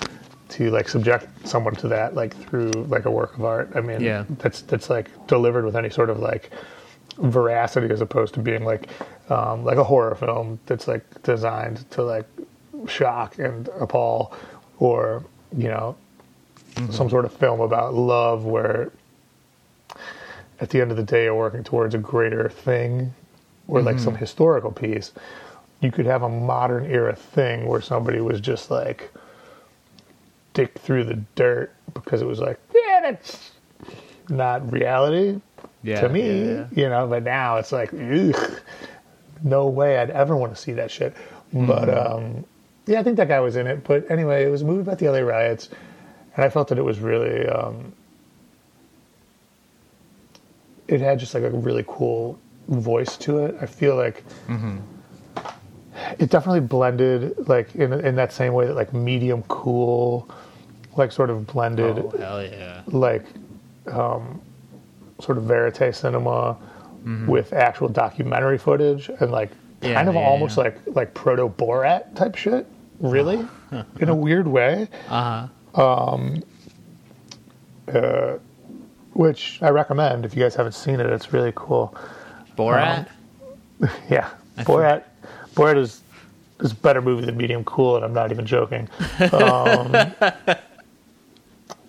to 0.52 0.70
like 0.70 0.88
subject 0.88 1.26
someone 1.46 1.74
to 1.76 1.88
that 1.88 2.14
like 2.14 2.34
through 2.36 2.70
like 2.88 3.04
a 3.06 3.10
work 3.10 3.36
of 3.38 3.44
art. 3.44 3.70
I 3.74 3.80
mean, 3.80 4.00
Yeah. 4.00 4.24
that's 4.38 4.62
that's 4.62 4.90
like 4.90 5.08
delivered 5.26 5.64
with 5.64 5.76
any 5.76 5.90
sort 5.90 6.10
of 6.10 6.18
like 6.20 6.50
veracity 7.18 7.92
as 7.92 8.00
opposed 8.00 8.34
to 8.34 8.40
being 8.40 8.64
like 8.64 8.88
um, 9.30 9.64
like 9.64 9.78
a 9.78 9.84
horror 9.84 10.14
film 10.14 10.58
that's 10.66 10.86
like 10.88 11.04
designed 11.22 11.90
to 11.92 12.02
like 12.02 12.26
shock 12.86 13.38
and 13.38 13.68
appall 13.80 14.34
or 14.78 15.24
you 15.56 15.68
know 15.68 15.96
some 16.90 17.08
sort 17.10 17.24
of 17.24 17.32
film 17.32 17.60
about 17.60 17.94
love 17.94 18.44
where 18.44 18.90
at 20.60 20.70
the 20.70 20.80
end 20.80 20.90
of 20.90 20.96
the 20.96 21.02
day 21.02 21.24
you're 21.24 21.34
working 21.34 21.62
towards 21.62 21.94
a 21.94 21.98
greater 21.98 22.48
thing 22.48 23.12
or 23.68 23.82
like 23.82 23.98
some 23.98 24.16
historical 24.16 24.72
piece 24.72 25.12
you 25.80 25.90
could 25.92 26.06
have 26.06 26.22
a 26.22 26.28
modern 26.28 26.86
era 26.86 27.14
thing 27.14 27.66
where 27.66 27.80
somebody 27.80 28.20
was 28.20 28.40
just 28.40 28.70
like 28.70 29.10
dick 30.54 30.78
through 30.78 31.04
the 31.04 31.14
dirt 31.34 31.72
because 31.94 32.20
it 32.22 32.26
was 32.26 32.38
like 32.40 32.58
yeah 32.74 33.00
that's 33.02 33.50
not 34.28 34.70
reality 34.72 35.40
Yeah, 35.82 36.00
to 36.02 36.08
me, 36.08 36.20
yeah, 36.44 36.54
yeah. 36.54 36.66
you 36.72 36.88
know. 36.88 37.06
But 37.08 37.24
now 37.24 37.56
it's 37.56 37.72
like, 37.72 37.92
ugh, 37.92 38.60
no 39.42 39.66
way 39.66 39.98
I'd 39.98 40.10
ever 40.10 40.36
want 40.36 40.54
to 40.54 40.60
see 40.60 40.72
that 40.74 40.90
shit. 40.90 41.14
But 41.52 41.88
Mm-hmm. 41.88 42.14
um, 42.16 42.44
yeah, 42.86 43.00
I 43.00 43.02
think 43.02 43.16
that 43.16 43.28
guy 43.28 43.40
was 43.40 43.56
in 43.56 43.66
it. 43.66 43.84
But 43.84 44.10
anyway, 44.10 44.44
it 44.44 44.48
was 44.48 44.62
a 44.62 44.64
movie 44.64 44.80
about 44.82 44.98
the 45.00 45.08
LA 45.08 45.18
riots, 45.18 45.68
and 46.36 46.44
I 46.44 46.48
felt 46.50 46.68
that 46.68 46.78
it 46.78 46.82
was 46.84 46.98
really, 47.00 47.46
um, 47.48 47.92
it 50.88 51.00
had 51.00 51.18
just 51.18 51.34
like 51.34 51.42
a 51.44 51.50
really 51.50 51.84
cool 51.86 52.38
voice 52.68 53.16
to 53.18 53.38
it. 53.44 53.56
I 53.60 53.66
feel 53.66 53.96
like 53.96 54.24
Mm-hmm. 54.48 54.78
it 56.18 56.30
definitely 56.30 56.60
blended 56.60 57.48
like 57.48 57.74
in 57.74 57.92
in 57.92 58.14
that 58.16 58.32
same 58.32 58.52
way 58.52 58.66
that 58.66 58.74
like 58.74 58.92
medium 58.94 59.42
cool, 59.44 60.28
like 60.96 61.12
sort 61.12 61.30
of 61.30 61.46
blended 61.46 61.98
Oh, 61.98 62.10
hell 62.18 62.42
yeah. 62.44 62.82
like 62.86 63.24
um, 63.90 64.40
sort 65.20 65.38
of 65.38 65.44
verite 65.44 65.94
cinema 65.94 66.56
with 67.26 67.52
actual 67.52 67.88
documentary 67.88 68.58
footage 68.58 69.08
and 69.20 69.30
like 69.32 69.50
Yeah, 69.82 69.94
kind 69.94 70.08
of 70.08 70.14
yeah, 70.14 70.20
almost 70.22 70.56
yeah. 70.56 70.64
like 70.64 70.76
like 70.86 71.14
proto 71.14 71.48
Borat 71.48 72.14
type 72.14 72.34
shit. 72.36 72.66
Really, 73.00 73.44
in 74.00 74.08
a 74.08 74.14
weird 74.14 74.46
way, 74.46 74.88
Uh 75.08 75.48
huh. 75.74 76.38
which 79.14 79.58
I 79.62 79.70
recommend 79.70 80.24
if 80.24 80.36
you 80.36 80.42
guys 80.42 80.54
haven't 80.54 80.72
seen 80.74 81.00
it. 81.00 81.06
It's 81.06 81.32
really 81.32 81.52
cool. 81.54 81.94
Borat. 82.56 83.08
Yeah, 84.08 84.30
Borat. 84.58 85.02
Borat 85.56 85.76
is 85.76 86.02
is 86.60 86.70
a 86.70 86.74
better 86.76 87.02
movie 87.02 87.26
than 87.26 87.36
Medium 87.36 87.64
Cool, 87.64 87.96
and 87.96 88.04
I'm 88.04 88.12
not 88.14 88.30
even 88.30 88.46
joking. 88.46 88.88
Um, 89.32 89.90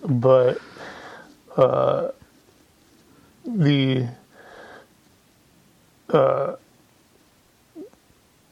but 0.04 0.58
uh, 1.56 2.08
the 3.46 4.08
uh, 6.10 6.56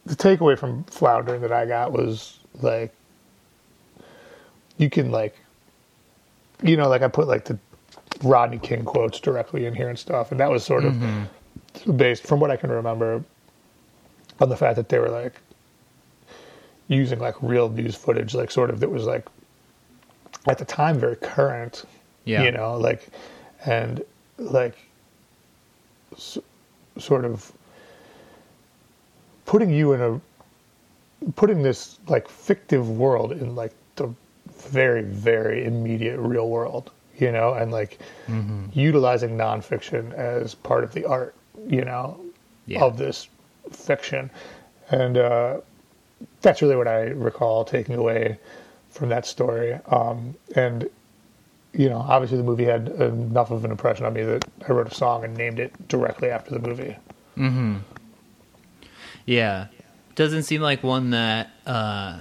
the 0.06 0.16
takeaway 0.16 0.58
from 0.58 0.84
Floundering 0.84 1.42
that 1.42 1.52
I 1.52 1.66
got 1.66 1.92
was 1.92 2.38
like 2.60 2.94
you 4.78 4.90
can 4.90 5.10
like 5.10 5.36
you 6.62 6.76
know 6.76 6.88
like 6.88 7.02
I 7.02 7.08
put 7.08 7.28
like 7.28 7.44
the 7.44 7.58
Rodney 8.22 8.58
King 8.58 8.84
quotes 8.84 9.20
directly 9.20 9.66
in 9.66 9.74
here 9.74 9.88
and 9.88 9.98
stuff, 9.98 10.30
and 10.30 10.40
that 10.40 10.50
was 10.50 10.64
sort 10.64 10.84
of 10.84 10.94
based 11.96 12.24
from 12.24 12.40
what 12.40 12.50
I 12.50 12.56
can 12.56 12.70
remember 12.70 13.22
on 14.40 14.48
the 14.48 14.56
fact 14.56 14.76
that 14.76 14.88
they 14.88 14.98
were 14.98 15.08
like 15.08 15.34
using 16.88 17.18
like 17.18 17.34
real 17.42 17.68
news 17.68 17.94
footage, 17.94 18.34
like 18.34 18.50
sort 18.50 18.70
of 18.70 18.80
that 18.80 18.90
was 18.90 19.04
like 19.04 19.26
at 20.46 20.58
the 20.58 20.64
time 20.64 20.98
very 20.98 21.16
current, 21.16 21.84
Yeah. 22.24 22.42
you 22.44 22.50
know, 22.52 22.76
like 22.76 23.08
and 23.64 24.02
like 24.38 24.76
s- 26.14 26.38
sort 26.98 27.24
of 27.24 27.52
putting 29.46 29.70
you 29.70 29.92
in 29.92 30.00
a 30.00 30.20
putting 31.36 31.62
this 31.62 31.98
like 32.08 32.28
fictive 32.28 32.88
world 32.90 33.32
in 33.32 33.54
like 33.54 33.72
the 33.96 34.12
very 34.56 35.02
very 35.02 35.64
immediate 35.64 36.18
real 36.18 36.48
world 36.48 36.90
you 37.18 37.30
know 37.30 37.52
and 37.54 37.70
like 37.70 37.98
utilizing 38.72 39.36
nonfiction 39.36 40.12
as 40.14 40.54
part 40.54 40.82
of 40.82 40.92
the 40.92 41.04
art 41.04 41.34
you 41.68 41.84
know 41.84 42.18
Yeah. 42.66 42.82
of 42.82 42.96
this 42.98 43.28
fiction 43.70 44.30
and 44.90 45.16
uh 45.16 45.60
that's 46.40 46.60
really 46.62 46.76
what 46.76 46.88
i 46.88 47.02
recall 47.02 47.64
taking 47.64 47.94
away 47.94 48.38
from 48.92 49.08
that 49.08 49.26
story 49.26 49.72
um 49.88 50.34
and 50.54 50.88
you 51.72 51.88
know 51.88 51.98
obviously 51.98 52.36
the 52.36 52.42
movie 52.44 52.64
had 52.64 52.88
enough 52.88 53.50
of 53.50 53.64
an 53.64 53.70
impression 53.70 54.04
on 54.06 54.12
me 54.12 54.22
that 54.22 54.44
i 54.68 54.72
wrote 54.72 54.86
a 54.90 54.94
song 54.94 55.24
and 55.24 55.36
named 55.36 55.58
it 55.58 55.72
directly 55.88 56.28
after 56.30 56.50
the 56.50 56.60
movie 56.60 56.96
mhm 57.36 57.80
Yeah. 59.26 59.66
Doesn't 60.14 60.42
seem 60.42 60.60
like 60.60 60.82
one 60.82 61.10
that 61.10 61.48
uh, 61.66 62.18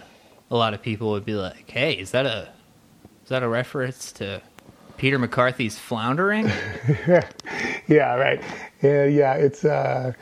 a 0.49 0.55
lot 0.55 0.73
of 0.73 0.81
people 0.81 1.11
would 1.11 1.25
be 1.25 1.33
like, 1.33 1.69
"Hey, 1.69 1.93
is 1.93 2.11
that 2.11 2.25
a 2.25 2.47
is 3.23 3.29
that 3.29 3.43
a 3.43 3.49
reference 3.49 4.13
to 4.13 4.41
Peter 4.95 5.19
McCarthy's 5.19 5.77
floundering?" 5.77 6.49
Yeah, 7.87 8.15
right. 8.15 8.41
Yeah, 8.81 9.03
yeah. 9.05 9.33
It's 9.33 9.65
uh, 9.65 10.13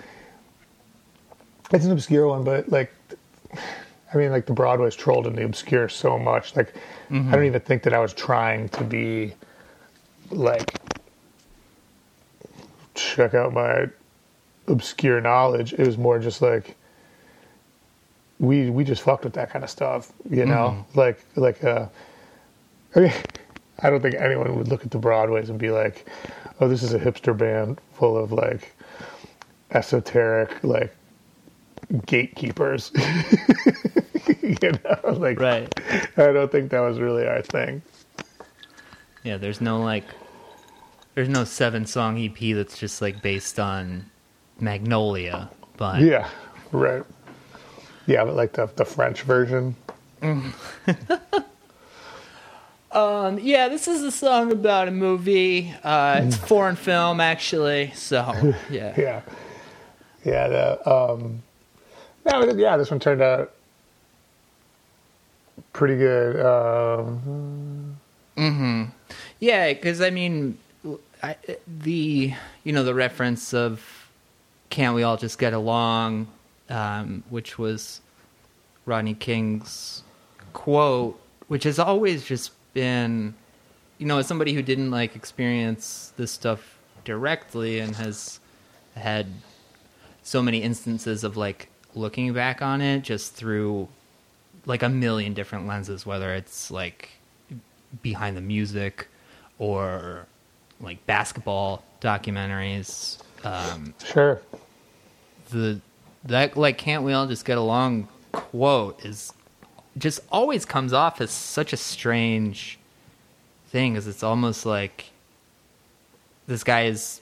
it's 1.71 1.85
an 1.85 1.91
obscure 1.91 2.27
one, 2.27 2.43
but 2.43 2.69
like, 2.69 2.91
I 4.13 4.17
mean, 4.17 4.31
like 4.31 4.45
the 4.45 4.53
Broadway's 4.53 4.95
trolled 4.95 5.27
in 5.27 5.35
the 5.35 5.43
obscure 5.45 5.87
so 5.87 6.17
much. 6.17 6.55
Like, 6.55 6.73
I 7.29 7.35
don't 7.35 7.45
even 7.45 7.61
think 7.61 7.83
that 7.83 7.93
I 7.93 7.99
was 7.99 8.13
trying 8.13 8.69
to 8.69 8.83
be 8.83 9.33
like 10.31 10.75
check 12.95 13.33
out 13.33 13.53
my 13.53 13.87
obscure 14.67 15.21
knowledge. 15.21 15.73
It 15.73 15.85
was 15.85 15.97
more 15.97 16.19
just 16.19 16.41
like 16.41 16.75
we 18.39 18.69
we 18.69 18.83
just 18.83 19.01
fucked 19.01 19.25
with 19.25 19.33
that 19.33 19.49
kind 19.51 19.63
of 19.63 19.69
stuff, 19.69 20.11
you 20.29 20.45
know. 20.45 20.85
Like 20.95 21.23
like 21.35 21.63
uh, 21.63 21.87
I 22.95 22.99
mean, 23.01 23.13
I 23.79 23.89
don't 23.89 24.01
think 24.01 24.15
anyone 24.15 24.55
would 24.57 24.67
look 24.67 24.83
at 24.83 24.91
the 24.91 24.97
Broadways 24.97 25.49
and 25.49 25.59
be 25.59 25.69
like, 25.69 26.07
"Oh, 26.59 26.67
this 26.67 26.83
is 26.83 26.93
a 26.93 26.99
hipster 26.99 27.37
band 27.37 27.79
full 27.93 28.17
of 28.17 28.31
like 28.31 28.73
esoteric 29.71 30.63
like 30.63 30.95
gatekeepers." 32.05 32.91
you 34.41 34.57
know, 34.61 35.13
like 35.13 35.39
right. 35.39 35.73
I 36.17 36.31
don't 36.31 36.51
think 36.51 36.71
that 36.71 36.79
was 36.79 36.99
really 36.99 37.27
our 37.27 37.41
thing. 37.41 37.81
Yeah. 39.23 39.37
There's 39.37 39.61
no 39.61 39.79
like, 39.81 40.05
there's 41.15 41.29
no 41.29 41.43
seven 41.43 41.85
song 41.85 42.17
EP 42.23 42.55
that's 42.55 42.77
just 42.77 43.01
like 43.01 43.21
based 43.21 43.59
on 43.59 44.05
Magnolia, 44.59 45.49
but 45.77 46.01
Yeah, 46.01 46.29
right. 46.71 47.03
Yeah, 48.05 48.25
but 48.25 48.35
like 48.35 48.53
the 48.53 48.67
the 48.75 48.85
French 48.85 49.21
version. 49.23 49.75
Um, 52.91 53.37
yeah, 53.39 53.67
this 53.67 53.87
is 53.87 54.01
a 54.01 54.11
song 54.11 54.51
about 54.51 54.87
a 54.87 54.91
movie. 54.91 55.73
Uh, 55.83 56.21
it's 56.23 56.37
a 56.37 56.39
foreign 56.39 56.75
film, 56.75 57.21
actually. 57.21 57.91
So, 57.93 58.33
yeah. 58.69 58.93
Yeah, 58.97 59.21
yeah. 60.25 60.47
The 60.47 60.91
um, 60.91 61.43
no, 62.25 62.43
yeah, 62.53 62.77
this 62.77 62.91
one 62.91 62.99
turned 62.99 63.21
out 63.21 63.53
pretty 65.73 65.97
good. 65.97 66.45
Um, 66.45 67.97
Yeah, 69.39 69.73
because 69.73 70.01
I 70.01 70.09
mean, 70.09 70.57
I, 71.23 71.35
the 71.67 72.33
you 72.63 72.73
know 72.73 72.83
the 72.83 72.93
reference 72.93 73.53
of 73.53 74.09
"Can't 74.69 74.95
we 74.95 75.03
all 75.03 75.17
just 75.17 75.39
get 75.39 75.53
along," 75.53 76.27
um, 76.69 77.23
which 77.29 77.57
was 77.57 78.01
Rodney 78.85 79.13
King's 79.13 80.03
quote, 80.53 81.19
which 81.47 81.63
has 81.63 81.79
always 81.79 82.25
just 82.25 82.51
been, 82.73 83.33
you 83.97 84.05
know, 84.05 84.17
as 84.17 84.27
somebody 84.27 84.53
who 84.53 84.61
didn't 84.61 84.91
like 84.91 85.15
experience 85.15 86.13
this 86.17 86.31
stuff 86.31 86.77
directly 87.05 87.79
and 87.79 87.95
has 87.95 88.39
had 88.95 89.27
so 90.23 90.41
many 90.41 90.61
instances 90.61 91.23
of 91.23 91.37
like 91.37 91.69
looking 91.95 92.33
back 92.33 92.61
on 92.61 92.81
it 92.81 93.01
just 93.01 93.33
through 93.33 93.87
like 94.65 94.83
a 94.83 94.89
million 94.89 95.33
different 95.33 95.67
lenses, 95.67 96.05
whether 96.05 96.33
it's 96.33 96.69
like 96.69 97.09
behind 98.01 98.37
the 98.37 98.41
music 98.41 99.07
or 99.57 100.25
like 100.79 101.05
basketball 101.05 101.83
documentaries. 102.01 103.19
Um, 103.43 103.93
sure. 104.03 104.41
the 105.49 105.79
that 106.25 106.57
like 106.57 106.77
can't 106.77 107.03
we 107.03 107.13
all 107.13 107.25
just 107.27 107.45
get 107.45 107.57
along 107.57 108.09
quote 108.33 109.03
is 109.05 109.31
just 109.97 110.19
always 110.31 110.65
comes 110.65 110.91
off 110.91 111.21
as 111.21 111.31
such 111.31 111.71
a 111.71 111.77
strange 111.77 112.77
thing 113.67 113.93
because 113.93 114.07
it's 114.07 114.23
almost 114.23 114.65
like 114.65 115.11
this 116.47 116.63
guy 116.63 116.85
is 116.85 117.21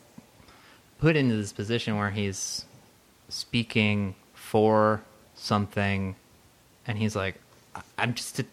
put 0.99 1.15
into 1.15 1.35
this 1.35 1.53
position 1.53 1.97
where 1.97 2.09
he's 2.09 2.65
speaking 3.29 4.15
for 4.47 5.01
something 5.35 6.15
and 6.87 6.97
he's 6.97 7.15
like 7.17 7.35
"I- 7.75 7.81
i'm 7.97 8.13
just 8.13 8.39
a 8.39 8.45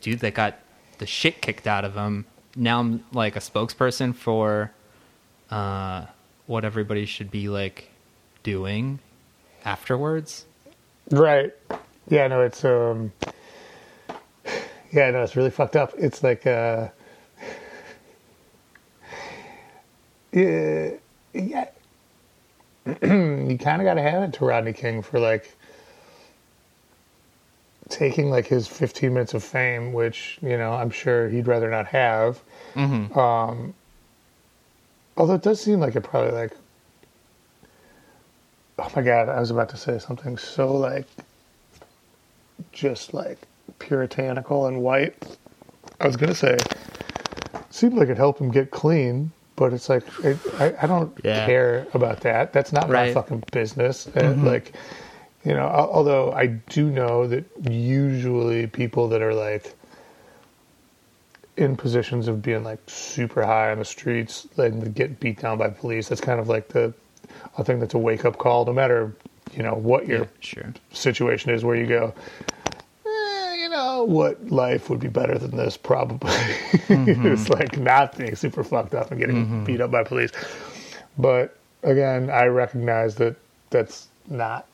dude 0.00 0.18
that 0.20 0.34
got 0.34 0.58
the 0.98 1.06
shit 1.06 1.40
kicked 1.40 1.68
out 1.68 1.84
of 1.84 1.94
him 1.94 2.24
now 2.56 2.80
i'm 2.80 3.04
like 3.12 3.36
a 3.36 3.38
spokesperson 3.38 4.12
for 4.14 4.72
uh 5.50 6.06
what 6.46 6.64
everybody 6.64 7.06
should 7.06 7.30
be 7.30 7.48
like 7.48 7.90
doing 8.42 8.98
afterwards 9.64 10.44
Right. 11.12 11.54
Yeah, 12.08 12.26
no, 12.26 12.40
it's 12.42 12.64
um 12.64 13.12
Yeah, 14.92 15.10
no, 15.12 15.22
it's 15.22 15.36
really 15.36 15.50
fucked 15.50 15.76
up. 15.76 15.92
It's 15.96 16.22
like 16.24 16.44
uh 16.46 16.88
yeah, 20.32 20.90
yeah. 21.32 21.68
you 23.02 23.58
kind 23.60 23.82
of 23.82 23.84
got 23.84 23.94
to 23.94 24.02
hand 24.02 24.24
it 24.24 24.38
to 24.38 24.44
Rodney 24.44 24.72
King 24.72 25.02
for 25.02 25.18
like 25.18 25.54
taking 27.88 28.30
like 28.30 28.46
his 28.46 28.66
15 28.68 29.12
minutes 29.12 29.34
of 29.34 29.42
fame, 29.44 29.92
which, 29.92 30.38
you 30.42 30.56
know, 30.56 30.72
I'm 30.72 30.90
sure 30.90 31.28
he'd 31.28 31.46
rather 31.46 31.70
not 31.70 31.86
have. 31.86 32.40
Um 33.16 33.74
Although 35.16 35.34
it 35.34 35.42
does 35.42 35.60
seem 35.60 35.80
like 35.80 35.96
it 35.96 36.02
probably 36.02 36.32
like. 36.32 36.52
Oh 38.78 38.90
my 38.94 39.00
god! 39.02 39.30
I 39.30 39.40
was 39.40 39.50
about 39.50 39.70
to 39.70 39.76
say 39.76 39.98
something 39.98 40.36
so 40.36 40.74
like. 40.76 41.06
Just 42.72 43.14
like 43.14 43.38
puritanical 43.78 44.66
and 44.66 44.82
white. 44.82 45.14
I 46.00 46.06
was 46.06 46.16
gonna 46.16 46.34
say. 46.34 46.58
Seemed 47.70 47.94
like 47.94 48.08
it 48.08 48.16
helped 48.18 48.40
him 48.40 48.50
get 48.50 48.70
clean, 48.70 49.32
but 49.56 49.72
it's 49.72 49.88
like 49.88 50.04
it, 50.22 50.38
I, 50.58 50.74
I 50.82 50.86
don't 50.86 51.18
Yeah. 51.24 51.46
care 51.46 51.86
about 51.94 52.20
that. 52.20 52.52
That's 52.52 52.72
not 52.72 52.88
my 52.90 53.12
fucking 53.12 53.44
business. 53.52 54.06
And 54.06 54.36
mm-hmm. 54.36 54.46
like, 54.46 54.74
you 55.44 55.54
know, 55.54 55.66
although 55.66 56.32
I 56.32 56.46
do 56.46 56.90
know 56.90 57.26
that 57.26 57.44
usually 57.68 58.66
people 58.66 59.08
that 59.08 59.22
are 59.22 59.34
like 59.34 59.74
in 61.56 61.76
positions 61.76 62.28
of 62.28 62.42
being 62.42 62.62
like 62.62 62.80
super 62.86 63.44
high 63.44 63.70
on 63.70 63.78
the 63.78 63.84
streets 63.84 64.46
and 64.58 64.94
get 64.94 65.18
beat 65.20 65.40
down 65.40 65.56
by 65.58 65.68
police, 65.70 66.08
that's 66.08 66.20
kind 66.20 66.38
of 66.38 66.48
like 66.48 66.68
the 66.68 66.92
I 67.58 67.62
think 67.62 67.80
that's 67.80 67.94
a 67.94 67.98
wake 67.98 68.24
up 68.24 68.38
call. 68.38 68.64
No 68.66 68.72
matter 68.72 69.14
you 69.54 69.62
know 69.62 69.74
what 69.74 70.06
your 70.06 70.20
Yeah, 70.20 70.26
sure. 70.40 70.74
situation 70.92 71.50
is, 71.52 71.64
where 71.64 71.76
you 71.76 71.86
go. 71.86 72.12
"Eh, 73.96 74.02
what 74.02 74.50
life 74.50 74.88
would 74.90 75.00
be 75.00 75.08
better 75.08 75.38
than 75.38 75.56
this 75.56 75.76
probably. 75.76 76.30
It's 76.88 77.48
like 77.48 77.78
not 77.78 78.16
being 78.16 78.34
super 78.36 78.62
fucked 78.64 78.94
up 78.94 79.10
and 79.10 79.20
getting 79.20 79.64
beat 79.64 79.80
up 79.80 79.90
by 79.90 80.04
police. 80.04 80.30
But 81.18 81.56
again 81.82 82.30
i 82.30 82.46
recognize 82.46 83.14
that 83.14 83.36
that's 83.70 84.08
not 84.28 84.66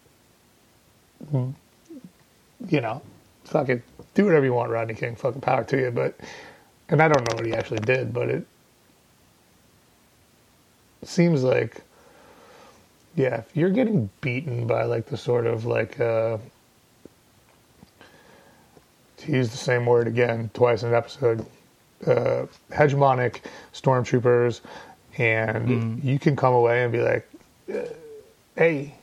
you 1.32 2.81
know 2.81 3.03
fucking 3.44 3.82
do 4.15 4.24
whatever 4.24 4.44
you 4.47 4.55
want 4.55 4.70
rodney 4.70 4.94
king 4.94 5.15
fucking 5.15 5.40
power 5.40 5.65
to 5.65 5.77
you. 5.78 5.90
But 5.90 6.19
and 6.89 7.03
i 7.03 7.09
don't 7.09 7.28
know 7.28 7.36
what 7.36 7.47
he 7.47 7.53
actually 7.53 7.81
did 7.81 8.12
but 8.12 8.28
it 8.28 8.47
seems 11.05 11.43
like 11.43 11.82
yeah 13.15 13.39
if 13.39 13.57
you're 13.57 13.70
getting 13.70 14.09
beaten 14.20 14.66
by 14.66 14.85
like 14.85 15.07
the 15.07 15.16
sort 15.16 15.47
of 15.47 15.65
like 15.65 16.01
uh 16.01 16.39
to 19.23 19.32
use 19.32 19.51
the 19.51 19.57
same 19.57 19.86
word 19.86 20.07
again 20.09 20.51
twice 20.55 20.82
in 20.82 20.90
an 20.90 20.94
episode, 20.94 21.44
uh, 22.07 22.47
hegemonic 22.70 23.40
stormtroopers, 23.73 24.61
and 25.19 26.03
you 26.03 26.19
can 26.19 26.35
come 26.36 26.55
away 26.55 26.82
and 26.82 26.93
be 26.93 27.01
like, 27.01 27.28
uh, 27.73 27.78
"Hey, 28.57 28.94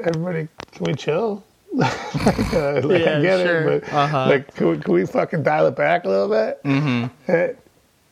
everybody, 0.00 0.48
can 0.72 0.86
we 0.86 0.94
chill?" 0.94 1.44
like, 1.74 2.54
uh, 2.54 2.80
like, 2.84 3.02
Yeah, 3.02 3.18
I 3.18 3.22
get 3.22 3.40
sure. 3.46 3.68
it, 3.72 3.84
but 3.84 3.92
Uh-huh. 3.92 4.26
like, 4.28 4.54
can 4.54 4.68
we, 4.68 4.78
can 4.78 4.92
we 4.94 5.06
fucking 5.06 5.42
dial 5.42 5.66
it 5.66 5.74
back 5.76 6.04
a 6.04 6.08
little 6.08 6.28
bit? 6.28 6.62
Mm-hmm. 6.64 7.30
It, 7.32 7.58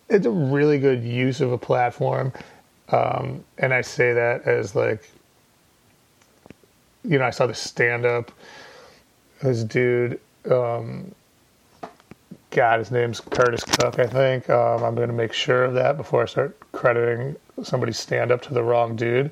it's 0.09 0.27
a 0.27 0.31
really 0.31 0.79
good 0.79 1.03
use 1.05 1.41
of 1.41 1.53
a 1.53 1.59
platform, 1.59 2.33
um, 2.91 3.45
and 3.59 3.73
I 3.73 3.81
say 3.83 4.13
that 4.13 4.43
as 4.47 4.75
like, 4.75 5.09
you 7.05 7.19
know, 7.19 7.25
I 7.25 7.31
saw 7.31 7.47
the 7.47 7.55
stand 7.55 8.05
up 8.05 8.31
this 9.43 9.64
dude 9.64 10.20
um 10.51 11.12
god 12.51 12.78
his 12.78 12.90
name's 12.90 13.20
curtis 13.20 13.64
cook 13.64 13.98
i 13.98 14.06
think. 14.06 14.48
Um, 14.51 14.82
i'm 14.82 14.94
going 14.94 15.09
to 15.09 15.14
make 15.14 15.32
sure 15.32 15.64
of 15.64 15.74
that 15.74 15.97
before 15.97 16.23
i 16.23 16.27
start 16.27 16.59
crediting 16.73 17.36
somebody's 17.62 17.98
stand 17.98 18.31
up 18.32 18.43
to 18.43 18.55
the 18.55 18.62
wrong 18.62 18.97
dude. 18.97 19.31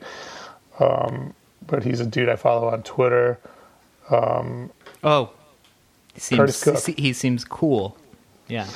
Um, 0.79 1.35
but 1.67 1.83
he's 1.83 2.01
a 2.01 2.07
dude 2.07 2.29
i 2.29 2.37
follow 2.37 2.69
on 2.69 2.83
twitter. 2.83 3.39
Oh, 5.03 5.31
he 6.15 6.21
seems 6.21 6.39
Curtis 6.39 6.65
Cook. 6.87 6.99
he, 6.99 7.13
seems 7.13 7.45
cool. 7.45 7.97
Yeah, 8.49 8.67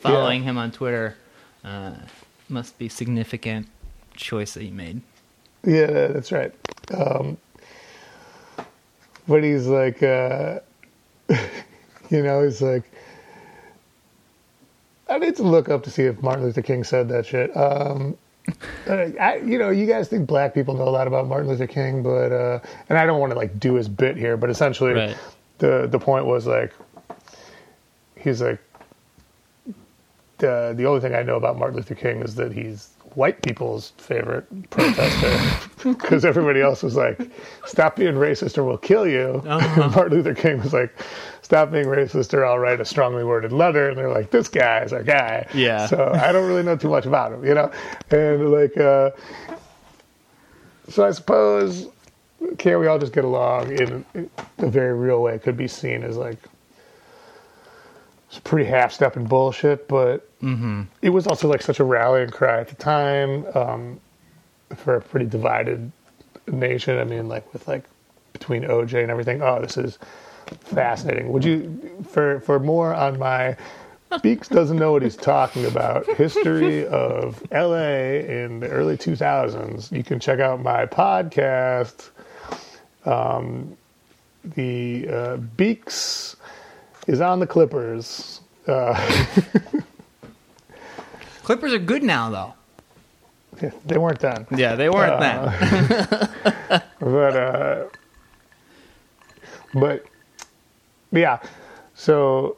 following 0.00 0.44
him 0.44 0.56
on 0.56 0.70
Twitter 0.70 1.16
uh, 1.64 1.94
must 2.48 2.78
be 2.78 2.88
significant 2.88 3.66
choice 4.14 4.54
that 4.54 4.64
you 4.64 4.72
made. 4.72 5.00
yeah 5.64 6.06
that's 6.08 6.30
right. 6.30 6.54
Um, 6.94 7.36
but 9.26 9.42
he's 9.42 9.66
like 9.66 10.02
uh, 10.02 10.60
you 12.10 12.22
know 12.22 12.42
he's 12.44 12.62
like 12.62 12.84
I 15.08 15.18
need 15.18 15.36
to 15.36 15.42
look 15.44 15.68
up 15.68 15.84
to 15.84 15.90
see 15.90 16.02
if 16.02 16.20
Martin 16.22 16.44
Luther 16.44 16.62
King 16.62 16.82
said 16.82 17.08
that 17.10 17.26
shit. 17.26 17.56
Um, 17.56 18.16
uh, 18.88 18.92
I, 19.20 19.36
you 19.36 19.58
know, 19.58 19.70
you 19.70 19.86
guys 19.86 20.08
think 20.08 20.26
black 20.26 20.52
people 20.52 20.74
know 20.74 20.88
a 20.88 20.90
lot 20.90 21.06
about 21.06 21.28
Martin 21.28 21.48
Luther 21.48 21.66
King, 21.68 22.02
but 22.02 22.32
uh, 22.32 22.58
and 22.88 22.98
I 22.98 23.06
don't 23.06 23.20
want 23.20 23.32
to 23.32 23.38
like 23.38 23.58
do 23.60 23.74
his 23.74 23.88
bit 23.88 24.16
here, 24.16 24.36
but 24.36 24.50
essentially, 24.50 24.92
Right. 24.92 25.16
the 25.58 25.86
the 25.88 25.98
point 25.98 26.26
was 26.26 26.46
like, 26.46 26.72
he's 28.16 28.42
like, 28.42 28.60
the 30.38 30.74
the 30.76 30.86
only 30.86 31.00
thing 31.00 31.14
I 31.14 31.22
know 31.22 31.36
about 31.36 31.56
Martin 31.58 31.76
Luther 31.76 31.94
King 31.94 32.22
is 32.22 32.34
that 32.36 32.52
he's 32.52 32.90
white 33.16 33.42
people's 33.42 33.92
favorite 33.96 34.46
protester 34.70 35.68
because 35.84 36.24
everybody 36.24 36.60
else 36.60 36.82
was 36.82 36.96
like, 36.96 37.18
"Stop 37.64 37.96
being 37.96 38.14
racist 38.14 38.58
or 38.58 38.64
we'll 38.64 38.78
kill 38.78 39.06
you." 39.06 39.42
And 39.46 39.92
Martin 39.94 40.18
Luther 40.18 40.34
King 40.34 40.60
was 40.60 40.72
like, 40.72 40.94
"Stop 41.42 41.72
being 41.72 41.86
racist 41.86 42.34
or 42.34 42.44
I'll 42.44 42.58
write 42.58 42.80
a 42.80 42.84
strongly 42.84 43.24
worded 43.24 43.52
letter." 43.52 43.88
And 43.88 43.98
they're 43.98 44.12
like, 44.12 44.30
"This 44.30 44.48
guy 44.48 44.82
is 44.82 44.92
our 44.92 45.02
guy." 45.02 45.48
Yeah. 45.54 45.86
So 45.86 46.12
I 46.12 46.30
don't 46.30 46.46
really 46.46 46.62
know 46.62 46.76
too 46.76 46.90
much 46.90 47.06
about 47.06 47.32
him, 47.32 47.44
you 47.44 47.54
know, 47.54 47.72
and 48.10 48.50
like, 48.50 48.76
uh, 48.76 49.10
so 50.88 51.04
I 51.06 51.10
suppose 51.10 51.88
can't 52.58 52.80
we 52.80 52.86
all 52.86 52.98
just 52.98 53.12
get 53.12 53.24
along 53.24 53.72
in 53.72 54.04
a 54.58 54.66
very 54.68 54.94
real 54.94 55.22
way? 55.22 55.34
It 55.34 55.42
could 55.42 55.56
be 55.56 55.68
seen 55.68 56.02
as 56.02 56.16
like 56.16 56.38
it's 58.28 58.38
pretty 58.40 58.68
half 58.68 58.92
stepping 58.92 59.24
bullshit, 59.24 59.88
but 59.88 60.28
it 61.02 61.10
was 61.10 61.26
also 61.26 61.48
like 61.48 61.62
such 61.62 61.80
a 61.80 61.84
rallying 61.84 62.30
cry 62.30 62.60
at 62.60 62.68
the 62.68 62.74
time 62.74 63.46
um, 63.54 64.00
for 64.76 64.96
a 64.96 65.00
pretty 65.00 65.26
divided 65.26 65.92
nation. 66.46 66.98
I 66.98 67.04
mean, 67.04 67.28
like 67.28 67.52
with 67.52 67.66
like 67.68 67.84
between 68.32 68.62
OJ 68.62 69.02
and 69.02 69.10
everything. 69.10 69.42
Oh, 69.42 69.60
this 69.60 69.76
is 69.76 69.98
fascinating. 70.60 71.32
Would 71.32 71.44
you 71.44 72.04
for 72.08 72.40
for 72.40 72.58
more 72.58 72.94
on 72.94 73.18
my 73.18 73.56
Beeks 74.22 74.48
doesn't 74.48 74.76
know 74.76 74.92
what 74.92 75.02
he's 75.02 75.16
talking 75.16 75.64
about. 75.66 76.06
History 76.16 76.86
of 76.86 77.42
LA 77.50 78.20
in 78.22 78.60
the 78.60 78.68
early 78.68 78.96
2000s. 78.96 79.90
You 79.90 80.04
can 80.04 80.20
check 80.20 80.38
out 80.38 80.62
my 80.62 80.86
podcast. 80.86 82.10
Um, 83.04 83.76
the 84.44 85.08
uh, 85.08 85.36
Beeks 85.38 86.35
is 87.06 87.20
on 87.20 87.40
the 87.40 87.46
Clippers. 87.46 88.40
Uh, 88.66 88.94
Clippers 91.42 91.72
are 91.72 91.78
good 91.78 92.02
now, 92.02 92.30
though. 92.30 93.70
they 93.86 93.98
weren't 93.98 94.18
done. 94.18 94.46
Yeah, 94.54 94.74
they 94.74 94.88
weren't 94.90 95.20
then. 95.20 96.82
but 97.00 97.36
uh 97.36 97.84
but 99.74 100.04
yeah 101.12 101.38
so 101.94 102.56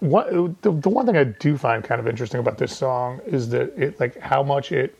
what 0.00 0.30
the, 0.62 0.72
the 0.72 0.88
one 0.88 1.06
thing 1.06 1.16
i 1.16 1.24
do 1.24 1.56
find 1.56 1.84
kind 1.84 2.00
of 2.00 2.08
interesting 2.08 2.40
about 2.40 2.58
this 2.58 2.76
song 2.76 3.20
is 3.26 3.48
that 3.50 3.72
it 3.78 3.98
like 4.00 4.18
how 4.18 4.42
much 4.42 4.72
it 4.72 4.98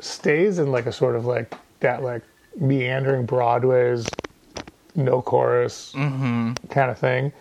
stays 0.00 0.58
in 0.58 0.70
like 0.70 0.86
a 0.86 0.92
sort 0.92 1.16
of 1.16 1.26
like 1.26 1.54
that 1.80 2.02
like 2.02 2.22
meandering 2.56 3.26
broadway's 3.26 4.06
no 4.98 5.22
chorus 5.22 5.92
kind 5.94 6.90
of 6.90 6.98
thing 6.98 7.32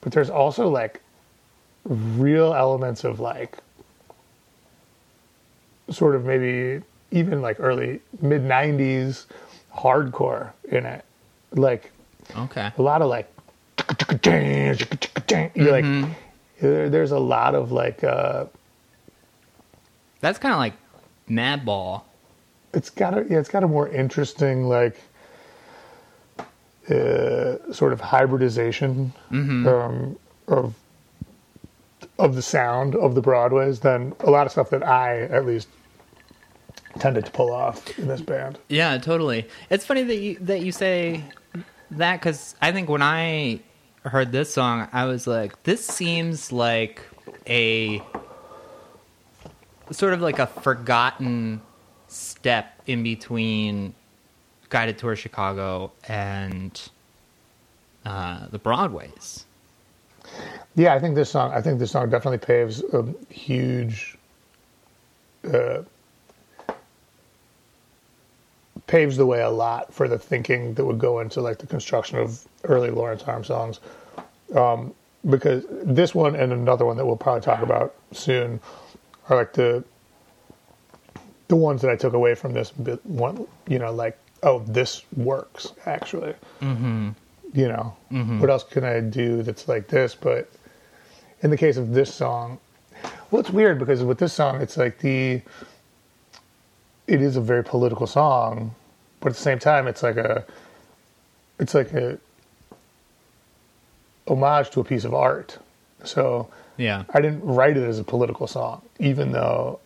but 0.00 0.12
there's 0.12 0.28
also 0.30 0.68
like 0.68 1.00
real 1.84 2.52
elements 2.54 3.04
of 3.04 3.20
like 3.20 3.56
sort 5.90 6.14
of 6.16 6.24
maybe 6.24 6.82
even 7.12 7.40
like 7.40 7.56
early 7.60 8.00
mid 8.20 8.42
90s 8.42 9.26
hardcore 9.74 10.50
in 10.70 10.84
it 10.84 11.04
like 11.52 11.90
okay. 12.36 12.70
a 12.76 12.82
lot 12.82 13.00
of 13.00 13.08
like 13.08 13.32
you're 15.54 15.72
like 15.72 15.84
there- 16.60 16.90
there's 16.90 17.12
a 17.12 17.18
lot 17.18 17.54
of 17.54 17.70
like 17.72 18.02
uh 18.04 18.44
That's 20.20 20.38
kind 20.38 20.52
of 20.52 20.58
like 20.58 20.74
Madball. 21.30 22.02
it's 22.74 22.90
got 22.90 23.16
a 23.16 23.24
yeah 23.30 23.38
it's 23.38 23.48
got 23.48 23.62
a 23.62 23.68
more 23.68 23.88
interesting 23.88 24.64
like 24.68 25.00
uh 26.90 27.72
sort 27.72 27.92
of 27.92 28.00
hybridization 28.00 29.12
um 29.30 30.18
of 30.48 30.74
of 32.18 32.34
the 32.34 32.42
sound 32.42 32.94
of 32.94 33.14
the 33.14 33.20
broadways 33.20 33.80
than 33.80 34.14
a 34.20 34.30
lot 34.30 34.46
of 34.46 34.52
stuff 34.52 34.70
that 34.70 34.82
i 34.82 35.22
at 35.24 35.44
least 35.46 35.68
tended 36.98 37.24
to 37.24 37.30
pull 37.30 37.52
off 37.52 37.96
in 37.98 38.08
this 38.08 38.20
band 38.20 38.58
Yeah, 38.68 38.98
totally. 38.98 39.46
It's 39.70 39.84
funny 39.84 40.02
that 40.02 40.16
you 40.16 40.36
that 40.40 40.60
you 40.62 40.72
say 40.72 41.22
that 41.92 42.14
because 42.20 42.56
I 42.60 42.72
think 42.72 42.88
when 42.88 43.02
I 43.02 43.60
heard 44.04 44.32
this 44.32 44.52
song, 44.52 44.88
I 44.92 45.04
was 45.04 45.26
like, 45.26 45.62
this 45.62 45.86
seems 45.86 46.50
like 46.50 47.02
a 47.46 48.02
sort 49.90 50.12
of 50.12 50.20
like 50.20 50.38
a 50.38 50.46
forgotten 50.46 51.60
step 52.08 52.82
in 52.86 53.02
between 53.02 53.94
Guided 54.68 54.98
Tour 54.98 55.16
Chicago 55.16 55.92
and 56.06 56.80
uh, 58.04 58.46
the 58.48 58.58
Broadways. 58.58 59.44
Yeah, 60.74 60.94
I 60.94 60.98
think 60.98 61.14
this 61.14 61.30
song. 61.30 61.52
I 61.52 61.60
think 61.60 61.78
this 61.78 61.90
song 61.90 62.10
definitely 62.10 62.38
paves 62.38 62.82
a 62.92 63.04
huge, 63.30 64.16
uh, 65.52 65.82
paves 68.86 69.16
the 69.16 69.26
way 69.26 69.40
a 69.40 69.50
lot 69.50 69.92
for 69.92 70.06
the 70.06 70.18
thinking 70.18 70.74
that 70.74 70.84
would 70.84 70.98
go 70.98 71.20
into 71.20 71.40
like 71.40 71.58
the 71.58 71.66
construction 71.66 72.18
of 72.18 72.46
early 72.64 72.90
Lawrence 72.90 73.22
Arms 73.22 73.46
songs. 73.48 73.80
Um, 74.54 74.94
because 75.28 75.64
this 75.68 76.14
one 76.14 76.36
and 76.36 76.52
another 76.52 76.84
one 76.84 76.96
that 76.96 77.04
we'll 77.04 77.16
probably 77.16 77.42
talk 77.42 77.60
about 77.62 77.94
soon 78.12 78.60
are 79.28 79.36
like 79.36 79.52
the 79.52 79.84
the 81.48 81.56
ones 81.56 81.80
that 81.82 81.90
I 81.90 81.96
took 81.96 82.12
away 82.12 82.34
from 82.34 82.52
this 82.52 82.70
bit. 82.70 83.04
One, 83.06 83.46
you 83.66 83.78
know, 83.78 83.90
like 83.92 84.18
oh, 84.42 84.60
this 84.60 85.02
works 85.16 85.72
actually. 85.86 86.34
Mm-hmm. 86.60 87.10
You 87.54 87.68
know, 87.68 87.96
mm-hmm. 88.12 88.40
what 88.40 88.50
else 88.50 88.64
can 88.64 88.84
I 88.84 89.00
do 89.00 89.42
that's 89.42 89.68
like 89.68 89.88
this? 89.88 90.14
But 90.14 90.50
in 91.42 91.50
the 91.50 91.56
case 91.56 91.76
of 91.76 91.92
this 91.92 92.12
song, 92.12 92.58
well, 93.30 93.40
it's 93.40 93.50
weird 93.50 93.78
because 93.78 94.02
with 94.02 94.18
this 94.18 94.32
song, 94.32 94.60
it's 94.60 94.76
like 94.76 94.98
the 94.98 95.40
it 97.06 97.22
is 97.22 97.36
a 97.36 97.40
very 97.40 97.64
political 97.64 98.06
song, 98.06 98.74
but 99.20 99.30
at 99.30 99.34
the 99.34 99.42
same 99.42 99.58
time, 99.58 99.86
it's 99.86 100.02
like 100.02 100.16
a 100.16 100.44
it's 101.58 101.74
like 101.74 101.92
a 101.92 102.18
homage 104.28 104.70
to 104.70 104.80
a 104.80 104.84
piece 104.84 105.04
of 105.04 105.14
art. 105.14 105.58
So 106.04 106.48
yeah, 106.76 107.04
I 107.14 107.20
didn't 107.20 107.44
write 107.44 107.76
it 107.76 107.82
as 107.82 107.98
a 107.98 108.04
political 108.04 108.46
song, 108.46 108.82
even 108.98 109.32
though 109.32 109.80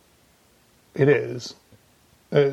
it 0.94 1.08
is. 1.08 1.54
Uh, 2.32 2.50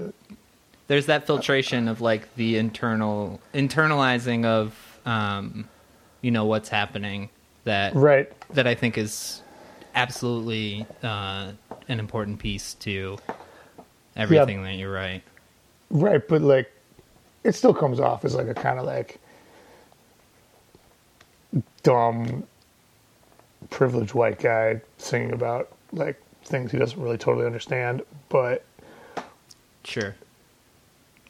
There's 0.89 1.05
that 1.05 1.27
filtration 1.27 1.87
of 1.87 2.01
like 2.01 2.33
the 2.33 2.57
internal 2.57 3.39
internalizing 3.53 4.43
of 4.43 4.99
um, 5.05 5.69
you 6.21 6.31
know 6.31 6.45
what's 6.45 6.67
happening 6.67 7.29
that 7.63 7.93
right 7.93 8.33
that 8.49 8.65
I 8.65 8.73
think 8.73 8.97
is 8.97 9.43
absolutely 9.93 10.87
uh, 11.03 11.51
an 11.87 11.99
important 11.99 12.39
piece 12.39 12.73
to 12.73 13.19
everything 14.15 14.61
yeah. 14.61 14.63
that 14.63 14.75
you 14.77 14.89
write. 14.89 15.21
Right, 15.91 16.27
but 16.27 16.41
like 16.41 16.71
it 17.43 17.53
still 17.53 17.73
comes 17.75 17.99
off 17.99 18.25
as 18.25 18.33
like 18.33 18.47
a 18.47 18.55
kind 18.55 18.79
of 18.79 18.85
like 18.87 19.19
dumb 21.83 22.47
privileged 23.69 24.15
white 24.15 24.39
guy 24.39 24.81
singing 24.97 25.33
about 25.33 25.71
like 25.91 26.19
things 26.45 26.71
he 26.71 26.79
doesn't 26.79 26.99
really 26.99 27.19
totally 27.19 27.45
understand, 27.45 28.01
but 28.29 28.65
sure. 29.83 30.15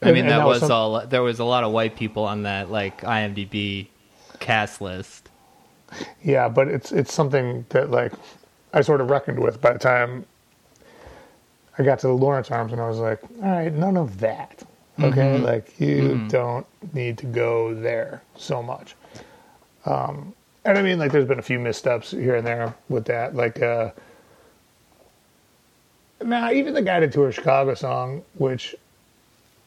I 0.02 0.06
and, 0.06 0.14
mean, 0.14 0.26
that, 0.26 0.38
that, 0.38 0.46
was, 0.46 0.62
all. 0.70 1.06
There 1.06 1.22
was 1.22 1.38
a 1.40 1.44
lot 1.44 1.62
of 1.64 1.72
white 1.72 1.96
people 1.96 2.24
on 2.24 2.44
that 2.44 2.70
like 2.70 3.02
IMDb 3.02 3.88
cast 4.38 4.80
list. 4.80 5.28
Yeah, 6.22 6.48
but 6.48 6.68
it's 6.68 6.92
it's 6.92 7.12
something 7.12 7.66
that 7.70 7.90
like 7.90 8.12
I 8.72 8.80
sort 8.80 9.00
of 9.00 9.10
reckoned 9.10 9.38
with 9.40 9.60
by 9.60 9.72
the 9.72 9.78
time 9.78 10.24
I 11.78 11.82
got 11.82 11.98
to 12.00 12.06
the 12.08 12.14
Lawrence 12.14 12.50
Arms, 12.50 12.72
and 12.72 12.80
I 12.80 12.88
was 12.88 12.98
like, 12.98 13.22
all 13.42 13.50
right, 13.50 13.72
none 13.72 13.96
of 13.96 14.20
that. 14.20 14.62
Okay, 14.98 15.34
mm-hmm. 15.34 15.44
like 15.44 15.80
you 15.80 16.02
mm-hmm. 16.02 16.28
don't 16.28 16.66
need 16.92 17.16
to 17.18 17.26
go 17.26 17.74
there 17.74 18.22
so 18.36 18.62
much. 18.62 18.94
Um, 19.86 20.34
and 20.64 20.76
I 20.76 20.82
mean, 20.82 20.98
like, 20.98 21.10
there's 21.10 21.26
been 21.26 21.38
a 21.38 21.42
few 21.42 21.58
missteps 21.58 22.10
here 22.10 22.36
and 22.36 22.46
there 22.46 22.74
with 22.90 23.06
that. 23.06 23.34
Like, 23.34 23.62
uh, 23.62 23.92
now 26.22 26.50
even 26.52 26.74
the 26.74 26.82
Guided 26.82 27.12
Tour 27.12 27.32
Chicago 27.32 27.72
song, 27.72 28.22
which 28.34 28.74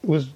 was, 0.06 0.28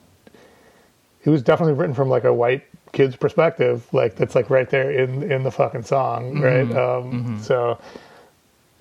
it 1.24 1.30
was 1.30 1.42
definitely 1.42 1.74
written 1.74 1.94
from 1.94 2.08
like 2.08 2.24
a 2.24 2.32
white 2.32 2.64
kid's 2.92 3.16
perspective. 3.16 3.86
Like, 3.92 4.16
that's 4.16 4.34
like 4.34 4.50
right 4.50 4.68
there 4.68 4.90
in 4.90 5.30
in 5.30 5.42
the 5.42 5.50
fucking 5.50 5.82
song, 5.82 6.34
mm-hmm. 6.34 6.42
right? 6.42 6.70
Um, 6.70 7.12
mm-hmm. 7.12 7.38
So, 7.40 7.78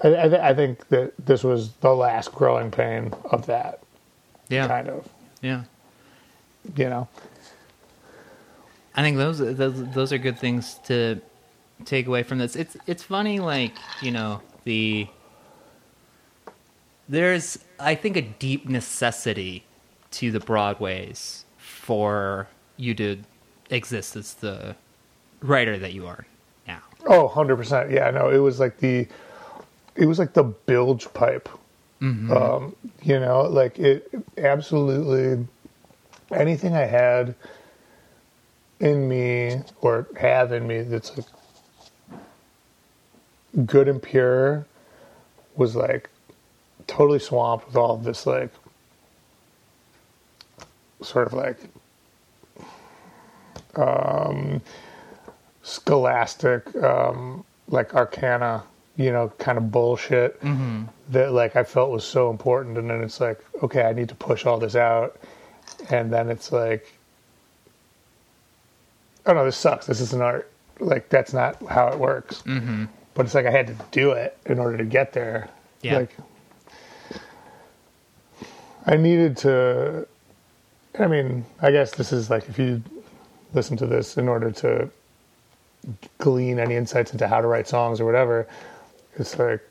I, 0.03 0.07
I, 0.09 0.49
I 0.49 0.53
think 0.53 0.87
that 0.89 1.13
this 1.25 1.43
was 1.43 1.71
the 1.81 1.93
last 1.93 2.31
growing 2.33 2.71
pain 2.71 3.13
of 3.25 3.45
that. 3.47 3.81
Yeah. 4.49 4.67
Kind 4.67 4.89
of. 4.89 5.07
Yeah. 5.41 5.63
You 6.75 6.89
know. 6.89 7.07
I 8.95 9.03
think 9.03 9.17
those 9.17 9.37
those 9.37 9.91
those 9.91 10.11
are 10.11 10.17
good 10.17 10.39
things 10.39 10.79
to 10.85 11.21
take 11.85 12.07
away 12.07 12.23
from 12.23 12.39
this. 12.39 12.55
It's 12.55 12.75
it's 12.87 13.03
funny, 13.03 13.39
like 13.39 13.73
you 14.01 14.11
know 14.11 14.41
the 14.63 15.07
there's 17.07 17.59
I 17.79 17.93
think 17.93 18.17
a 18.17 18.23
deep 18.23 18.67
necessity 18.67 19.66
to 20.17 20.31
the 20.31 20.39
Broadways 20.39 21.45
for 21.57 22.47
you 22.75 22.95
to 22.95 23.19
exist 23.69 24.15
as 24.15 24.33
the 24.33 24.75
writer 25.41 25.77
that 25.77 25.93
you 25.93 26.07
are 26.07 26.25
now. 26.67 26.81
Oh, 27.05 27.29
100%. 27.29 27.91
Yeah, 27.91 28.09
no, 28.09 28.31
it 28.31 28.39
was 28.39 28.59
like 28.59 28.77
the 28.79 29.07
it 29.95 30.05
was 30.05 30.17
like 30.17 30.33
the 30.33 30.43
bilge 30.43 31.11
pipe. 31.13 31.47
Mm-hmm. 32.01 32.31
Um, 32.31 32.75
you 33.03 33.19
know, 33.19 33.43
like 33.43 33.77
it 33.77 34.09
absolutely 34.39 35.45
anything 36.31 36.75
I 36.75 36.85
had 36.85 37.35
in 38.79 39.07
me 39.07 39.61
or 39.81 40.07
have 40.19 40.51
in 40.51 40.65
me 40.65 40.81
that's 40.81 41.15
like 41.15 41.27
good 43.67 43.87
and 43.87 44.01
pure 44.01 44.65
was 45.55 45.75
like 45.75 46.09
totally 46.87 47.19
swamped 47.19 47.67
with 47.67 47.75
all 47.75 47.95
of 47.95 48.03
this 48.03 48.25
like 48.25 48.51
sort 51.01 51.27
of 51.27 51.33
like 51.33 51.59
um 53.75 54.61
scholastic 55.63 56.75
um 56.77 57.43
like 57.67 57.93
arcana 57.93 58.63
you 58.95 59.11
know 59.11 59.31
kind 59.37 59.57
of 59.57 59.71
bullshit 59.71 60.41
mm-hmm. 60.41 60.83
that 61.09 61.31
like 61.31 61.55
i 61.55 61.63
felt 61.63 61.91
was 61.91 62.03
so 62.03 62.31
important 62.31 62.77
and 62.77 62.89
then 62.89 63.03
it's 63.03 63.19
like 63.19 63.39
okay 63.61 63.83
i 63.83 63.93
need 63.93 64.09
to 64.09 64.15
push 64.15 64.45
all 64.45 64.57
this 64.57 64.75
out 64.75 65.17
and 65.89 66.11
then 66.11 66.29
it's 66.29 66.51
like 66.51 66.93
oh 69.25 69.33
no 69.33 69.45
this 69.45 69.57
sucks 69.57 69.85
this 69.85 70.01
is 70.01 70.13
an 70.13 70.21
art 70.21 70.51
like 70.79 71.09
that's 71.09 71.33
not 71.33 71.61
how 71.67 71.87
it 71.87 71.99
works 71.99 72.41
mm-hmm 72.43 72.85
but 73.17 73.25
it's 73.25 73.33
like 73.33 73.47
I 73.47 73.51
had 73.51 73.65
to 73.65 73.75
do 73.89 74.11
it 74.11 74.37
in 74.45 74.59
order 74.59 74.77
to 74.77 74.83
get 74.83 75.11
there. 75.11 75.49
Yeah. 75.81 75.97
Like 75.97 76.15
I 78.85 78.95
needed 78.95 79.37
to. 79.37 80.07
I 80.99 81.07
mean, 81.07 81.45
I 81.61 81.71
guess 81.71 81.91
this 81.91 82.11
is 82.11 82.29
like 82.29 82.47
if 82.49 82.57
you 82.57 82.81
listen 83.53 83.77
to 83.77 83.85
this 83.87 84.17
in 84.17 84.27
order 84.27 84.51
to 84.51 84.89
glean 86.17 86.59
any 86.59 86.75
insights 86.75 87.11
into 87.13 87.27
how 87.27 87.41
to 87.41 87.47
write 87.47 87.67
songs 87.67 87.99
or 87.99 88.05
whatever, 88.05 88.47
it's 89.15 89.37
like 89.37 89.61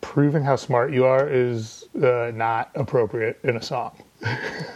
proving 0.00 0.42
how 0.42 0.56
smart 0.56 0.92
you 0.92 1.04
are 1.04 1.28
is 1.28 1.84
uh, 2.02 2.30
not 2.34 2.70
appropriate 2.74 3.38
in 3.42 3.56
a 3.56 3.62
song. 3.62 3.92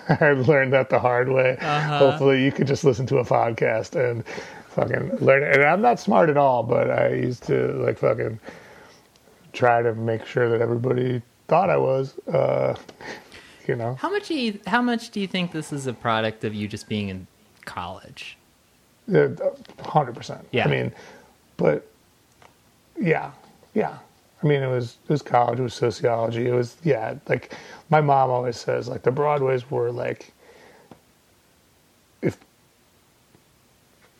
I 0.08 0.32
learned 0.32 0.72
that 0.72 0.90
the 0.90 0.98
hard 0.98 1.28
way. 1.28 1.56
Uh-huh. 1.60 1.98
Hopefully, 1.98 2.44
you 2.44 2.50
could 2.50 2.66
just 2.66 2.84
listen 2.84 3.06
to 3.06 3.18
a 3.18 3.24
podcast 3.24 3.94
and 3.94 4.26
fucking 4.68 5.18
learn 5.18 5.42
it. 5.42 5.56
And 5.56 5.64
I'm 5.64 5.80
not 5.80 6.00
smart 6.00 6.28
at 6.28 6.36
all, 6.36 6.62
but 6.62 6.90
I 6.90 7.14
used 7.14 7.44
to 7.44 7.72
like 7.74 7.98
fucking 7.98 8.40
try 9.52 9.82
to 9.82 9.94
make 9.94 10.26
sure 10.26 10.48
that 10.50 10.60
everybody 10.60 11.22
thought 11.48 11.70
I 11.70 11.76
was. 11.76 12.18
Uh, 12.26 12.74
you 13.68 13.76
know. 13.76 13.94
How 13.94 14.10
much 14.10 14.28
do 14.28 14.34
you, 14.34 14.58
how 14.66 14.82
much 14.82 15.10
do 15.10 15.20
you 15.20 15.26
think 15.26 15.52
this 15.52 15.72
is 15.72 15.86
a 15.86 15.92
product 15.92 16.44
of 16.44 16.54
you 16.54 16.68
just 16.68 16.88
being 16.88 17.08
in 17.08 17.26
college? 17.64 18.36
Hundred 19.80 20.14
percent. 20.14 20.46
Yeah. 20.50 20.66
I 20.66 20.70
mean, 20.70 20.92
but 21.56 21.88
yeah, 22.98 23.30
yeah. 23.74 23.98
I 24.42 24.46
mean, 24.46 24.62
it 24.62 24.68
was 24.68 24.96
it 25.04 25.10
was 25.10 25.22
college. 25.22 25.58
It 25.58 25.62
was 25.62 25.74
sociology. 25.74 26.48
It 26.48 26.52
was 26.52 26.76
yeah. 26.82 27.14
Like 27.28 27.54
my 27.88 28.00
mom 28.00 28.30
always 28.30 28.56
says, 28.56 28.88
like 28.88 29.02
the 29.02 29.10
Broadways 29.10 29.70
were 29.70 29.90
like 29.90 30.32
if 32.22 32.36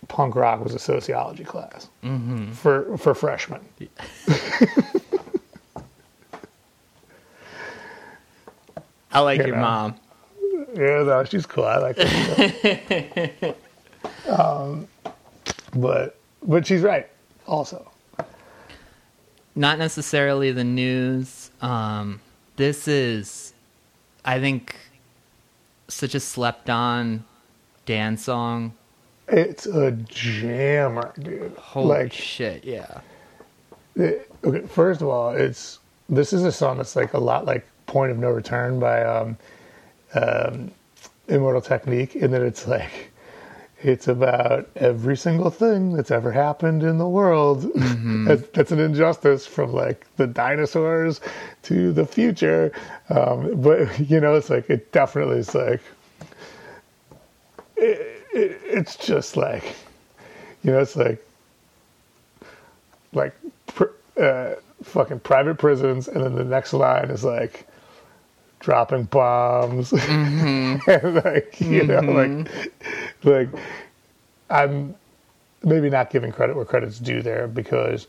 punk 0.08 0.36
rock 0.36 0.62
was 0.62 0.74
a 0.74 0.78
sociology 0.78 1.44
class 1.44 1.88
mm-hmm. 2.04 2.52
for 2.52 2.96
for 2.96 3.14
freshmen. 3.14 3.60
I 9.16 9.20
like 9.20 9.40
you 9.40 9.46
your 9.46 9.56
know. 9.56 9.62
mom. 9.62 9.94
Yeah, 10.74 11.02
no, 11.02 11.24
she's 11.24 11.46
cool. 11.46 11.64
I 11.64 11.78
like 11.78 11.98
her. 11.98 13.54
um, 14.28 14.88
but 15.74 16.18
but 16.42 16.66
she's 16.66 16.82
right. 16.82 17.08
Also, 17.46 17.90
not 19.54 19.78
necessarily 19.78 20.52
the 20.52 20.64
news. 20.64 21.50
Um, 21.60 22.20
this 22.56 22.88
is, 22.88 23.52
I 24.24 24.40
think, 24.40 24.76
such 25.88 26.14
a 26.14 26.20
slept 26.20 26.68
on 26.70 27.24
dance 27.84 28.24
song 28.24 28.74
it's 29.28 29.66
a 29.66 29.92
jammer, 29.92 31.12
dude. 31.18 31.56
Holy 31.56 31.88
like, 31.88 32.12
shit, 32.12 32.64
yeah. 32.64 33.00
It, 33.96 34.30
okay, 34.44 34.66
first 34.66 35.00
of 35.00 35.08
all, 35.08 35.30
it's 35.30 35.80
this 36.08 36.32
is 36.32 36.44
a 36.44 36.52
song 36.52 36.76
that's 36.76 36.94
like 36.94 37.14
a 37.14 37.18
lot 37.18 37.44
like 37.44 37.66
Point 37.86 38.12
of 38.12 38.18
No 38.18 38.30
Return 38.30 38.78
by 38.78 39.02
um, 39.02 39.36
um, 40.14 40.70
Immortal 41.28 41.60
Technique, 41.60 42.16
in 42.16 42.30
that 42.32 42.42
it's 42.42 42.66
like 42.66 43.10
it's 43.82 44.08
about 44.08 44.68
every 44.76 45.16
single 45.16 45.50
thing 45.50 45.92
that's 45.92 46.10
ever 46.10 46.32
happened 46.32 46.82
in 46.82 46.98
the 46.98 47.08
world. 47.08 47.70
that's, 48.26 48.42
that's 48.48 48.72
an 48.72 48.80
injustice 48.80 49.46
from 49.46 49.72
like 49.72 50.06
the 50.16 50.26
dinosaurs 50.26 51.20
to 51.64 51.92
the 51.92 52.06
future. 52.06 52.72
Um, 53.10 53.60
but 53.60 53.98
you 54.10 54.20
know, 54.20 54.34
it's 54.34 54.50
like 54.50 54.70
it 54.70 54.92
definitely 54.92 55.38
is 55.38 55.54
like 55.54 55.80
it, 57.76 58.24
it, 58.32 58.60
it's 58.64 58.96
just 58.96 59.36
like 59.36 59.76
you 60.62 60.72
know, 60.72 60.80
it's 60.80 60.96
like 60.96 61.24
like 63.12 63.34
pr- 63.66 63.84
uh, 64.20 64.54
fucking 64.82 65.20
private 65.20 65.58
prisons, 65.58 66.08
and 66.08 66.24
then 66.24 66.34
the 66.34 66.44
next 66.44 66.72
line 66.72 67.10
is 67.10 67.24
like 67.24 67.66
dropping 68.66 69.04
bombs, 69.04 69.92
mm-hmm. 69.92 70.90
and 70.90 71.14
like 71.24 71.60
you 71.60 71.84
know, 71.84 72.00
mm-hmm. 72.00 73.24
like 73.24 73.52
like 73.54 73.62
I'm 74.50 74.94
maybe 75.62 75.88
not 75.88 76.10
giving 76.10 76.32
credit 76.32 76.56
where 76.56 76.64
credit's 76.64 76.98
due 76.98 77.22
there 77.22 77.46
because 77.46 78.08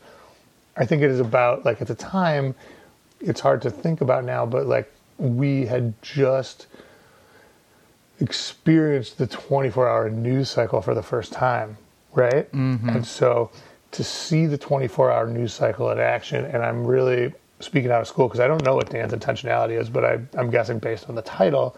I 0.76 0.84
think 0.84 1.02
it 1.02 1.10
is 1.10 1.20
about 1.20 1.64
like 1.64 1.80
at 1.80 1.86
the 1.86 1.94
time 1.94 2.56
it's 3.20 3.40
hard 3.40 3.62
to 3.62 3.70
think 3.70 4.00
about 4.00 4.24
now, 4.24 4.44
but 4.44 4.66
like 4.66 4.92
we 5.16 5.64
had 5.64 5.94
just 6.02 6.66
experienced 8.20 9.18
the 9.18 9.28
24 9.28 9.88
hour 9.88 10.10
news 10.10 10.50
cycle 10.50 10.82
for 10.82 10.94
the 10.94 11.02
first 11.04 11.32
time, 11.32 11.76
right? 12.14 12.50
Mm-hmm. 12.50 12.88
And 12.88 13.06
so 13.06 13.52
to 13.92 14.02
see 14.02 14.46
the 14.46 14.58
24 14.58 15.12
hour 15.12 15.28
news 15.28 15.52
cycle 15.52 15.88
in 15.90 16.00
action, 16.00 16.44
and 16.44 16.64
I'm 16.64 16.84
really 16.84 17.32
speaking 17.60 17.90
out 17.90 18.00
of 18.00 18.06
school 18.08 18.28
because 18.28 18.40
I 18.40 18.46
don't 18.46 18.62
know 18.64 18.74
what 18.76 18.90
Dan's 18.90 19.12
intentionality 19.12 19.78
is, 19.80 19.88
but 19.88 20.04
I, 20.04 20.18
I'm 20.36 20.50
guessing 20.50 20.78
based 20.78 21.08
on 21.08 21.14
the 21.14 21.22
title, 21.22 21.76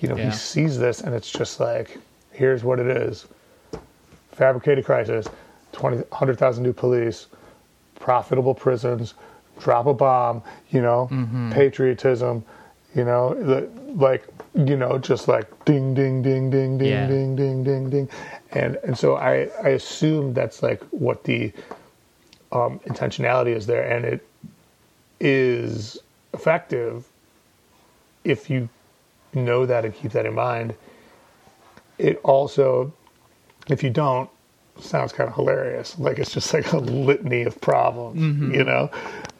you 0.00 0.08
know, 0.08 0.16
Yeah. 0.16 0.26
he 0.26 0.30
sees 0.32 0.78
this 0.78 1.00
and 1.00 1.14
it's 1.14 1.30
just 1.30 1.60
like, 1.60 1.98
here's 2.32 2.64
what 2.64 2.78
it 2.78 2.86
is 2.88 3.26
fabricated 4.32 4.84
crisis, 4.84 5.26
20, 5.72 5.96
100,000 5.98 6.62
new 6.62 6.72
police, 6.72 7.26
profitable 7.98 8.54
prisons, 8.54 9.14
drop 9.58 9.86
a 9.86 9.94
bomb, 9.94 10.42
you 10.70 10.82
know, 10.82 11.08
patriotism, 11.52 12.44
you 12.94 13.04
know, 13.04 13.34
the, 13.34 13.68
like, 13.94 14.26
you 14.54 14.76
know, 14.76 14.98
just 14.98 15.28
like 15.28 15.46
ding, 15.64 15.94
ding, 15.94 16.20
ding, 16.22 16.50
ding, 16.50 16.76
ding, 16.78 16.88
Yeah. 16.88 17.06
ding, 17.06 17.36
ding, 17.36 17.64
ding, 17.64 17.90
ding. 17.90 18.08
And, 18.52 18.76
and 18.84 18.96
so 18.98 19.16
I, 19.16 19.48
I 19.62 19.68
assume 19.70 20.34
that's 20.34 20.62
like 20.62 20.82
what 20.90 21.24
the 21.24 21.52
um, 22.52 22.78
intentionality 22.80 23.54
is 23.56 23.66
there. 23.66 23.84
And 23.90 24.04
it 24.04 24.25
is 25.20 25.98
effective 26.34 27.06
if 28.24 28.50
you 28.50 28.68
know 29.34 29.66
that 29.66 29.84
and 29.84 29.94
keep 29.94 30.12
that 30.12 30.26
in 30.26 30.34
mind. 30.34 30.74
It 31.98 32.20
also, 32.24 32.92
if 33.68 33.82
you 33.82 33.90
don't, 33.90 34.28
sounds 34.80 35.12
kind 35.12 35.28
of 35.28 35.34
hilarious. 35.34 35.98
Like 35.98 36.18
it's 36.18 36.32
just 36.32 36.52
like 36.52 36.72
a 36.72 36.78
litany 36.78 37.42
of 37.42 37.60
problems, 37.60 38.20
you 38.54 38.64
know? 38.64 38.90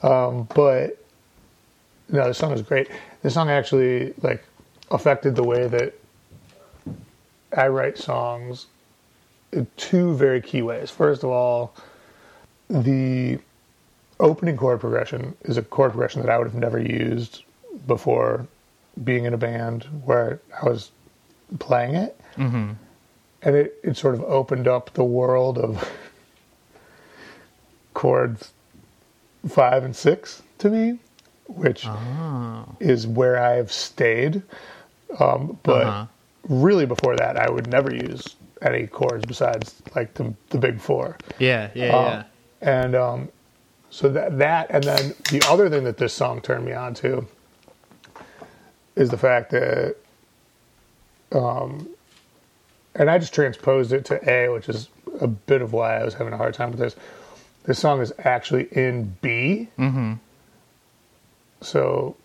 Um, 0.02 0.48
but 0.54 1.02
no, 2.08 2.28
the 2.28 2.34
song 2.34 2.52
is 2.52 2.62
great. 2.62 2.88
The 3.22 3.30
song 3.30 3.50
actually 3.50 4.14
like 4.22 4.44
affected 4.90 5.36
the 5.36 5.42
way 5.44 5.66
that 5.66 5.94
I 7.56 7.68
write 7.68 7.98
songs 7.98 8.66
in 9.52 9.66
two 9.76 10.14
very 10.14 10.40
key 10.40 10.62
ways. 10.62 10.90
First 10.90 11.24
of 11.24 11.30
all, 11.30 11.74
the 12.68 13.38
opening 14.20 14.56
chord 14.56 14.80
progression 14.80 15.36
is 15.42 15.56
a 15.56 15.62
chord 15.62 15.92
progression 15.92 16.22
that 16.22 16.30
I 16.30 16.38
would 16.38 16.46
have 16.46 16.54
never 16.54 16.80
used 16.80 17.44
before 17.86 18.46
being 19.04 19.24
in 19.24 19.34
a 19.34 19.38
band 19.38 19.84
where 20.04 20.40
I 20.62 20.68
was 20.68 20.90
playing 21.58 21.94
it. 21.94 22.18
Mm-hmm. 22.36 22.72
And 23.42 23.56
it, 23.56 23.78
it 23.84 23.96
sort 23.96 24.14
of 24.14 24.22
opened 24.24 24.66
up 24.66 24.92
the 24.94 25.04
world 25.04 25.58
of 25.58 25.88
chords 27.94 28.52
five 29.48 29.84
and 29.84 29.94
six 29.94 30.42
to 30.58 30.70
me, 30.70 30.98
which 31.46 31.86
is 32.80 33.06
where 33.06 33.40
I've 33.42 33.70
stayed. 33.70 34.42
Um, 35.20 35.58
but 35.62 35.86
Uh-huh. 35.86 36.06
really 36.48 36.86
before 36.86 37.16
that, 37.16 37.36
I 37.36 37.48
would 37.50 37.68
never 37.68 37.94
use 37.94 38.34
any 38.62 38.86
chords 38.86 39.24
besides 39.24 39.80
like 39.94 40.14
the, 40.14 40.34
the 40.50 40.58
big 40.58 40.80
four. 40.80 41.16
Yeah, 41.38 41.68
yeah, 41.74 41.96
Um, 41.96 42.04
yeah. 42.06 42.22
And 42.62 42.94
um, 42.96 43.28
so 43.96 44.10
that 44.10 44.36
that 44.36 44.66
and 44.68 44.84
then 44.84 45.14
the 45.30 45.42
other 45.48 45.70
thing 45.70 45.84
that 45.84 45.96
this 45.96 46.12
song 46.12 46.42
turned 46.42 46.66
me 46.66 46.72
on 46.74 46.92
to 46.92 47.26
is 48.94 49.08
the 49.08 49.16
fact 49.16 49.52
that 49.52 49.96
um, 51.32 51.88
and 52.94 53.08
I 53.08 53.16
just 53.16 53.32
transposed 53.32 53.94
it 53.94 54.04
to 54.04 54.30
A, 54.30 54.52
which 54.52 54.68
is 54.68 54.90
a 55.18 55.26
bit 55.26 55.62
of 55.62 55.72
why 55.72 55.96
I 55.96 56.04
was 56.04 56.12
having 56.12 56.34
a 56.34 56.36
hard 56.36 56.52
time 56.52 56.72
with 56.72 56.78
this. 56.78 56.94
This 57.64 57.78
song 57.78 58.02
is 58.02 58.12
actually 58.18 58.64
in 58.64 59.16
B. 59.22 59.68
Mm-hmm. 59.78 60.12
So 61.62 62.16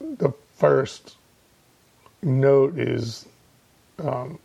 the 0.00 0.32
first 0.56 1.16
note 2.22 2.78
is 2.78 3.26
um, 3.98 4.38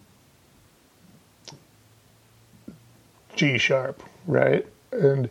G 3.37 3.57
sharp, 3.57 4.03
right? 4.27 4.67
And 4.91 5.29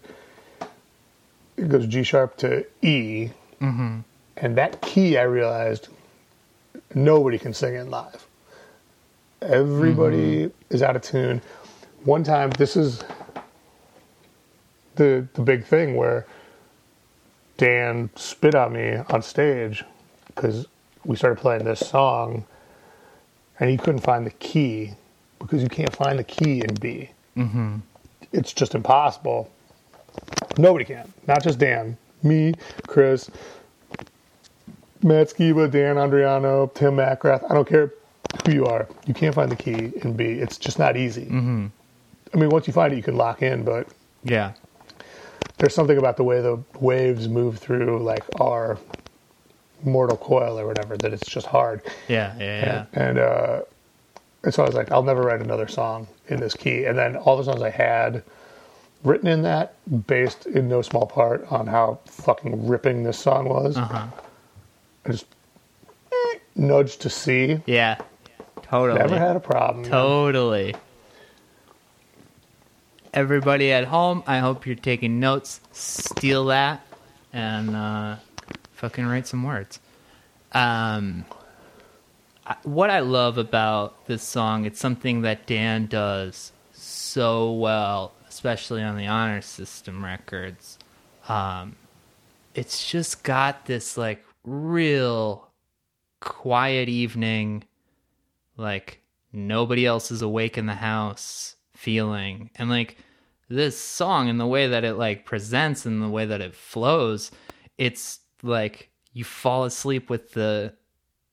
it 1.61 1.69
goes 1.69 1.87
G 1.87 2.03
sharp 2.03 2.37
to 2.39 2.65
E. 2.83 3.31
Mm-hmm. 3.61 4.01
And 4.39 4.57
that 4.57 4.81
key, 4.81 5.19
I 5.19 5.23
realized, 5.23 5.89
nobody 6.95 7.39
can 7.39 7.53
sing 7.53 7.75
it 7.75 7.89
live. 7.89 8.27
Everybody 9.43 10.51
is 10.71 10.83
out 10.83 10.97
of 10.97 11.03
tune. 11.03 11.43
One 12.05 12.25
time, 12.25 12.51
this 12.51 12.77
is 12.77 13.05
the 14.97 15.27
the 15.35 15.43
big 15.43 15.65
thing 15.65 15.97
where 15.97 16.27
Dan 17.59 18.11
spit 18.17 18.55
on 18.55 18.73
me 18.73 18.97
on 19.09 19.23
stage 19.23 19.85
because 20.27 20.67
we 21.05 21.17
started 21.17 21.39
playing 21.39 21.65
this 21.65 21.81
song, 21.81 22.47
and 23.59 23.71
he 23.71 23.77
couldn't 23.77 24.01
find 24.01 24.27
the 24.27 24.31
key 24.31 24.93
because 25.39 25.63
you 25.63 25.69
can't 25.69 25.95
find 25.95 26.19
the 26.19 26.25
key 26.25 26.61
in 26.61 26.75
B. 26.75 27.11
Mm-hmm. 27.37 27.77
It's 28.33 28.53
just 28.53 28.75
impossible. 28.75 29.51
Nobody 30.59 30.85
can. 30.85 31.13
Not 31.27 31.43
just 31.43 31.59
Dan. 31.59 31.97
Me, 32.23 32.53
Chris, 32.87 33.31
Matt 35.03 35.29
Skiba, 35.29 35.71
Dan 35.71 35.97
Andriano, 35.97 36.73
Tim 36.75 36.97
McIlrath. 36.97 37.51
I 37.51 37.55
don't 37.55 37.67
care 37.69 37.93
who 38.45 38.53
you 38.53 38.67
are. 38.67 38.87
You 39.07 39.15
can't 39.15 39.35
find 39.35 39.51
the 39.51 39.57
key 39.57 39.93
in 40.03 40.15
B. 40.15 40.25
It's 40.25 40.59
just 40.59 40.79
not 40.79 40.97
easy. 40.97 41.25
Mm-hmm. 41.27 41.67
I 42.35 42.37
mean, 42.37 42.51
once 42.51 42.67
you 42.67 42.73
find 42.73 42.93
it, 42.93 42.97
you 42.97 43.03
can 43.03 43.17
lock 43.17 43.43
in, 43.43 43.65
but 43.65 43.89
Yeah. 44.23 44.53
there's 45.59 45.75
something 45.75 45.97
about 45.99 46.17
the 46.17 46.25
way 46.25 46.41
the 46.41 46.63
waves 46.79 47.29
move 47.29 47.59
through, 47.59 48.03
like 48.03 48.25
our 48.41 48.79
mortal 49.83 50.17
coil 50.17 50.59
or 50.59 50.67
whatever, 50.67 50.97
that 50.99 51.13
it's 51.13 51.27
just 51.27 51.47
hard. 51.47 51.83
Yeah, 52.09 52.35
yeah, 52.39 52.45
yeah. 52.45 52.87
And, 52.93 53.09
and, 53.09 53.19
uh, 53.19 53.61
and 54.45 54.55
so 54.55 54.63
I 54.63 54.67
was 54.67 54.75
like, 54.75 54.93
I'll 54.93 55.03
never 55.03 55.23
write 55.23 55.41
another 55.41 55.69
song 55.69 56.07
in 56.29 56.39
this 56.41 56.55
key. 56.55 56.85
And 56.85 56.97
then 56.99 57.17
all 57.17 57.37
the 57.39 57.45
songs 57.45 57.63
I 57.63 57.71
had 57.71 58.23
written 59.05 59.27
in 59.29 59.43
that, 59.43 59.75
based 60.07 60.47
in 60.47 60.69
no 60.69 60.83
small 60.83 61.07
part 61.07 61.47
on 61.51 61.67
how 61.67 61.99
fucking 62.07 62.67
ripping 62.67 63.03
this 63.03 63.19
song 63.19 63.49
was, 63.49 63.77
Uh-huh. 63.77 64.07
I 65.07 65.11
just 65.13 65.27
eh, 66.13 66.39
nudged 66.57 67.01
to 67.03 67.11
C. 67.11 67.61
Yeah. 67.67 67.99
Totally. 68.63 68.99
Never 68.99 69.19
had 69.19 69.37
a 69.37 69.41
problem. 69.41 69.85
Totally. 69.85 70.75
Everybody 73.13 73.73
at 73.73 73.85
home, 73.87 74.23
I 74.27 74.39
hope 74.39 74.67
you're 74.67 74.77
taking 74.77 75.19
notes. 75.19 75.61
Steal 75.73 76.45
that 76.47 76.87
and 77.33 77.75
uh, 77.75 78.17
fucking 78.75 79.05
write 79.07 79.27
some 79.27 79.43
words. 79.43 79.81
Um, 80.53 81.25
what 82.63 82.91
I 82.91 83.01
love 83.01 83.39
about 83.39 84.07
this 84.07 84.23
song, 84.23 84.65
it's 84.65 84.79
something 84.79 85.23
that 85.23 85.47
Dan 85.47 85.87
does 85.87 86.53
so 86.73 87.53
well, 87.53 88.13
especially 88.41 88.83
on 88.83 88.97
the 88.97 89.07
honor 89.07 89.43
system 89.43 90.03
records. 90.03 90.79
Um, 91.29 91.77
it's 92.55 92.91
just 92.91 93.23
got 93.23 93.67
this 93.67 93.99
like 93.99 94.25
real 94.45 95.51
quiet 96.21 96.89
evening 96.89 97.65
like 98.57 99.03
nobody 99.31 99.85
else 99.85 100.11
is 100.11 100.23
awake 100.23 100.57
in 100.57 100.65
the 100.65 100.75
house 100.75 101.57
feeling 101.75 102.49
and 102.57 102.71
like 102.71 102.97
this 103.51 103.79
song 103.79 104.31
and 104.31 104.41
the 104.41 104.47
way 104.47 104.67
that 104.69 104.85
it 104.85 104.95
like 104.95 105.27
presents 105.27 105.85
and 105.85 106.03
the 106.03 106.09
way 106.09 106.25
that 106.25 106.41
it 106.41 106.55
flows 106.55 107.31
it's 107.77 108.21
like 108.43 108.89
you 109.13 109.23
fall 109.23 109.65
asleep 109.65 110.09
with 110.09 110.33
the 110.33 110.73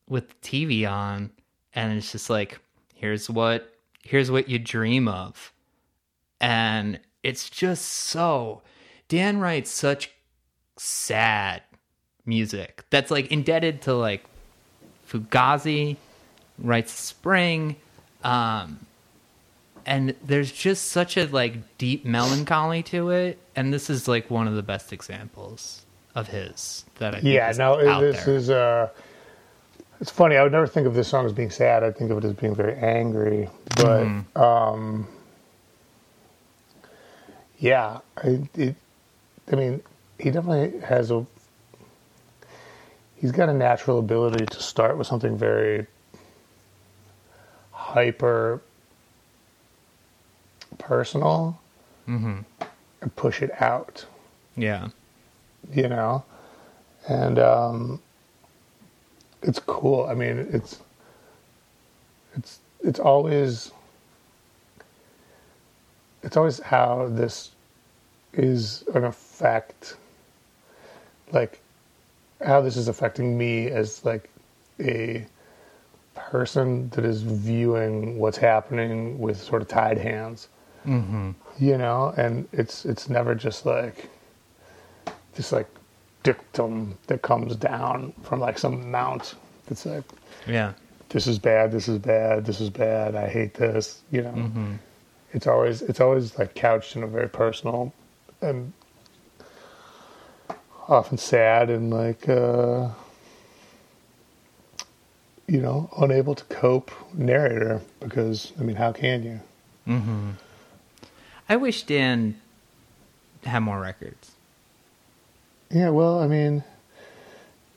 with 0.10 0.28
the 0.28 0.36
TV 0.48 0.90
on 0.90 1.32
and 1.74 1.98
it's 1.98 2.12
just 2.12 2.30
like 2.30 2.60
here's 2.96 3.30
what 3.30 3.74
here's 4.04 4.30
what 4.30 4.50
you 4.50 4.60
dream 4.60 5.08
of 5.08 5.54
and 6.40 7.00
it's 7.24 7.50
just 7.50 7.86
so 7.86 8.62
Dan 9.10 9.40
writes 9.40 9.72
such 9.72 10.12
sad 10.78 11.62
music 12.26 12.84
that's 12.90 13.10
like 13.10 13.32
indebted 13.32 13.82
to 13.84 13.94
like 13.94 14.24
Fugazi 15.10 15.96
writes 16.60 16.92
Spring. 16.92 17.76
Um, 18.24 18.80
and 19.86 20.14
there's 20.26 20.52
just 20.52 20.88
such 20.90 21.16
a 21.16 21.26
like 21.28 21.78
deep 21.78 22.04
melancholy 22.06 22.84
to 22.84 23.10
it, 23.12 23.40
and 23.56 23.74
this 23.74 23.90
is 23.90 24.08
like 24.08 24.30
one 24.30 24.48
of 24.48 24.56
the 24.56 24.64
best 24.64 24.92
examples 24.92 25.86
of 26.14 26.28
his 26.28 26.84
that 26.98 27.16
I 27.16 27.20
Yeah, 27.20 27.54
no, 27.58 27.78
this 28.02 28.24
there. 28.26 28.36
is. 28.36 28.50
Uh, 28.50 28.90
it's 30.02 30.12
funny. 30.12 30.36
I 30.36 30.44
would 30.44 30.52
never 30.52 30.68
think 30.68 30.86
of 30.88 30.94
this 30.94 31.08
song 31.08 31.26
as 31.26 31.32
being 31.34 31.50
sad. 31.50 31.84
I 31.84 31.92
think 31.92 32.12
of 32.12 32.18
it 32.18 32.24
as 32.26 32.34
being 32.34 32.54
very 32.54 32.76
angry. 32.76 33.50
But 33.78 34.04
Mm-hmm. 34.04 34.40
um, 34.42 35.08
yeah, 37.60 38.00
I, 38.18 38.48
it, 38.56 38.76
I 39.52 39.56
mean, 39.56 39.82
he 40.20 40.32
definitely 40.32 40.80
has 40.82 41.12
a. 41.12 41.26
He's 43.16 43.32
got 43.32 43.50
a 43.50 43.54
natural 43.54 43.98
ability 44.00 44.46
to 44.46 44.62
start 44.62 44.98
with 44.98 45.08
something 45.08 45.38
very 45.38 45.88
hyper 47.72 48.62
personal 50.78 51.60
Mm-hmm. 52.08 52.40
and 53.02 53.16
push 53.18 53.42
it 53.42 53.52
out. 53.62 54.06
yeah, 54.56 54.88
you 55.74 55.88
know 55.90 56.24
and 57.10 57.38
um 57.40 58.02
it's 59.42 59.60
cool 59.60 60.06
i 60.08 60.14
mean 60.14 60.48
it's 60.52 60.80
it's 62.36 62.60
it's 62.84 63.00
always 63.00 63.72
it's 66.28 66.36
always 66.36 66.60
how 66.60 67.08
this 67.12 67.52
is 68.34 68.84
an 68.94 69.06
effect 69.06 69.96
like 71.32 71.62
how 72.46 72.60
this 72.60 72.76
is 72.76 72.90
affecting 72.90 73.38
me 73.38 73.68
as 73.68 74.04
like 74.04 74.30
a 74.82 75.26
person 76.16 76.90
that 76.90 77.06
is 77.06 77.22
viewing 77.22 78.20
what's 78.20 78.36
happening 78.36 79.18
with 79.18 79.42
sort 79.42 79.62
of 79.62 79.70
tied 79.70 79.98
hands 79.98 80.50
mm-hmm. 80.86 81.32
you 81.60 81.78
know 81.78 82.14
and 82.18 82.46
it's 82.52 82.84
it's 82.84 83.08
never 83.08 83.34
just 83.34 83.66
like 83.66 84.10
this 85.36 85.54
like 85.54 85.70
dictum 86.24 86.98
that 87.08 87.22
comes 87.22 87.56
down 87.56 88.12
from 88.22 88.42
like 88.42 88.60
some 88.60 88.92
mount 88.92 89.36
that's 89.68 89.86
like 89.86 90.04
yeah, 90.46 90.74
this 91.08 91.26
is 91.26 91.40
bad 91.40 91.72
this 91.72 91.88
is 91.88 91.98
bad 92.00 92.46
this 92.46 92.60
is 92.60 92.70
bad 92.70 93.16
i 93.16 93.30
hate 93.30 93.54
this 93.54 94.02
you 94.12 94.22
know 94.22 94.32
mm-hmm. 94.32 94.74
It's 95.34 95.48
always 95.48 95.82
it's 95.82 96.00
always 96.00 96.38
like 96.38 96.56
couched 96.56 96.96
in 96.96 97.04
a 97.04 97.08
very 97.08 97.30
personal 97.30 97.94
and 98.42 98.74
often 100.88 101.18
sad 101.18 101.70
and 101.70 101.90
like 101.92 102.28
uh 102.30 102.90
you 105.48 105.62
know 105.62 105.90
unable 106.00 106.36
to 106.36 106.44
cope 106.46 106.92
narrator 107.14 107.82
because 108.00 108.54
i 108.60 108.64
mean 108.64 108.76
how 108.76 108.92
can 108.92 109.24
you 109.24 109.40
Mm-hmm. 109.88 110.32
I 111.48 111.56
wish 111.56 111.84
Dan 111.84 112.42
had 113.46 113.60
more 113.60 113.80
records. 113.80 114.32
Yeah, 115.72 115.92
well, 115.92 116.20
I 116.20 116.28
mean, 116.28 116.66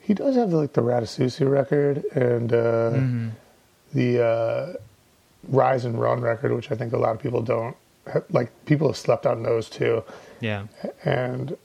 he 0.01 0.13
does 0.13 0.35
have 0.35 0.53
like 0.53 0.73
the 0.73 0.81
Ratasusi 0.83 1.49
record 1.49 2.03
and 2.13 2.53
uh, 2.53 2.57
Mm-hmm. 2.91 3.29
the 3.95 4.25
uh, 4.25 4.73
Rise 5.49 5.85
and 5.85 6.01
Run 6.01 6.21
record, 6.21 6.53
which 6.53 6.71
I 6.71 6.75
think 6.77 6.93
a 6.93 6.97
lot 6.99 7.13
of 7.15 7.21
people 7.23 7.43
don't 7.43 7.77
like. 8.31 8.51
People 8.67 8.89
have 8.89 8.97
slept 8.97 9.27
on 9.27 9.43
those 9.43 9.69
too, 9.69 10.03
Yeah, 10.41 10.67
and 11.05 11.57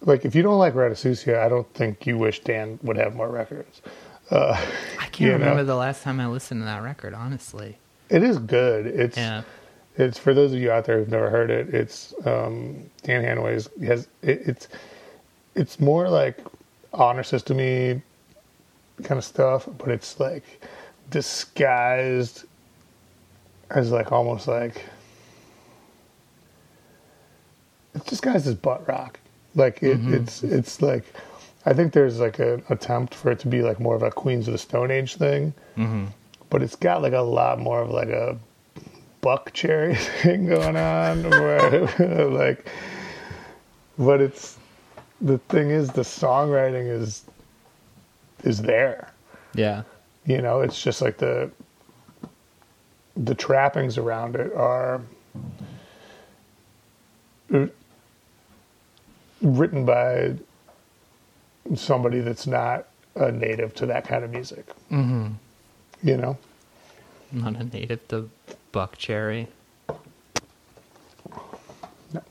like 0.00 0.24
if 0.24 0.34
you 0.34 0.42
don't 0.42 0.58
like 0.58 0.74
Ratasusi, 0.74 1.36
I 1.38 1.48
don't 1.48 1.72
think 1.74 2.06
you 2.06 2.18
wish 2.18 2.40
Dan 2.40 2.78
would 2.82 2.96
have 2.96 3.14
more 3.14 3.28
records. 3.28 3.80
Uh, 4.30 4.52
I 4.98 5.06
can't 5.06 5.20
You 5.20 5.26
know? 5.28 5.32
remember 5.34 5.64
the 5.64 5.74
last 5.76 6.02
time 6.02 6.18
I 6.20 6.26
listened 6.26 6.60
to 6.62 6.64
that 6.64 6.82
record. 6.82 7.14
Honestly, 7.14 7.78
it 8.08 8.22
is 8.22 8.38
good. 8.38 8.86
It's 8.86 9.16
yeah, 9.16 9.42
It's 9.96 10.18
for 10.18 10.34
those 10.34 10.52
of 10.52 10.58
you 10.60 10.70
out 10.70 10.84
there 10.86 10.98
who've 10.98 11.08
never 11.08 11.30
heard 11.30 11.50
it. 11.50 11.74
It's 11.74 12.14
um, 12.26 12.90
Dan 13.02 13.22
Hanaway's 13.22 13.68
has 13.86 14.08
it, 14.22 14.42
it's 14.46 14.68
it's 15.54 15.78
more 15.78 16.08
like 16.08 16.38
honor 16.92 17.22
systemy 17.22 18.02
kind 19.02 19.18
of 19.18 19.24
stuff, 19.24 19.68
but 19.78 19.88
it's 19.88 20.18
like 20.20 20.42
disguised 21.10 22.44
as 23.70 23.90
like 23.90 24.12
almost 24.12 24.48
like 24.48 24.84
it's 27.94 28.06
disguised 28.06 28.46
as 28.46 28.54
butt 28.54 28.86
rock. 28.88 29.18
Like 29.54 29.82
it, 29.82 30.00
it's 30.06 30.42
it's 30.42 30.82
like 30.82 31.04
I 31.64 31.72
think 31.72 31.92
there's 31.92 32.20
like 32.20 32.38
an 32.38 32.62
attempt 32.68 33.14
for 33.14 33.30
it 33.30 33.38
to 33.40 33.48
be 33.48 33.62
like 33.62 33.78
more 33.80 33.94
of 33.94 34.02
a 34.02 34.10
Queens 34.10 34.48
of 34.48 34.52
the 34.52 34.58
Stone 34.58 34.90
Age 34.90 35.16
thing, 35.16 35.54
mm-hmm. 35.76 36.06
but 36.50 36.62
it's 36.62 36.76
got 36.76 37.02
like 37.02 37.12
a 37.12 37.20
lot 37.20 37.60
more 37.60 37.80
of 37.80 37.90
like 37.90 38.08
a 38.08 38.36
Buckcherry 39.22 39.96
thing 40.22 40.46
going 40.46 40.76
on 40.76 41.22
where 41.30 42.28
like 42.30 42.68
but 43.98 44.20
it's 44.20 44.58
the 45.20 45.38
thing 45.38 45.70
is 45.70 45.88
the 45.90 46.02
songwriting 46.02 46.90
is 46.90 47.24
is 48.42 48.60
there 48.60 49.14
yeah, 49.54 49.82
you 50.26 50.40
know 50.40 50.60
it's 50.60 50.82
just 50.82 51.00
like 51.02 51.18
the 51.18 51.50
the 53.16 53.34
trappings 53.34 53.96
around 53.98 54.36
it 54.36 54.52
are 54.54 55.00
written 59.40 59.84
by 59.84 60.34
somebody 61.74 62.20
that's 62.20 62.46
not 62.46 62.88
a 63.16 63.30
native 63.30 63.74
to 63.74 63.86
that 63.86 64.06
kind 64.06 64.24
of 64.24 64.30
music 64.30 64.66
mm-hmm. 64.90 65.28
you 66.02 66.16
know 66.16 66.36
not 67.32 67.56
a 67.56 67.64
native 67.64 68.06
to 68.08 68.30
Buckcherry. 68.74 69.46
No. 72.12 72.22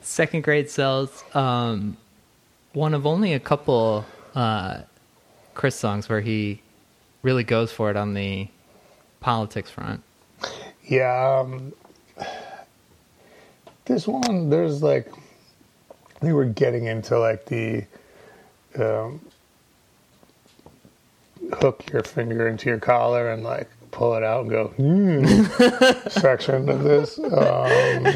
Second 0.00 0.42
grade 0.42 0.68
cells, 0.68 1.22
um, 1.34 1.96
one 2.72 2.94
of 2.94 3.06
only 3.06 3.32
a 3.32 3.40
couple 3.40 4.04
uh, 4.34 4.80
Chris 5.54 5.74
songs 5.74 6.08
where 6.08 6.20
he 6.20 6.60
really 7.22 7.44
goes 7.44 7.72
for 7.72 7.90
it 7.90 7.96
on 7.96 8.14
the 8.14 8.48
politics 9.20 9.70
front. 9.70 10.02
Yeah, 10.84 11.40
um, 11.40 11.72
this 13.86 14.06
one 14.06 14.50
there's 14.50 14.82
like 14.82 15.10
they 16.20 16.32
were 16.32 16.44
getting 16.44 16.86
into 16.86 17.18
like 17.18 17.46
the 17.46 17.84
um, 18.78 19.20
hook 21.54 21.84
your 21.92 22.02
finger 22.02 22.48
into 22.48 22.68
your 22.68 22.78
collar 22.78 23.30
and 23.30 23.42
like 23.42 23.68
pull 23.90 24.14
it 24.14 24.22
out 24.22 24.42
and 24.42 24.50
go 24.50 24.68
hmm 24.68 25.24
section 26.08 26.68
of 26.68 26.82
this. 26.82 27.18
Um, 27.18 28.06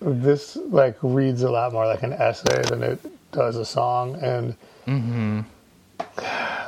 this 0.00 0.56
like 0.56 0.96
reads 1.02 1.42
a 1.42 1.50
lot 1.50 1.72
more 1.72 1.86
like 1.86 2.02
an 2.02 2.12
essay 2.12 2.62
than 2.62 2.82
it 2.82 2.98
does 3.32 3.56
a 3.56 3.64
song, 3.64 4.16
and 4.22 4.54
Mm-hmm. 4.86 5.40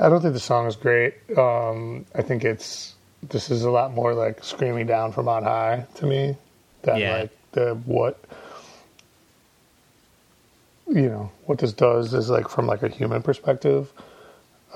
I 0.00 0.08
don't 0.08 0.20
think 0.22 0.34
the 0.34 0.40
song 0.40 0.66
is 0.66 0.76
great. 0.76 1.14
Um, 1.36 2.06
I 2.14 2.22
think 2.22 2.44
it's 2.44 2.94
this 3.28 3.50
is 3.50 3.64
a 3.64 3.70
lot 3.70 3.92
more 3.92 4.14
like 4.14 4.44
screaming 4.44 4.86
down 4.86 5.10
from 5.12 5.28
on 5.28 5.42
high 5.42 5.86
to 5.96 6.06
me 6.06 6.36
than 6.82 6.98
Yeah. 6.98 7.16
like 7.18 7.30
the 7.52 7.74
what 7.86 8.22
you 10.88 11.08
know 11.08 11.30
what 11.46 11.58
this 11.58 11.72
does 11.72 12.14
is 12.14 12.30
like 12.30 12.48
from 12.48 12.66
like 12.66 12.82
a 12.82 12.88
human 12.88 13.22
perspective. 13.22 13.90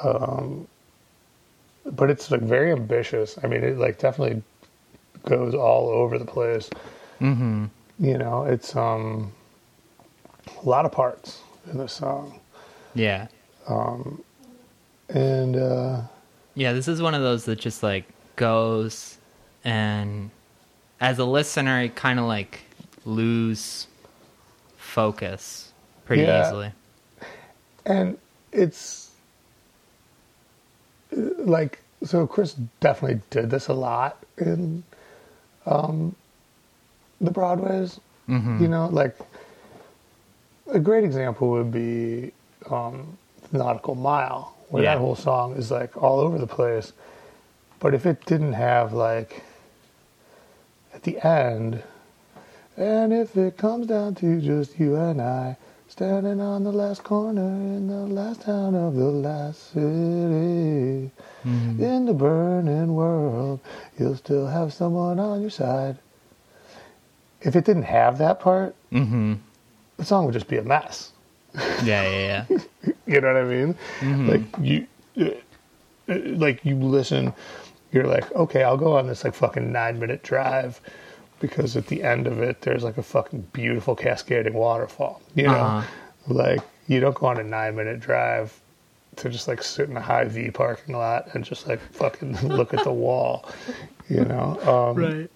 Um, 0.03 0.67
but 1.87 2.11
it's 2.11 2.31
like 2.31 2.41
very 2.41 2.73
ambitious. 2.73 3.39
I 3.43 3.47
mean, 3.47 3.63
it 3.63 3.79
like 3.79 3.99
definitely 3.99 4.43
goes 5.27 5.55
all 5.55 5.89
over 5.91 6.19
the 6.19 6.25
place. 6.25 6.71
Mm-hmm. 7.21 7.67
You 8.01 8.19
know, 8.19 8.45
it's 8.45 8.75
um 8.75 9.33
a 10.65 10.69
lot 10.69 10.85
of 10.87 10.93
parts 10.93 11.41
in 11.71 11.79
song, 11.89 12.41
Yeah. 12.95 13.29
and 15.09 15.57
uh, 15.57 16.03
Yeah, 16.55 16.73
this 16.73 16.89
is 16.89 17.01
one 17.03 17.15
of 17.15 17.23
those 17.23 17.45
that 17.47 17.59
just 17.59 17.83
like 17.83 18.05
goes 18.37 19.19
and 19.65 20.31
as 21.01 21.19
a 21.19 21.25
listener 21.25 21.83
you 21.83 21.91
kind 21.91 22.19
of 22.21 22.27
like 22.27 22.61
lose 23.05 23.87
focus 24.77 25.73
pretty 26.05 26.23
Yeah. 26.23 26.47
easily. 26.47 26.73
and 27.87 28.17
it's 28.53 29.11
like 31.39 31.81
so 32.05 32.27
chris 32.27 32.55
definitely 32.81 33.21
did 33.31 33.51
this 33.51 33.67
a 33.69 33.73
lot 33.73 34.19
in 34.37 34.83
um 35.67 36.15
the 37.21 37.31
broadways 37.31 37.99
Mhm. 38.29 38.61
you 38.61 38.69
know 38.69 38.87
like 38.89 39.17
a 40.69 40.79
great 40.79 41.05
example 41.05 41.49
would 41.51 41.71
be 41.73 42.33
um 42.71 43.17
nautical 43.53 43.95
mile 43.95 44.55
where 44.69 44.83
Yeah. 44.83 44.95
that 44.95 45.01
whole 45.01 45.17
song 45.17 45.55
is 45.57 45.71
like 45.71 45.97
all 46.03 46.21
over 46.21 46.39
the 46.39 46.47
place 46.47 46.93
but 47.81 47.95
if 47.95 48.05
it 48.07 48.25
didn't 48.27 48.53
have 48.55 48.93
like 48.93 49.43
at 50.95 51.03
the 51.05 51.19
end 51.27 51.83
and 52.77 53.13
if 53.13 53.37
it 53.37 53.57
comes 53.57 53.87
down 53.87 54.15
to 54.17 54.41
just 54.41 54.79
you 54.79 54.97
and 54.97 55.21
i 55.23 55.57
standing 55.89 56.41
on 56.41 56.63
the 56.65 56.73
last 56.73 57.03
corner 57.03 57.41
in 57.41 57.89
the 57.89 58.07
last 58.07 58.43
town 58.43 58.75
of 58.75 58.95
the 58.95 59.05
last 59.07 59.73
city. 59.73 61.11
In 61.45 62.05
the 62.05 62.13
burning 62.13 62.95
world, 62.95 63.61
you'll 63.99 64.17
still 64.17 64.47
have 64.49 64.73
someone 64.75 65.19
on 65.19 65.41
your 65.41 65.49
side. 65.51 65.97
If 67.41 67.57
it 67.57 67.65
didn't 67.65 67.85
have 67.85 68.19
that 68.19 68.39
part, 68.39 68.75
Mm-hmm. 68.93 69.35
The 69.99 70.05
song 70.05 70.25
would 70.25 70.33
just 70.33 70.49
be 70.49 70.57
a 70.57 70.63
mess. 70.63 71.13
Yeah, 71.55 72.09
yeah, 72.09 72.45
yeah. 72.51 72.59
You 73.07 73.21
know 73.23 73.33
what 73.33 73.43
I 73.43 73.45
mean? 73.45 74.27
Like 74.29 74.43
you, 74.61 74.87
uh, 75.19 75.31
uh, 76.11 76.19
like 76.37 76.63
you 76.65 76.77
listen, 76.77 77.33
you're 77.91 78.07
like, 78.07 78.31
okay, 78.35 78.63
I'll 78.63 78.77
go 78.77 78.97
on 78.99 79.07
this 79.07 79.25
like 79.25 79.35
fucking 79.35 79.73
nine 79.73 79.99
minute 79.99 80.23
drive 80.23 80.81
because 81.41 81.75
at 81.77 81.87
the 81.87 82.03
end 82.03 82.27
of 82.27 82.41
it, 82.43 82.61
there's 82.61 82.85
like 82.85 82.99
a 82.99 83.03
fucking 83.03 83.49
beautiful 83.55 83.97
cascading 83.97 84.53
waterfall. 84.55 85.23
You 85.35 85.45
know, 85.45 85.55
Uh-huh. 85.55 85.87
like 86.29 86.61
you 86.87 87.01
don't 87.01 87.15
go 87.15 87.27
on 87.29 87.39
a 87.39 87.43
nine 87.45 87.77
minute 87.77 87.99
drive 88.01 88.59
to 89.17 89.29
just 89.31 89.49
like 89.49 89.63
sit 89.63 89.89
in 89.89 89.97
a 89.97 90.01
Hy-Vee 90.03 90.51
parking 90.51 90.95
lot 90.97 91.29
and 91.35 91.43
just 91.45 91.67
like 91.67 91.81
fucking 91.93 92.37
look 92.47 92.75
at 92.75 92.85
the 92.85 92.93
wall. 92.93 93.49
You 94.11 94.25
know, 94.27 94.59
um, 94.63 94.97
right. 95.03 95.31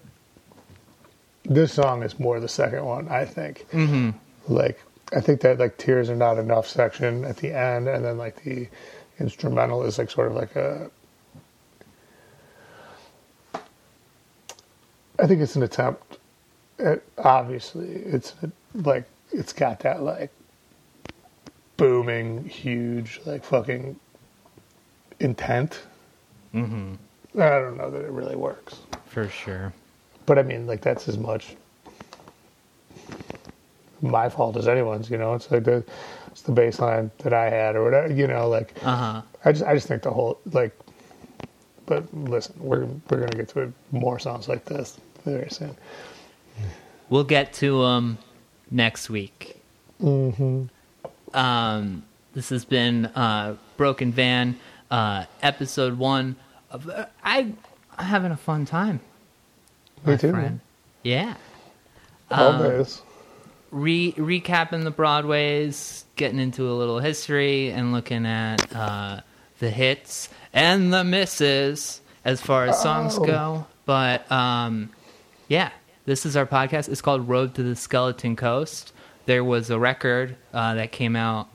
this 1.44 1.72
song 1.72 2.02
is 2.02 2.18
more 2.20 2.39
the 2.39 2.48
second 2.48 2.84
one, 2.84 3.09
I 3.09 3.24
think. 3.24 3.66
Mm-hmm. 3.72 4.10
Like, 4.48 4.81
I 5.14 5.20
think 5.20 5.40
that 5.43 5.59
like 5.59 5.77
"Tears 5.77 6.10
Are 6.10 6.16
Not 6.16 6.39
Enough" 6.39 6.66
section 6.66 7.24
at 7.24 7.36
the 7.36 7.52
end, 7.52 7.89
and 7.89 8.05
then 8.05 8.19
like 8.19 8.43
the 8.43 8.69
instrumental 9.19 9.85
is 9.85 9.98
like 9.98 10.10
sort 10.10 10.28
of 10.28 10.35
like 10.35 10.56
a. 10.56 10.90
I 15.19 15.27
think 15.27 15.40
it's 15.40 15.56
an 15.56 15.62
attempt. 15.62 16.19
At, 16.78 17.02
obviously, 17.19 17.89
it's 17.89 18.35
like 18.74 19.05
it's 19.31 19.52
got 19.52 19.81
that 19.81 20.02
like 20.02 20.31
booming, 21.77 22.44
huge, 22.44 23.20
like 23.24 23.44
fucking 23.44 23.98
intent. 25.20 25.82
Mm-hmm. 26.55 26.94
I 27.40 27.48
don't 27.48 27.77
know 27.77 27.90
that 27.90 28.02
it 28.02 28.10
really 28.10 28.36
works. 28.36 28.81
For 29.06 29.28
sure. 29.28 29.73
But 30.27 30.39
I 30.39 30.43
mean, 30.43 30.66
like 30.66 30.81
that's 30.81 31.09
as 31.09 31.19
much 31.19 31.56
my 34.03 34.29
fault 34.29 34.57
as 34.57 34.69
anyone's. 34.69 35.09
You 35.11 35.19
know, 35.19 35.35
it's 35.35 35.51
like 35.51 35.65
the 35.65 35.85
it's 36.27 36.43
the 36.43 36.53
baseline 36.53 37.11
that 37.19 37.33
I 37.33 37.49
had 37.49 37.77
or 37.77 37.85
whatever. 37.85 38.12
You 38.12 38.27
know, 38.27 38.49
like 38.49 38.74
Uh 38.83 38.97
huh. 38.97 39.23
I 39.45 39.53
just 39.53 39.65
I 39.65 39.74
just 39.74 39.89
think 39.89 40.03
the 40.03 40.11
whole 40.11 40.39
like. 40.53 40.77
But 41.87 42.05
listen, 42.12 42.55
we're 42.59 42.87
we're 43.11 43.20
gonna 43.20 43.37
get 43.37 43.49
to 43.51 43.73
more 43.91 44.19
songs 44.19 44.49
like 44.49 44.65
this 44.65 44.99
very 45.24 45.51
soon. 45.51 45.77
We'll 47.09 47.24
get 47.24 47.53
to 47.55 47.83
um 47.83 48.19
next 48.70 49.11
week. 49.11 49.57
Mm-hmm. 50.01 50.65
Um, 51.37 52.03
this 52.35 52.49
has 52.51 52.65
been 52.65 53.07
uh, 53.07 53.57
Broken 53.77 54.12
Van, 54.12 54.59
uh, 54.91 55.24
episode 55.43 55.99
one. 55.99 56.37
Of, 56.70 56.89
uh, 56.89 57.07
I 57.23 57.53
I'm 57.99 58.07
having 58.07 58.33
a 58.33 58.37
fun 58.37 58.65
time. 58.65 59.01
Me 60.05 60.16
too. 60.16 60.31
friend. 60.31 60.61
Yeah. 61.03 61.35
Always. 62.31 63.03
Re- 63.73 64.12
recapping 64.12 64.85
the 64.85 64.90
Broadways, 64.90 66.05
getting 66.16 66.39
into 66.39 66.70
a 66.70 66.74
little 66.74 66.99
history, 67.01 67.70
and 67.70 67.90
looking 67.93 68.27
at 68.27 68.74
uh, 68.74 69.20
the 69.59 69.70
hits 69.70 70.28
and 70.53 70.93
the 70.93 71.03
misses 71.05 72.01
as 72.24 72.40
far 72.40 72.66
as 72.66 72.81
songs 72.81 73.16
Oh. 73.19 73.24
go. 73.24 73.66
But 73.86 74.31
um, 74.31 74.90
yeah, 75.49 75.70
this 76.05 76.24
is 76.27 76.36
our 76.36 76.47
podcast. 76.47 76.89
It's 76.90 77.01
called 77.01 77.27
Road 77.28 77.55
to 77.55 77.62
the 77.62 77.74
Skeleton 77.74 78.36
Coast. 78.36 78.93
There 79.27 79.43
was 79.43 79.70
a 79.70 79.78
record 79.78 80.36
uh, 80.53 80.74
that 80.74 80.93
came 80.93 81.16
out 81.16 81.49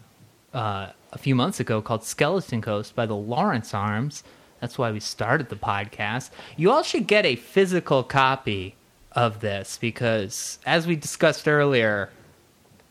uh, 0.54 0.88
a 1.14 1.18
few 1.18 1.36
months 1.36 1.60
ago 1.60 1.82
called 1.82 2.04
Skeleton 2.04 2.62
Coast 2.62 2.96
by 2.96 3.06
the 3.06 3.16
Lawrence 3.16 3.74
Arms. 3.74 4.24
That's 4.60 4.78
why 4.78 4.92
we 4.92 5.00
started 5.00 5.50
the 5.50 5.56
podcast. 5.56 6.32
You 6.56 6.72
all 6.72 6.82
should 6.82 7.06
get 7.06 7.26
a 7.28 7.36
physical 7.36 8.04
copy 8.04 8.76
of 9.18 9.40
this 9.42 9.80
because, 9.80 10.60
as 10.64 10.86
we 10.86 10.96
discussed 10.96 11.48
earlier, 11.48 12.12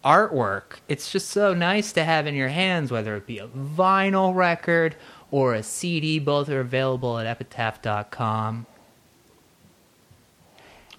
artwork, 0.05 0.81
it's 0.89 1.13
just 1.13 1.31
so 1.31 1.55
nice 1.55 1.93
to 1.93 2.03
have 2.03 2.27
in 2.27 2.35
your 2.35 2.49
hands, 2.49 2.91
whether 2.91 3.15
it 3.15 3.29
be 3.29 3.39
a 3.39 3.47
vinyl 3.47 4.35
record 4.35 4.97
or 5.31 5.55
a 5.55 5.63
CD. 5.63 6.19
Both 6.19 6.49
are 6.49 6.59
available 6.61 7.17
at 7.19 7.27
epitaph.com. 7.27 8.67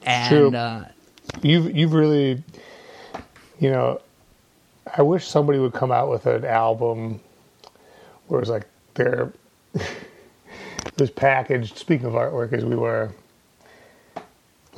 And 0.03 0.29
True. 0.29 0.55
uh, 0.55 0.85
You've 1.41 1.75
you've 1.75 1.93
really, 1.93 2.41
you 3.59 3.69
know, 3.69 3.99
I 4.95 5.01
wish 5.01 5.27
somebody 5.27 5.59
would 5.59 5.73
come 5.73 5.91
out 5.91 6.09
with 6.09 6.25
an 6.25 6.45
album 6.45 7.19
where 8.27 8.39
it 8.39 8.43
was 8.43 8.49
like 8.49 8.65
their 8.93 9.33
it 9.73 10.97
was 10.97 11.11
packaged. 11.11 11.77
Speaking 11.77 12.07
of 12.07 12.13
artwork, 12.13 12.53
as 12.53 12.63
we 12.63 12.77
were, 12.77 13.11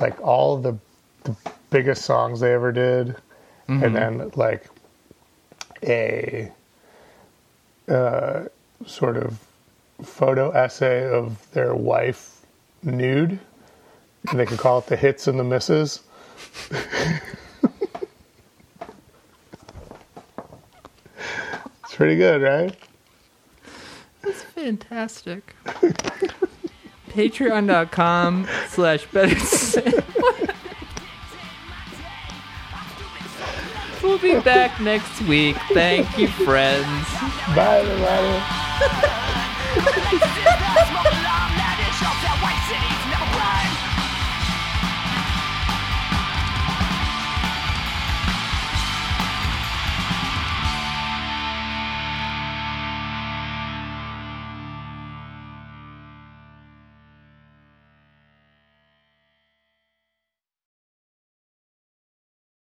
like 0.00 0.20
all 0.20 0.56
the 0.56 0.76
the 1.24 1.36
biggest 1.70 2.04
songs 2.04 2.40
they 2.40 2.52
ever 2.52 2.72
did, 2.72 3.14
and 3.68 3.94
then 3.94 4.30
like 4.34 4.66
a 5.84 6.50
uh, 7.88 8.44
sort 8.86 9.16
of 9.16 9.38
photo 10.02 10.50
essay 10.50 11.04
of 11.08 11.50
their 11.52 11.74
wife 11.74 12.40
nude, 12.82 13.38
and 14.30 14.40
they 14.40 14.46
could 14.46 14.58
call 14.58 14.78
it 14.78 14.86
the 14.86 14.96
hits 14.96 15.26
and 15.28 15.38
the 15.38 15.44
misses. 15.44 16.00
it's 21.84 21.94
pretty 21.94 22.16
good, 22.16 22.42
right? 22.42 22.76
That's 24.22 24.42
fantastic. 24.42 25.54
Patreon.com 27.10 28.46
slash 28.68 29.06
better 29.06 29.38
Sam. 29.38 29.92
We'll 34.02 34.18
be 34.18 34.40
back 34.40 34.80
next 34.80 35.20
week. 35.22 35.56
Thank 35.72 36.16
you, 36.18 36.28
friends. 36.28 37.06
Bye, 37.54 37.80
everybody. 37.80 38.40